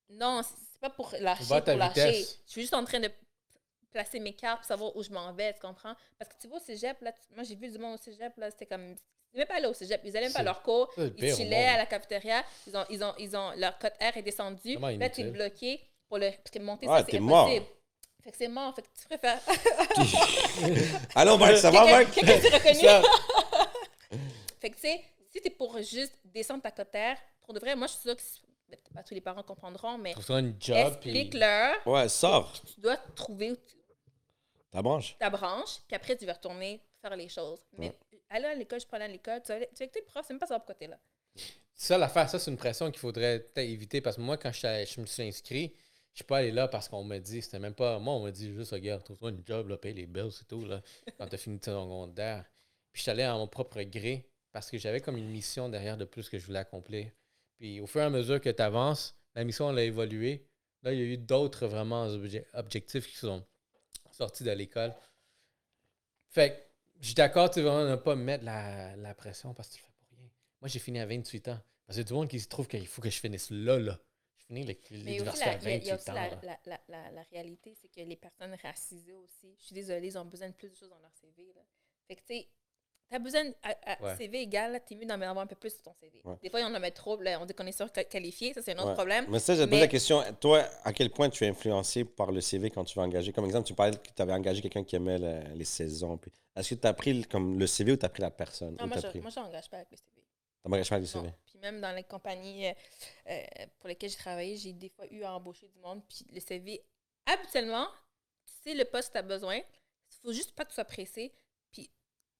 non, 0.09 0.41
c'est 0.43 0.79
pas 0.79 0.89
pour 0.89 1.13
lâcher, 1.19 1.43
pour 1.73 1.79
lâcher. 1.79 2.11
vitesse. 2.11 2.39
Je 2.47 2.51
suis 2.51 2.61
juste 2.61 2.73
en 2.73 2.83
train 2.83 2.99
de 2.99 3.09
placer 3.91 4.19
mes 4.19 4.33
cartes 4.33 4.59
pour 4.59 4.65
savoir 4.67 4.95
où 4.95 5.03
je 5.03 5.09
m'en 5.11 5.33
vais, 5.33 5.53
tu 5.53 5.59
comprends? 5.59 5.93
Parce 6.17 6.31
que 6.31 6.35
tu 6.41 6.47
vois 6.47 6.57
au 6.57 6.61
cégep, 6.61 6.99
là, 7.01 7.11
tu- 7.11 7.35
moi 7.35 7.43
j'ai 7.43 7.55
vu 7.55 7.69
du 7.69 7.77
monde 7.77 7.95
au 7.99 8.01
cégep, 8.01 8.35
là, 8.37 8.49
c'était 8.49 8.65
comme. 8.65 8.95
Ils 9.33 9.37
n'aimaient 9.37 9.45
pas 9.45 9.55
aller 9.55 9.67
au 9.67 9.73
cégep, 9.73 10.01
ils 10.03 10.11
n'allaient 10.13 10.25
même 10.25 10.33
pas 10.33 10.39
à 10.39 10.43
leur 10.43 10.61
cours, 10.63 10.91
ils 10.97 11.35
chillaient 11.35 11.67
à 11.67 11.77
la 11.77 11.85
cafétéria, 11.85 12.43
ils 12.67 12.75
ont, 12.75 12.85
ils 12.89 13.03
ont, 13.03 13.13
ils 13.19 13.37
ont, 13.37 13.51
leur 13.55 13.77
code 13.77 13.93
R 14.01 14.17
est 14.17 14.21
descendu, 14.23 14.77
là 14.77 15.09
tu 15.09 15.21
es 15.21 15.23
inutile. 15.23 15.31
bloqué 15.31 15.81
pour 16.09 16.17
le. 16.17 16.31
Parce 16.31 16.51
que 16.51 16.59
monter 16.59 16.87
Ouais, 16.87 16.99
ça, 16.99 17.05
c'est 17.05 17.11
t'es 17.11 17.19
mort. 17.19 17.47
Fait 18.23 18.31
que 18.31 18.37
c'est 18.37 18.47
mort, 18.47 18.75
fait 18.75 18.83
que 18.83 18.87
tu 18.99 19.05
préfères. 19.05 19.39
Allons, 21.15 21.37
Marc, 21.37 21.57
ça 21.57 21.71
va, 21.71 21.85
Marc? 21.85 22.11
Quelqu'un 22.13 22.39
s'est 22.39 22.49
reconnu? 22.49 22.79
Ça, 22.79 23.01
Fait 24.59 24.69
que, 24.69 24.75
tu 24.75 24.81
sais, 24.81 25.01
si 25.31 25.41
t'es 25.41 25.49
pour 25.49 25.77
juste 25.81 26.13
descendre 26.25 26.61
ta 26.61 26.71
cotère, 26.71 27.17
pour 27.41 27.53
de 27.53 27.59
vrai, 27.59 27.75
moi, 27.75 27.87
je 27.87 27.93
suis 27.93 28.01
sûre 28.01 28.15
que 28.15 28.21
peut-être 28.67 28.93
pas 28.93 29.03
tous 29.03 29.13
les 29.13 29.21
parents 29.21 29.43
comprendront, 29.43 29.97
mais 29.97 30.11
trouve-toi 30.13 30.39
une 30.39 30.55
job. 30.59 30.97
puis- 31.01 31.09
explique-leur 31.09 31.75
Ouais, 31.87 32.07
sors. 32.09 32.53
que 32.53 32.67
tu 32.67 32.79
dois 32.79 32.97
trouver 33.15 33.55
Ta 34.71 34.81
branche. 34.81 35.17
ta 35.19 35.29
branche, 35.29 35.79
puis 35.87 35.95
après, 35.95 36.15
tu 36.15 36.25
vas 36.25 36.33
retourner 36.33 36.79
faire 37.01 37.15
les 37.15 37.27
choses. 37.27 37.59
Mais 37.77 37.91
aller 38.29 38.45
à 38.45 38.53
l'école, 38.55 38.79
je 38.79 38.85
prends 38.85 39.01
à 39.01 39.07
l'école, 39.07 39.41
tu 39.41 39.47
vas 39.49 39.55
aller- 39.55 39.69
avec 39.75 39.91
tes 39.91 40.01
profs, 40.03 40.25
c'est 40.27 40.33
même 40.33 40.39
pas 40.39 40.45
savoir 40.45 40.61
pourquoi 40.61 40.75
t'es 40.75 40.87
là. 40.87 40.97
Ça, 41.73 41.97
l'affaire, 41.97 42.29
ça, 42.29 42.37
c'est 42.37 42.51
une 42.51 42.57
pression 42.57 42.91
qu'il 42.91 42.99
faudrait 42.99 43.47
éviter 43.55 43.99
parce 44.01 44.17
que 44.17 44.21
moi, 44.21 44.37
quand 44.37 44.51
je, 44.51 44.85
je 44.87 45.01
me 45.01 45.05
suis 45.07 45.23
inscrit, 45.23 45.73
je 46.13 46.19
suis 46.19 46.25
pas 46.25 46.39
allé 46.39 46.51
là 46.51 46.67
parce 46.67 46.89
qu'on 46.89 47.03
m'a 47.03 47.19
dit, 47.19 47.41
c'était 47.41 47.59
même 47.59 47.73
pas. 47.73 47.99
Moi, 47.99 48.13
on 48.13 48.23
m'a 48.23 48.31
dit 48.31 48.53
juste, 48.53 48.71
regarde, 48.71 49.03
trouve-toi 49.03 49.31
une 49.31 49.43
job, 49.45 49.69
là, 49.69 49.77
paye 49.77 49.93
les 49.93 50.05
bills, 50.07 50.31
c'est 50.31 50.47
tout, 50.47 50.65
là, 50.65 50.81
quand 51.17 51.27
t'as 51.27 51.37
fini 51.37 51.59
ton 51.59 51.83
secondaire. 51.83 52.45
Puis 52.91 52.99
je 52.99 53.01
suis 53.03 53.11
allé 53.11 53.23
à 53.23 53.33
mon 53.33 53.47
propre 53.47 53.81
gré 53.83 54.29
parce 54.51 54.69
que 54.69 54.77
j'avais 54.77 54.99
comme 55.01 55.17
une 55.17 55.29
mission 55.29 55.69
derrière 55.69 55.97
de 55.97 56.05
plus 56.05 56.29
que 56.29 56.37
je 56.37 56.45
voulais 56.45 56.59
accomplir. 56.59 57.09
Puis 57.57 57.79
au 57.79 57.87
fur 57.87 58.01
et 58.01 58.05
à 58.05 58.09
mesure 58.09 58.41
que 58.41 58.49
tu 58.49 58.61
avances, 58.61 59.15
la 59.35 59.43
mission, 59.45 59.69
elle 59.69 59.77
a 59.79 59.83
évolué. 59.83 60.45
Là, 60.83 60.93
il 60.93 60.99
y 60.99 61.01
a 61.01 61.05
eu 61.05 61.17
d'autres 61.17 61.67
vraiment 61.67 62.07
obje- 62.07 62.45
objectifs 62.53 63.07
qui 63.07 63.15
sont 63.15 63.45
sortis 64.11 64.43
de 64.43 64.51
l'école. 64.51 64.93
Fait 66.29 66.51
que 66.51 66.55
je 67.01 67.05
suis 67.07 67.15
d'accord, 67.15 67.49
tu 67.49 67.61
vraiment, 67.61 67.89
ne 67.89 67.95
pas 67.95 68.15
me 68.15 68.23
mettre 68.23 68.43
la, 68.43 68.95
la 68.95 69.13
pression 69.13 69.53
parce 69.53 69.69
que 69.69 69.75
tu 69.75 69.79
le 69.81 69.85
fais 69.85 69.93
pour 70.09 70.17
rien. 70.17 70.29
Moi, 70.61 70.67
j'ai 70.67 70.79
fini 70.79 70.99
à 70.99 71.05
28 71.05 71.47
ans. 71.49 71.59
Parce 71.85 71.97
que 71.97 72.03
tout 72.03 72.13
le 72.13 72.19
monde 72.19 72.29
qui 72.29 72.39
se 72.39 72.47
trouve 72.47 72.67
qu'il 72.67 72.87
faut 72.87 73.01
que 73.01 73.09
je 73.09 73.19
finisse 73.19 73.49
là, 73.51 73.79
là. 73.79 73.99
Je 74.51 74.55
Mais 74.55 74.63
aussi, 74.63 74.93
l'université 74.93 75.45
la, 75.45 75.51
à 75.51 75.55
il 75.55 75.63
y 75.63 75.67
a- 75.67 75.75
il 75.77 75.85
y 75.85 75.91
a 75.91 75.95
28 75.95 76.01
aussi 76.01 76.11
ans. 76.11 76.13
la, 76.13 76.29
là. 76.29 76.39
la, 76.43 76.59
la, 76.65 76.79
la, 76.89 77.11
la 77.11 77.23
réalité, 77.31 77.73
c'est 77.81 77.87
que 77.87 78.01
les 78.01 78.15
personnes 78.17 78.55
racisées 78.61 79.13
aussi, 79.13 79.55
je 79.57 79.63
suis 79.65 79.73
désolée, 79.73 80.07
ils 80.07 80.17
ont 80.17 80.25
besoin 80.25 80.49
de 80.49 80.53
plus 80.53 80.69
de 80.69 80.75
choses 80.75 80.89
dans 80.89 80.99
leur 80.99 81.13
CV. 81.15 81.53
Là. 81.55 81.61
Fait 82.07 82.15
que, 82.15 82.21
tu 82.21 82.33
sais, 82.35 82.47
T'as 83.09 83.19
besoin, 83.19 83.43
Ouais. 84.01 84.15
CV 84.15 84.39
égal, 84.43 84.81
t'es 84.87 84.95
mieux 84.95 85.05
d'en 85.05 85.15
avoir 85.19 85.39
un 85.39 85.45
peu 85.45 85.57
plus 85.57 85.71
sur 85.71 85.81
ton 85.81 85.93
CV. 85.93 86.21
Ouais. 86.23 86.35
Des 86.41 86.49
fois, 86.49 86.61
on 86.61 86.73
en 86.73 86.79
met 86.79 86.91
trop, 86.91 87.19
là, 87.21 87.41
on 87.41 87.45
dit 87.45 87.53
qu'on 87.53 87.65
est 87.67 87.73
surqualifié, 87.73 88.53
ça 88.53 88.61
c'est 88.61 88.71
un 88.71 88.77
autre 88.77 88.87
Ouais. 88.87 88.93
problème. 88.93 89.25
Mais 89.27 89.39
ça, 89.39 89.53
j'ai 89.53 89.67
posé 89.67 89.81
la 89.81 89.87
question. 89.89 90.23
Toi, 90.39 90.63
à 90.85 90.93
quel 90.93 91.09
point 91.09 91.29
tu 91.29 91.43
es 91.43 91.49
influencé 91.49 92.05
par 92.05 92.31
le 92.31 92.39
CV 92.39 92.69
quand 92.71 92.85
tu 92.85 92.95
vas 92.97 93.01
engager? 93.03 93.33
Comme 93.33 93.43
exemple, 93.43 93.67
tu 93.67 93.73
parlais 93.73 93.97
que 93.97 94.09
tu 94.15 94.21
avais 94.21 94.31
engagé 94.31 94.61
quelqu'un 94.61 94.85
qui 94.85 94.95
aimait 94.95 95.17
le- 95.17 95.53
les 95.55 95.65
saisons. 95.65 96.15
puis 96.17 96.31
Est-ce 96.55 96.69
que 96.73 96.75
tu 96.79 96.87
as 96.87 96.93
pris 96.93 97.13
le, 97.13 97.25
comme 97.25 97.59
le 97.59 97.67
CV 97.67 97.91
ou 97.91 97.97
tu 97.97 98.05
as 98.05 98.09
pris 98.09 98.21
la 98.21 98.31
personne? 98.31 98.77
Non, 98.79 98.87
moi, 98.87 98.95
je, 99.01 99.07
pris 99.07 99.19
moi, 99.19 99.29
j'engage 99.29 99.69
pas 99.69 99.75
avec 99.79 99.91
le 99.91 99.97
CV. 99.97 100.21
T'as 100.63 100.69
engagé 100.69 100.89
pas 100.89 100.95
avec 100.95 101.07
le. 101.13 101.19
CV 101.19 101.33
même 101.61 101.79
dans 101.79 101.91
les 101.93 102.03
compagnies 102.03 102.67
euh, 102.67 102.73
euh, 103.27 103.45
pour 103.79 103.87
lesquelles 103.87 104.09
j'ai 104.09 104.17
travaillé, 104.17 104.57
j'ai 104.57 104.73
des 104.73 104.89
fois 104.89 105.05
eu 105.11 105.23
à 105.23 105.33
embaucher 105.33 105.67
du 105.67 105.79
monde. 105.79 106.01
Puis 106.07 106.25
le 106.31 106.39
CV, 106.39 106.83
habituellement, 107.25 107.87
tu 108.45 108.53
sais 108.63 108.73
le 108.75 108.85
poste 108.85 109.09
que 109.09 109.13
tu 109.13 109.19
as 109.19 109.23
besoin. 109.23 109.57
Il 109.57 110.15
faut 110.23 110.33
juste 110.33 110.53
pas 110.53 110.63
que 110.65 110.69
tu 110.69 110.75
sois 110.75 110.85
pressé. 110.85 111.33
Puis 111.71 111.89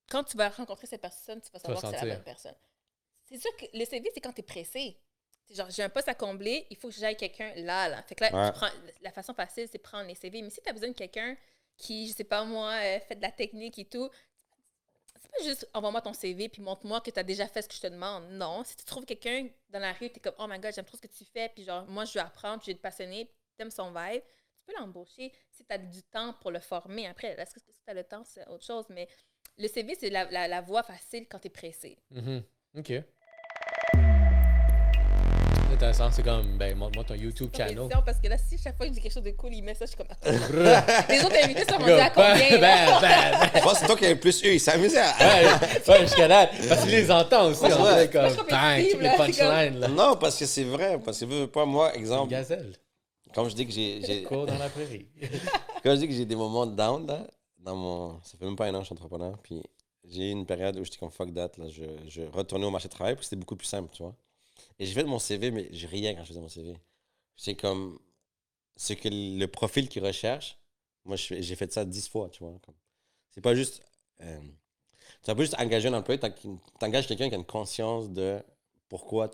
quand 0.10 0.24
tu 0.24 0.36
vas 0.38 0.50
rencontrer 0.50 0.88
cette 0.88 1.02
personne, 1.02 1.42
tu 1.42 1.50
vas 1.52 1.60
savoir 1.60 1.82
que 1.82 1.88
c'est 1.98 2.06
la 2.06 2.16
bonne 2.16 2.24
personne. 2.24 2.56
C'est 3.24 3.40
sûr 3.40 3.56
que 3.56 3.66
le 3.74 3.86
CV, 3.86 4.10
c'est 4.14 4.20
quand 4.20 4.34
tu 4.34 4.42
es 4.42 4.44
pressé. 4.44 4.98
C'est 5.48 5.56
genre, 5.56 5.70
j'ai 5.70 5.84
un 5.84 5.90
poste 5.90 6.08
à 6.10 6.16
combler, 6.16 6.68
il 6.70 6.78
faut 6.78 6.90
que 6.90 6.96
j'aille 6.96 7.16
quelqu'un 7.18 7.54
là, 7.56 7.88
là. 7.90 8.04
Fait 8.04 8.16
que 8.16 8.24
là, 8.24 8.32
Ouais. 8.34 8.52
tu 8.52 8.58
prends, 8.58 8.70
la 9.02 9.12
façon 9.12 9.34
facile, 9.34 9.68
c'est 9.72 9.80
prendre 9.80 10.08
les 10.08 10.16
CV. 10.16 10.42
Mais 10.42 10.50
si 10.50 10.62
tu 10.62 10.70
as 10.70 10.74
besoin 10.74 10.90
de 10.90 10.94
quelqu'un 10.96 11.38
qui, 11.78 12.08
je 12.10 12.14
sais 12.14 12.24
pas 12.26 12.44
moi, 12.44 12.72
euh, 12.74 13.00
fait 13.00 13.16
de 13.16 13.22
la 13.22 13.32
technique 13.32 13.80
et 13.80 13.86
tout, 13.86 14.10
c'est 15.22 15.32
pas 15.32 15.44
juste 15.44 15.70
envoie-moi 15.74 16.02
ton 16.02 16.14
CV 16.14 16.50
puis 16.50 16.62
montre-moi 16.62 17.02
que 17.02 17.12
tu 17.12 17.20
as 17.20 17.24
déjà 17.24 17.48
fait 17.48 17.62
ce 17.62 17.68
que 17.68 17.76
je 17.76 17.82
te 17.82 17.88
demande. 17.88 18.30
Non, 18.32 18.64
si 18.64 18.76
tu 18.76 18.86
trouves 18.86 19.06
quelqu'un 19.06 19.48
dans 19.70 19.80
la 19.80 19.94
rue, 19.94 20.10
tu 20.10 20.18
es 20.18 20.20
comme 20.20 20.36
oh 20.40 20.48
my 20.48 20.60
god, 20.60 20.74
j'aime 20.74 20.86
trop 20.86 20.98
ce 20.98 21.02
que 21.02 21.08
tu 21.08 21.26
fais, 21.26 21.50
puis 21.50 21.64
genre 21.64 21.86
moi 21.88 22.06
je 22.06 22.14
veux 22.14 22.26
apprendre, 22.26 22.62
je 22.62 22.68
vais 22.68 22.76
te 22.76 22.82
passionner, 22.82 23.32
t'aimes 23.58 23.72
son 23.72 23.90
vibe, 23.92 24.22
tu 24.56 24.64
peux 24.66 24.74
l'embaucher 24.80 25.32
si 25.52 25.66
tu 25.66 25.74
as 25.74 25.78
du 25.78 26.04
temps 26.04 26.34
pour 26.42 26.52
le 26.52 26.60
former. 26.60 27.08
Après, 27.08 27.30
est-ce 27.30 27.54
que 27.54 27.60
si 27.60 27.82
tu 27.84 27.90
as 27.90 27.94
le 27.94 28.04
temps, 28.04 28.24
c'est 28.24 28.48
autre 28.48 28.66
chose, 28.66 28.86
mais 28.90 29.08
le 29.58 29.68
CV, 29.68 29.96
c'est 30.00 30.10
la, 30.10 30.26
la, 30.32 30.48
la 30.48 30.62
voie 30.62 30.84
facile 30.84 31.28
quand 31.28 31.40
tu 31.40 31.48
es 31.48 31.52
pressé. 31.52 31.98
Mhm. 32.10 32.44
OK. 32.78 32.94
C'est 35.82 35.88
intéressant. 35.88 36.12
C'est 36.12 36.22
comme, 36.24 36.58
ben, 36.60 36.78
montre-moi 36.78 37.04
ton 37.04 37.16
YouTube 37.16 37.50
channel. 37.58 37.90
parce 38.06 38.20
que 38.20 38.28
là, 38.28 38.38
si 38.38 38.56
chaque 38.56 38.78
fois 38.78 38.86
que 38.86 38.92
je 38.92 38.98
dis 38.98 39.02
quelque 39.02 39.14
chose 39.14 39.24
de 39.24 39.32
cool, 39.32 39.52
il 39.52 39.64
met 39.64 39.74
ça, 39.74 39.86
je 39.86 39.90
suis 39.90 39.98
comme. 39.98 40.06
Les 41.10 41.26
autres 41.26 41.44
invités 41.44 41.66
sont 41.68 41.78
rendus 41.80 41.92
à 41.92 42.10
combien? 42.12 42.34
ben, 42.36 42.60
ben, 42.60 43.02
ben. 43.02 43.50
Je 43.56 43.62
pense 43.62 43.74
que 43.74 43.80
c'est 43.80 43.86
toi 43.88 43.98
qui 43.98 44.06
as 44.06 44.16
plus 44.16 44.44
eu. 44.44 44.54
Il 44.54 44.60
s'est 44.60 44.74
amusé 44.74 45.00
à. 45.00 45.12
Ouais, 45.20 45.46
ouais, 45.88 46.02
jusqu'à 46.02 46.28
là. 46.28 46.48
Parce 46.70 46.82
qu'ils 46.84 46.92
les 46.92 47.10
entendent 47.10 47.54
aussi. 47.54 47.64
Ouais, 47.64 47.74
on 47.74 47.84
dirait 47.84 48.10
comme, 48.12 48.48
bang, 48.48 48.84
toutes 48.92 49.02
les 49.02 49.08
comme- 49.10 49.18
punchlines, 49.18 49.80
là. 49.80 49.88
Non, 49.88 50.16
parce 50.18 50.38
que 50.38 50.46
c'est 50.46 50.66
vrai. 50.66 51.00
Parce 51.04 51.20
que 51.20 51.26
veux, 51.26 51.48
pas, 51.48 51.66
moi, 51.66 51.92
Une 51.96 52.02
exemple, 52.02 52.30
gazelle. 52.30 52.74
quand 53.34 53.50
je 53.50 53.56
dis 53.56 53.66
que 53.66 53.74
j'ai. 53.74 54.24
Cours 54.24 54.46
dans 54.46 54.60
la 54.60 54.70
prairie. 54.70 55.08
Quand 55.84 55.96
je 55.96 56.02
dis 56.02 56.08
que 56.08 56.14
j'ai 56.14 56.26
des 56.26 56.36
moments 56.36 56.68
down, 56.68 57.08
là, 57.08 57.26
dans 57.58 57.76
mon... 57.76 58.20
ça 58.22 58.38
fait 58.38 58.46
même 58.46 58.56
pas 58.56 58.68
un 58.68 58.76
an 58.76 58.78
que 58.78 58.80
je 58.82 58.86
suis 58.86 58.94
entrepreneur, 58.94 59.36
puis 59.42 59.64
j'ai 60.08 60.30
eu 60.30 60.32
une 60.32 60.46
période 60.46 60.78
où 60.78 60.84
j'étais 60.84 60.98
comme 60.98 61.10
fuck 61.10 61.34
that, 61.34 61.50
là, 61.58 61.66
je, 61.70 61.82
je 62.08 62.22
retournais 62.32 62.68
au 62.68 62.70
marché 62.70 62.88
du 62.88 62.94
travail, 62.94 63.16
puis 63.16 63.24
c'était 63.24 63.38
beaucoup 63.38 63.56
plus 63.56 63.66
simple, 63.66 63.90
tu 63.92 64.04
vois. 64.04 64.14
Et 64.82 64.86
j'ai 64.88 64.96
fait 64.96 65.04
mon 65.04 65.20
CV, 65.20 65.52
mais 65.52 65.70
je 65.72 65.86
riais 65.86 66.16
quand 66.16 66.24
je 66.24 66.30
faisais 66.30 66.40
mon 66.40 66.50
CV. 66.50 66.76
C'est 67.36 67.54
comme 67.54 68.00
ce 68.76 68.94
que 68.94 69.10
le 69.12 69.46
profil 69.46 69.88
qu'ils 69.88 70.04
recherche, 70.04 70.58
moi 71.06 71.16
j'ai 71.18 71.56
fait 71.56 71.72
ça 71.72 71.86
dix 71.86 72.10
fois, 72.10 72.32
tu 72.32 72.44
vois. 72.44 72.60
C'est 73.30 73.42
pas 73.42 73.54
juste. 73.54 73.84
euh, 74.22 74.42
tu 75.24 75.36
pas 75.36 75.42
juste 75.42 75.56
engager 75.60 75.88
un 75.88 75.94
employé, 75.94 76.20
t'en- 76.20 76.34
t'engages 76.80 77.06
quelqu'un 77.06 77.30
qui 77.30 77.36
a 77.36 77.38
une 77.38 77.46
conscience 77.46 78.10
de 78.10 78.42
pourquoi 78.90 79.30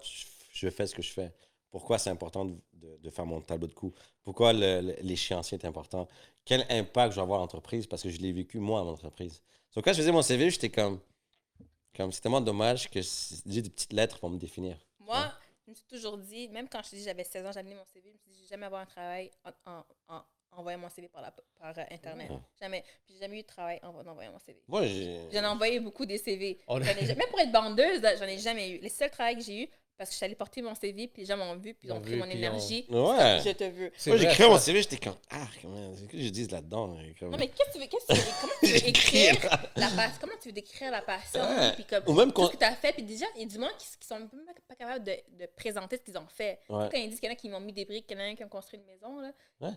je 0.52 0.70
fais 0.70 0.86
ce 0.86 0.94
que 0.94 1.02
je 1.02 1.14
fais. 1.14 1.32
Pourquoi 1.72 1.98
c'est 1.98 2.10
important 2.10 2.44
de, 2.74 3.10
faire 3.10 3.26
mon 3.26 3.40
tableau 3.40 3.68
de 3.68 3.74
coût. 3.74 3.94
Pourquoi 4.26 4.52
l'échéancier 4.52 5.58
est 5.58 5.66
important 5.66 6.10
quel 6.44 6.66
impact 6.70 7.12
je 7.12 7.16
vais 7.16 7.22
avoir 7.22 7.40
à 7.40 7.44
l'entreprise 7.44 7.88
parce 7.88 8.04
que 8.04 8.10
je 8.10 8.18
l'ai 8.18 8.34
vécu 8.34 8.60
moi 8.60 8.82
à 8.82 8.84
mon 8.84 8.92
entreprise. 8.92 9.42
Donc 9.74 9.86
quand 9.86 9.94
je 9.94 9.98
faisais 9.98 10.12
mon 10.12 10.22
CV, 10.22 10.50
j'étais 10.50 10.70
comme, 10.70 11.00
comme 11.96 12.12
c'est 12.12 12.22
tellement 12.22 12.42
dommage 12.42 12.90
que 12.90 13.00
j'ai 13.02 13.62
des 13.62 13.70
petites 13.70 13.94
lettres 13.94 14.20
pour 14.20 14.30
me 14.30 14.38
définir. 14.38 14.78
Moi, 15.08 15.34
je 15.68 15.72
me 15.72 15.76
suis 15.76 15.86
toujours 15.86 16.18
dit, 16.18 16.48
même 16.48 16.70
quand 16.70 16.82
je 16.82 16.96
dis 16.96 17.04
j'avais 17.04 17.26
16 17.26 17.46
ans, 17.46 17.52
j'avais 17.52 17.74
mon 17.74 17.84
CV, 17.84 18.08
je 18.10 18.14
me 18.14 18.18
suis 18.20 18.30
dit, 18.30 18.38
je 18.38 18.42
vais 18.44 18.48
jamais 18.48 18.66
avoir 18.68 18.82
un 18.82 18.86
travail 18.86 19.30
en, 19.66 19.84
en, 20.08 20.78
mon 20.78 20.90
CV 20.90 21.10
par, 21.10 21.22
la, 21.22 21.32
par 21.32 21.78
euh, 21.78 21.84
Internet. 21.92 22.32
Jamais. 22.60 22.84
Puis 23.04 23.16
j'ai 23.16 23.20
jamais 23.20 23.40
eu 23.40 23.42
de 23.42 23.48
travail 23.48 23.80
en, 23.84 23.90
en 23.90 24.08
envoyant 24.08 24.32
mon 24.32 24.40
CV. 24.40 24.64
Moi, 24.68 24.86
j'ai. 24.86 25.30
J'en 25.32 25.44
ai 25.44 25.48
envoyé 25.48 25.80
beaucoup 25.82 26.06
des 26.06 26.18
CV. 26.18 26.60
On 26.68 26.82
ai 26.82 27.16
même 27.16 27.30
pour 27.30 27.40
être 27.42 27.52
bandeuse, 27.52 28.02
j'en 28.18 28.26
ai 28.26 28.38
jamais 28.38 28.72
eu. 28.72 28.78
Les 28.80 28.90
seuls 28.90 29.12
travails 29.12 29.36
que 29.36 29.44
j'ai 29.44 29.64
eu, 29.64 29.70
parce 29.98 30.10
que 30.10 30.14
je 30.14 30.18
suis 30.18 30.26
allée 30.26 30.36
porter 30.36 30.62
mon 30.62 30.76
CV, 30.76 31.08
puis 31.08 31.24
les 31.24 31.26
gens 31.28 31.38
m'ont 31.38 31.56
vu, 31.56 31.74
puis 31.74 31.88
ils 31.88 31.92
ont 31.92 32.02
pris 32.02 32.16
mon 32.16 32.26
énergie. 32.26 32.86
Ouais. 32.90 33.40
Je 33.44 33.52
te 33.52 33.64
veux. 33.64 33.92
Moi, 34.08 34.18
j'ai 34.18 34.28
créé 34.28 34.48
mon. 34.48 34.58
CV, 34.60 34.82
j'étais 34.84 34.98
comme, 34.98 35.16
ah, 35.32 35.48
comment, 35.62 35.94
c'est 35.96 36.08
que 36.08 36.18
je 36.20 36.30
dis 36.30 36.48
là-dedans? 36.48 36.88
Non, 36.88 37.38
mais 37.38 37.48
qu'est-ce 37.48 37.70
que 37.70 37.74
tu 37.74 37.80
veux, 37.80 37.88
qu'est-ce 37.88 38.06
que 38.08 38.14
tu 38.14 38.20
veux, 38.20 38.32
comment 38.42 38.54
tu 38.62 38.68
veux 38.68 38.88
écrire 38.90 39.60
la 39.76 39.88
passion, 39.90 40.18
comment 40.22 40.34
tu 40.42 40.50
veux 40.50 40.54
décrire 40.54 40.92
la 40.92 41.02
passion, 41.02 41.42
Ouais. 41.42 41.72
puis 41.74 41.86
comme, 41.86 42.04
Ou 42.08 42.14
même 42.14 42.32
tout 42.32 42.46
ce 42.48 42.52
que 42.52 42.58
tu 42.58 42.64
as 42.66 42.76
fait, 42.76 42.94
puis 42.94 43.04
déjà, 43.04 43.26
il 43.36 43.42
y 43.42 43.46
a 43.46 43.48
du 43.48 43.58
monde 43.58 43.72
qui, 43.80 43.88
qui 44.00 44.08
sont 44.08 44.20
même 44.20 44.30
pas 44.68 44.76
capables 44.76 45.04
de, 45.04 45.14
de 45.40 45.46
présenter 45.56 45.98
ce 45.98 46.02
qu'ils 46.04 46.18
ont 46.18 46.28
fait. 46.28 46.60
Ouais. 46.70 46.88
Quand 46.92 46.98
ils 46.98 47.10
disent 47.10 47.20
qu'il 47.20 47.28
y 47.30 47.32
en 47.32 47.34
a 47.34 47.38
qui 47.38 47.50
m'ont 47.50 47.60
mis 47.60 47.74
des 47.74 47.86
briques, 47.86 48.06
qu'il 48.08 48.18
y 48.18 48.22
en 48.22 48.24
a 48.24 48.28
un 48.28 48.36
qui 48.36 48.44
ont 48.44 48.50
construit 48.50 48.80
une 48.80 48.86
maison, 48.86 49.20
là, 49.20 49.32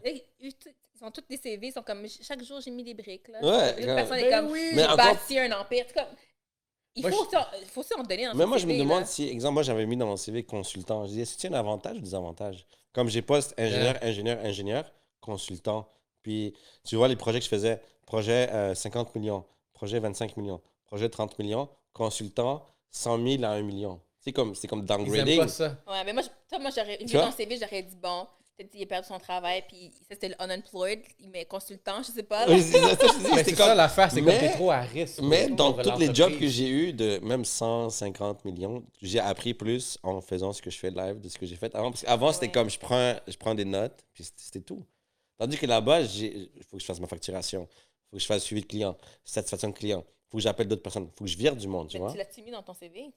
ils, 0.05 0.55
ont 1.03 1.11
tous 1.11 1.25
des 1.29 1.39
CV, 1.39 1.69
ils 1.69 1.73
sont 1.73 1.83
comme, 1.83 2.07
chaque 2.09 2.43
jour, 2.45 2.61
j'ai 2.61 2.71
mis 2.71 2.85
des 2.85 2.95
briques, 2.95 3.29
là. 3.29 3.41
Ouais, 3.41 3.73
L'autre 3.73 3.87
comme- 3.87 3.95
personne 3.97 4.19
est 4.19 4.31
Ben 4.31 4.43
comme, 4.43 4.53
oui. 4.53 4.71
j'ai 4.75 4.97
bâti 4.97 5.39
un 5.39 5.53
empire. 5.59 5.85
C'est 7.02 7.09
il 7.09 7.10
Moi, 7.10 7.24
faut, 7.31 7.36
en- 7.36 7.47
il 7.60 7.66
faut 7.66 7.81
aussi 7.81 7.94
en 7.94 8.02
donner 8.02 8.27
dans 8.27 8.35
Mais 8.35 8.47
moi, 8.47 8.59
je 8.59 8.66
me 8.66 8.72
CV, 8.72 8.82
demande 8.82 9.01
là. 9.01 9.06
si, 9.06 9.28
exemple, 9.28 9.55
moi, 9.55 9.62
j'avais 9.62 9.86
mis 9.86 9.97
dans 9.97 10.06
mon 10.06 10.16
CV 10.16 10.44
consultant. 10.44 11.06
Je 11.06 11.12
dis, 11.12 11.20
est-ce 11.20 11.35
que 11.36 11.40
c'est 11.43 11.48
un 11.48 11.55
avantage 11.55 11.97
ou 11.97 12.01
des 12.01 12.14
avantages? 12.14 12.66
Comme 12.93 13.09
j'ai 13.09 13.22
poste 13.22 13.55
ingénieur, 13.59 13.97
ingénieur, 14.02 14.39
ingénieur, 14.44 14.93
consultant. 15.20 15.89
Puis, 16.22 16.55
tu 16.85 16.97
vois 16.97 17.09
les 17.09 17.16
projets 17.16 17.39
que 17.39 17.44
je 17.44 17.51
faisais. 17.51 17.81
Projet 18.06 18.48
euh, 18.52 18.74
50 18.74 19.14
millions, 19.14 19.44
projet 19.72 20.01
25 20.01 20.36
millions, 20.36 20.60
projet 20.86 21.09
30 21.09 21.39
millions, 21.39 21.68
consultant 21.93 22.66
100 22.90 23.18
000 23.18 23.44
à 23.44 23.51
1 23.51 23.62
million. 23.62 24.01
C'est 24.18 24.32
comme, 24.32 24.55
c'est 24.55 24.66
comme 24.68 24.85
downgrading. 24.85 25.39
pas 25.39 25.48
ça. 25.48 25.77
Ouais, 25.86 26.05
mais 26.05 26.12
moi, 26.12 26.22
je- 26.22 26.28
toi, 26.48 26.59
moi 26.59 26.70
j'aurais, 26.74 26.98
vu 26.98 27.06
vois? 27.16 27.27
mon 27.27 27.32
CV, 27.32 27.56
j'aurais 27.59 27.82
dit, 27.82 27.97
bon, 27.97 28.27
peut-être 28.61 28.73
qu'il 28.73 28.82
a 28.82 28.87
perdu 28.87 29.09
son 29.09 29.19
travail, 29.19 29.65
puis 29.69 29.91
ça, 29.93 30.05
c'était 30.11 30.28
le 30.28 30.35
unemployed, 30.43 31.01
il 31.19 31.31
met 31.31 31.45
consultant, 31.47 32.03
je 32.03 32.12
sais 32.12 32.23
pas. 32.23 32.47
Oui, 32.49 32.62
c'est 32.62 32.78
ça, 32.78 32.97
Mais 33.35 33.45
c'est 33.45 33.53
comme- 33.55 33.66
ça 33.66 33.74
l'affaire, 33.74 34.11
c'est 34.11 34.16
comme 34.20 34.27
Mais- 34.27 34.39
t'es 34.39 34.53
trop 34.53 34.70
à 34.70 34.81
risque. 34.81 35.20
Mais 35.23 35.49
dans 35.49 35.73
tous 35.73 35.99
les 35.99 36.15
jobs 36.15 36.39
que 36.39 36.47
j'ai 36.47 36.69
eu 36.69 36.93
de 36.93 37.19
même 37.23 37.45
150 37.45 38.45
millions, 38.45 38.85
j'ai 39.01 39.19
appris 39.20 39.55
plus 39.55 39.99
en 40.03 40.20
faisant 40.20 40.53
ce 40.53 40.61
que 40.61 40.70
je 40.70 40.78
fais 40.78 40.91
live 40.91 41.20
de 41.20 41.28
ce 41.28 41.39
que 41.39 41.47
j'ai 41.47 41.57
fait 41.57 41.74
avant. 41.74 41.91
Parce 41.91 42.03
qu'avant, 42.03 42.32
c'était 42.32 42.51
comme 42.51 42.69
je 42.70 42.78
prends, 42.78 43.16
je 43.27 43.37
prends 43.37 43.55
des 43.55 43.65
notes, 43.65 44.05
puis 44.12 44.24
c'était- 44.24 44.43
c'était 44.43 44.61
tout. 44.61 44.85
Tandis 45.39 45.57
que 45.57 45.66
là-bas, 45.66 46.03
il 46.03 46.49
faut 46.69 46.77
que 46.77 46.82
je 46.82 46.87
fasse 46.87 47.01
ma 47.01 47.07
facturation, 47.07 47.66
il 47.70 48.11
faut 48.11 48.16
que 48.16 48.23
je 48.23 48.27
fasse 48.27 48.43
suivi 48.43 48.61
de 48.62 48.66
client, 48.66 48.97
satisfaction 49.24 49.69
de 49.70 49.74
client, 49.74 50.05
il 50.07 50.31
faut 50.31 50.37
que 50.39 50.43
j'appelle 50.43 50.69
d'autres 50.69 50.82
personnes, 50.82 51.05
il 51.11 51.19
faut 51.19 51.24
que 51.24 51.31
je 51.31 51.39
vire 51.39 51.57
du 51.57 51.66
monde, 51.66 51.89
tu 51.89 51.97
Mais 51.97 52.01
vois. 52.03 52.12
tu 52.12 52.19
l'as-tu 52.19 52.43
mis 52.43 52.51
dans 52.51 52.62
ton 52.62 52.74
CV? 52.74 53.11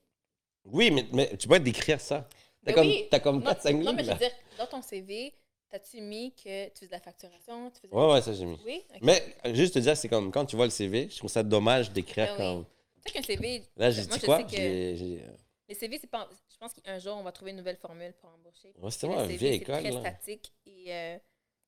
Oui, 0.65 0.89
mais, 0.91 1.05
mais 1.11 1.35
tu 1.35 1.47
peux 1.49 1.59
décrire 1.59 1.99
ça. 1.99 2.27
T'as 2.65 2.71
Ben 2.71 2.75
comme, 2.75 2.87
oui. 2.87 3.07
t'as 3.11 3.19
comme 3.19 3.39
Non, 3.43 3.51
4-5 3.51 3.83
non, 3.83 3.93
mais 3.93 4.03
je 4.03 4.11
veux 4.11 4.17
dire, 4.17 4.31
dans 4.57 4.67
ton 4.67 4.81
CV, 4.81 5.33
t'as-tu 5.69 6.01
mis 6.01 6.33
que 6.35 6.67
tu 6.69 6.73
faisais 6.75 6.87
de 6.87 6.91
la 6.91 6.99
facturation? 6.99 7.71
Tu 7.71 7.81
faisais... 7.81 7.93
Ouais, 7.93 8.13
ouais, 8.13 8.21
ça 8.21 8.33
j'ai 8.33 8.45
mis. 8.45 8.57
Oui? 8.65 8.81
Ok. 8.91 8.99
Mais 9.01 9.35
euh, 9.45 9.53
juste 9.53 9.73
te 9.73 9.79
dire, 9.79 9.97
c'est 9.97 10.07
comme 10.09 10.31
quand 10.31 10.45
tu 10.45 10.55
vois 10.55 10.65
le 10.65 10.71
CV, 10.71 11.09
je 11.09 11.17
trouve 11.17 11.29
ça 11.29 11.43
dommage 11.43 11.91
d'écrire 11.91 12.27
Ben 12.27 12.37
comme. 12.37 12.65
Tu 13.05 13.11
sais 13.11 13.19
qu'un 13.19 13.23
CV, 13.23 13.63
Là, 13.75 13.91
j'ai 13.91 14.01
dit 14.05 14.19
quoi? 14.21 14.45
j'ai- 14.47 15.23
les 15.69 15.75
CV, 15.75 15.97
c'est 15.99 16.07
pas. 16.09 16.29
Je 16.51 16.57
pense 16.57 16.73
qu'un 16.73 16.99
jour, 16.99 17.15
on 17.17 17.23
va 17.23 17.31
trouver 17.31 17.51
une 17.51 17.57
nouvelle 17.57 17.77
formule 17.77 18.13
pour 18.13 18.29
embaucher. 18.29 18.67
Ouais, 18.77 18.89
Le 19.07 19.07
moi, 19.07 19.21
CV, 19.23 19.37
vieille 19.37 19.57
c'est 19.57 19.63
école. 19.63 19.79
très 19.81 19.91
là. 19.91 19.99
statique 19.99 20.53
et 20.65 20.93
euh, 20.93 21.17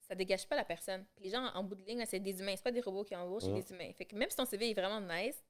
ça 0.07 0.15
dégage 0.15 0.47
pas 0.47 0.55
la 0.55 0.65
personne. 0.65 1.05
Puis 1.15 1.25
les 1.25 1.31
gens, 1.31 1.43
en 1.53 1.63
bout 1.63 1.75
de 1.75 1.83
ligne, 1.83 2.03
c'est 2.07 2.19
des 2.19 2.39
humains. 2.39 2.53
C'est 2.55 2.63
pas 2.63 2.71
des 2.71 2.81
robots 2.81 3.03
qui 3.03 3.15
embauchent, 3.15 3.43
c'est 3.43 3.53
des 3.53 3.69
humains. 3.73 3.91
Fait 3.97 4.05
que 4.05 4.15
même 4.15 4.29
si 4.29 4.35
ton 4.35 4.45
CV 4.45 4.69
est 4.69 4.73
vraiment 4.73 5.01
nice, 5.01 5.41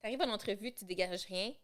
t'arrives 0.00 0.20
à 0.22 0.26
l'entrevue, 0.26 0.72
tu 0.72 0.84
dégages 0.84 1.24
rien, 1.26 1.48
la 1.48 1.54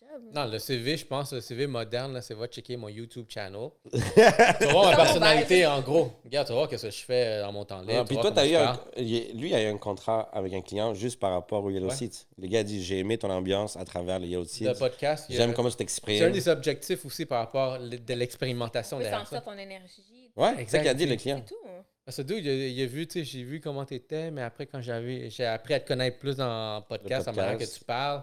job. 0.00 0.22
Non, 0.34 0.46
le 0.46 0.58
CV, 0.58 0.96
je 0.96 1.04
pense, 1.06 1.32
le 1.32 1.40
CV 1.40 1.66
moderne, 1.66 2.12
là, 2.12 2.20
c'est 2.22 2.34
va 2.34 2.46
checker 2.46 2.76
mon 2.76 2.88
YouTube 2.88 3.26
channel. 3.28 3.70
tu 3.92 3.98
vas 3.98 4.72
voir 4.72 4.90
ma 4.90 4.96
personnalité, 4.96 5.66
en 5.66 5.80
gros. 5.80 6.12
Regarde, 6.24 6.46
tu 6.46 6.52
vas 6.52 6.58
voir 6.66 6.70
ce 6.70 6.86
que 6.86 6.90
je 6.90 7.04
fais 7.04 7.26
euh, 7.26 7.42
dans 7.42 7.52
mon 7.52 7.64
temps 7.64 7.80
libre. 7.80 7.98
Ah, 8.00 8.04
puis 8.04 8.16
toi, 8.16 8.32
as 8.38 8.46
eu 8.46 8.54
un, 8.56 8.64
parle. 8.64 8.78
il 8.96 9.16
a- 9.30 9.32
lui 9.34 9.50
eu 9.50 9.54
un 9.68 9.78
contrat 9.78 10.28
avec 10.32 10.52
un 10.52 10.60
client 10.60 10.94
juste 10.94 11.18
par 11.18 11.32
rapport 11.32 11.64
au 11.64 11.70
Yellow 11.70 11.88
Ouais. 11.88 11.94
Seats. 11.94 12.26
Le 12.36 12.46
gars 12.48 12.60
a 12.60 12.62
dit 12.62 12.82
J'ai 12.82 12.98
aimé 12.98 13.18
ton 13.18 13.30
ambiance 13.30 13.76
à 13.76 13.84
travers 13.84 14.18
le 14.18 14.26
Yellow 14.26 14.42
Le 14.42 14.48
Seats. 14.48 14.74
podcast, 14.74 15.30
a- 15.30 15.34
J'aime 15.34 15.52
comment 15.54 15.68
tu 15.68 15.72
c'est 15.72 15.76
un 15.76 15.78
t'exprimes. 15.78 16.30
des 16.32 16.48
objectifs 16.48 17.04
aussi 17.04 17.26
par 17.26 17.38
rapport 17.40 17.78
de 17.78 18.14
l'expérimentation 18.14 18.98
derrière 18.98 19.20
sentir 19.20 19.38
ça. 19.38 19.40
ton 19.42 19.58
énergie. 19.58 20.02
Ouais, 20.36 20.54
c'est 20.58 20.68
ça 20.70 20.78
qu'il 20.78 20.88
a 20.88 20.94
dit, 20.94 21.04
le 21.04 21.10
C'est 21.12 21.16
client. 21.16 21.40
tout. 21.46 21.54
hein. 21.66 21.82
Parce 22.04 22.16
que 22.16 22.22
dude, 22.22 22.44
il 22.44 22.48
a, 22.48 22.54
il 22.68 22.82
a 22.82 22.86
vu, 22.86 23.06
tu 23.06 23.18
sais, 23.18 23.24
j'ai 23.24 23.42
vu 23.42 23.60
comment 23.60 23.84
tu 23.84 23.94
étais, 23.94 24.30
mais 24.30 24.40
après, 24.42 24.64
quand 24.66 24.80
j'avais, 24.80 25.28
j'ai 25.28 25.44
appris 25.44 25.74
à 25.74 25.80
te 25.80 25.86
connaître 25.86 26.18
plus 26.18 26.36
dans 26.36 26.78
le 26.78 26.82
podcast, 26.88 27.26
la 27.26 27.32
manière 27.32 27.52
que 27.52 27.58
podcast. 27.58 27.78
tu 27.78 27.84
parles, 27.84 28.22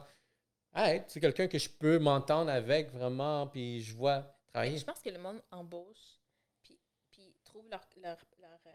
hey, 0.75 1.03
c'est 1.07 1.19
quelqu'un 1.19 1.47
que 1.47 1.57
je 1.57 1.69
peux 1.69 1.99
m'entendre 1.99 2.51
avec 2.51 2.91
vraiment, 2.91 3.47
puis 3.47 3.81
je 3.81 3.95
vois 3.95 4.35
travailler. 4.47 4.77
Je 4.77 4.85
pense 4.85 4.99
que 5.01 5.09
le 5.09 5.19
monde 5.19 5.41
embauche, 5.51 6.19
puis, 6.63 6.79
puis 7.11 7.33
trouve 7.43 7.67
leur, 7.69 7.81
leur, 8.01 8.17
leur, 8.39 8.59
euh, 8.67 8.71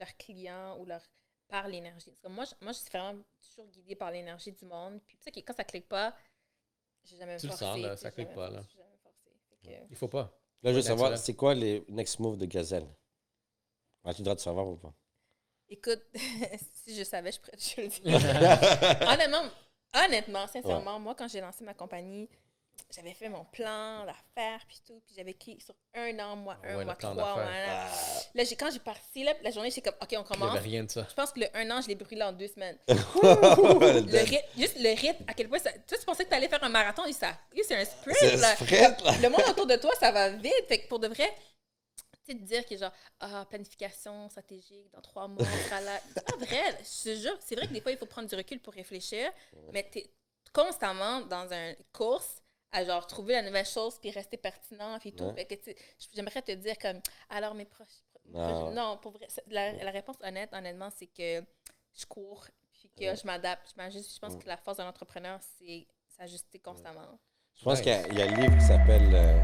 leur 0.00 0.16
client 0.16 0.78
ou 0.78 0.84
leur 0.86 1.02
par 1.48 1.68
l'énergie. 1.68 2.06
Parce 2.10 2.20
que 2.20 2.28
moi, 2.28 2.44
je, 2.46 2.54
moi, 2.64 2.72
je 2.72 2.78
suis 2.78 2.88
vraiment 2.90 3.22
toujours 3.46 3.66
guidée 3.70 3.94
par 3.94 4.10
l'énergie 4.10 4.52
du 4.52 4.64
monde. 4.64 5.00
Puis 5.06 5.16
tu 5.18 5.24
sais, 5.24 5.30
que 5.30 5.40
quand 5.40 5.54
ça 5.54 5.64
clique 5.64 5.88
pas, 5.88 6.14
j'ai 7.04 7.16
jamais 7.16 7.36
Tu 7.36 7.46
le 7.46 7.50
forcé. 7.50 7.64
sens, 7.64 7.78
là, 7.78 7.90
tu 7.90 7.96
sais, 7.96 8.02
ça 8.04 8.10
clique 8.10 8.28
jamais 8.28 8.34
pas, 8.36 8.50
là. 8.50 8.60
que- 9.62 9.70
Il 9.90 9.96
faut 9.96 10.08
pas. 10.08 10.32
Là, 10.62 10.70
je 10.70 10.76
veux 10.76 10.82
savoir, 10.82 11.18
c'est 11.18 11.34
quoi 11.34 11.54
les 11.54 11.84
next 11.88 12.18
moves 12.20 12.38
de 12.38 12.46
Gazelle? 12.46 12.86
As-tu 14.04 14.20
le 14.22 14.24
droit 14.24 14.34
de 14.34 14.40
savoir 14.40 14.66
ou 14.66 14.76
pas? 14.76 14.94
Écoute, 15.68 16.02
si 16.84 16.94
je 16.96 17.04
savais, 17.04 17.32
je 17.32 17.40
pourrais 17.40 17.56
te 17.56 17.80
le 17.80 17.88
dire. 17.88 19.08
honnêtement, 19.08 19.44
honnêtement, 19.94 20.46
sincèrement, 20.46 20.98
moi, 20.98 21.14
quand 21.16 21.28
j'ai 21.28 21.40
lancé 21.40 21.64
ma 21.64 21.74
compagnie, 21.74 22.28
j'avais 22.94 23.12
fait 23.12 23.28
mon 23.28 23.44
plan 23.44 24.04
d'affaires, 24.06 24.60
puis 24.66 24.80
tout, 24.86 25.00
puis 25.06 25.14
j'avais 25.16 25.32
écrit 25.32 25.58
sur 25.60 25.74
un 25.94 26.18
an, 26.20 26.36
mois 26.36 26.56
un, 26.64 26.76
Ouais, 26.78 26.84
mois 26.84 26.94
trois, 26.94 27.14
d'affaires. 27.14 27.36
un. 27.38 27.86
Là, 28.38 28.44
j'ai- 28.44 28.56
quand 28.56 28.70
j'ai 28.70 28.78
parti, 28.80 29.24
là, 29.24 29.32
la 29.42 29.50
journée, 29.50 29.70
j'étais 29.70 29.90
comme, 29.90 29.98
OK, 30.02 30.08
on 30.12 30.14
Il 30.14 30.18
n'y 30.18 30.24
commence. 30.24 30.50
avait 30.56 30.68
rien 30.68 30.84
de 30.84 30.90
ça. 30.90 31.06
Je 31.08 31.14
pense 31.14 31.32
que 31.32 31.40
le 31.40 31.46
un 31.54 31.70
an, 31.70 31.80
je 31.82 31.88
l'ai 31.88 31.94
brûlé 31.94 32.22
en 32.22 32.32
deux 32.32 32.48
semaines. 32.48 32.78
Le 32.88 34.24
rythme, 34.24 34.46
juste 34.56 34.76
le 34.78 34.90
rythme, 34.98 35.24
à 35.26 35.34
quel 35.34 35.48
point 35.48 35.58
ça. 35.58 35.70
Toi, 35.72 35.98
tu 35.98 36.04
pensais 36.04 36.24
que 36.24 36.30
tu 36.30 36.34
allais 36.34 36.48
faire 36.48 36.62
un 36.64 36.68
marathon, 36.68 37.04
et 37.04 37.12
ça. 37.12 37.38
C'est 37.54 37.74
un 37.76 37.84
sprint, 37.84 38.40
là. 38.40 38.54
sprint, 38.56 39.04
là. 39.04 39.12
Le 39.22 39.28
monde 39.28 39.42
autour 39.48 39.66
de 39.66 39.76
toi, 39.76 39.92
ça 40.00 40.10
va 40.10 40.30
vite. 40.30 40.52
Fait 40.68 40.78
que 40.80 40.88
pour 40.88 40.98
de 40.98 41.08
vrai, 41.08 41.32
tu 42.24 42.32
sais, 42.32 42.38
te 42.38 42.44
dire 42.44 42.66
que 42.66 42.76
genre, 42.76 42.92
ah, 43.20 43.46
planification 43.48 44.28
stratégique, 44.28 44.90
dans 44.92 45.00
trois 45.00 45.28
mois, 45.28 45.42
on 45.46 45.64
sera 45.68 45.80
là. 45.80 46.00
C'est 46.14 46.24
pas 46.24 46.36
vrai. 46.36 46.78
Je 46.84 47.02
te 47.04 47.14
jure, 47.16 47.36
c'est 47.40 47.54
vrai 47.56 47.66
que 47.68 47.72
des 47.72 47.80
fois, 47.80 47.92
il 47.92 47.98
faut 47.98 48.06
prendre 48.06 48.28
du 48.28 48.34
recul 48.34 48.60
pour 48.60 48.72
réfléchir, 48.74 49.30
mais 49.72 49.88
tu 49.90 49.98
es 50.00 50.10
constamment 50.52 51.20
dans 51.22 51.50
une 51.52 51.76
course 51.92 52.42
à 52.70 52.84
genre 52.84 53.06
trouver 53.06 53.34
la 53.34 53.42
nouvelle 53.42 53.66
chose 53.66 53.98
puis 53.98 54.10
rester 54.10 54.36
pertinent 54.36 54.98
puis 54.98 55.12
tout. 55.14 55.24
Ouais. 55.24 55.46
J'aimerais 56.14 56.42
te 56.42 56.52
dire 56.52 56.78
comme, 56.78 57.00
alors 57.28 57.54
mes 57.54 57.64
proches. 57.66 58.02
Non. 58.26 58.70
Non, 58.70 58.98
pour 58.98 59.12
vrai, 59.12 59.26
la, 59.48 59.72
la 59.72 59.90
réponse 59.90 60.16
honnête, 60.22 60.50
honnêtement, 60.52 60.88
c'est 60.96 61.08
que 61.08 61.44
je 61.94 62.06
cours 62.06 62.46
puis 62.72 62.88
que 62.96 63.04
Ouais. 63.04 63.16
je 63.16 63.26
m'adapte. 63.26 63.72
Je 63.72 63.76
m'ajuste. 63.76 64.14
Je 64.14 64.18
pense 64.18 64.36
que 64.36 64.46
la 64.46 64.56
force 64.56 64.78
d'un 64.78 64.88
entrepreneur, 64.88 65.38
c'est 65.58 65.86
s'ajuster 66.06 66.58
constamment. 66.60 67.18
Je 67.54 67.64
pense 67.64 67.80
qu'il 67.80 67.92
y, 67.92 67.94
a- 67.94 68.08
il 68.08 68.18
y 68.18 68.22
a 68.22 68.24
un 68.24 68.34
livre 68.40 68.58
qui 68.58 68.64
s'appelle. 68.64 69.08
euh, 69.14 69.38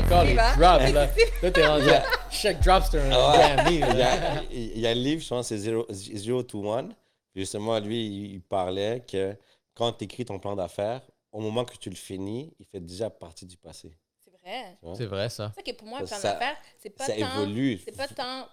Encore 0.00 0.22
les 0.24 0.34
drops, 0.34 0.58
là. 0.58 1.08
Là, 1.42 1.50
t'es 1.50 1.66
rendu 1.66 1.90
à 1.90 2.04
chaque 2.30 2.60
drop, 2.62 2.84
c'est 2.88 3.00
un 3.00 3.10
Ah 3.12 3.66
il, 3.68 3.78
y 3.80 3.82
a, 3.82 4.42
il 4.52 4.78
y 4.78 4.86
a 4.86 4.90
un 4.90 4.94
livre, 4.94 5.20
je 5.22 5.28
pense, 5.28 5.48
c'est 5.48 5.58
Zero, 5.58 5.84
Zero 5.90 6.42
to 6.44 6.64
One. 6.70 6.94
Justement, 7.34 7.78
lui, 7.80 8.32
il 8.34 8.40
parlait 8.42 9.00
que 9.10 9.36
quand 9.74 9.92
tu 9.92 10.04
écris 10.04 10.24
ton 10.24 10.38
plan 10.38 10.54
d'affaires, 10.54 11.02
au 11.32 11.40
moment 11.40 11.64
que 11.64 11.76
tu 11.76 11.90
le 11.90 11.96
finis, 11.96 12.54
il 12.60 12.66
fait 12.66 12.78
déjà 12.80 13.10
partie 13.10 13.44
du 13.44 13.56
passé. 13.56 13.96
C'est 14.24 14.30
vrai. 14.30 14.78
C'est 14.96 15.06
vrai, 15.06 15.28
ça. 15.28 15.50
C'est 15.56 15.64
ça 15.64 15.72
que 15.72 15.76
pour 15.76 15.88
moi, 15.88 15.98
un 16.00 16.04
plan 16.04 16.20
d'affaires, 16.20 16.56
c'est 16.78 16.90
pas 16.90 17.06
Ça 17.06 17.14
tant. 17.16 17.40
évolue. 17.42 17.80
C'est 17.84 17.96
pas 17.96 18.06
tant. 18.06 18.46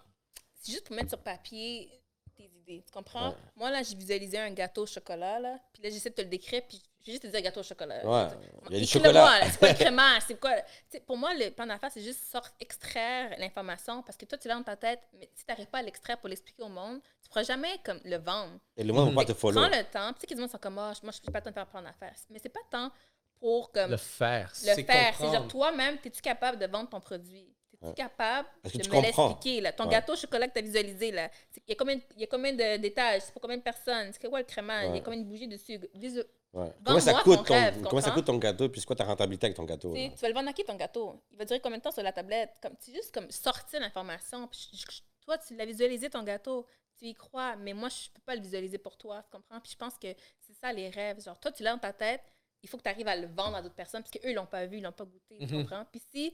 C'est 0.55 0.71
juste 0.71 0.85
pour 0.87 0.95
mettre 0.95 1.09
sur 1.09 1.19
papier 1.19 1.89
tes 2.35 2.45
idées. 2.45 2.83
Tu 2.87 2.91
comprends? 2.91 3.29
Ouais. 3.29 3.35
Moi, 3.55 3.69
là, 3.69 3.83
j'ai 3.83 3.95
visualisé 3.95 4.39
un 4.39 4.49
gâteau 4.51 4.81
au 4.83 4.87
chocolat, 4.87 5.39
là. 5.39 5.59
Puis 5.73 5.83
là, 5.83 5.89
j'essaie 5.91 6.09
de 6.09 6.15
te 6.15 6.21
le 6.21 6.27
décrire, 6.29 6.63
puis 6.67 6.81
je 7.01 7.07
vais 7.07 7.11
juste 7.13 7.23
te 7.23 7.27
dire 7.27 7.41
gâteau 7.41 7.59
au 7.59 7.63
chocolat. 7.63 8.05
Ouais. 8.05 8.27
Il 8.69 8.75
y 8.75 8.77
a 8.77 8.79
du 8.81 8.87
chocolat. 8.87 9.41
C'est 9.49 9.59
quoi 9.59 9.69
le 9.69 9.73
crémage? 9.75 10.21
C'est 10.27 10.39
quoi? 10.39 10.51
Tu 10.55 10.63
sais, 10.89 10.99
pour 11.01 11.17
moi, 11.17 11.33
le 11.33 11.49
plan 11.49 11.65
d'affaires, 11.65 11.91
c'est 11.91 12.01
juste 12.03 12.21
sortir, 12.31 12.53
extraire 12.59 13.35
l'information 13.37 14.03
parce 14.03 14.17
que 14.17 14.25
toi, 14.25 14.37
tu 14.37 14.47
l'as 14.47 14.55
dans 14.55 14.63
ta 14.63 14.75
tête, 14.75 15.01
mais 15.13 15.29
si 15.33 15.45
tu 15.45 15.51
n'arrives 15.51 15.67
pas 15.67 15.79
à 15.79 15.81
l'extraire 15.81 16.17
pour 16.19 16.29
l'expliquer 16.29 16.63
au 16.63 16.69
monde, 16.69 17.01
tu 17.01 17.27
ne 17.27 17.29
pourras 17.29 17.43
jamais 17.43 17.79
comme, 17.83 17.99
le 18.05 18.17
vendre. 18.17 18.59
Et 18.77 18.83
le 18.83 18.93
monde 18.93 19.09
ne 19.09 19.15
va 19.15 19.21
pas 19.21 19.33
te 19.33 19.37
follow. 19.37 19.59
Prends 19.61 19.69
le 19.75 19.83
temps. 19.83 20.13
Tu 20.13 20.21
sais, 20.21 20.27
qu'ils 20.27 20.49
sont 20.49 20.57
comme, 20.57 20.77
Ah, 20.77 20.93
moi, 21.03 21.11
je 21.11 21.17
suis 21.21 21.31
pas 21.31 21.39
le 21.39 21.43
temps 21.43 21.49
de 21.49 21.53
faire 21.55 21.63
un 21.63 21.65
plan 21.65 21.81
d'affaires. 21.81 22.15
Mais 22.29 22.39
c'est 22.41 22.49
pas 22.49 22.61
tant 22.69 22.91
pour 23.39 23.71
comme, 23.71 23.91
Le 23.91 23.97
faire. 23.97 24.51
le 24.63 24.83
faire. 24.83 25.15
C'est 25.17 25.31
genre 25.31 25.47
toi-même, 25.47 25.97
es-tu 26.05 26.21
capable 26.21 26.59
de 26.59 26.67
vendre 26.67 26.89
ton 26.89 26.99
produit? 26.99 27.47
Ouais. 27.81 27.93
capable 27.95 28.47
Est-ce 28.63 28.73
que 28.73 28.77
de 28.77 28.83
tu 28.83 28.89
me 28.91 28.95
comprends? 28.95 29.27
l'expliquer? 29.29 29.61
là? 29.61 29.73
Ton 29.73 29.85
Ouais. 29.85 29.89
gâteau 29.91 30.13
au 30.13 30.15
chocolat 30.15 30.47
que 30.47 30.53
tu 30.53 30.59
as 30.59 30.61
visualisé, 30.61 31.11
là, 31.11 31.29
c'est- 31.49 31.63
il 31.67 31.71
y 31.71 31.73
a 31.73 31.75
combien, 31.75 31.99
il 32.15 32.21
y 32.21 32.23
a 32.23 32.27
combien 32.27 32.53
de- 32.53 32.77
d'étages? 32.77 33.23
C'est 33.23 33.31
pour 33.33 33.41
combien 33.41 33.57
de 33.57 33.63
personnes? 33.63 34.11
C'est 34.13 34.29
quoi 34.29 34.39
le 34.39 34.45
crémage? 34.45 34.83
Il 34.85 34.89
y 34.89 34.91
Ouais. 34.91 34.97
a 34.99 35.01
combien 35.01 35.19
de 35.19 35.25
bougies 35.25 35.47
dessus? 35.47 35.79
Visu- 35.95 36.23
Ouais. 36.53 36.69
Comment, 36.85 36.99
ça 36.99 37.11
Vends-moi 37.11 37.23
coûte 37.23 37.37
ton 37.37 37.43
ton, 37.45 37.53
rêve, 37.53 37.73
comment 37.75 38.01
ça 38.01 38.09
comprends? 38.09 38.13
coûte 38.13 38.25
ton 38.25 38.37
gâteau, 38.37 38.69
puis 38.69 38.81
c'est 38.81 38.85
quoi 38.85 38.95
ta 38.95 39.05
rentabilité 39.05 39.45
avec 39.47 39.55
ton 39.57 39.63
gâteau? 39.63 39.93
Tu 39.93 39.99
sais, 40.01 40.11
tu 40.13 40.19
vas 40.21 40.27
le 40.27 40.33
vendre 40.33 40.49
à 40.49 40.53
qui 40.53 40.63
ton 40.65 40.75
gâteau? 40.75 41.23
Il 41.31 41.37
va 41.37 41.45
durer 41.45 41.59
combien 41.61 41.77
de 41.77 41.83
temps 41.83 41.91
sur 41.91 42.03
la 42.03 42.11
tablette? 42.11 42.51
Comme, 42.61 42.73
c'est 42.79 42.93
juste 42.93 43.13
comme 43.13 43.31
sortir 43.31 43.79
l'information. 43.79 44.47
Puis 44.47 44.69
je- 44.73 44.77
je- 44.91 45.01
toi, 45.25 45.37
tu 45.37 45.55
l'as 45.55 45.65
visualisé 45.65 46.09
ton 46.09 46.23
gâteau. 46.23 46.67
Tu 46.99 47.05
y 47.05 47.13
crois, 47.15 47.55
mais 47.55 47.73
moi, 47.73 47.87
je 47.89 48.09
peux 48.13 48.21
pas 48.25 48.35
le 48.35 48.41
visualiser 48.41 48.77
pour 48.77 48.95
toi. 48.97 49.23
Tu 49.23 49.29
comprends? 49.31 49.59
Puis 49.61 49.71
je 49.71 49.77
pense 49.77 49.97
que 49.97 50.09
c'est 50.41 50.53
ça 50.53 50.71
les 50.73 50.89
rêves. 50.89 51.19
Genre, 51.23 51.39
toi, 51.39 51.51
tu 51.51 51.63
l'as 51.63 51.71
dans 51.71 51.79
ta 51.79 51.93
tête. 51.93 52.21
Il 52.61 52.69
faut 52.69 52.77
que 52.77 52.83
tu 52.83 52.89
arrives 52.89 53.07
à 53.07 53.15
le 53.15 53.27
vendre 53.27 53.55
à 53.55 53.61
d'autres 53.63 53.73
personnes 53.73 54.03
parce 54.03 54.11
qu'eux, 54.11 54.29
ils 54.29 54.35
l'ont 54.35 54.45
pas 54.45 54.65
vu, 54.67 54.77
ils 54.77 54.83
l'ont 54.83 54.91
pas 54.91 55.05
goûté. 55.05 55.37
Tu 55.39 55.45
Mhm. 55.55 55.61
comprends? 55.63 55.85
Puis 55.91 56.01
si 56.11 56.33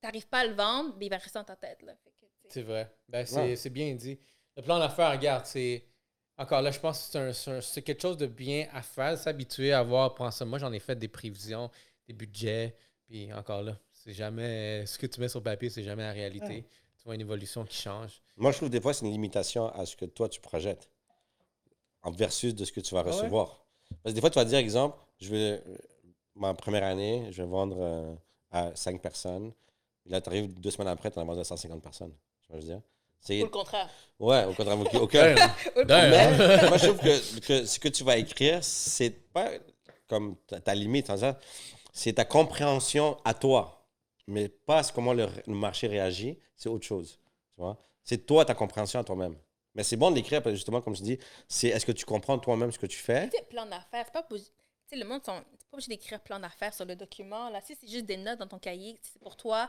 tu 0.00 0.06
n'arrives 0.06 0.28
pas 0.28 0.40
à 0.40 0.46
le 0.46 0.54
vendre, 0.54 0.94
ben, 0.96 1.06
il 1.06 1.10
va 1.10 1.16
rester 1.16 1.38
dans 1.38 1.44
ta 1.44 1.56
tête. 1.56 1.82
Là. 1.82 1.94
Fait 2.04 2.10
que, 2.10 2.16
tu 2.20 2.26
sais, 2.42 2.48
C'est 2.48 2.62
vrai. 2.62 2.92
Ben, 3.08 3.26
c'est 3.26 3.36
Ouais. 3.40 3.56
c'est 3.56 3.70
bien 3.70 3.94
dit. 3.94 4.18
Le 4.56 4.62
plan 4.62 4.78
d'affaires, 4.78 5.12
regarde, 5.12 5.46
c'est. 5.46 5.84
Encore 6.36 6.62
là, 6.62 6.70
je 6.70 6.78
pense 6.78 6.98
que 7.06 7.12
c'est 7.12 7.18
un- 7.18 7.32
c'est 7.32 7.50
un- 7.50 7.60
c'est 7.60 7.82
quelque 7.82 8.00
chose 8.02 8.16
de 8.16 8.26
bien 8.26 8.68
à 8.72 8.80
faire, 8.82 9.18
s'habituer 9.18 9.72
à 9.72 9.82
voir. 9.82 10.14
Prends 10.14 10.30
ça. 10.30 10.44
Moi, 10.44 10.58
j'en 10.60 10.72
ai 10.72 10.78
fait 10.78 10.94
des 10.96 11.08
prévisions, 11.08 11.68
des 12.06 12.12
budgets. 12.14 12.76
Puis 13.06 13.32
encore 13.32 13.62
là, 13.62 13.76
c'est 13.92 14.12
jamais. 14.12 14.86
Ce 14.86 14.98
que 14.98 15.06
tu 15.06 15.20
mets 15.20 15.28
sur 15.28 15.42
papier, 15.42 15.68
c'est 15.70 15.82
jamais 15.82 16.02
la 16.04 16.12
réalité. 16.12 16.64
Tu 16.98 17.04
vois 17.04 17.14
une 17.14 17.20
évolution 17.22 17.64
qui 17.64 17.76
change. 17.76 18.20
Moi, 18.36 18.52
je 18.52 18.58
trouve 18.58 18.70
des 18.70 18.80
fois, 18.80 18.92
c'est 18.94 19.04
une 19.06 19.12
limitation 19.12 19.68
à 19.74 19.84
ce 19.86 19.96
que 19.96 20.04
toi, 20.04 20.28
tu 20.28 20.40
projettes 20.40 20.88
en 22.02 22.10
versus 22.10 22.54
de 22.54 22.64
ce 22.64 22.72
que 22.72 22.80
tu 22.80 22.94
vas 22.94 23.02
ouais? 23.02 23.10
recevoir. 23.10 23.64
Parce 24.02 24.12
que 24.12 24.14
des 24.14 24.20
fois, 24.20 24.30
tu 24.30 24.36
vas 24.38 24.44
dire, 24.44 24.58
exemple, 24.58 24.96
je 25.20 25.30
vais, 25.30 25.62
ma 26.34 26.54
première 26.54 26.84
année, 26.84 27.28
je 27.32 27.42
vais 27.42 27.48
vendre 27.48 27.78
euh, 27.80 28.14
à 28.50 28.74
5 28.76 29.00
personnes. 29.02 29.52
Puis 30.08 30.14
là, 30.14 30.22
tu 30.22 30.30
arrives 30.30 30.58
deux 30.58 30.70
semaines 30.70 30.88
après, 30.88 31.10
tu 31.10 31.18
en 31.18 31.22
as 31.22 31.24
vendu 31.26 31.40
à 31.40 31.44
150 31.44 31.82
personnes. 31.82 32.14
Tu 32.40 32.48
vois 32.50 32.56
ce 32.60 32.64
que 32.64 32.66
je 32.66 32.72
veux 32.72 32.78
dire? 32.78 32.82
C'est, 33.20 33.40
Ou 33.42 33.44
le 33.44 33.50
contraire. 33.50 33.90
ouais, 34.18 34.44
au 34.46 34.54
contraire, 34.54 34.80
au- 34.80 34.84
contraire. 34.84 35.36
Mais 35.86 36.68
moi, 36.68 36.78
je 36.78 36.86
trouve 36.86 36.98
que, 36.98 37.40
que 37.40 37.66
ce 37.66 37.78
que 37.78 37.88
tu 37.88 38.04
vas 38.04 38.16
écrire, 38.16 38.64
c'est 38.64 39.10
pas 39.10 39.50
comme 40.08 40.36
ta, 40.46 40.60
ta 40.62 40.74
limite, 40.74 41.12
c'est 41.92 42.14
ta 42.14 42.24
compréhension 42.24 43.18
à 43.22 43.34
toi, 43.34 43.86
mais 44.26 44.48
pas 44.48 44.82
ce- 44.82 44.94
comment 44.94 45.12
le, 45.12 45.26
le 45.46 45.54
marché 45.54 45.88
réagit, 45.88 46.38
c'est 46.56 46.70
autre 46.70 46.86
chose. 46.86 47.18
Tu 47.54 47.60
vois? 47.60 47.76
C'est 48.02 48.24
toi, 48.24 48.46
ta 48.46 48.54
compréhension 48.54 49.00
à 49.00 49.04
toi-même. 49.04 49.36
Mais 49.74 49.82
c'est 49.84 49.98
bon 49.98 50.10
de 50.10 50.16
l'écrire, 50.16 50.42
parce 50.42 50.52
que 50.52 50.56
justement, 50.56 50.80
comme 50.80 50.96
je 50.96 51.02
dis, 51.02 51.18
c'est 51.48 51.68
est-ce 51.68 51.84
que 51.84 51.92
tu 51.92 52.06
comprends 52.06 52.38
toi-même 52.38 52.72
ce 52.72 52.78
que 52.78 52.86
tu 52.86 52.96
fais? 52.96 53.28
Tu 53.28 53.36
sais, 53.36 53.42
plan 53.44 53.66
d'affaires, 53.66 54.06
c'est 54.06 54.12
pas 54.12 54.24
obligé. 54.30 54.46
Tu 54.46 54.96
sais, 54.96 54.96
le 54.96 55.04
monde, 55.06 55.22
sont- 55.22 55.42
c'est 55.58 55.68
pas 55.68 55.76
obligé 55.76 55.88
d'écrire 55.88 56.20
plan 56.20 56.38
d'affaires 56.40 56.72
sur 56.72 56.86
le 56.86 56.96
document. 56.96 57.50
Là, 57.50 57.60
si 57.60 57.76
c'est 57.78 57.86
juste 57.86 58.06
des 58.06 58.16
notes 58.16 58.38
dans 58.38 58.46
ton 58.46 58.58
cahier, 58.58 58.98
si 59.02 59.10
c'est 59.12 59.18
pour 59.20 59.36
toi, 59.36 59.68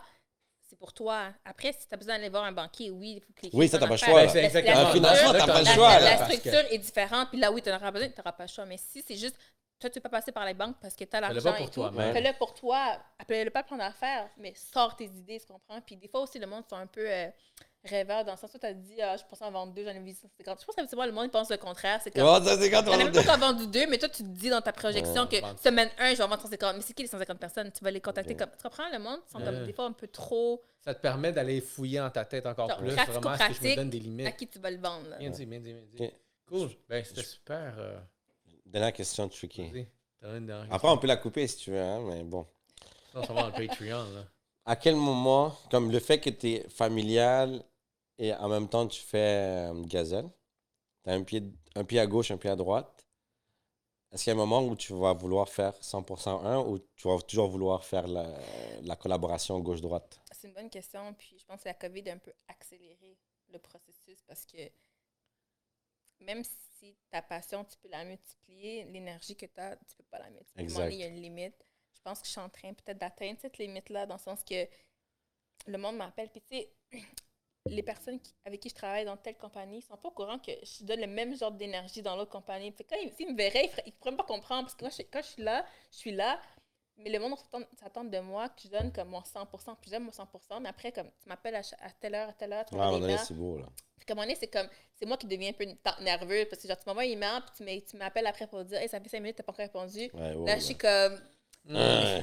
c'est 0.70 0.78
pour 0.78 0.94
toi. 0.94 1.34
Après, 1.46 1.74
si 1.74 1.88
tu 1.88 1.94
as 1.94 1.98
besoin 1.98 2.16
d'aller 2.18 2.30
voir 2.30 2.44
un 2.44 2.52
banquier, 2.52 2.92
oui, 2.92 3.16
il 3.18 3.22
faut 3.22 3.34
que 3.34 3.48
tu 3.48 3.50
Oui, 3.56 3.68
ça, 3.68 3.78
plan 3.80 3.88
t'as 3.88 3.98
pas 3.98 4.06
le 4.08 4.12
choix, 4.28 4.34
Ben, 4.34 4.46
exactement. 4.46 4.78
Un 4.78 4.92
financement, 4.92 5.16
structure- 5.16 5.46
t'as 5.46 5.54
pas 5.54 5.60
le 5.60 5.66
la- 5.66 5.74
choix, 5.74 6.00
La, 6.00 6.18
que- 6.18 6.24
structure 6.26 6.72
est 6.72 6.78
différente, 6.78 7.30
puis 7.32 7.40
là, 7.40 7.52
oui, 7.52 7.62
tu 7.62 7.72
en 7.72 7.76
auras 7.76 7.92
besoin, 7.92 8.08
tu 8.10 8.14
n'auras 8.18 8.32
pas 8.34 8.44
le 8.44 8.50
choix. 8.50 8.66
Mais 8.66 8.78
si 8.78 9.02
c'est 9.02 9.16
juste, 9.18 9.36
toi, 9.80 9.90
tu 9.90 9.98
ne 9.98 10.02
peux 10.04 10.10
pas 10.10 10.18
passer 10.20 10.32
par 10.32 10.46
les 10.46 10.54
banques 10.54 10.76
parce 10.82 10.96
que 10.96 11.04
tu 11.06 11.16
as 11.16 11.20
Fais-le 11.22 11.34
l'argent 11.34 11.52
pas 11.52 11.58
pour 11.58 11.68
et 11.68 11.72
toi, 11.72 11.92
fais-le 12.14 12.38
pour 12.38 12.54
toi. 12.54 13.00
Appelle-le 13.18 13.50
pas 13.52 13.64
plan 13.64 13.78
d'affaires, 13.78 14.30
mais 14.38 14.54
sors 14.56 14.96
tes 14.96 15.06
idées, 15.06 15.40
tu 15.40 15.48
comprends? 15.48 15.80
Puis 15.82 15.96
des 15.96 16.08
fois 16.08 16.22
aussi, 16.22 16.38
le 16.38 16.48
monde 16.48 16.64
sont 16.70 16.76
un 16.76 16.88
peu 16.88 17.10
euh, 17.10 17.28
rêveurs 17.84 18.26
dans 18.26 18.34
le 18.34 18.38
sens 18.38 18.52
où 18.54 18.58
tu 18.58 18.66
as 18.66 18.74
dit, 18.74 19.02
ah, 19.02 19.16
je 19.18 19.24
pensais 19.24 19.46
en 19.46 19.52
vendre 19.52 19.74
deux, 19.74 19.84
j'en 19.86 19.92
ai 19.92 20.00
vu 20.00 20.12
150. 20.14 20.60
Je 20.62 20.66
pense 20.66 20.76
que 20.76 20.82
c'est 20.90 20.96
moi, 20.96 21.06
le 21.08 21.12
monde 21.14 21.32
pense 21.32 21.50
le 21.50 21.58
contraire. 21.58 22.00
C'est 22.04 22.12
comme, 22.12 22.24
Oh, 22.26 22.44
ça, 22.44 22.58
c'est 22.58 22.70
quand 22.70 22.84
T'en 22.84 22.92
as 22.92 22.96
on 22.96 22.98
même 22.98 23.12
pas 23.14 23.24
qu'à 23.24 23.38
vendre 23.38 23.66
deux, 23.68 23.88
mais 23.88 23.98
toi, 23.98 24.10
tu 24.10 24.24
te 24.24 24.28
dis 24.28 24.50
dans 24.50 24.62
ta 24.62 24.74
projection 24.74 25.24
Ouais, 25.28 25.42
que 25.42 25.62
semaine 25.64 25.90
1, 25.98 26.12
je 26.12 26.16
vais 26.18 26.24
en 26.24 26.28
vendre 26.28 26.42
150. 26.42 26.76
Mais 26.76 26.82
c'est 26.82 26.94
qui 26.94 27.04
les 27.04 27.08
150 27.08 27.40
personnes? 27.40 27.72
Tu 27.72 27.84
vas 27.84 27.92
les 27.92 28.02
contacter 28.02 28.32
Ouais. 28.34 28.38
comme. 28.38 28.50
Tu 28.58 28.64
comprends? 28.64 28.90
Le 28.92 29.00
monde? 29.00 29.20
Sont 29.32 29.40
comme 29.40 29.66
des 29.66 29.74
fois 29.74 29.86
un 29.86 29.94
peu 29.94 30.08
trop. 30.08 30.62
Ça 30.84 30.94
te 30.94 31.02
permet 31.02 31.32
d'aller 31.32 31.62
fouiller 31.62 32.00
en 32.02 32.10
ta 32.10 32.26
tête 32.26 32.46
encore 32.46 32.70
Genre, 32.70 32.78
plus. 32.80 32.92
Vraiment, 32.96 33.34
est-ce 33.34 33.48
que 33.48 33.54
je 33.66 33.70
me 33.70 33.76
donne 33.76 33.90
des 33.90 33.98
À 33.98 34.02
limites? 34.02 34.38
qui 34.38 34.48
tu 34.48 34.60
vas 34.60 34.72
le 34.72 34.78
vendre? 34.78 35.10
là. 35.10 35.18
Bien 35.18 35.30
dit, 35.30 35.46
bien 35.46 35.60
dit, 35.60 35.74
bien 35.74 36.08
dit. 36.08 36.14
Cool. 36.48 36.70
Ben, 36.88 37.04
c'était 37.04 37.24
super. 37.24 37.76
euh, 37.78 37.98
Dernière 38.66 38.94
question 38.94 39.28
tricky. 39.30 39.72
dernière 40.22 40.68
Après, 40.72 40.88
on 40.90 40.98
peut 40.98 41.08
la 41.08 41.18
couper 41.18 41.48
si 41.48 41.58
tu 41.58 41.72
veux, 41.72 41.80
hein, 41.82 42.02
mais 42.08 42.24
bon. 42.24 42.44
question? 43.14 43.22
On 43.22 43.24
s'en 43.24 43.34
va 43.34 43.50
dans 43.50 43.58
le 43.58 43.68
Patreon, 43.68 44.04
là. 44.14 44.24
À 44.66 44.76
quel 44.76 44.96
moment, 44.96 45.58
comme 45.72 45.92
le 45.92 46.00
fait 46.00 46.20
que 46.20 46.30
tu 46.30 46.52
es 46.54 46.66
familial 46.70 47.62
et 48.20 48.34
en 48.36 48.50
même 48.50 48.70
temps 48.70 48.88
tu 48.88 49.02
fais 49.02 49.72
euh, 49.72 49.84
gazelle, 49.86 50.30
tu 51.04 51.10
as 51.10 51.14
un 51.14 51.24
pied, 51.24 51.44
un 51.76 51.84
pied 51.84 52.00
à 52.00 52.06
gauche, 52.06 52.30
un 52.30 52.38
pied 52.38 52.52
à 52.52 52.56
droite, 52.56 53.08
est-ce 54.12 54.24
qu'il 54.24 54.32
y 54.32 54.34
a 54.34 54.36
un 54.36 54.46
moment 54.46 54.66
où 54.66 54.76
tu 54.76 54.94
vas 54.94 55.14
vouloir 55.14 55.48
faire 55.50 55.74
100% 55.82 56.46
un 56.46 56.60
ou 56.60 56.80
tu 56.96 57.08
vas 57.08 57.20
toujours 57.22 57.48
vouloir 57.48 57.86
faire 57.86 58.08
la, 58.08 58.28
la 58.82 58.96
collaboration 58.96 59.60
gauche-droite? 59.60 60.20
C'est 60.32 60.48
une 60.48 60.54
bonne 60.56 60.70
question. 60.70 61.14
Puis 61.14 61.38
je 61.38 61.46
pense 61.46 61.62
que 61.62 61.68
la 61.68 61.76
COVID 61.76 62.10
a 62.10 62.14
un 62.14 62.18
peu 62.18 62.34
accéléré 62.48 63.20
le 63.50 63.60
processus 63.60 64.24
parce 64.24 64.46
que 64.46 64.58
même 66.22 66.44
si 66.44 66.98
ta 67.12 67.22
passion, 67.22 67.64
tu 67.64 67.78
peux 67.78 67.90
la 67.90 68.04
multiplier, 68.04 68.86
l'énergie 68.86 69.36
que 69.36 69.46
tu 69.46 69.60
as, 69.60 69.76
tu 69.76 69.96
peux 69.96 70.04
pas 70.06 70.20
la 70.20 70.30
multiplier. 70.32 70.64
Exact. 70.64 70.92
Il 70.92 71.00
y 71.00 71.04
a 71.04 71.08
une 71.08 71.22
limite. 71.22 71.64
Je 71.94 72.02
pense 72.02 72.20
que 72.20 72.26
je 72.26 72.32
suis 72.32 72.42
en 72.42 72.50
train 72.50 72.74
peut-être 72.74 72.98
d'atteindre 72.98 73.38
cette 73.40 73.60
limite-là 73.60 74.08
dans 74.08 74.16
le 74.16 74.22
sens 74.22 74.44
que 74.44 74.68
le 75.68 75.78
monde 75.78 75.98
m'appelle. 75.98 76.30
Puis 76.30 76.42
tu 76.42 76.58
sais, 76.58 76.74
les 77.68 77.84
personnes 77.84 78.20
qui- 78.20 78.34
avec 78.46 78.60
qui 78.62 78.70
je 78.70 78.76
travaille 78.76 79.06
dans 79.06 79.18
telle 79.18 79.36
compagnie 79.38 79.82
sont 79.82 79.98
pas 79.98 80.08
au 80.10 80.12
courant 80.12 80.40
que 80.40 80.52
je 80.64 80.84
donne 80.84 81.02
le 81.02 81.08
même 81.08 81.36
genre 81.38 81.52
d'énergie 81.52 82.02
dans 82.02 82.16
l'autre 82.16 82.32
compagnie. 82.32 82.72
Fait 82.72 82.84
quand 82.84 82.96
ils, 82.98 83.32
me 83.32 83.36
verraient, 83.38 83.70
ils 83.86 83.90
ne 83.90 83.92
pourraient 83.94 84.16
pas 84.16 84.24
comprendre 84.24 84.64
parce 84.64 84.76
que 84.76 84.86
moi, 84.86 84.92
je- 84.98 85.04
quand 85.12 85.22
je 85.22 85.28
suis 85.28 85.44
là, 85.44 85.66
je 85.92 85.98
suis 85.98 86.12
là. 86.12 86.40
Mais 87.02 87.10
le 87.10 87.20
monde 87.20 87.38
s'attend- 87.38 87.66
s'attend 87.80 88.04
de 88.04 88.20
moi 88.20 88.50
que 88.50 88.62
je 88.64 88.68
donne 88.68 88.92
comme 88.92 89.08
mon 89.10 89.24
100%. 89.24 89.76
Puis 89.82 89.90
j'aime 89.90 90.04
mon 90.04 90.12
100%. 90.12 90.60
Mais 90.60 90.68
après, 90.68 90.92
comme 90.92 91.10
tu 91.22 91.30
m'appelles 91.30 91.56
à, 91.56 91.60
à 91.82 91.90
telle 91.92 92.14
heure, 92.16 92.28
à 92.30 92.34
telle 92.34 92.52
heure, 92.52 92.66
tu 92.66 92.76
un 92.76 92.92
emails. 92.98 93.18
c'est 93.26 93.34
beau, 93.34 93.58
là. 93.58 93.66
On 94.18 94.24
est, 94.24 94.34
c'est 94.36 94.48
comme, 94.48 94.68
c'est 94.96 95.06
moi 95.06 95.18
qui 95.18 95.28
deviens 95.28 95.52
un 95.52 95.54
peu 95.54 95.66
nerveuse 96.02 96.48
parce 96.50 96.62
que 96.64 96.68
genre, 96.68 96.78
tu 96.78 96.84
m'envoies 96.88 97.04
un 97.04 97.06
email, 97.06 97.42
puis 97.56 97.84
tu 97.84 97.96
m'appelles 97.96 98.26
après 98.26 98.48
pour 98.48 98.66
dire, 98.66 98.80
hey, 98.80 98.90
ça 98.90 99.00
fait 99.00 99.08
5 99.08 99.20
minutes, 99.20 99.36
t'as 99.38 99.44
pas 99.44 99.52
encore 99.52 99.64
répondu. 99.64 100.00
Ouais, 100.00 100.10
ouais, 100.14 100.34
Là, 100.34 100.40
ouais. 100.40 100.60
je 100.60 100.66
suis 100.66 100.76
comme, 100.78 101.22
Ouais. 101.70 102.22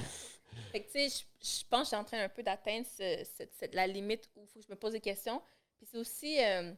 Fait 0.72 0.80
que 0.82 0.86
tu 0.92 1.08
sais, 1.08 1.08
je, 1.42 1.46
je 1.60 1.64
pense 1.68 1.80
que 1.80 1.84
je 1.84 1.88
suis 1.88 1.96
en 1.96 2.04
train 2.04 2.20
un 2.22 2.28
peu 2.28 2.42
d'atteindre 2.42 2.86
ce- 2.86 3.74
la 3.74 3.86
limite 3.86 4.28
où 4.36 4.42
il 4.42 4.46
faut 4.48 4.58
que 4.60 4.64
je 4.66 4.70
me 4.70 4.76
pose 4.76 4.92
des 4.92 5.00
questions. 5.00 5.40
Puis 5.78 5.86
c'est 5.86 5.98
aussi 5.98 6.42
euh, 6.42 6.72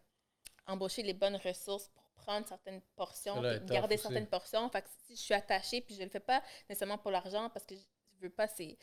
embaucher 0.67 1.03
les 1.03 1.15
bonnes 1.15 1.37
ressources 1.37 1.89
pour 1.89 2.03
prendre 2.17 2.47
certaines 2.47 2.81
portions, 2.97 3.35
tough 3.59 3.67
garder 3.75 3.97
certaines 4.03 4.27
portions. 4.27 4.69
Fait 4.71 4.83
que 4.83 4.89
si 5.07 5.17
je 5.17 5.21
suis 5.21 5.35
attachée, 5.35 5.81
puis 5.81 5.95
je 5.95 6.03
le 6.03 6.09
fais 6.11 6.21
pas 6.21 6.43
nécessairement 6.69 6.99
pour 6.99 7.11
l'argent, 7.11 7.49
parce 7.51 7.65
que 7.67 7.75
je 7.77 7.81
je 8.21 8.25
veux 8.27 8.31
pas, 8.31 8.49
c'est 8.49 8.77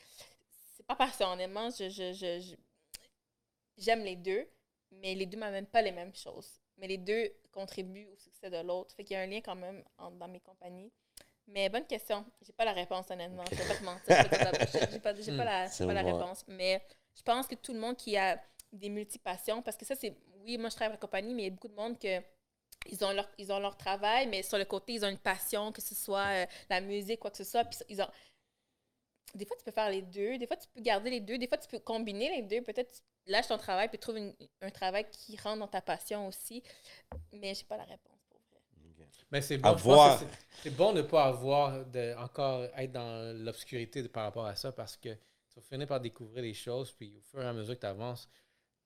c'est 0.78 0.86
pas 0.86 0.96
personnellement, 0.96 1.70
je, 1.72 1.90
je, 1.90 2.14
je, 2.14 2.56
j'aime 3.78 4.04
les 4.04 4.16
deux, 4.16 4.48
mais 4.92 5.14
les 5.16 5.26
deux 5.26 5.38
m'amènent 5.38 5.68
pas 5.68 5.82
les 5.82 5.92
mêmes 5.92 6.16
choses. 6.16 6.60
Mais 6.78 6.88
les 6.88 6.98
deux 6.98 7.34
contribuent 7.52 8.08
au 8.08 8.16
succès 8.18 8.50
de 8.50 8.58
l'autre. 8.58 8.94
Fait 8.96 9.04
qu'il 9.04 9.16
y 9.16 9.18
a 9.18 9.22
un 9.24 9.28
lien 9.28 9.42
quand 9.42 9.56
même 9.56 9.84
dans 9.98 10.28
mes 10.28 10.40
compagnies. 10.40 10.92
Mais 11.48 11.70
bonne 11.70 11.86
question. 11.86 12.26
J'ai 12.42 12.54
pas 12.54 12.66
la 12.66 12.74
réponse, 12.74 13.10
honnêtement. 13.12 13.44
Je 13.52 13.56
vais 13.56 13.68
pas 13.68 13.76
te 13.76 13.84
mentir. 13.84 14.04
je 14.08 14.24
vais 14.24 15.00
pas 15.00 15.14
te 15.14 15.18
la- 15.18 15.22
J'ai 15.22 15.32
pas, 15.38 15.44
pas 15.44 15.44
la, 15.46 15.70
pas 16.04 16.18
réponse. 16.18 16.44
Mais 16.48 16.82
je 17.16 17.22
pense 17.22 17.48
que 17.48 17.56
tout 17.56 17.74
le 17.74 17.80
monde 17.80 17.96
qui 17.98 18.18
a 18.18 18.42
des 18.74 18.90
multipassions, 18.90 19.62
parce 19.62 19.78
que 19.78 19.86
ça, 19.86 19.96
c'est. 19.96 20.16
Oui, 20.44 20.58
moi, 20.58 20.70
je 20.70 20.76
travaille 20.76 20.94
la 20.94 20.98
compagnie, 21.00 21.34
mais 21.34 21.44
il 21.44 21.46
y 21.46 21.50
a 21.50 21.52
beaucoup 21.52 21.68
de 21.68 21.76
monde 21.76 22.00
que. 22.00 22.22
Ils 22.88 23.04
ont, 23.04 23.12
leur, 23.14 23.28
ils 23.40 23.52
ont 23.52 23.58
leur 23.60 23.76
travail, 23.78 24.28
mais 24.28 24.44
sur 24.44 24.60
le 24.60 24.66
côté, 24.66 24.94
ils 24.94 25.04
ont 25.04 25.10
une 25.10 25.18
passion, 25.18 25.72
que 25.72 25.82
ce 25.82 25.96
soit 25.96 26.28
euh, 26.28 26.46
la 26.70 26.82
musique, 26.82 27.20
quoi 27.20 27.32
que 27.32 27.38
ce 27.38 27.44
soit. 27.44 27.64
Puis 27.66 27.80
ils 27.90 28.00
ont... 28.00 28.08
Des 29.34 29.44
fois, 29.46 29.58
tu 29.58 29.64
peux 29.64 29.72
faire 29.72 29.90
les 29.90 30.04
deux. 30.04 30.38
Des 30.38 30.46
fois, 30.46 30.56
tu 30.56 30.68
peux 30.68 30.82
garder 30.82 31.10
les 31.10 31.20
deux. 31.20 31.40
Des 31.40 31.48
fois, 31.48 31.58
tu 31.58 31.68
peux 31.68 31.80
combiner 31.80 32.30
les 32.30 32.42
deux. 32.44 32.62
Peut-être 32.62 32.92
tu 32.94 33.32
lâches 33.32 33.48
ton 33.48 33.58
travail 33.58 33.90
puis 33.90 33.98
trouves 33.98 34.18
une- 34.18 34.36
un 34.62 34.70
travail 34.70 35.10
qui 35.10 35.36
rentre 35.38 35.60
dans 35.60 35.68
ta 35.68 35.82
passion 35.82 36.28
aussi. 36.28 36.62
Mais 37.34 37.56
j'ai 37.56 37.64
pas 37.64 37.76
la 37.78 37.86
réponse. 37.86 38.15
Mais 39.32 39.42
c'est 39.42 39.58
bon, 39.58 39.70
Avoir- 39.70 40.20
c'est- 40.20 40.70
bon 40.72 40.94
de 40.94 41.02
ne 41.02 41.08
pas 41.08 41.26
avoir, 41.26 41.86
de 41.86 42.16
encore 42.18 42.64
être 42.76 42.92
dans 42.92 43.36
l'obscurité 43.44 44.08
par 44.08 44.24
rapport 44.24 44.46
à 44.46 44.56
ça 44.56 44.72
parce 44.72 44.98
que 44.98 45.10
tu 45.14 45.56
vas 45.56 45.62
finir 45.62 45.88
par 45.88 46.00
découvrir 46.00 46.44
les 46.44 46.54
choses, 46.54 46.92
puis 46.92 47.16
au 47.18 47.22
fur 47.22 47.42
et 47.42 47.46
à 47.46 47.54
mesure 47.54 47.76
que 47.76 47.80
tu 47.82 47.86
avances, 47.86 48.30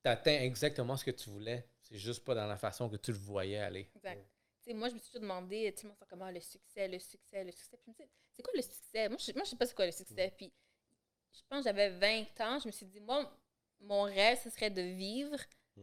tu 0.03 0.09
atteins 0.09 0.39
exactement 0.41 0.95
ce 0.97 1.03
que 1.05 1.11
tu 1.11 1.29
voulais. 1.29 1.67
C'est 1.81 1.97
juste 1.97 2.23
pas 2.23 2.35
dans 2.35 2.47
la 2.47 2.57
façon 2.57 2.89
que 2.89 2.97
tu 2.97 3.11
le 3.11 3.17
voyais 3.17 3.57
aller. 3.59 3.89
Exact. 3.95 4.25
Tu 4.61 4.71
sais, 4.71 4.73
moi, 4.73 4.89
je 4.89 4.93
me 4.95 4.99
suis 4.99 5.07
toujours 5.07 5.21
demandé, 5.21 5.73
tu 5.75 5.87
sais, 5.87 5.93
comment 6.09 6.29
le 6.29 6.39
succès, 6.41 6.87
le 6.87 6.99
succès, 6.99 7.43
le 7.43 7.51
succès. 7.51 7.77
Puis 7.77 7.93
je 7.97 8.03
me 8.03 8.07
dis, 8.07 8.11
c'est 8.33 8.43
quoi 8.43 8.53
le 8.55 8.61
succès? 8.61 9.09
Moi, 9.09 9.17
je, 9.19 9.31
moi, 9.33 9.43
je 9.45 9.49
sais 9.49 9.55
pas 9.55 9.65
c'est 9.65 9.75
quoi 9.75 9.85
le 9.85 9.91
succès. 9.91 10.33
Puis 10.37 10.51
je 11.33 11.41
pense 11.49 11.59
que 11.59 11.69
j'avais 11.69 11.89
20 11.89 12.41
ans, 12.41 12.59
je 12.59 12.67
me 12.67 12.71
suis 12.71 12.85
dit, 12.85 12.99
moi, 12.99 13.31
mon 13.79 14.03
rêve, 14.03 14.39
ce 14.43 14.49
serait 14.49 14.69
de 14.69 14.81
vivre 14.81 15.37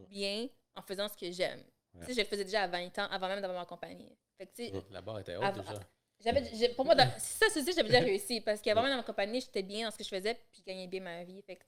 bien 0.09 0.49
en 0.75 0.83
faisant 0.83 1.09
ce 1.09 1.17
que 1.17 1.31
j'aime. 1.31 1.65
Tu 2.01 2.07
sais, 2.07 2.15
je 2.15 2.21
le 2.21 2.27
faisais 2.27 2.45
déjà 2.45 2.63
à 2.63 2.67
20 2.69 2.99
ans, 2.99 3.07
avant 3.11 3.29
même 3.29 3.41
d'avoir 3.41 3.59
ma 3.61 3.67
compagnie. 3.67 4.13
Fait 4.39 4.47
que, 4.47 4.53
sais, 4.57 4.73
La 4.91 5.01
barre 5.01 5.21
était 5.21 5.37
haute 5.37 5.45
Avant- 5.45 5.63
déjà. 5.63 5.81
j'avais, 6.25 6.45
j'ai- 6.55 6.69
pour 6.71 6.85
moi, 6.85 6.95
dans- 6.95 7.11
ça, 7.19 7.47
ceci, 7.53 7.73
j'avais 7.75 7.89
déjà 7.89 8.01
réussi. 8.01 8.41
Parce 8.41 8.61
qu'avant 8.61 8.83
même 8.83 8.91
dans 8.91 8.97
ma 8.99 9.03
compagnie, 9.03 9.41
j'étais 9.41 9.63
bien 9.63 9.87
dans 9.87 9.91
ce 9.93 9.99
que 9.99 10.05
je 10.05 10.09
faisais, 10.11 10.35
puis 10.35 10.61
je 10.61 10.65
gagnais 10.65 10.87
bien 10.89 11.01
ma 11.01 11.25
vie. 11.25 11.41
Fait 11.43 11.57
que, 11.57 11.63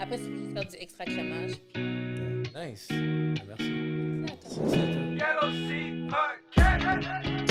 après, 0.00 0.18
c'est 0.18 0.24
juste 0.30 0.52
faire 0.52 0.64
du 0.68 0.76
extra 0.76 1.04
crémage. 1.04 1.52
Nice. 2.54 2.88
Merci. 3.46 3.70
Merci 3.70 4.32
à 4.32 5.34
toi. 5.38 5.48
Merci 5.50 6.08
à. 7.40 7.43